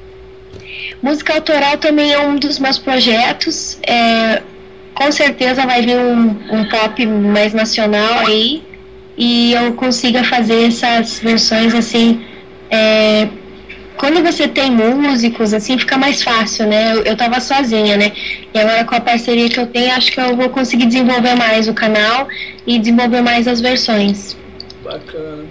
Música 1.02 1.34
autoral 1.34 1.76
também 1.76 2.12
é 2.12 2.18
um 2.18 2.36
dos 2.36 2.58
meus 2.58 2.78
projetos. 2.78 3.78
É, 3.86 4.42
com 4.94 5.12
certeza 5.12 5.66
vai 5.66 5.82
vir 5.82 5.98
um, 5.98 6.30
um 6.50 6.64
pop 6.68 7.04
mais 7.06 7.52
nacional 7.52 8.20
aí. 8.26 8.62
E 9.18 9.52
eu 9.52 9.74
consiga 9.74 10.24
fazer 10.24 10.68
essas 10.68 11.18
versões 11.20 11.74
assim. 11.74 12.24
é, 12.70 13.28
quando 13.96 14.22
você 14.22 14.46
tem 14.48 14.70
músicos, 14.70 15.52
assim, 15.54 15.78
fica 15.78 15.96
mais 15.96 16.22
fácil, 16.22 16.66
né? 16.66 16.92
Eu, 16.94 17.02
eu 17.04 17.16
tava 17.16 17.40
sozinha, 17.40 17.96
né? 17.96 18.12
E 18.52 18.58
agora 18.58 18.84
com 18.84 18.94
a 18.94 19.00
parceria 19.00 19.48
que 19.48 19.58
eu 19.58 19.66
tenho, 19.66 19.92
acho 19.94 20.12
que 20.12 20.20
eu 20.20 20.36
vou 20.36 20.48
conseguir 20.50 20.86
desenvolver 20.86 21.34
mais 21.34 21.68
o 21.68 21.74
canal 21.74 22.28
e 22.66 22.78
desenvolver 22.78 23.22
mais 23.22 23.46
as 23.48 23.60
versões. 23.60 24.36
Bacana. 24.84 25.44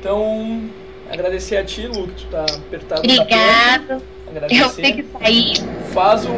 Então, 0.00 0.62
agradecer 1.10 1.56
a 1.56 1.64
ti, 1.64 1.86
Lu, 1.86 2.08
que 2.08 2.24
tu 2.24 2.26
tá 2.30 2.44
apertado. 2.44 3.00
Obrigada. 3.00 4.02
Eu 4.50 4.68
tenho 4.70 4.96
que 4.96 5.04
sair. 5.18 5.54
Faz 5.92 6.24
o. 6.26 6.30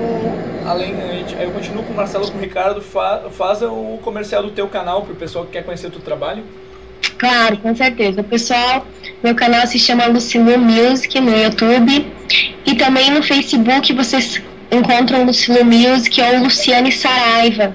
Além, 0.67 0.95
a 1.03 1.13
gente- 1.15 1.35
aí 1.35 1.45
eu 1.45 1.51
continuo 1.51 1.83
com 1.83 1.93
o 1.93 1.97
Marcelo 1.97 2.27
e 2.27 2.31
com 2.31 2.39
o 2.39 2.41
Ricardo. 2.41 2.81
Fa, 2.83 3.25
faz 3.31 3.63
o 3.63 3.99
comercial 4.03 4.43
do 4.43 4.51
teu 4.51 4.69
canal 4.69 5.03
pro 5.03 5.15
pessoal 5.15 5.47
que 5.47 5.53
quer 5.53 5.65
conhecer 5.65 5.87
o 5.87 5.91
teu 5.91 6.01
trabalho. 6.01 6.45
Claro, 7.19 7.57
com 7.59 7.75
certeza. 7.75 8.23
Pessoal, 8.23 8.87
meu 9.23 9.35
canal 9.35 9.67
se 9.67 9.79
chama 9.79 10.07
Lucilu 10.07 10.57
Music 10.57 11.21
no 11.21 11.37
YouTube. 11.37 12.07
E 12.65 12.75
também 12.77 13.11
no 13.11 13.23
Facebook 13.23 13.93
vocês 13.93 14.41
encontram 14.71 15.25
Lucilu 15.25 15.65
Music 15.65 16.21
ou 16.21 16.45
Luciane 16.45 16.93
Saraiva. 16.93 17.73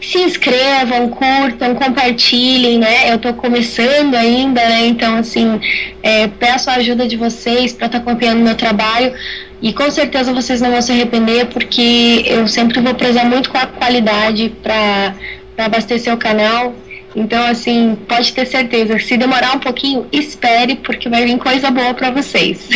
Se 0.00 0.18
inscrevam, 0.18 1.08
curtam, 1.10 1.76
compartilhem, 1.76 2.80
né? 2.80 3.12
Eu 3.12 3.18
tô 3.18 3.32
começando 3.34 4.16
ainda, 4.16 4.60
né? 4.60 4.86
Então, 4.86 5.16
assim, 5.16 5.60
é, 6.02 6.26
peço 6.26 6.68
a 6.68 6.74
ajuda 6.74 7.06
de 7.06 7.16
vocês 7.16 7.72
para 7.72 7.86
estar 7.86 7.98
acompanhando 7.98 8.40
meu 8.40 8.56
trabalho. 8.56 9.14
E 9.60 9.72
com 9.72 9.88
certeza 9.92 10.32
vocês 10.32 10.60
não 10.60 10.72
vão 10.72 10.82
se 10.82 10.90
arrepender, 10.90 11.46
porque 11.46 12.24
eu 12.26 12.48
sempre 12.48 12.80
vou 12.80 12.94
prezar 12.94 13.24
muito 13.26 13.48
com 13.48 13.58
a 13.58 13.66
qualidade 13.66 14.52
para 14.60 15.14
abastecer 15.56 16.12
o 16.12 16.16
canal. 16.16 16.74
Então, 17.14 17.44
assim, 17.46 17.96
pode 18.08 18.32
ter 18.32 18.46
certeza. 18.46 18.98
Se 18.98 19.16
demorar 19.16 19.54
um 19.54 19.58
pouquinho, 19.58 20.06
espere, 20.12 20.76
porque 20.76 21.08
vai 21.08 21.24
vir 21.24 21.38
coisa 21.38 21.70
boa 21.70 21.92
para 21.94 22.10
vocês. 22.10 22.68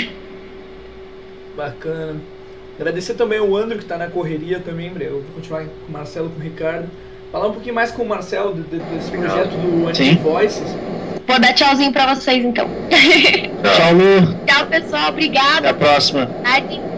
Bacana. 1.57 2.17
Agradecer 2.79 3.15
também 3.15 3.41
o 3.41 3.57
Andro, 3.57 3.79
que 3.79 3.85
tá 3.87 3.97
na 3.97 4.09
correria 4.09 4.61
também. 4.61 4.93
Eu 5.01 5.13
vou 5.13 5.23
continuar 5.35 5.63
com 5.65 5.71
o 5.89 5.93
Marcelo 5.93 6.29
com 6.31 6.39
o 6.39 6.43
Ricardo. 6.43 6.89
Falar 7.33 7.49
um 7.49 7.53
pouquinho 7.53 7.75
mais 7.75 7.91
com 7.91 8.03
o 8.03 8.09
Marcelo 8.09 8.55
de- 8.55 8.63
de- 8.65 8.79
desse 8.79 9.11
projeto 9.11 9.49
do 9.51 9.89
Anime. 9.89 10.15
Voices. 10.17 10.77
Vou 11.27 11.41
dar 11.41 11.53
tchauzinho 11.55 11.93
para 11.93 12.15
vocês, 12.15 12.45
então. 12.45 12.69
Tchau, 12.91 13.93
Lu. 13.95 14.35
Tchau, 14.47 14.67
pessoal. 14.67 15.01
Até 15.01 15.07
a 15.07 15.09
Obrigada. 15.09 15.75
próxima. 15.75 16.31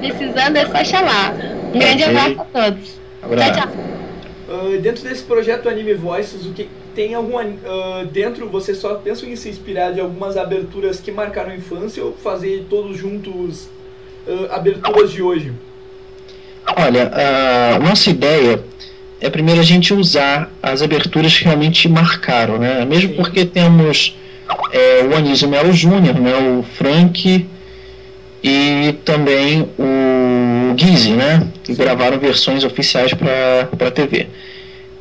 Precisando 0.00 0.56
é 0.56 0.66
só 0.66 0.84
chamar. 0.84 1.34
Um 1.74 1.78
grande 1.78 2.02
abraço 2.04 2.40
a 2.40 2.44
todos. 2.62 2.98
Abraço. 3.22 3.52
Tchau, 3.52 3.62
tchau. 3.68 3.97
Ah, 4.48 4.78
dentro 4.80 5.04
desse 5.04 5.22
projeto 5.22 5.68
Anime 5.68 5.94
Voices, 5.94 6.46
o 6.46 6.52
que 6.52 6.68
tem 6.94 7.14
algum 7.14 7.38
ah, 7.38 8.06
dentro 8.10 8.48
você 8.48 8.74
só 8.74 8.94
pensa 8.94 9.26
em 9.26 9.36
se 9.36 9.48
inspirar 9.48 9.92
de 9.92 10.00
algumas 10.00 10.36
aberturas 10.36 10.98
que 10.98 11.12
marcaram 11.12 11.50
a 11.50 11.56
infância 11.56 12.02
ou 12.02 12.14
fazer 12.14 12.66
todos 12.70 12.96
juntos 12.96 13.68
ah, 14.26 14.56
aberturas 14.56 15.12
de 15.12 15.22
hoje? 15.22 15.52
Olha, 16.76 17.10
a 17.74 17.78
nossa 17.78 18.10
ideia 18.10 18.62
é 19.20 19.30
primeiro 19.30 19.60
a 19.60 19.64
gente 19.64 19.92
usar 19.92 20.50
as 20.62 20.82
aberturas 20.82 21.36
que 21.36 21.44
realmente 21.44 21.88
marcaram, 21.88 22.58
né? 22.58 22.84
Mesmo 22.84 23.14
porque 23.14 23.44
temos 23.44 24.16
é, 24.70 25.02
o 25.02 25.16
Anísio 25.16 25.48
Melo 25.48 25.72
Júnior, 25.72 26.14
né? 26.20 26.36
O 26.36 26.62
Frank 26.62 27.46
e 28.42 28.94
também 29.04 29.68
o 29.78 30.74
Gizzy, 30.76 31.10
né? 31.10 31.48
Que 31.62 31.74
gravaram 31.74 32.18
versões 32.18 32.64
oficiais 32.64 33.12
para 33.12 33.68
a 33.86 33.90
TV. 33.90 34.26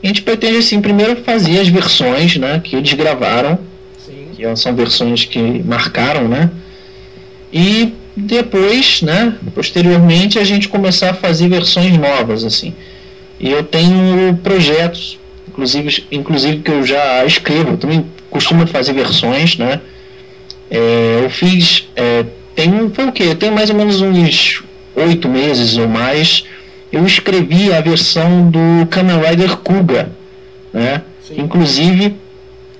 A 0.03 0.07
gente 0.07 0.21
pretende, 0.21 0.57
assim, 0.57 0.81
primeiro 0.81 1.17
fazer 1.17 1.59
as 1.59 1.67
versões, 1.67 2.37
né? 2.37 2.61
Que 2.63 2.75
eles 2.75 2.93
gravaram, 2.93 3.59
Sim. 3.97 4.29
que 4.35 4.55
são 4.55 4.75
versões 4.75 5.25
que 5.25 5.39
marcaram, 5.63 6.27
né? 6.27 6.49
E 7.51 7.93
depois, 8.15 9.01
né? 9.01 9.35
Posteriormente, 9.53 10.39
a 10.39 10.43
gente 10.43 10.67
começar 10.67 11.11
a 11.11 11.13
fazer 11.13 11.47
versões 11.47 11.95
novas, 11.97 12.43
assim. 12.43 12.73
E 13.39 13.51
eu 13.51 13.63
tenho 13.63 14.35
projetos, 14.43 15.19
inclusive, 15.47 16.05
inclusive 16.11 16.59
que 16.59 16.71
eu 16.71 16.85
já 16.85 17.23
escrevo, 17.25 17.71
eu 17.71 17.77
também 17.77 18.05
costumo 18.29 18.65
fazer 18.65 18.93
versões, 18.93 19.57
né? 19.57 19.79
É, 20.69 21.21
eu 21.23 21.29
fiz 21.29 21.87
é, 21.95 22.25
tem 22.57 22.89
foi 22.89 23.05
o 23.05 23.11
que 23.11 23.35
tem 23.35 23.51
mais 23.51 23.69
ou 23.69 23.75
menos 23.75 24.01
uns 24.01 24.63
oito 24.95 25.29
meses 25.29 25.77
ou 25.77 25.87
mais 25.87 26.43
eu 26.91 27.05
escrevi 27.05 27.71
a 27.71 27.79
versão 27.79 28.49
do 28.49 28.87
Kamen 28.89 29.19
Rider 29.21 29.57
Kuga 29.57 30.09
né? 30.73 31.03
Inclusive 31.37 32.15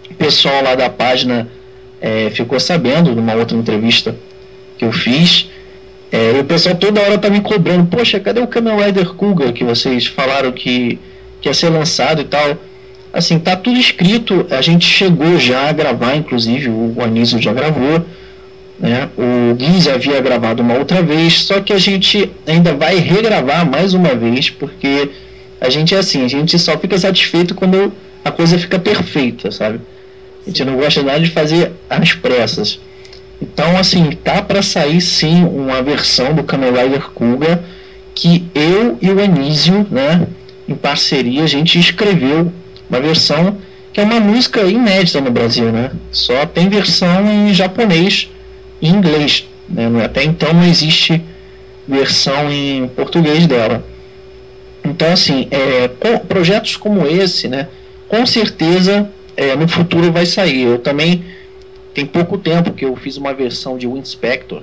o 0.09 0.15
pessoal 0.15 0.63
lá 0.63 0.73
da 0.73 0.89
página 0.89 1.47
é, 2.01 2.31
ficou 2.31 2.59
sabendo 2.59 3.15
numa 3.15 3.35
outra 3.35 3.55
entrevista 3.55 4.15
que 4.79 4.85
eu 4.85 4.91
fiz 4.91 5.47
é, 6.11 6.31
e 6.35 6.39
o 6.39 6.43
pessoal 6.43 6.75
toda 6.75 6.99
hora 7.01 7.19
tá 7.19 7.29
me 7.29 7.41
cobrando 7.41 7.85
poxa 7.85 8.19
cadê 8.19 8.39
o 8.39 8.47
Kamen 8.47 8.83
Rider 8.83 9.13
Kuga 9.13 9.53
que 9.53 9.63
vocês 9.63 10.07
falaram 10.07 10.51
que, 10.51 10.97
que 11.39 11.49
ia 11.49 11.53
ser 11.53 11.69
lançado 11.69 12.19
e 12.19 12.25
tal? 12.25 12.57
Assim 13.13 13.37
tá 13.37 13.55
tudo 13.55 13.79
escrito 13.79 14.47
a 14.49 14.59
gente 14.59 14.87
chegou 14.87 15.37
já 15.37 15.69
a 15.69 15.71
gravar 15.71 16.15
inclusive 16.15 16.67
o 16.67 16.95
Anísio 16.99 17.39
já 17.39 17.53
gravou 17.53 18.03
né? 18.79 19.09
O 19.17 19.55
Guiz 19.55 19.87
havia 19.87 20.19
gravado 20.21 20.61
uma 20.61 20.75
outra 20.75 21.01
vez, 21.01 21.41
só 21.43 21.59
que 21.59 21.73
a 21.73 21.77
gente 21.77 22.31
ainda 22.45 22.73
vai 22.73 22.97
regravar 22.97 23.69
mais 23.69 23.93
uma 23.93 24.13
vez, 24.13 24.49
porque 24.49 25.09
a 25.59 25.69
gente 25.69 25.95
é 25.95 25.97
assim, 25.97 26.23
a 26.23 26.27
gente 26.27 26.57
só 26.59 26.77
fica 26.77 26.97
satisfeito 26.97 27.55
quando 27.55 27.91
a 28.23 28.31
coisa 28.31 28.57
fica 28.59 28.77
perfeita, 28.77 29.51
sabe? 29.51 29.79
A 30.45 30.49
gente 30.49 30.63
não 30.63 30.77
gosta 30.77 31.01
nada 31.01 31.19
de 31.19 31.29
fazer 31.31 31.71
às 31.89 32.13
pressas. 32.13 32.79
Então, 33.41 33.77
assim, 33.77 34.11
tá 34.23 34.41
para 34.41 34.61
sair 34.61 35.01
sim 35.01 35.43
uma 35.43 35.81
versão 35.81 36.33
do 36.33 36.43
Kamen 36.43 36.71
Rider 36.71 37.09
Kuga 37.11 37.63
que 38.13 38.45
eu 38.55 38.97
e 38.99 39.11
o 39.11 39.21
Anísio, 39.21 39.85
né, 39.91 40.27
em 40.67 40.73
parceria, 40.73 41.43
a 41.43 41.47
gente 41.47 41.77
escreveu 41.79 42.51
uma 42.89 42.99
versão 42.99 43.57
que 43.93 43.99
é 43.99 44.03
uma 44.03 44.19
música 44.19 44.61
inédita 44.63 45.21
no 45.21 45.31
Brasil, 45.31 45.71
né? 45.71 45.91
Só 46.11 46.45
tem 46.45 46.67
versão 46.67 47.25
em 47.27 47.53
japonês 47.53 48.29
em 48.81 48.89
inglês. 48.89 49.47
Né? 49.69 49.87
Até 50.03 50.23
então 50.23 50.53
não 50.53 50.63
existe 50.63 51.21
versão 51.87 52.51
em 52.51 52.87
português 52.87 53.47
dela. 53.47 53.83
Então, 54.83 55.11
assim, 55.11 55.47
é, 55.51 55.87
com, 55.87 56.17
projetos 56.19 56.77
como 56.77 57.05
esse, 57.05 57.47
né, 57.47 57.67
com 58.07 58.25
certeza 58.25 59.09
é, 59.35 59.55
no 59.55 59.67
futuro 59.67 60.11
vai 60.11 60.25
sair. 60.25 60.63
Eu 60.63 60.79
também 60.79 61.23
tem 61.93 62.05
pouco 62.05 62.37
tempo 62.37 62.71
que 62.73 62.85
eu 62.85 62.95
fiz 62.95 63.17
uma 63.17 63.33
versão 63.33 63.77
de 63.77 63.87
Winspector. 63.87 64.61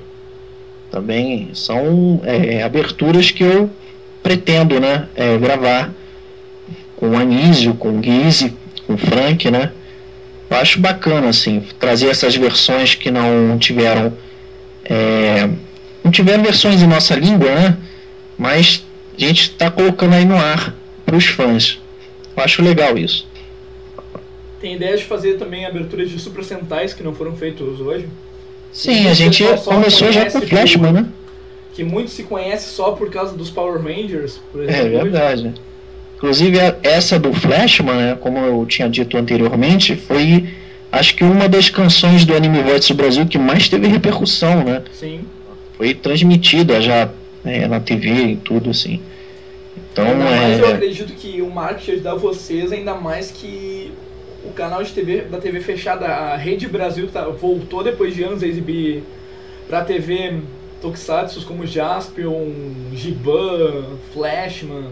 Também 0.90 1.50
são 1.52 2.20
é, 2.24 2.62
aberturas 2.62 3.30
que 3.30 3.42
eu 3.42 3.68
pretendo 4.22 4.80
né, 4.80 5.08
é, 5.14 5.36
gravar 5.36 5.92
com 6.96 7.18
Anísio, 7.18 7.74
com 7.74 8.00
Guise, 8.00 8.54
com 8.86 8.96
Frank, 8.96 9.50
né? 9.50 9.72
Eu 10.50 10.56
acho 10.56 10.78
bacana, 10.78 11.28
assim, 11.28 11.62
trazer 11.78 12.08
essas 12.08 12.34
versões 12.36 12.94
que 12.94 13.10
não 13.10 13.58
tiveram. 13.58 14.12
É, 14.84 15.48
não 16.02 16.10
tiveram 16.10 16.42
versões 16.42 16.82
em 16.82 16.86
nossa 16.86 17.14
língua, 17.14 17.54
né? 17.54 17.76
Mas 18.36 18.84
a 19.16 19.20
gente 19.20 19.42
está 19.42 19.70
colocando 19.70 20.14
aí 20.14 20.24
no 20.24 20.36
ar 20.36 20.74
para 21.04 21.16
os 21.16 21.26
fãs. 21.26 21.80
Eu 22.36 22.42
acho 22.42 22.62
legal 22.62 22.98
isso. 22.98 23.26
Tem 24.60 24.74
ideia 24.74 24.96
de 24.96 25.04
fazer 25.04 25.38
também 25.38 25.66
aberturas 25.66 26.10
de 26.10 26.18
Super 26.18 26.44
Sentais 26.44 26.92
que 26.92 27.02
não 27.02 27.14
foram 27.14 27.36
feitos 27.36 27.80
hoje? 27.80 28.08
Sim, 28.72 29.08
a 29.08 29.14
gente 29.14 29.44
começou 29.64 30.10
já 30.10 30.30
com 30.30 30.40
Flashman, 30.40 30.92
né? 30.92 31.06
Que 31.74 31.84
muito 31.84 32.10
se 32.10 32.24
conhece 32.24 32.70
só 32.70 32.92
por 32.92 33.10
causa 33.10 33.36
dos 33.36 33.50
Power 33.50 33.80
Rangers, 33.80 34.40
por 34.50 34.62
exemplo. 34.62 34.98
É 34.98 35.02
verdade. 35.02 35.42
Hoje. 35.48 35.54
Inclusive, 36.16 36.58
essa 36.82 37.18
do 37.18 37.32
Flashman, 37.32 37.94
né, 37.94 38.18
como 38.20 38.38
eu 38.38 38.64
tinha 38.66 38.88
dito 38.88 39.16
anteriormente, 39.16 39.96
foi 39.96 40.48
acho 40.90 41.16
que 41.16 41.24
uma 41.24 41.48
das 41.48 41.68
canções 41.68 42.24
do 42.24 42.34
Anime 42.34 42.62
Voice 42.62 42.94
Brasil 42.94 43.26
que 43.26 43.36
mais 43.36 43.68
teve 43.68 43.88
repercussão, 43.88 44.64
né? 44.64 44.82
Sim. 44.92 45.20
Foi 45.76 45.92
transmitida 45.92 46.80
já 46.80 47.10
né, 47.42 47.66
na 47.66 47.80
TV 47.80 48.08
e 48.08 48.36
tudo 48.36 48.70
assim. 48.70 49.00
Então, 49.92 50.04
ainda 50.04 50.24
é... 50.24 50.40
mais 50.40 50.58
eu 50.60 50.68
acredito 50.68 51.12
que 51.14 51.42
o 51.42 51.50
marketing 51.50 51.92
ajudar 51.92 52.14
vocês, 52.14 52.72
ainda 52.72 52.94
mais 52.94 53.30
que 53.30 53.92
o 54.44 54.52
canal 54.52 54.82
de 54.82 54.92
TV 54.92 55.22
da 55.22 55.38
TV 55.38 55.60
fechada, 55.60 56.06
a 56.06 56.36
Rede 56.36 56.68
Brasil 56.68 57.08
tá, 57.08 57.24
voltou 57.26 57.82
depois 57.82 58.14
de 58.14 58.22
anos 58.22 58.42
a 58.42 58.46
exibir 58.46 59.02
pra 59.66 59.84
TV 59.84 60.40
Tokusatsu 60.80 61.44
como 61.46 61.66
Jaspion, 61.66 62.50
Giban, 62.92 63.84
Flashman. 64.12 64.90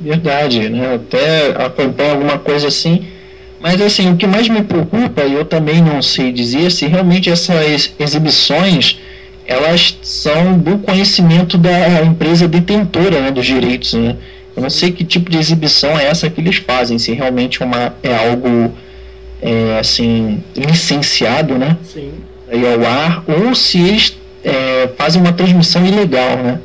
Verdade, 0.00 0.68
né? 0.68 0.94
Até 0.94 1.48
acompanho 1.64 2.12
alguma 2.12 2.38
coisa 2.38 2.68
assim. 2.68 3.06
Mas 3.60 3.80
assim, 3.80 4.12
o 4.12 4.16
que 4.16 4.26
mais 4.26 4.48
me 4.48 4.62
preocupa, 4.62 5.24
e 5.24 5.34
eu 5.34 5.44
também 5.44 5.82
não 5.82 6.00
sei 6.00 6.32
dizer, 6.32 6.70
se 6.70 6.86
realmente 6.86 7.28
essas 7.28 7.92
exibições 7.98 9.00
elas 9.48 9.98
são 10.02 10.58
do 10.58 10.76
conhecimento 10.78 11.56
da 11.56 12.02
empresa 12.02 12.46
detentora 12.46 13.22
né, 13.22 13.30
dos 13.30 13.46
direitos. 13.46 13.94
Né? 13.94 14.14
Eu 14.54 14.62
não 14.62 14.68
sei 14.68 14.92
que 14.92 15.04
tipo 15.04 15.30
de 15.30 15.38
exibição 15.38 15.98
é 15.98 16.04
essa 16.04 16.28
que 16.28 16.38
eles 16.38 16.56
fazem, 16.56 16.98
se 16.98 17.12
realmente 17.12 17.62
uma, 17.62 17.94
é 18.02 18.14
algo 18.14 18.70
é, 19.40 19.78
assim, 19.80 20.42
licenciado 20.54 21.54
né? 21.54 21.78
Sim. 21.82 22.12
Aí 22.52 22.62
ao 22.66 22.84
ar, 22.84 23.24
ou 23.26 23.54
se 23.54 23.78
eles 23.78 24.18
é, 24.44 24.90
fazem 24.98 25.20
uma 25.20 25.32
transmissão 25.32 25.84
ilegal. 25.86 26.36
Né? 26.36 26.58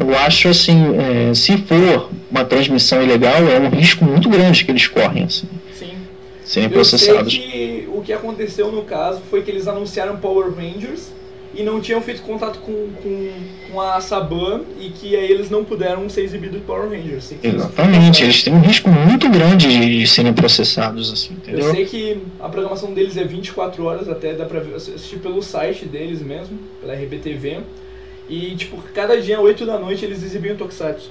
Eu 0.00 0.16
acho 0.18 0.48
assim, 0.48 0.96
é, 0.96 1.34
se 1.34 1.58
for 1.58 2.10
uma 2.30 2.44
transmissão 2.44 3.02
ilegal, 3.02 3.46
é 3.48 3.58
um 3.60 3.68
risco 3.68 4.04
muito 4.04 4.28
grande 4.28 4.64
que 4.64 4.70
eles 4.70 4.86
correm, 4.86 5.24
assim. 5.24 5.46
Sim. 5.74 5.92
Serem 6.44 6.70
processados. 6.70 7.32
Sei 7.32 7.42
que 7.42 7.88
o 7.92 8.00
que 8.00 8.12
aconteceu 8.12 8.72
no 8.72 8.82
caso 8.82 9.20
foi 9.28 9.42
que 9.42 9.50
eles 9.50 9.68
anunciaram 9.68 10.16
Power 10.16 10.50
Rangers 10.54 11.10
e 11.54 11.62
não 11.62 11.80
tinham 11.80 12.00
feito 12.00 12.22
contato 12.22 12.60
com, 12.60 12.88
com, 13.02 13.30
com 13.70 13.80
a 13.80 14.00
Saban 14.00 14.62
e 14.80 14.88
que 14.88 15.16
aí 15.16 15.30
eles 15.30 15.50
não 15.50 15.64
puderam 15.64 16.08
ser 16.08 16.22
exibidos 16.22 16.62
Power 16.62 16.88
Rangers. 16.88 17.34
Exatamente, 17.42 18.22
eles 18.22 18.42
têm 18.42 18.54
um 18.54 18.60
risco 18.60 18.88
muito 18.88 19.28
grande 19.28 19.68
de 19.68 20.06
serem 20.06 20.32
processados, 20.32 21.12
assim, 21.12 21.34
entendeu? 21.34 21.66
Eu 21.66 21.74
sei 21.74 21.84
que 21.84 22.18
a 22.38 22.48
programação 22.48 22.94
deles 22.94 23.16
é 23.16 23.24
24 23.24 23.84
horas, 23.84 24.08
até 24.08 24.32
dá 24.32 24.46
pra 24.46 24.60
assistir 24.60 25.18
pelo 25.18 25.42
site 25.42 25.84
deles 25.84 26.22
mesmo, 26.22 26.58
pela 26.80 26.94
RBTV. 26.94 27.58
E, 28.30 28.54
tipo, 28.54 28.80
cada 28.94 29.20
dia, 29.20 29.40
8 29.40 29.66
da 29.66 29.76
noite, 29.76 30.04
eles 30.04 30.22
exibiam 30.22 30.54
Tokusatsu. 30.54 31.10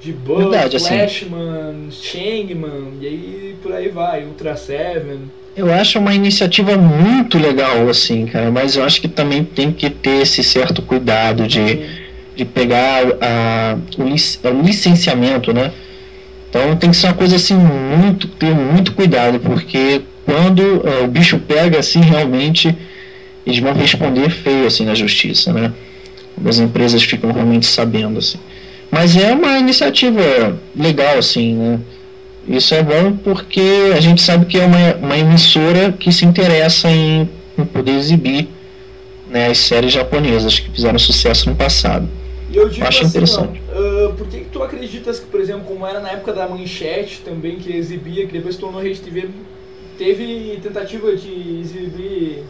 De 0.00 0.10
Bug, 0.10 0.44
Verdade, 0.44 0.78
Flashman, 0.78 1.88
assim. 1.88 2.02
Shangman, 2.02 2.92
e 3.00 3.06
aí 3.06 3.56
por 3.62 3.72
aí 3.72 3.88
vai, 3.88 4.24
Ultra 4.24 4.56
Seven. 4.56 5.30
Eu 5.56 5.72
acho 5.72 5.98
uma 5.98 6.14
iniciativa 6.14 6.76
muito 6.76 7.38
legal, 7.38 7.88
assim, 7.88 8.26
cara, 8.26 8.50
mas 8.50 8.74
eu 8.76 8.84
acho 8.84 9.00
que 9.00 9.08
também 9.08 9.44
tem 9.44 9.70
que 9.70 9.88
ter 9.88 10.22
esse 10.22 10.42
certo 10.42 10.82
cuidado 10.82 11.46
de, 11.46 11.86
de 12.34 12.44
pegar 12.44 13.02
a, 13.20 13.76
o, 13.96 14.02
o 14.02 14.62
licenciamento, 14.62 15.52
né? 15.52 15.72
Então 16.50 16.74
tem 16.76 16.90
que 16.90 16.96
ser 16.96 17.06
uma 17.06 17.14
coisa 17.14 17.36
assim, 17.36 17.54
muito, 17.54 18.28
ter 18.28 18.54
muito 18.54 18.92
cuidado, 18.92 19.40
porque 19.40 20.02
quando 20.24 20.60
uh, 20.60 21.04
o 21.04 21.06
bicho 21.06 21.38
pega 21.38 21.78
assim, 21.78 22.00
realmente 22.00 22.74
eles 23.46 23.58
vão 23.58 23.74
responder 23.74 24.30
feio 24.30 24.66
assim 24.66 24.84
na 24.84 24.94
justiça, 24.94 25.52
né? 25.52 25.72
As 26.44 26.58
empresas 26.58 27.02
ficam 27.02 27.32
realmente 27.32 27.66
sabendo 27.66 28.18
assim. 28.18 28.38
Mas 28.90 29.16
é 29.16 29.32
uma 29.32 29.58
iniciativa 29.58 30.58
legal 30.76 31.18
assim, 31.18 31.54
né? 31.54 31.80
Isso 32.46 32.74
é 32.74 32.82
bom 32.82 33.16
porque 33.16 33.92
a 33.94 34.00
gente 34.00 34.20
sabe 34.20 34.46
que 34.46 34.58
é 34.58 34.64
uma, 34.64 34.94
uma 34.96 35.18
emissora 35.18 35.92
que 35.92 36.12
se 36.12 36.24
interessa 36.24 36.90
em, 36.90 37.28
em 37.58 37.64
poder 37.64 37.92
exibir 37.92 38.48
né, 39.28 39.48
as 39.48 39.58
séries 39.58 39.92
japonesas 39.92 40.58
que 40.58 40.70
fizeram 40.70 40.98
sucesso 40.98 41.48
no 41.48 41.56
passado. 41.56 42.08
E 42.50 42.56
eu 42.56 42.68
digo 42.68 42.86
Acho 42.86 43.00
assim, 43.00 43.08
interessante. 43.08 43.60
uh, 43.70 44.12
por 44.12 44.28
que, 44.28 44.40
que, 44.40 44.50
tu 44.50 44.62
acreditas 44.62 45.18
que, 45.18 45.26
por 45.26 45.40
exemplo, 45.40 45.64
como 45.64 45.86
era 45.86 45.98
na 45.98 46.10
época 46.10 46.32
da 46.32 46.46
Manchete 46.46 47.22
também, 47.24 47.56
que 47.56 47.72
exibia, 47.74 48.26
que 48.26 48.32
depois 48.32 48.56
tornou 48.56 48.80
Rede 48.80 49.00
TV, 49.00 49.28
teve 49.98 50.60
tentativa 50.62 51.16
de 51.16 51.58
exibir 51.60 52.44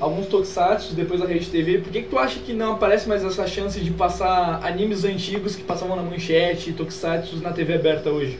alguns 0.00 0.26
tokusatsu 0.26 0.94
depois 0.94 1.20
da 1.20 1.26
Rede 1.26 1.46
TV. 1.46 1.78
Por 1.78 1.92
que, 1.92 2.02
que 2.02 2.08
tu 2.08 2.18
acha 2.18 2.38
que 2.40 2.52
não 2.52 2.72
aparece 2.72 3.08
mais 3.08 3.24
essa 3.24 3.46
chance 3.46 3.80
de 3.80 3.90
passar 3.90 4.60
animes 4.62 5.04
antigos 5.04 5.56
que 5.56 5.62
passavam 5.62 5.96
na 5.96 6.02
manchete, 6.02 6.72
tokusatsu 6.72 7.36
na 7.36 7.52
TV 7.52 7.74
aberta 7.74 8.10
hoje? 8.10 8.38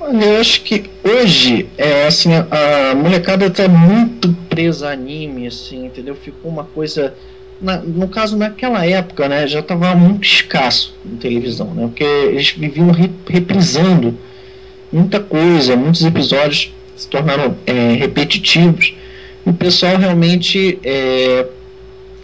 Olha, 0.00 0.24
eu 0.24 0.40
acho 0.40 0.62
que 0.62 0.84
hoje, 1.04 1.68
é 1.78 2.06
assim, 2.06 2.30
a, 2.34 2.94
molecada 2.94 3.48
tá 3.48 3.68
muito 3.68 4.34
presa 4.48 4.88
a 4.88 4.92
anime, 4.92 5.46
assim, 5.46 5.86
entendeu? 5.86 6.16
Ficou 6.16 6.50
uma 6.50 6.64
coisa. 6.64 7.14
Na, 7.60 7.76
no 7.76 8.08
caso, 8.08 8.36
naquela 8.36 8.84
época, 8.84 9.28
né, 9.28 9.46
já 9.46 9.60
estava 9.60 9.94
muito 9.94 10.24
escasso 10.24 10.92
em 11.06 11.16
televisão, 11.16 11.72
né? 11.72 11.86
Porque 11.86 12.02
eles 12.02 12.50
viviam 12.50 12.90
re, 12.90 13.08
reprisando 13.28 14.18
muita 14.92 15.20
coisa, 15.20 15.76
muitos 15.76 16.04
episódios 16.04 16.74
se 16.96 17.06
tornaram 17.06 17.56
é, 17.64 17.92
repetitivos. 17.92 18.94
O 19.44 19.52
pessoal 19.52 19.96
realmente 19.96 20.78
é, 20.84 21.46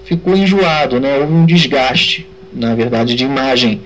ficou 0.04 0.36
enjoado, 0.36 1.00
né? 1.00 1.18
Houve 1.18 1.32
um 1.32 1.46
desgaste, 1.46 2.26
na 2.52 2.74
verdade, 2.74 3.14
de 3.14 3.24
imagem 3.24 3.80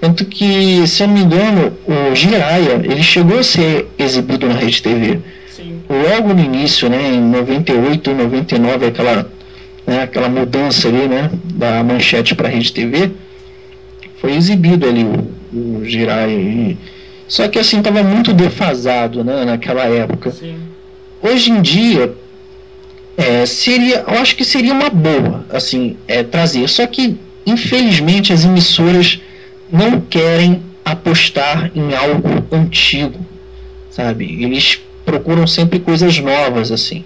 tanto 0.00 0.24
que, 0.24 0.86
se 0.86 1.02
eu 1.02 1.08
não 1.08 1.14
me 1.14 1.22
engano, 1.22 1.76
o 1.86 2.14
Jiraya, 2.14 2.80
ele 2.84 3.02
chegou 3.02 3.38
a 3.38 3.42
ser 3.42 3.88
exibido 3.98 4.46
na 4.46 4.54
Rede 4.54 4.80
TV. 4.80 5.18
Sim. 5.48 5.80
Logo 5.88 6.32
no 6.32 6.40
início, 6.40 6.88
né, 6.88 7.14
em 7.14 7.20
98, 7.20 8.14
99, 8.14 8.86
aquela, 8.86 9.28
né, 9.84 10.02
aquela 10.02 10.28
mudança 10.28 10.86
ali, 10.86 11.08
né, 11.08 11.30
da 11.52 11.82
manchete 11.82 12.34
para 12.36 12.46
a 12.46 12.50
Rede 12.50 12.72
TV, 12.72 13.10
foi 14.20 14.36
exibido 14.36 14.86
ali 14.86 15.02
o, 15.02 15.78
o 15.80 15.84
Jiraya. 15.84 16.32
E, 16.32 16.78
só 17.26 17.48
que 17.48 17.58
assim, 17.58 17.78
estava 17.78 18.02
muito 18.04 18.32
defasado, 18.32 19.24
né, 19.24 19.44
naquela 19.44 19.84
época. 19.84 20.30
Sim. 20.30 20.60
Hoje 21.20 21.50
em 21.50 21.60
dia, 21.60 22.14
é, 23.18 23.44
seria, 23.46 24.04
eu 24.06 24.14
acho 24.20 24.36
que 24.36 24.44
seria 24.44 24.72
uma 24.72 24.88
boa, 24.88 25.44
assim, 25.50 25.96
é, 26.06 26.22
trazer. 26.22 26.68
Só 26.68 26.86
que, 26.86 27.16
infelizmente, 27.44 28.32
as 28.32 28.44
emissoras 28.44 29.20
não 29.72 30.00
querem 30.00 30.62
apostar 30.84 31.72
em 31.74 31.96
algo 31.96 32.28
antigo, 32.52 33.18
sabe? 33.90 34.24
Eles 34.40 34.80
procuram 35.04 35.48
sempre 35.48 35.80
coisas 35.80 36.16
novas, 36.20 36.70
assim. 36.70 37.04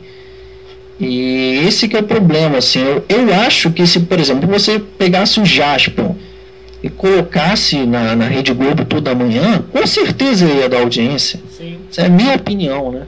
E 1.01 1.65
esse 1.67 1.89
que 1.89 1.97
é 1.97 2.01
o 2.01 2.03
problema, 2.03 2.59
assim. 2.59 2.81
Eu, 2.81 3.03
eu 3.09 3.35
acho 3.35 3.71
que 3.71 3.87
se, 3.87 4.01
por 4.01 4.21
exemplo, 4.21 4.47
você 4.47 4.79
pegasse 4.79 5.41
o 5.41 5.47
Jasper 5.47 6.11
e 6.83 6.91
colocasse 6.91 7.87
na, 7.87 8.15
na 8.15 8.27
Rede 8.27 8.53
Globo 8.53 8.85
toda 8.85 9.15
manhã, 9.15 9.65
com 9.73 9.87
certeza 9.87 10.45
ia 10.45 10.69
dar 10.69 10.81
audiência. 10.81 11.41
Sim. 11.57 11.79
Essa 11.91 12.03
é 12.03 12.07
a 12.07 12.11
minha 12.11 12.35
opinião, 12.35 12.93
né? 12.93 13.07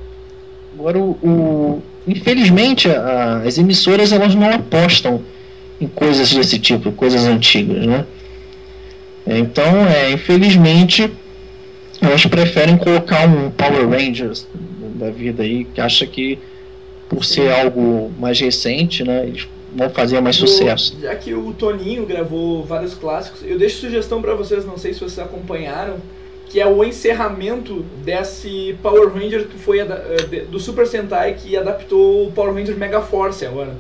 Agora, 0.73 0.99
o, 0.99 1.11
o 1.23 1.83
infelizmente, 2.07 2.89
a, 2.89 3.43
as 3.47 3.59
emissoras 3.59 4.13
elas 4.13 4.35
não 4.35 4.51
apostam 4.51 5.23
em 5.81 5.87
coisas 5.87 6.33
desse 6.33 6.59
tipo, 6.59 6.93
coisas 6.93 7.25
antigas, 7.25 7.87
né? 7.87 8.05
Então, 9.27 9.87
é, 9.87 10.13
infelizmente, 10.13 11.11
elas 12.01 12.27
preferem 12.27 12.77
colocar 12.77 13.27
um 13.27 13.51
Power 13.51 13.89
Rangers 13.89 14.47
da 14.97 15.11
vida 15.11 15.43
aí, 15.43 15.65
que 15.65 15.81
acha 15.81 16.07
que 16.07 16.39
por 17.09 17.25
ser 17.25 17.51
algo 17.53 18.13
mais 18.19 18.39
recente, 18.41 19.03
né, 19.05 19.27
eles 19.27 19.49
vão 19.75 19.91
fazer 19.91 20.21
mais 20.21 20.37
sucesso. 20.37 20.97
Já 21.01 21.15
que 21.15 21.35
o 21.35 21.53
Toninho 21.53 22.07
gravou 22.07 22.65
vários 22.65 22.95
clássicos, 22.95 23.41
eu 23.43 23.59
deixo 23.59 23.81
sugestão 23.81 24.21
para 24.23 24.35
vocês, 24.35 24.65
não 24.65 24.79
sei 24.79 24.93
se 24.93 25.01
vocês 25.01 25.19
acompanharam, 25.19 25.97
que 26.55 26.61
é 26.61 26.67
o 26.69 26.85
encerramento 26.85 27.85
desse 28.05 28.79
Power 28.81 29.13
Ranger 29.13 29.49
que 29.49 29.59
foi 29.59 29.81
eh, 29.81 29.87
do 30.49 30.61
Super 30.61 30.87
Sentai 30.87 31.35
que 31.35 31.57
adaptou 31.57 32.29
o 32.29 32.31
Power 32.31 32.55
Ranger 32.55 32.77
Mega 32.77 33.01
Force 33.01 33.45
agora. 33.45 33.75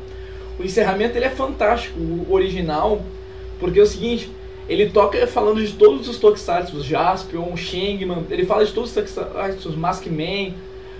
O 0.58 0.64
encerramento 0.64 1.16
ele 1.16 1.24
é 1.24 1.30
fantástico, 1.30 1.96
o 2.00 2.32
original, 2.32 3.00
porque 3.60 3.78
é 3.78 3.82
o 3.84 3.86
seguinte, 3.86 4.28
ele 4.68 4.90
toca 4.90 5.24
falando 5.28 5.64
de 5.64 5.72
todos 5.74 6.08
os 6.08 6.18
tokusatsu, 6.18 6.82
Jaspion, 6.82 7.56
Shangman, 7.56 8.24
ele 8.28 8.44
fala 8.44 8.64
de 8.64 8.72
todos 8.72 8.90
os 8.90 8.96
tokusatsu, 8.96 9.70
Maskman, 9.76 10.52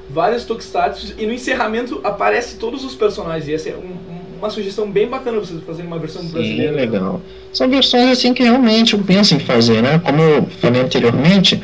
vários 0.09 0.45
tokusatsu, 0.45 1.15
e 1.19 1.27
no 1.27 1.33
encerramento 1.33 2.01
aparece 2.05 2.57
todos 2.57 2.85
os 2.85 2.95
personagens, 2.95 3.49
e 3.49 3.55
essa 3.55 3.71
é 3.71 3.75
um, 3.75 4.14
uma 4.45 4.51
sugestão 4.51 4.91
bem 4.91 5.09
bacana 5.09 5.39
vocês 5.39 5.59
fazerem 5.67 5.87
uma 5.87 5.99
versão 5.99 6.23
Sim, 6.23 6.29
brasileira. 6.29 6.73
legal. 6.73 7.23
São 7.51 7.69
versões 7.69 8.11
assim 8.11 8.35
que 8.35 8.43
realmente 8.43 8.93
eu 8.93 8.99
penso 9.01 9.35
em 9.35 9.39
fazer, 9.39 9.83
né? 9.83 9.99
Como 10.05 10.21
eu 10.21 10.47
falei 10.61 10.83
anteriormente, 10.83 11.61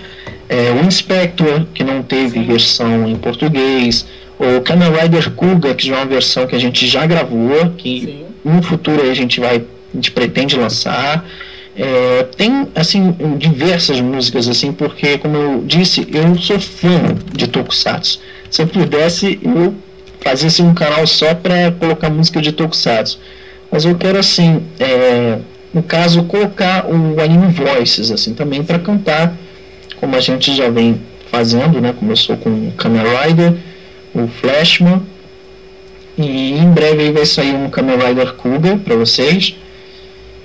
é, 0.49 0.71
o 0.71 0.87
Inspector, 0.87 1.67
que 1.75 1.85
não 1.85 2.03
teve 2.03 2.43
versão 2.43 3.07
em 3.07 3.17
português, 3.17 4.07
o 4.39 4.63
Kamen 4.63 4.89
Rider 4.91 5.31
Kuga, 5.33 5.75
que 5.75 5.87
já 5.87 5.97
é 5.97 5.99
uma 5.99 6.07
versão 6.07 6.47
que 6.47 6.57
a 6.57 6.59
gente 6.59 6.87
já 6.87 7.05
gravou, 7.05 7.71
que 7.77 8.01
Sim. 8.01 8.25
no 8.43 8.63
futuro 8.63 9.11
a 9.11 9.15
gente 9.15 9.39
vai, 9.41 9.57
a 9.57 9.97
gente 9.97 10.11
pretende 10.11 10.57
lançar. 10.57 11.29
É, 11.77 12.23
tem 12.37 12.67
assim 12.75 13.15
diversas 13.39 14.01
músicas 14.01 14.49
assim 14.49 14.73
porque 14.73 15.19
como 15.19 15.37
eu 15.37 15.63
disse 15.65 16.07
eu 16.13 16.37
sou 16.37 16.59
fã 16.59 17.15
de 17.33 17.47
Tokusatsu 17.47 18.21
se 18.51 18.61
eu 18.61 18.67
pudesse 18.67 19.39
eu 19.41 19.73
fazia 20.21 20.49
assim, 20.49 20.63
um 20.63 20.75
canal 20.75 21.07
só 21.07 21.35
para 21.35 21.73
colocar 21.73 22.11
música 22.11 22.41
de 22.41 22.53
Tokusatsu. 22.53 23.19
Mas 23.71 23.85
eu 23.85 23.95
quero 23.95 24.19
assim 24.19 24.63
é, 24.79 25.39
no 25.73 25.83
caso 25.83 26.25
colocar 26.25 26.87
o 26.87 27.21
anime 27.21 27.53
voices 27.53 28.11
assim 28.11 28.35
também 28.35 28.65
para 28.65 28.79
cantar 28.79 29.35
como 29.97 30.17
a 30.17 30.21
gente 30.21 30.55
já 30.55 30.69
vem 30.69 31.01
fazendo 31.31 31.81
né? 31.81 31.93
Começou 31.93 32.37
com 32.37 32.51
o 32.51 32.73
Kamen 32.77 33.03
Rider 33.03 33.55
o 34.15 34.27
Flashman 34.27 35.01
e 36.19 36.53
em 36.53 36.71
breve 36.71 37.05
aí 37.05 37.13
vai 37.13 37.25
sair 37.25 37.55
um 37.55 37.71
Kamen 37.71 37.97
Rider 37.97 38.35
Kuga 38.35 38.77
para 38.77 38.97
vocês. 38.97 39.55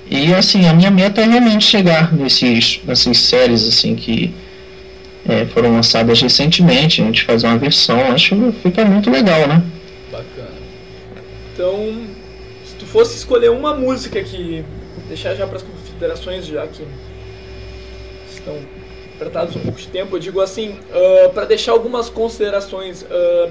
E 0.08 0.32
assim, 0.32 0.66
a 0.66 0.72
minha 0.72 0.90
meta 0.90 1.20
é 1.20 1.24
realmente 1.24 1.64
chegar 1.64 2.12
nesses, 2.14 2.80
nessas 2.86 3.18
séries 3.18 3.66
assim 3.66 3.94
que 3.94 4.32
é, 5.28 5.46
foram 5.46 5.72
lançadas 5.72 6.20
recentemente, 6.20 7.02
a 7.02 7.04
gente 7.04 7.24
fazer 7.24 7.46
uma 7.46 7.58
versão, 7.58 8.00
acho 8.12 8.36
que 8.36 8.52
fica 8.62 8.84
muito 8.84 9.10
legal, 9.10 9.46
né? 9.46 9.62
Bacana. 10.10 10.56
Então, 11.52 12.02
se 12.64 12.74
tu 12.76 12.86
fosse 12.86 13.16
escolher 13.16 13.50
uma 13.50 13.74
música 13.74 14.22
que 14.22 14.64
deixar 15.08 15.34
já 15.34 15.46
para 15.46 15.56
as 15.56 15.62
considerações 15.62 16.46
já 16.46 16.66
que 16.66 16.84
estão 18.30 18.56
apertados 19.14 19.56
um 19.56 19.60
pouco 19.60 19.78
de 19.78 19.88
tempo, 19.88 20.16
eu 20.16 20.20
digo 20.20 20.40
assim, 20.40 20.76
para 21.32 21.44
deixar 21.46 21.72
algumas 21.72 22.08
considerações, 22.08 23.04
ah, 23.10 23.48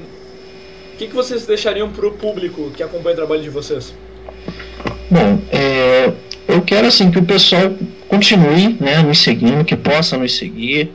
o 0.93 0.97
que, 0.97 1.07
que 1.07 1.13
vocês 1.13 1.45
deixariam 1.45 1.91
para 1.91 2.07
o 2.07 2.11
público 2.11 2.71
que 2.71 2.81
acompanha 2.81 3.13
o 3.13 3.17
trabalho 3.17 3.41
de 3.41 3.49
vocês? 3.49 3.93
Bom, 5.11 5.39
é, 5.51 6.13
eu 6.47 6.61
quero 6.61 6.87
assim 6.87 7.11
que 7.11 7.19
o 7.19 7.25
pessoal 7.25 7.73
continue 8.07 8.77
né, 8.79 9.01
nos 9.01 9.19
seguindo, 9.19 9.65
que 9.65 9.75
possa 9.75 10.17
nos 10.17 10.37
seguir, 10.37 10.91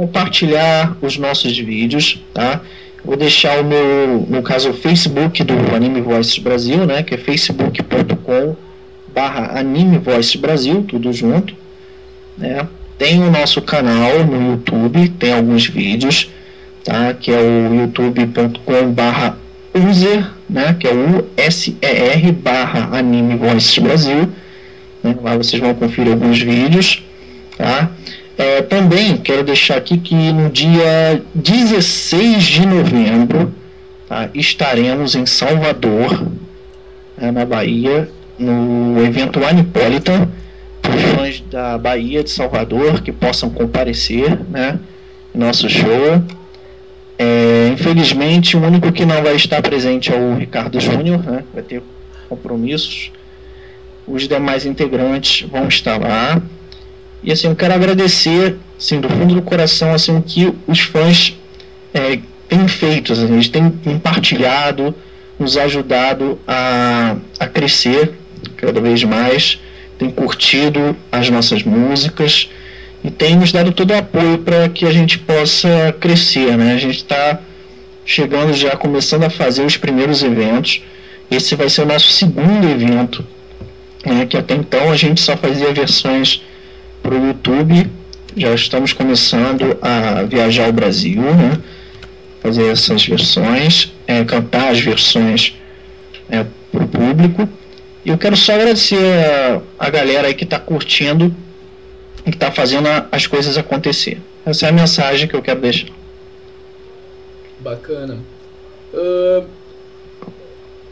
compartilhar 0.00 0.96
os 1.02 1.18
nossos 1.18 1.58
vídeos, 1.58 2.22
tá? 2.32 2.62
Vou 3.04 3.18
deixar 3.18 3.60
o 3.60 3.64
meu, 3.64 4.26
no 4.26 4.42
caso, 4.42 4.70
o 4.70 4.72
Facebook 4.72 5.44
do 5.44 5.54
Anime 5.74 6.00
Voices 6.00 6.38
Brasil, 6.38 6.86
né? 6.86 7.02
Que 7.02 7.16
é 7.16 7.18
facebook.com 7.18 8.56
barra 9.14 9.58
Anime 9.58 9.98
Voices 9.98 10.36
Brasil, 10.36 10.82
tudo 10.88 11.12
junto, 11.12 11.54
né? 12.38 12.66
Tem 12.96 13.22
o 13.22 13.30
nosso 13.30 13.60
canal 13.60 14.24
no 14.24 14.52
YouTube, 14.52 15.10
tem 15.10 15.34
alguns 15.34 15.66
vídeos, 15.66 16.30
tá? 16.82 17.12
Que 17.12 17.30
é 17.30 17.38
o 17.38 17.74
youtube.com 17.74 18.92
barra 18.92 19.36
user, 19.74 20.30
né? 20.48 20.74
Que 20.80 20.88
é 20.88 20.92
o 20.92 21.18
U-S-E-R 21.18 22.32
barra 22.32 22.96
Anime 22.98 23.36
Voices 23.36 23.78
Brasil, 23.78 24.30
né? 25.02 25.14
Lá 25.22 25.36
vocês 25.36 25.60
vão 25.60 25.74
conferir 25.74 26.12
alguns 26.12 26.40
vídeos, 26.40 27.02
tá? 27.58 27.90
É, 28.40 28.62
também 28.62 29.18
quero 29.18 29.44
deixar 29.44 29.76
aqui 29.76 29.98
que 29.98 30.14
no 30.14 30.48
dia 30.48 31.22
16 31.34 32.42
de 32.42 32.64
novembro 32.64 33.52
tá, 34.08 34.30
estaremos 34.32 35.14
em 35.14 35.26
Salvador, 35.26 36.26
né, 37.18 37.30
na 37.30 37.44
Bahia, 37.44 38.08
no 38.38 39.04
evento 39.04 39.44
Anipolitan, 39.44 40.26
para 40.80 40.96
fãs 40.96 41.42
da 41.50 41.76
Bahia 41.76 42.24
de 42.24 42.30
Salvador 42.30 43.02
que 43.02 43.12
possam 43.12 43.50
comparecer, 43.50 44.40
né, 44.48 44.80
nosso 45.34 45.68
show. 45.68 46.24
É, 47.18 47.68
infelizmente, 47.74 48.56
o 48.56 48.62
único 48.62 48.90
que 48.90 49.04
não 49.04 49.22
vai 49.22 49.36
estar 49.36 49.60
presente 49.60 50.10
é 50.10 50.16
o 50.16 50.36
Ricardo 50.36 50.80
Júnior, 50.80 51.22
né, 51.22 51.44
vai 51.52 51.62
ter 51.62 51.82
compromissos. 52.26 53.12
Os 54.06 54.26
demais 54.26 54.64
integrantes 54.64 55.46
vão 55.46 55.68
estar 55.68 56.00
lá. 56.00 56.40
E 57.22 57.32
assim, 57.32 57.48
eu 57.48 57.56
quero 57.56 57.74
agradecer, 57.74 58.56
assim, 58.78 59.00
do 59.00 59.08
fundo 59.08 59.34
do 59.34 59.42
coração, 59.42 59.92
assim, 59.92 60.16
o 60.16 60.22
que 60.22 60.52
os 60.66 60.80
fãs 60.80 61.36
é, 61.92 62.18
têm 62.48 62.66
feito, 62.66 63.12
assim, 63.12 63.32
eles 63.32 63.48
têm 63.48 63.70
compartilhado, 63.70 64.94
nos 65.38 65.56
ajudado 65.56 66.38
a, 66.46 67.16
a 67.38 67.46
crescer 67.46 68.14
cada 68.56 68.80
vez 68.80 69.02
mais, 69.04 69.58
têm 69.98 70.10
curtido 70.10 70.96
as 71.10 71.28
nossas 71.28 71.62
músicas 71.62 72.48
e 73.02 73.10
têm 73.10 73.36
nos 73.36 73.52
dado 73.52 73.72
todo 73.72 73.90
o 73.90 73.96
apoio 73.96 74.38
para 74.38 74.68
que 74.68 74.84
a 74.86 74.92
gente 74.92 75.18
possa 75.18 75.94
crescer, 75.98 76.56
né? 76.56 76.74
A 76.74 76.78
gente 76.78 76.96
está 76.96 77.40
chegando 78.04 78.52
já, 78.52 78.76
começando 78.76 79.24
a 79.24 79.30
fazer 79.30 79.64
os 79.64 79.76
primeiros 79.76 80.22
eventos 80.22 80.82
esse 81.30 81.54
vai 81.54 81.68
ser 81.68 81.82
o 81.82 81.86
nosso 81.86 82.10
segundo 82.10 82.68
evento, 82.68 83.24
né, 84.04 84.26
que 84.26 84.36
até 84.36 84.54
então 84.54 84.90
a 84.90 84.96
gente 84.96 85.20
só 85.20 85.36
fazia 85.36 85.72
versões 85.72 86.42
para 87.02 87.14
o 87.14 87.26
YouTube. 87.26 87.90
Já 88.36 88.54
estamos 88.54 88.92
começando 88.92 89.76
a 89.82 90.22
viajar 90.22 90.66
ao 90.66 90.72
Brasil, 90.72 91.20
né, 91.20 91.60
fazer 92.40 92.70
essas 92.70 93.04
versões, 93.04 93.92
é, 94.06 94.24
cantar 94.24 94.70
as 94.70 94.80
versões 94.80 95.56
é, 96.28 96.46
para 96.70 96.84
o 96.84 96.88
público. 96.88 97.48
E 98.04 98.08
eu 98.10 98.18
quero 98.18 98.36
só 98.36 98.54
agradecer 98.54 98.96
a, 98.98 99.86
a 99.86 99.90
galera 99.90 100.28
aí 100.28 100.34
que 100.34 100.44
está 100.44 100.58
curtindo 100.58 101.34
e 102.24 102.30
que 102.30 102.36
está 102.36 102.50
fazendo 102.50 102.88
a, 102.88 103.06
as 103.10 103.26
coisas 103.26 103.58
acontecer. 103.58 104.20
Essa 104.44 104.66
é 104.66 104.68
a 104.68 104.72
mensagem 104.72 105.28
que 105.28 105.34
eu 105.34 105.42
quero 105.42 105.60
deixar. 105.60 105.88
Bacana. 107.58 108.18
Uh, 108.94 109.46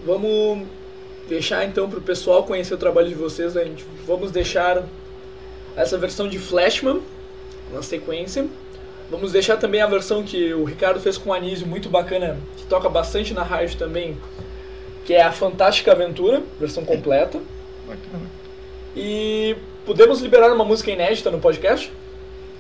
vamos 0.05 0.67
deixar 1.29 1.65
então 1.65 1.89
para 1.89 1.99
o 1.99 2.03
pessoal 2.03 2.43
conhecer 2.45 2.75
o 2.75 2.79
trabalho 2.79 3.09
de 3.09 3.15
vocês. 3.15 3.57
A 3.57 3.65
gente, 3.65 3.85
vamos 4.07 4.31
deixar 4.31 4.83
essa 5.79 5.97
versão 5.97 6.29
de 6.29 6.39
Flashman 6.39 7.01
na 7.73 7.83
sequência. 7.83 8.47
Vamos 9.11 9.33
deixar 9.33 9.57
também 9.57 9.81
a 9.81 9.87
versão 9.87 10.23
que 10.23 10.53
o 10.53 10.65
Ricardo 10.65 11.01
fez 11.01 11.17
com 11.17 11.31
o 11.31 11.33
Anísio, 11.33 11.67
muito 11.67 11.89
bacana, 11.89 12.37
que 12.57 12.65
toca 12.65 12.89
bastante 12.89 13.33
na 13.33 13.43
rádio 13.43 13.79
também, 13.79 14.17
que 15.07 15.15
é 15.15 15.23
a 15.23 15.33
Fantástica 15.33 15.93
Aventura, 15.93 16.43
versão 16.61 16.85
completa. 16.85 17.41
Bacana. 17.87 18.27
E 18.95 19.57
podemos 19.87 20.21
liberar 20.21 20.53
uma 20.53 20.65
música 20.65 20.91
inédita 20.91 21.31
no 21.31 21.39
podcast? 21.39 21.91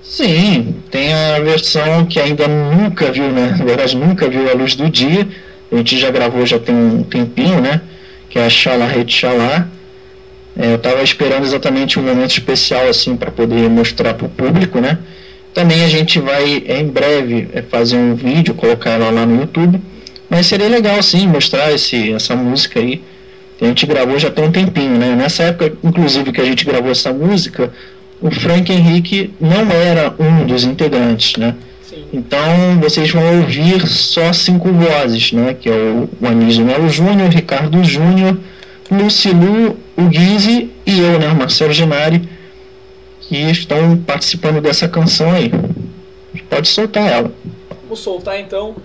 Sim, 0.02 0.80
tem 0.90 1.12
a 1.12 1.40
versão 1.40 2.06
que 2.06 2.18
ainda 2.18 2.46
nunca 2.46 3.10
viu, 3.10 3.30
né? 3.30 3.56
Na 3.58 3.64
verdade, 3.64 3.96
nunca 3.96 4.28
viu 4.28 4.48
a 4.48 4.54
luz 4.54 4.74
do 4.74 4.88
dia. 4.88 5.28
A 5.70 5.76
gente 5.76 5.98
já 5.98 6.10
gravou 6.10 6.46
já 6.46 6.58
tem 6.58 6.74
um 6.74 7.02
tempinho, 7.02 7.60
né? 7.60 7.82
Que 8.30 8.38
é 8.38 8.46
a 8.46 8.50
Xalá 8.50 8.86
Rede 8.86 9.12
Xalá. 9.12 9.68
É, 10.58 10.72
eu 10.72 10.74
estava 10.74 11.02
esperando 11.04 11.44
exatamente 11.44 12.00
um 12.00 12.02
momento 12.02 12.32
especial 12.32 12.88
assim 12.88 13.16
para 13.16 13.30
poder 13.30 13.70
mostrar 13.70 14.12
para 14.14 14.26
o 14.26 14.28
público, 14.28 14.80
né? 14.80 14.98
Também 15.54 15.84
a 15.84 15.88
gente 15.88 16.18
vai 16.18 16.64
em 16.66 16.88
breve 16.88 17.48
é, 17.54 17.62
fazer 17.62 17.96
um 17.96 18.16
vídeo, 18.16 18.54
colocar 18.54 18.90
ela 18.90 19.08
lá 19.10 19.24
no 19.24 19.40
YouTube. 19.40 19.80
Mas 20.28 20.46
seria 20.46 20.68
legal 20.68 21.00
sim 21.02 21.28
mostrar 21.28 21.72
esse, 21.72 22.12
essa 22.12 22.34
música 22.34 22.80
aí. 22.80 23.00
A 23.60 23.66
gente 23.66 23.86
gravou 23.86 24.18
já 24.18 24.30
tem 24.30 24.44
um 24.44 24.52
tempinho, 24.52 24.98
né? 24.98 25.14
Nessa 25.14 25.44
época, 25.44 25.72
inclusive, 25.82 26.32
que 26.32 26.40
a 26.40 26.44
gente 26.44 26.64
gravou 26.64 26.90
essa 26.90 27.12
música, 27.12 27.72
o 28.20 28.30
Frank 28.30 28.70
Henrique 28.72 29.32
não 29.40 29.70
era 29.70 30.12
um 30.18 30.44
dos 30.44 30.64
integrantes, 30.64 31.36
né? 31.36 31.54
Sim. 31.82 32.04
Então 32.12 32.78
vocês 32.80 33.10
vão 33.10 33.38
ouvir 33.38 33.86
só 33.86 34.32
cinco 34.32 34.72
vozes, 34.72 35.32
né? 35.32 35.54
Que 35.58 35.68
é 35.68 35.72
o, 35.72 36.08
o 36.20 36.26
Anísio 36.26 36.64
Melo 36.64 36.88
Júnior, 36.88 37.28
o 37.28 37.32
Ricardo 37.32 37.82
Júnior, 37.82 38.36
Lucilu, 38.90 39.76
o 39.98 40.08
Guise 40.08 40.70
e 40.86 41.00
eu, 41.00 41.18
né? 41.18 41.26
Marcelo 41.34 41.72
Genari, 41.72 42.22
que 43.20 43.36
estão 43.50 43.98
participando 43.98 44.60
dessa 44.60 44.88
canção 44.88 45.32
aí. 45.32 45.50
Pode 46.48 46.68
soltar 46.68 47.10
ela. 47.10 47.32
Vamos 47.82 47.98
soltar 47.98 48.38
então 48.38 48.76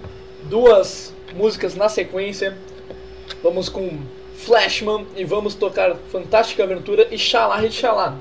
duas 0.46 1.14
músicas 1.36 1.76
na 1.76 1.88
sequência. 1.88 2.58
Vamos 3.44 3.70
com 3.70 4.00
Flashman 4.38 5.06
e 5.16 5.24
vamos 5.24 5.54
tocar 5.54 5.96
Fantástica 6.12 6.64
Aventura 6.64 7.08
e 7.12 7.18
Xalá 7.18 7.62
Xalá. 7.70 8.18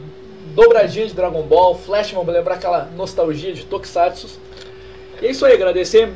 Dobradinha 0.54 1.06
de 1.06 1.14
Dragon 1.14 1.42
Ball, 1.44 1.74
Flashman, 1.74 2.22
pra 2.26 2.34
lembrar 2.34 2.56
aquela 2.56 2.90
nostalgia 2.94 3.54
de 3.54 3.64
Tokusatsu. 3.64 4.28
E 5.22 5.26
é 5.26 5.30
isso 5.30 5.46
aí, 5.46 5.54
agradecer 5.54 6.12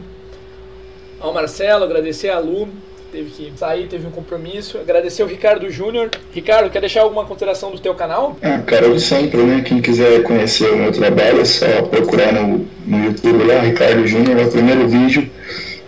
ao 1.18 1.32
Marcelo, 1.32 1.84
agradecer 1.84 2.28
a 2.28 2.38
Lu, 2.38 2.68
teve 3.16 3.30
que 3.30 3.52
sair, 3.56 3.86
teve 3.86 4.06
um 4.06 4.10
compromisso. 4.10 4.76
Agradecer 4.76 5.22
ao 5.22 5.28
Ricardo 5.28 5.70
Júnior. 5.70 6.10
Ricardo, 6.32 6.68
quer 6.68 6.80
deixar 6.80 7.00
alguma 7.00 7.24
consideração 7.24 7.70
do 7.70 7.78
teu 7.78 7.94
canal? 7.94 8.36
Ah, 8.42 8.58
cara, 8.58 8.84
eu 8.84 8.98
sempre, 8.98 9.42
né? 9.42 9.62
Quem 9.62 9.80
quiser 9.80 10.22
conhecer 10.22 10.70
o 10.70 10.76
meu 10.76 10.92
trabalho 10.92 11.40
é 11.40 11.44
só 11.44 11.82
procurar 11.82 12.32
no, 12.32 12.68
no 12.86 13.04
YouTube 13.06 13.44
lá, 13.44 13.60
Ricardo 13.60 14.06
Júnior, 14.06 14.38
é 14.38 14.44
o 14.44 14.50
primeiro 14.50 14.86
vídeo. 14.86 15.30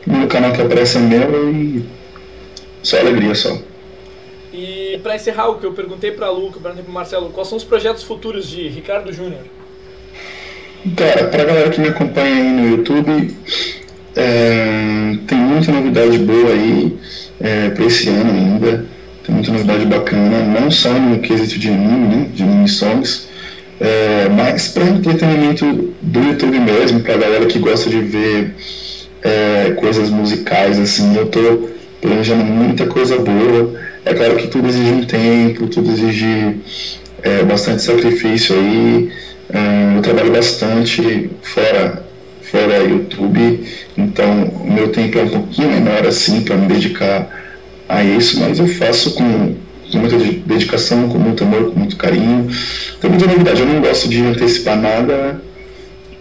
No 0.06 0.26
canal 0.26 0.52
que 0.52 0.62
aparece 0.62 0.96
é 0.96 1.00
meu 1.00 1.52
e 1.52 1.84
só 2.82 2.98
alegria 2.98 3.34
só. 3.34 3.58
E 4.50 4.98
pra 5.02 5.14
encerrar 5.14 5.48
o 5.48 5.58
que 5.58 5.66
eu 5.66 5.72
perguntei 5.72 6.10
pra 6.10 6.30
Lu, 6.30 6.50
que 6.50 6.56
eu 6.56 6.62
perguntei 6.62 6.84
pro 6.84 6.92
Marcelo, 6.92 7.28
quais 7.28 7.48
são 7.48 7.58
os 7.58 7.64
projetos 7.64 8.02
futuros 8.02 8.48
de 8.48 8.68
Ricardo 8.68 9.12
Júnior? 9.12 9.42
Cara, 10.96 11.26
pra 11.26 11.44
galera 11.44 11.70
que 11.70 11.80
me 11.80 11.88
acompanha 11.88 12.36
aí 12.36 12.50
no 12.52 12.68
YouTube, 12.70 13.36
é, 14.18 15.16
tem 15.28 15.38
muita 15.38 15.70
novidade 15.70 16.18
boa 16.18 16.50
aí 16.50 16.98
é, 17.40 17.70
pra 17.70 17.84
esse 17.84 18.08
ano 18.08 18.32
ainda. 18.32 18.84
Tem 19.24 19.34
muita 19.34 19.52
novidade 19.52 19.86
bacana, 19.86 20.42
não 20.60 20.70
só 20.70 20.92
no 20.92 21.20
quesito 21.20 21.58
de 21.58 21.68
anime, 21.68 22.16
né, 22.16 22.26
de 22.34 22.42
anime 22.42 22.68
songs, 22.68 23.28
é, 23.78 24.28
mas 24.28 24.68
para 24.68 24.84
entretenimento 24.84 25.94
do 26.02 26.20
YouTube 26.20 26.58
mesmo, 26.58 27.00
pra 27.00 27.16
galera 27.16 27.46
que 27.46 27.58
gosta 27.58 27.88
de 27.88 28.00
ver 28.00 28.54
é, 29.22 29.70
coisas 29.72 30.10
musicais, 30.10 30.78
assim, 30.80 31.14
eu 31.16 31.26
tô 31.26 31.68
planejando 32.00 32.42
muita 32.44 32.86
coisa 32.86 33.18
boa. 33.18 33.78
É 34.04 34.14
claro 34.14 34.36
que 34.36 34.48
tudo 34.48 34.66
exige 34.68 34.90
um 34.90 35.04
tempo, 35.04 35.66
tudo 35.66 35.90
exige 35.92 36.56
é, 37.22 37.42
bastante 37.44 37.82
sacrifício 37.82 38.56
aí. 38.56 39.12
É, 39.52 39.96
eu 39.96 40.02
trabalho 40.02 40.32
bastante 40.32 41.30
fora, 41.42 42.07
fora 42.58 42.78
YouTube, 42.78 43.66
então 43.96 44.44
o 44.44 44.70
meu 44.70 44.90
tempo 44.90 45.16
é 45.18 45.22
um 45.22 45.28
pouquinho 45.28 45.70
menor 45.70 46.04
assim 46.06 46.42
para 46.42 46.56
me 46.56 46.66
dedicar 46.66 47.28
a 47.88 48.02
isso, 48.02 48.40
mas 48.40 48.58
eu 48.58 48.66
faço 48.66 49.14
com, 49.14 49.54
com 49.90 49.98
muita 49.98 50.18
dedicação, 50.18 51.08
com 51.08 51.18
muito 51.18 51.44
amor, 51.44 51.70
com 51.70 51.78
muito 51.78 51.96
carinho. 51.96 52.48
Tem 53.00 53.08
muita 53.08 53.26
novidade, 53.26 53.60
eu 53.60 53.66
não 53.66 53.80
gosto 53.80 54.08
de 54.08 54.20
antecipar 54.22 54.76
nada, 54.76 55.40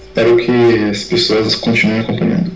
espero 0.07 0.38
que 0.38 0.89
as 0.91 1.03
pessoas 1.03 1.55
continuem 1.55 2.01
acompanhando. 2.01 2.51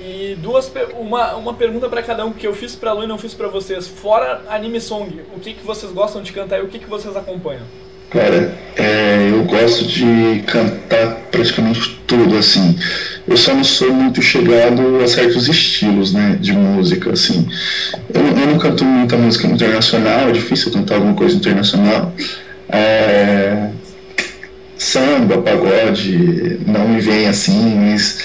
E 0.00 0.36
duas 0.36 0.70
uma, 1.00 1.34
uma 1.34 1.54
pergunta 1.54 1.88
pra 1.88 2.02
cada 2.02 2.26
um 2.26 2.32
que 2.32 2.46
eu 2.46 2.54
fiz 2.54 2.76
pra 2.76 2.92
Lu 2.92 3.04
e 3.04 3.06
não 3.06 3.16
fiz 3.16 3.32
pra 3.32 3.48
vocês. 3.48 3.88
Fora 3.88 4.42
anime 4.48 4.80
song, 4.80 5.20
o 5.34 5.40
que, 5.40 5.54
que 5.54 5.64
vocês 5.64 5.90
gostam 5.92 6.22
de 6.22 6.30
cantar 6.30 6.58
e 6.58 6.62
o 6.62 6.68
que, 6.68 6.78
que 6.78 6.88
vocês 6.88 7.16
acompanham? 7.16 7.62
Cara, 8.14 8.54
é, 8.76 9.28
eu 9.32 9.42
gosto 9.42 9.84
de 9.86 10.44
cantar 10.46 11.16
praticamente 11.32 12.00
tudo, 12.06 12.38
assim. 12.38 12.78
Eu 13.26 13.36
só 13.36 13.52
não 13.52 13.64
sou 13.64 13.92
muito 13.92 14.22
chegado 14.22 15.00
a 15.02 15.08
certos 15.08 15.48
estilos, 15.48 16.12
né, 16.12 16.38
de 16.40 16.52
música, 16.52 17.10
assim. 17.12 17.44
Eu, 18.14 18.24
eu 18.24 18.46
não 18.46 18.58
canto 18.58 18.84
muita 18.84 19.16
música 19.16 19.48
internacional, 19.48 20.28
é 20.28 20.32
difícil 20.32 20.70
cantar 20.70 20.94
alguma 20.94 21.14
coisa 21.14 21.34
internacional. 21.34 22.14
É, 22.68 23.70
samba, 24.78 25.38
pagode, 25.38 26.60
não 26.68 26.86
me 26.88 27.00
vem 27.00 27.26
assim, 27.26 27.74
mas 27.80 28.18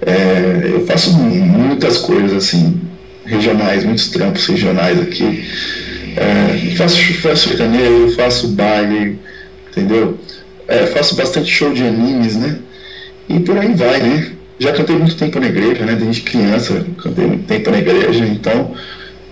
é, 0.00 0.70
eu 0.74 0.86
faço 0.86 1.12
muitas 1.12 1.98
coisas, 1.98 2.34
assim, 2.34 2.80
regionais, 3.26 3.82
muitos 3.82 4.10
trampos 4.10 4.46
regionais 4.46 5.00
aqui. 5.00 5.44
É, 6.16 6.74
faço, 6.76 7.14
faço 7.14 7.48
sertanejo, 7.48 8.14
faço 8.16 8.48
baile, 8.48 9.18
entendeu? 9.70 10.18
É, 10.68 10.86
faço 10.86 11.14
bastante 11.16 11.50
show 11.50 11.72
de 11.72 11.82
animes, 11.82 12.36
né? 12.36 12.58
E 13.28 13.40
por 13.40 13.58
aí 13.58 13.74
vai, 13.74 14.00
né? 14.00 14.32
Já 14.58 14.72
cantei 14.72 14.96
muito 14.96 15.16
tempo 15.16 15.40
na 15.40 15.46
igreja, 15.46 15.84
né? 15.84 15.94
Desde 15.94 16.22
criança, 16.22 16.86
cantei 17.02 17.26
muito 17.26 17.46
tempo 17.46 17.70
na 17.70 17.78
igreja, 17.78 18.24
então, 18.24 18.74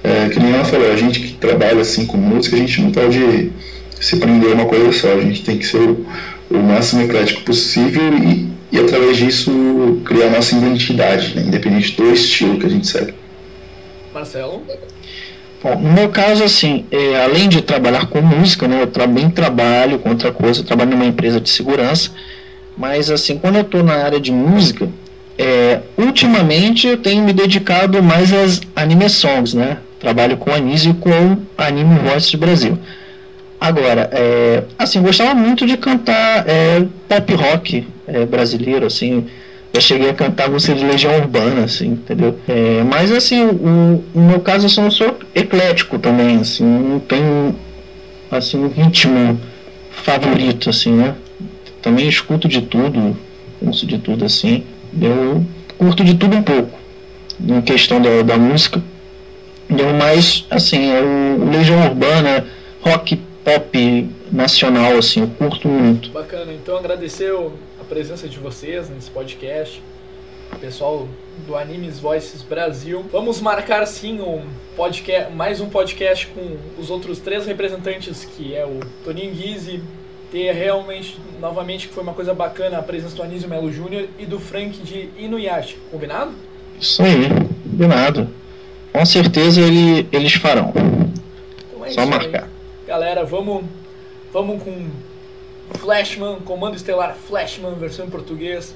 é, 0.03 0.29
que 0.29 0.41
nem 0.41 0.53
ela 0.53 0.65
falou, 0.65 0.91
a 0.91 0.97
gente 0.97 1.21
que 1.21 1.35
trabalha 1.35 1.81
assim 1.81 2.07
com 2.07 2.17
música, 2.17 2.57
a 2.57 2.59
gente 2.59 2.81
não 2.81 2.91
pode 2.91 3.53
se 4.01 4.17
prender 4.17 4.51
a 4.51 4.55
uma 4.55 4.67
coisa 4.67 4.93
só, 4.93 5.13
a 5.13 5.21
gente 5.21 5.45
tem 5.45 5.59
que 5.59 5.67
ser 5.67 5.79
o, 5.79 6.05
o 6.51 6.59
máximo 6.59 7.03
eclético 7.03 7.43
possível 7.43 8.13
e, 8.19 8.49
e 8.73 8.79
através 8.79 9.17
disso 9.17 10.01
criar 10.05 10.27
a 10.27 10.31
nossa 10.31 10.57
identidade, 10.57 11.37
né? 11.37 11.43
Independente 11.43 11.97
do 11.97 12.13
estilo 12.13 12.59
que 12.59 12.67
a 12.67 12.71
gente 12.71 12.87
segue. 12.89 13.15
Marcelo? 14.13 14.63
Bom, 15.63 15.77
no 15.77 15.93
meu 15.93 16.09
caso, 16.09 16.43
assim, 16.43 16.85
é, 16.91 17.23
além 17.23 17.49
de 17.49 17.63
trabalhar 17.63 18.07
com 18.07 18.21
música, 18.21 18.67
né, 18.67 18.83
eu 18.83 18.89
também 18.89 19.31
trabalho 19.31 19.99
com 20.01 20.09
outra 20.09 20.33
coisa, 20.33 20.61
eu 20.61 20.65
trabalho 20.65 20.91
numa 20.91 21.05
empresa 21.05 21.41
de 21.41 21.49
segurança, 21.49 22.11
mas 22.77 23.11
assim, 23.11 23.39
quando 23.39 23.57
eu 23.57 23.63
estou 23.63 23.83
na 23.83 23.95
área 23.95 24.19
de 24.19 24.33
música, 24.33 24.89
é, 25.39 25.81
ultimamente 25.97 26.89
eu 26.89 26.97
tenho 26.97 27.23
me 27.23 27.33
dedicado 27.33 28.03
mais 28.03 28.33
às 28.33 28.61
anime 28.75 29.09
songs, 29.09 29.55
né? 29.55 29.79
Trabalho 30.01 30.37
com 30.37 30.53
Anísio 30.53 30.91
e 30.91 30.95
com 30.95 31.39
Anime 31.57 32.01
Voices 32.01 32.35
Brasil. 32.35 32.77
Agora, 33.61 34.11
é, 34.13 34.65
assim, 34.77 34.99
eu 34.99 35.05
gostava 35.05 35.33
muito 35.33 35.65
de 35.65 35.77
cantar 35.77 36.45
é, 36.49 36.85
pop 37.09 37.35
rock 37.35 37.87
é, 38.09 38.27
brasileiro, 38.27 38.85
assim, 38.87 39.27
eu 39.73 39.81
cheguei 39.81 40.11
a 40.11 40.15
cantar 40.15 40.51
música 40.51 40.75
de 40.75 40.85
Legião 40.85 41.17
Urbana, 41.17 41.65
assim, 41.65 41.89
entendeu? 41.89 42.39
É, 42.47 42.83
mas 42.85 43.11
assim, 43.11 43.45
o, 43.45 44.05
no 44.15 44.23
meu 44.23 44.41
caso 44.41 44.67
eu 44.67 44.91
sou, 44.91 45.19
eclético 45.35 45.99
também, 45.99 46.39
assim, 46.39 46.65
não 46.65 47.01
tenho 47.01 47.55
assim, 48.31 48.59
um 48.59 48.69
ritmo 48.69 49.41
favorito, 49.91 50.71
assim, 50.71 50.93
né? 50.93 51.15
Também 51.81 52.07
escuto 52.09 52.49
de 52.49 52.63
tudo, 52.63 53.17
ouço 53.61 53.87
de 53.87 53.99
tudo 53.99 54.25
assim. 54.25 54.65
Eu 55.01 55.45
curto 55.79 56.05
de 56.05 56.15
tudo 56.15 56.37
um 56.37 56.43
pouco, 56.43 56.79
em 57.41 57.61
questão 57.63 58.01
da, 58.01 58.23
da 58.23 58.37
música. 58.37 58.83
E 59.71 59.83
o 59.83 59.95
mais, 59.95 60.45
assim, 60.51 60.91
é 60.91 61.01
o 61.01 61.51
Legião 61.51 61.83
Urbana, 61.87 62.47
rock 62.83 63.19
pop 63.43 64.09
nacional, 64.31 64.97
assim, 64.97 65.23
eu 65.23 65.29
curto 65.29 65.67
muito. 65.67 66.11
Bacana, 66.11 66.53
então 66.53 66.77
agradecer 66.77 67.31
a 67.31 67.72
presença 67.93 68.27
de 68.27 68.39
vocês 68.39 68.89
nesse 68.89 69.11
podcast, 69.11 69.83
pessoal 70.59 71.07
do 71.47 71.55
Animes 71.55 71.99
Voices 72.01 72.41
Brasil. 72.41 73.05
Vamos 73.13 73.39
marcar 73.39 73.87
sim 73.87 74.19
um 74.19 74.47
podcast, 74.75 75.31
mais 75.31 75.61
um 75.61 75.69
podcast 75.69 76.27
com 76.29 76.57
os 76.81 76.89
outros 76.89 77.19
três 77.19 77.45
representantes, 77.45 78.25
que 78.25 78.55
é 78.55 78.65
o 78.65 78.81
Toninho 79.05 79.35
Guise, 79.35 79.83
ter 80.31 80.53
realmente, 80.53 81.19
novamente, 81.39 81.87
que 81.87 81.93
foi 81.93 82.03
uma 82.03 82.15
coisa 82.15 82.33
bacana 82.33 82.79
a 82.79 82.83
presença 82.83 83.15
do 83.15 83.23
Anísio 83.25 83.47
Melo 83.47 83.71
Júnior 83.71 84.09
e 84.19 84.25
do 84.25 84.41
Frank 84.41 84.79
de 84.79 85.11
Inuyasha. 85.19 85.77
Combinado? 85.91 86.33
Isso 86.81 87.03
aí, 87.03 87.29
combinado. 87.63 88.27
Com 88.91 89.05
certeza 89.05 89.61
ele, 89.61 90.09
eles 90.11 90.33
farão. 90.33 90.73
Então 91.69 91.85
é 91.85 91.91
Só 91.91 92.01
isso 92.01 92.11
marcar. 92.11 92.45
Aí. 92.45 92.49
Galera, 92.87 93.23
vamos, 93.23 93.63
vamos 94.33 94.63
com 94.63 94.87
Flashman, 95.79 96.41
Comando 96.41 96.77
Estelar 96.77 97.15
Flashman, 97.15 97.75
versão 97.75 98.07
em 98.07 98.11
português. 98.11 98.75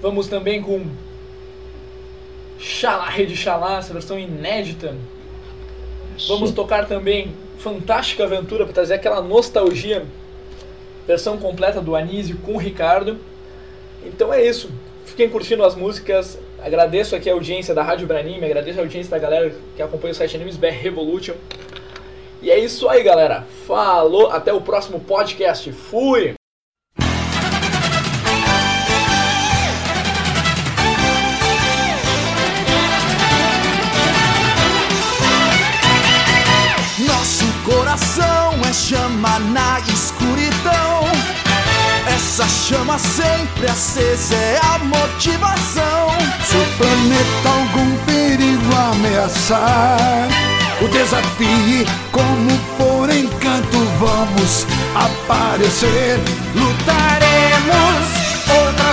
Vamos 0.00 0.28
também 0.28 0.62
com 0.62 0.86
Xalá, 2.58 3.08
Rede 3.08 3.36
Xalá, 3.36 3.78
essa 3.78 3.92
versão 3.92 4.18
inédita. 4.18 4.94
Vamos 6.28 6.52
tocar 6.52 6.86
também 6.86 7.34
Fantástica 7.58 8.24
Aventura 8.24 8.64
para 8.64 8.74
trazer 8.74 8.94
aquela 8.94 9.20
nostalgia, 9.20 10.04
versão 11.06 11.38
completa 11.38 11.80
do 11.80 11.94
Anísio 11.94 12.38
com 12.38 12.54
o 12.54 12.58
Ricardo. 12.58 13.18
Então 14.04 14.32
é 14.32 14.44
isso. 14.44 14.70
Fiquem 15.04 15.28
curtindo 15.28 15.64
as 15.64 15.74
músicas. 15.74 16.38
Agradeço 16.58 17.14
aqui 17.14 17.30
a 17.30 17.32
audiência 17.32 17.74
da 17.74 17.82
Rádio 17.82 18.06
Branime, 18.06 18.44
agradeço 18.44 18.78
a 18.78 18.82
audiência 18.82 19.10
da 19.10 19.18
galera 19.18 19.54
que 19.76 19.82
acompanha 19.82 20.12
o 20.12 20.14
site 20.14 20.36
Animes 20.36 20.56
BR 20.56 20.68
Revolution. 20.68 21.34
E 22.46 22.50
é 22.52 22.60
isso 22.60 22.88
aí, 22.88 23.02
galera. 23.02 23.44
Falou, 23.66 24.30
até 24.30 24.52
o 24.52 24.60
próximo 24.60 25.00
podcast. 25.00 25.72
Fui! 25.72 26.34
Nosso 37.00 37.44
coração 37.64 38.52
é 38.64 38.72
chama 38.72 39.40
na 39.40 39.80
escuridão. 39.80 41.02
Essa 42.14 42.46
chama 42.46 42.96
sempre 42.96 43.66
acesa 43.66 44.36
é 44.36 44.60
a 44.62 44.78
motivação. 44.78 46.10
Se 46.44 46.56
o 46.56 46.76
planeta 46.78 47.48
algum 47.48 48.04
perigo 48.06 48.72
ameaçar, 48.92 50.28
o 50.82 50.88
desafio 50.88 51.86
como 52.12 52.56
por 52.76 53.10
encanto 53.10 53.78
vamos 54.00 54.66
aparecer. 54.94 56.18
Lutaremos 56.54 58.06
outra 58.48 58.85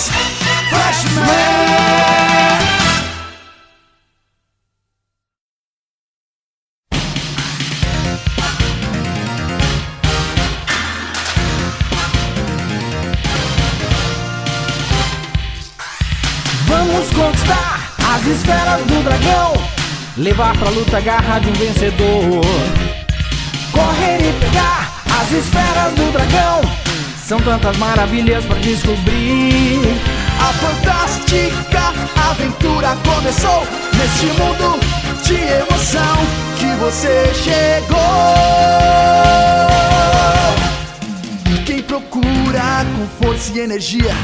Flashman! 0.00 1.88
Vamos 16.66 17.10
conquistar 17.10 17.92
as 18.14 18.26
esferas 18.26 18.82
do 18.82 19.02
dragão, 19.02 19.52
levar 20.16 20.56
pra 20.56 20.70
luta 20.70 20.98
a 20.98 21.00
garra 21.00 21.40
de 21.40 21.48
um 21.48 21.52
vencedor. 21.54 22.44
Correr 23.72 24.20
e 24.20 24.32
pegar 24.40 25.02
as 25.20 25.32
esferas 25.32 25.92
do 25.94 26.12
dragão, 26.12 26.60
são 27.28 27.38
tantas 27.40 27.76
maravilhas 27.76 28.42
pra 28.46 28.56
descobrir. 28.56 29.82
A 30.40 30.50
fantástica 30.54 31.92
aventura 32.30 32.96
começou 33.04 33.66
neste 33.98 34.26
mundo 34.40 34.80
de 35.24 35.34
emoção 35.34 36.16
que 36.56 36.74
você 36.80 37.30
chegou. 37.34 37.98
Quem 41.66 41.82
procura 41.82 42.86
com 42.96 43.26
força 43.26 43.52
e 43.52 43.60
energia 43.60 44.14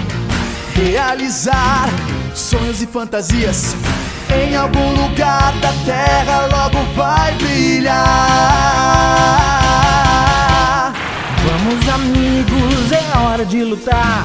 realizar 0.74 1.90
sonhos 2.34 2.80
e 2.80 2.86
fantasias 2.86 3.76
em 4.34 4.56
algum 4.56 5.02
lugar 5.02 5.43
lutar. 13.84 14.24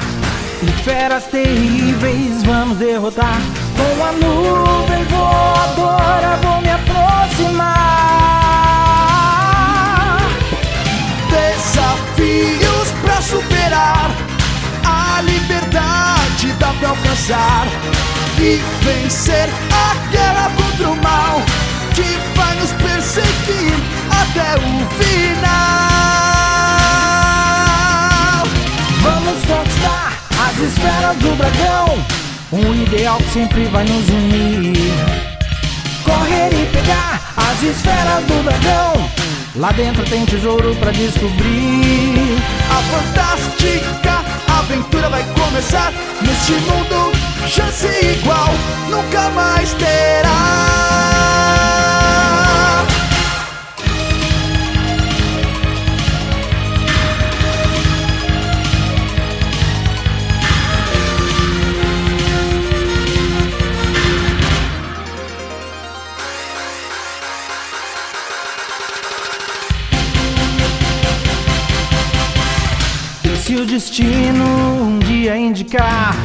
E 0.62 0.66
feras 0.82 1.24
terríveis 1.24 2.42
vamos 2.42 2.78
derrotar. 2.78 3.40
Com 3.76 4.04
a 4.04 4.12
nuvem 4.12 5.04
voadora 5.04 6.38
vou 6.42 6.60
me 6.60 6.70
aproximar. 6.70 7.78
Desafios 11.30 12.90
pra 13.02 13.22
superar. 13.22 14.10
A 14.84 15.22
liberdade 15.22 16.52
dá 16.58 16.72
pra 16.78 16.88
alcançar 16.90 17.66
e 18.38 18.60
vencer 18.82 19.48
a 19.72 19.94
guerra 20.10 20.50
contra 20.56 20.90
o 20.90 20.96
mal 21.02 21.42
que 21.94 22.18
vai 22.36 22.54
nos 22.56 22.72
perseguir 22.72 23.74
até 24.10 24.54
o 24.56 24.86
final. 25.02 25.89
Esferas 30.60 31.16
do 31.16 31.36
dragão. 31.36 32.04
Um 32.52 32.74
ideal 32.82 33.18
que 33.18 33.30
sempre 33.30 33.64
vai 33.66 33.84
nos 33.84 34.08
unir. 34.08 34.92
Correr 36.04 36.50
e 36.52 36.66
pegar 36.72 37.20
as 37.36 37.62
esferas 37.62 38.24
do 38.24 38.42
dragão. 38.42 39.10
Lá 39.56 39.72
dentro 39.72 40.04
tem 40.04 40.24
tesouro 40.26 40.74
pra 40.76 40.90
descobrir. 40.90 42.38
A 42.70 42.82
fantástica 42.92 44.24
aventura 44.58 45.08
vai 45.08 45.24
começar 45.34 45.92
neste 46.22 46.52
mundo. 46.52 47.12
Chance 47.46 47.86
igual 47.86 48.48
nunca 48.88 49.30
mais 49.30 49.72
terá. 49.74 51.59
Destino 74.00 74.44
um 74.82 74.98
dia 74.98 75.36
indicar 75.36 76.16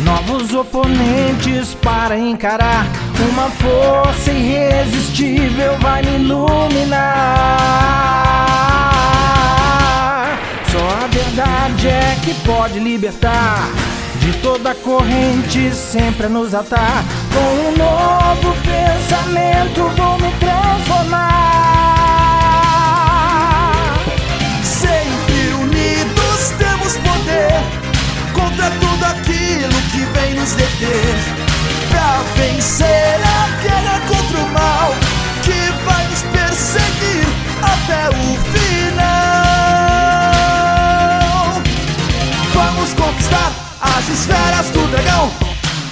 novos 0.00 0.54
oponentes 0.54 1.74
para 1.74 2.18
encarar, 2.18 2.86
uma 3.30 3.50
força 3.50 4.30
irresistível 4.30 5.76
vai 5.78 6.02
me 6.02 6.14
iluminar. 6.16 6.98
Só 10.70 11.04
a 11.04 11.06
verdade 11.08 11.88
é 11.88 12.16
que 12.24 12.32
pode 12.46 12.78
libertar 12.78 13.68
de 14.20 14.32
toda 14.38 14.74
corrente, 14.74 15.74
sempre 15.74 16.26
a 16.26 16.28
nos 16.28 16.54
atar. 16.54 17.04
Com 17.34 17.68
um 17.68 17.76
novo 17.76 18.54
pensamento 18.62 19.80
vou 19.96 20.18
me 20.18 20.32
transformar. 20.38 21.37
contra 28.38 28.66
é 28.66 28.70
tudo 28.70 29.04
aquilo 29.04 29.82
que 29.90 30.04
vem 30.14 30.34
nos 30.34 30.52
deter. 30.52 31.14
Pra 31.90 32.22
vencer 32.36 33.20
a 33.24 33.48
guerra 33.62 34.00
contra 34.06 34.38
o 34.38 34.48
mal 34.52 34.94
que 35.42 35.72
vai 35.84 36.06
nos 36.06 36.22
perseguir 36.22 37.26
até 37.62 38.08
o 38.10 38.38
final. 38.52 39.08
Vamos 42.54 42.94
conquistar 42.94 43.52
as 43.80 44.08
esferas 44.08 44.70
do 44.70 44.86
dragão. 44.90 45.32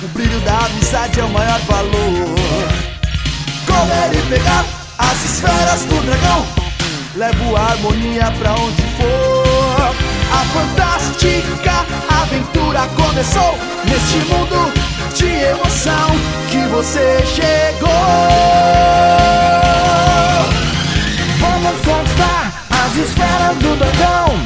O 0.03 0.09
brilho 0.09 0.41
da 0.41 0.59
amizade 0.67 1.21
é 1.21 1.25
o 1.25 1.31
maior 1.31 1.61
valor. 1.61 2.37
Correr 3.67 4.19
e 4.19 4.23
pegar 4.29 4.65
as 4.99 5.25
esferas 5.25 5.81
do 5.83 6.01
dragão. 6.07 6.47
Levo 7.17 7.57
a 7.57 7.63
harmonia 7.71 8.31
pra 8.39 8.53
onde 8.53 8.83
for. 8.97 9.36
A 10.33 10.45
fantástica 10.53 11.87
aventura 12.23 12.87
começou 12.95 13.59
neste 13.85 14.19
mundo 14.31 14.73
de 15.15 15.27
emoção 15.27 16.11
que 16.51 16.59
você 16.69 17.25
chegou. 17.27 17.89
Vamos 21.41 21.81
conquistar 21.85 22.53
as 22.71 22.97
esferas 22.97 23.57
do 23.59 23.77
dragão. 23.79 24.37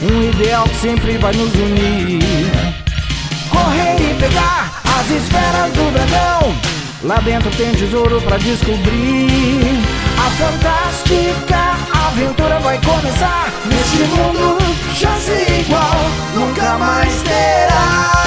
Um 0.00 0.30
ideal 0.30 0.64
que 0.64 0.76
sempre 0.76 1.18
vai 1.18 1.32
nos 1.34 1.54
unir. 1.54 2.22
Correr 3.50 4.10
e 4.10 4.14
pegar 4.20 4.80
as 4.84 5.10
esferas 5.10 5.72
do 5.72 5.92
dragão. 5.92 6.54
Lá 7.04 7.16
dentro 7.20 7.50
tem 7.50 7.72
tesouro 7.72 8.20
pra 8.22 8.36
descobrir. 8.36 9.82
A 10.18 10.30
fantástica 10.30 11.91
aventura 12.12 12.60
vai 12.60 12.78
começar. 12.78 13.50
Neste 13.64 14.04
mundo, 14.14 14.58
chance 14.94 15.32
igual 15.60 15.96
nunca 16.34 16.76
mais 16.78 17.22
terá. 17.22 18.21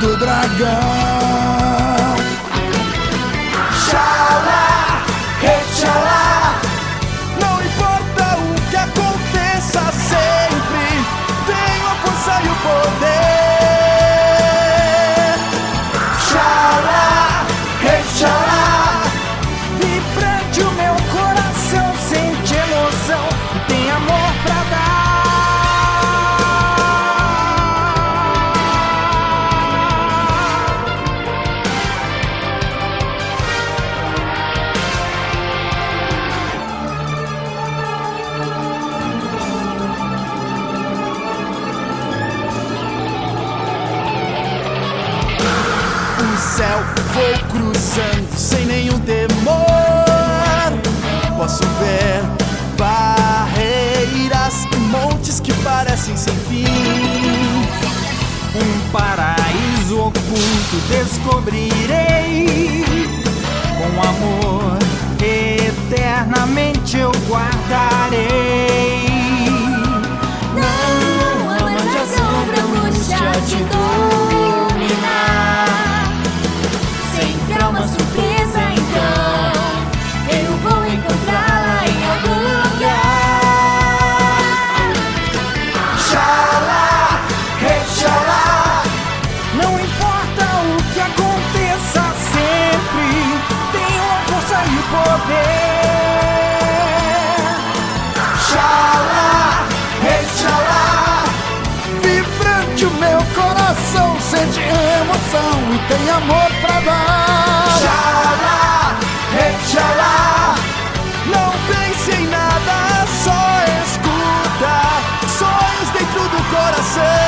Do 0.00 0.16
dragão. 0.18 1.05
Oculto 60.06 60.76
descobrirei. 60.88 62.84
Com 63.78 64.00
amor 64.08 64.78
eternamente 65.20 66.98
eu 66.98 67.12
guardarei. 67.28 68.65
poder. 94.90 95.86
Xalá, 98.48 99.66
rexalá, 100.02 101.24
vibrante 102.02 102.84
o 102.84 102.90
meu 102.90 103.18
coração, 103.34 104.16
sente 104.20 104.60
emoção 104.60 105.54
e 105.74 105.78
tem 105.88 106.10
amor 106.10 106.50
pra 106.60 106.80
dar. 106.80 107.66
Xalá, 107.80 108.96
rexalá, 109.32 110.54
não 111.26 111.50
pense 111.68 112.10
em 112.12 112.26
nada, 112.28 113.06
só 113.24 113.42
escuta, 113.84 114.74
sonhos 115.38 115.90
dentro 115.92 116.22
do 116.28 116.40
coração. 116.54 117.25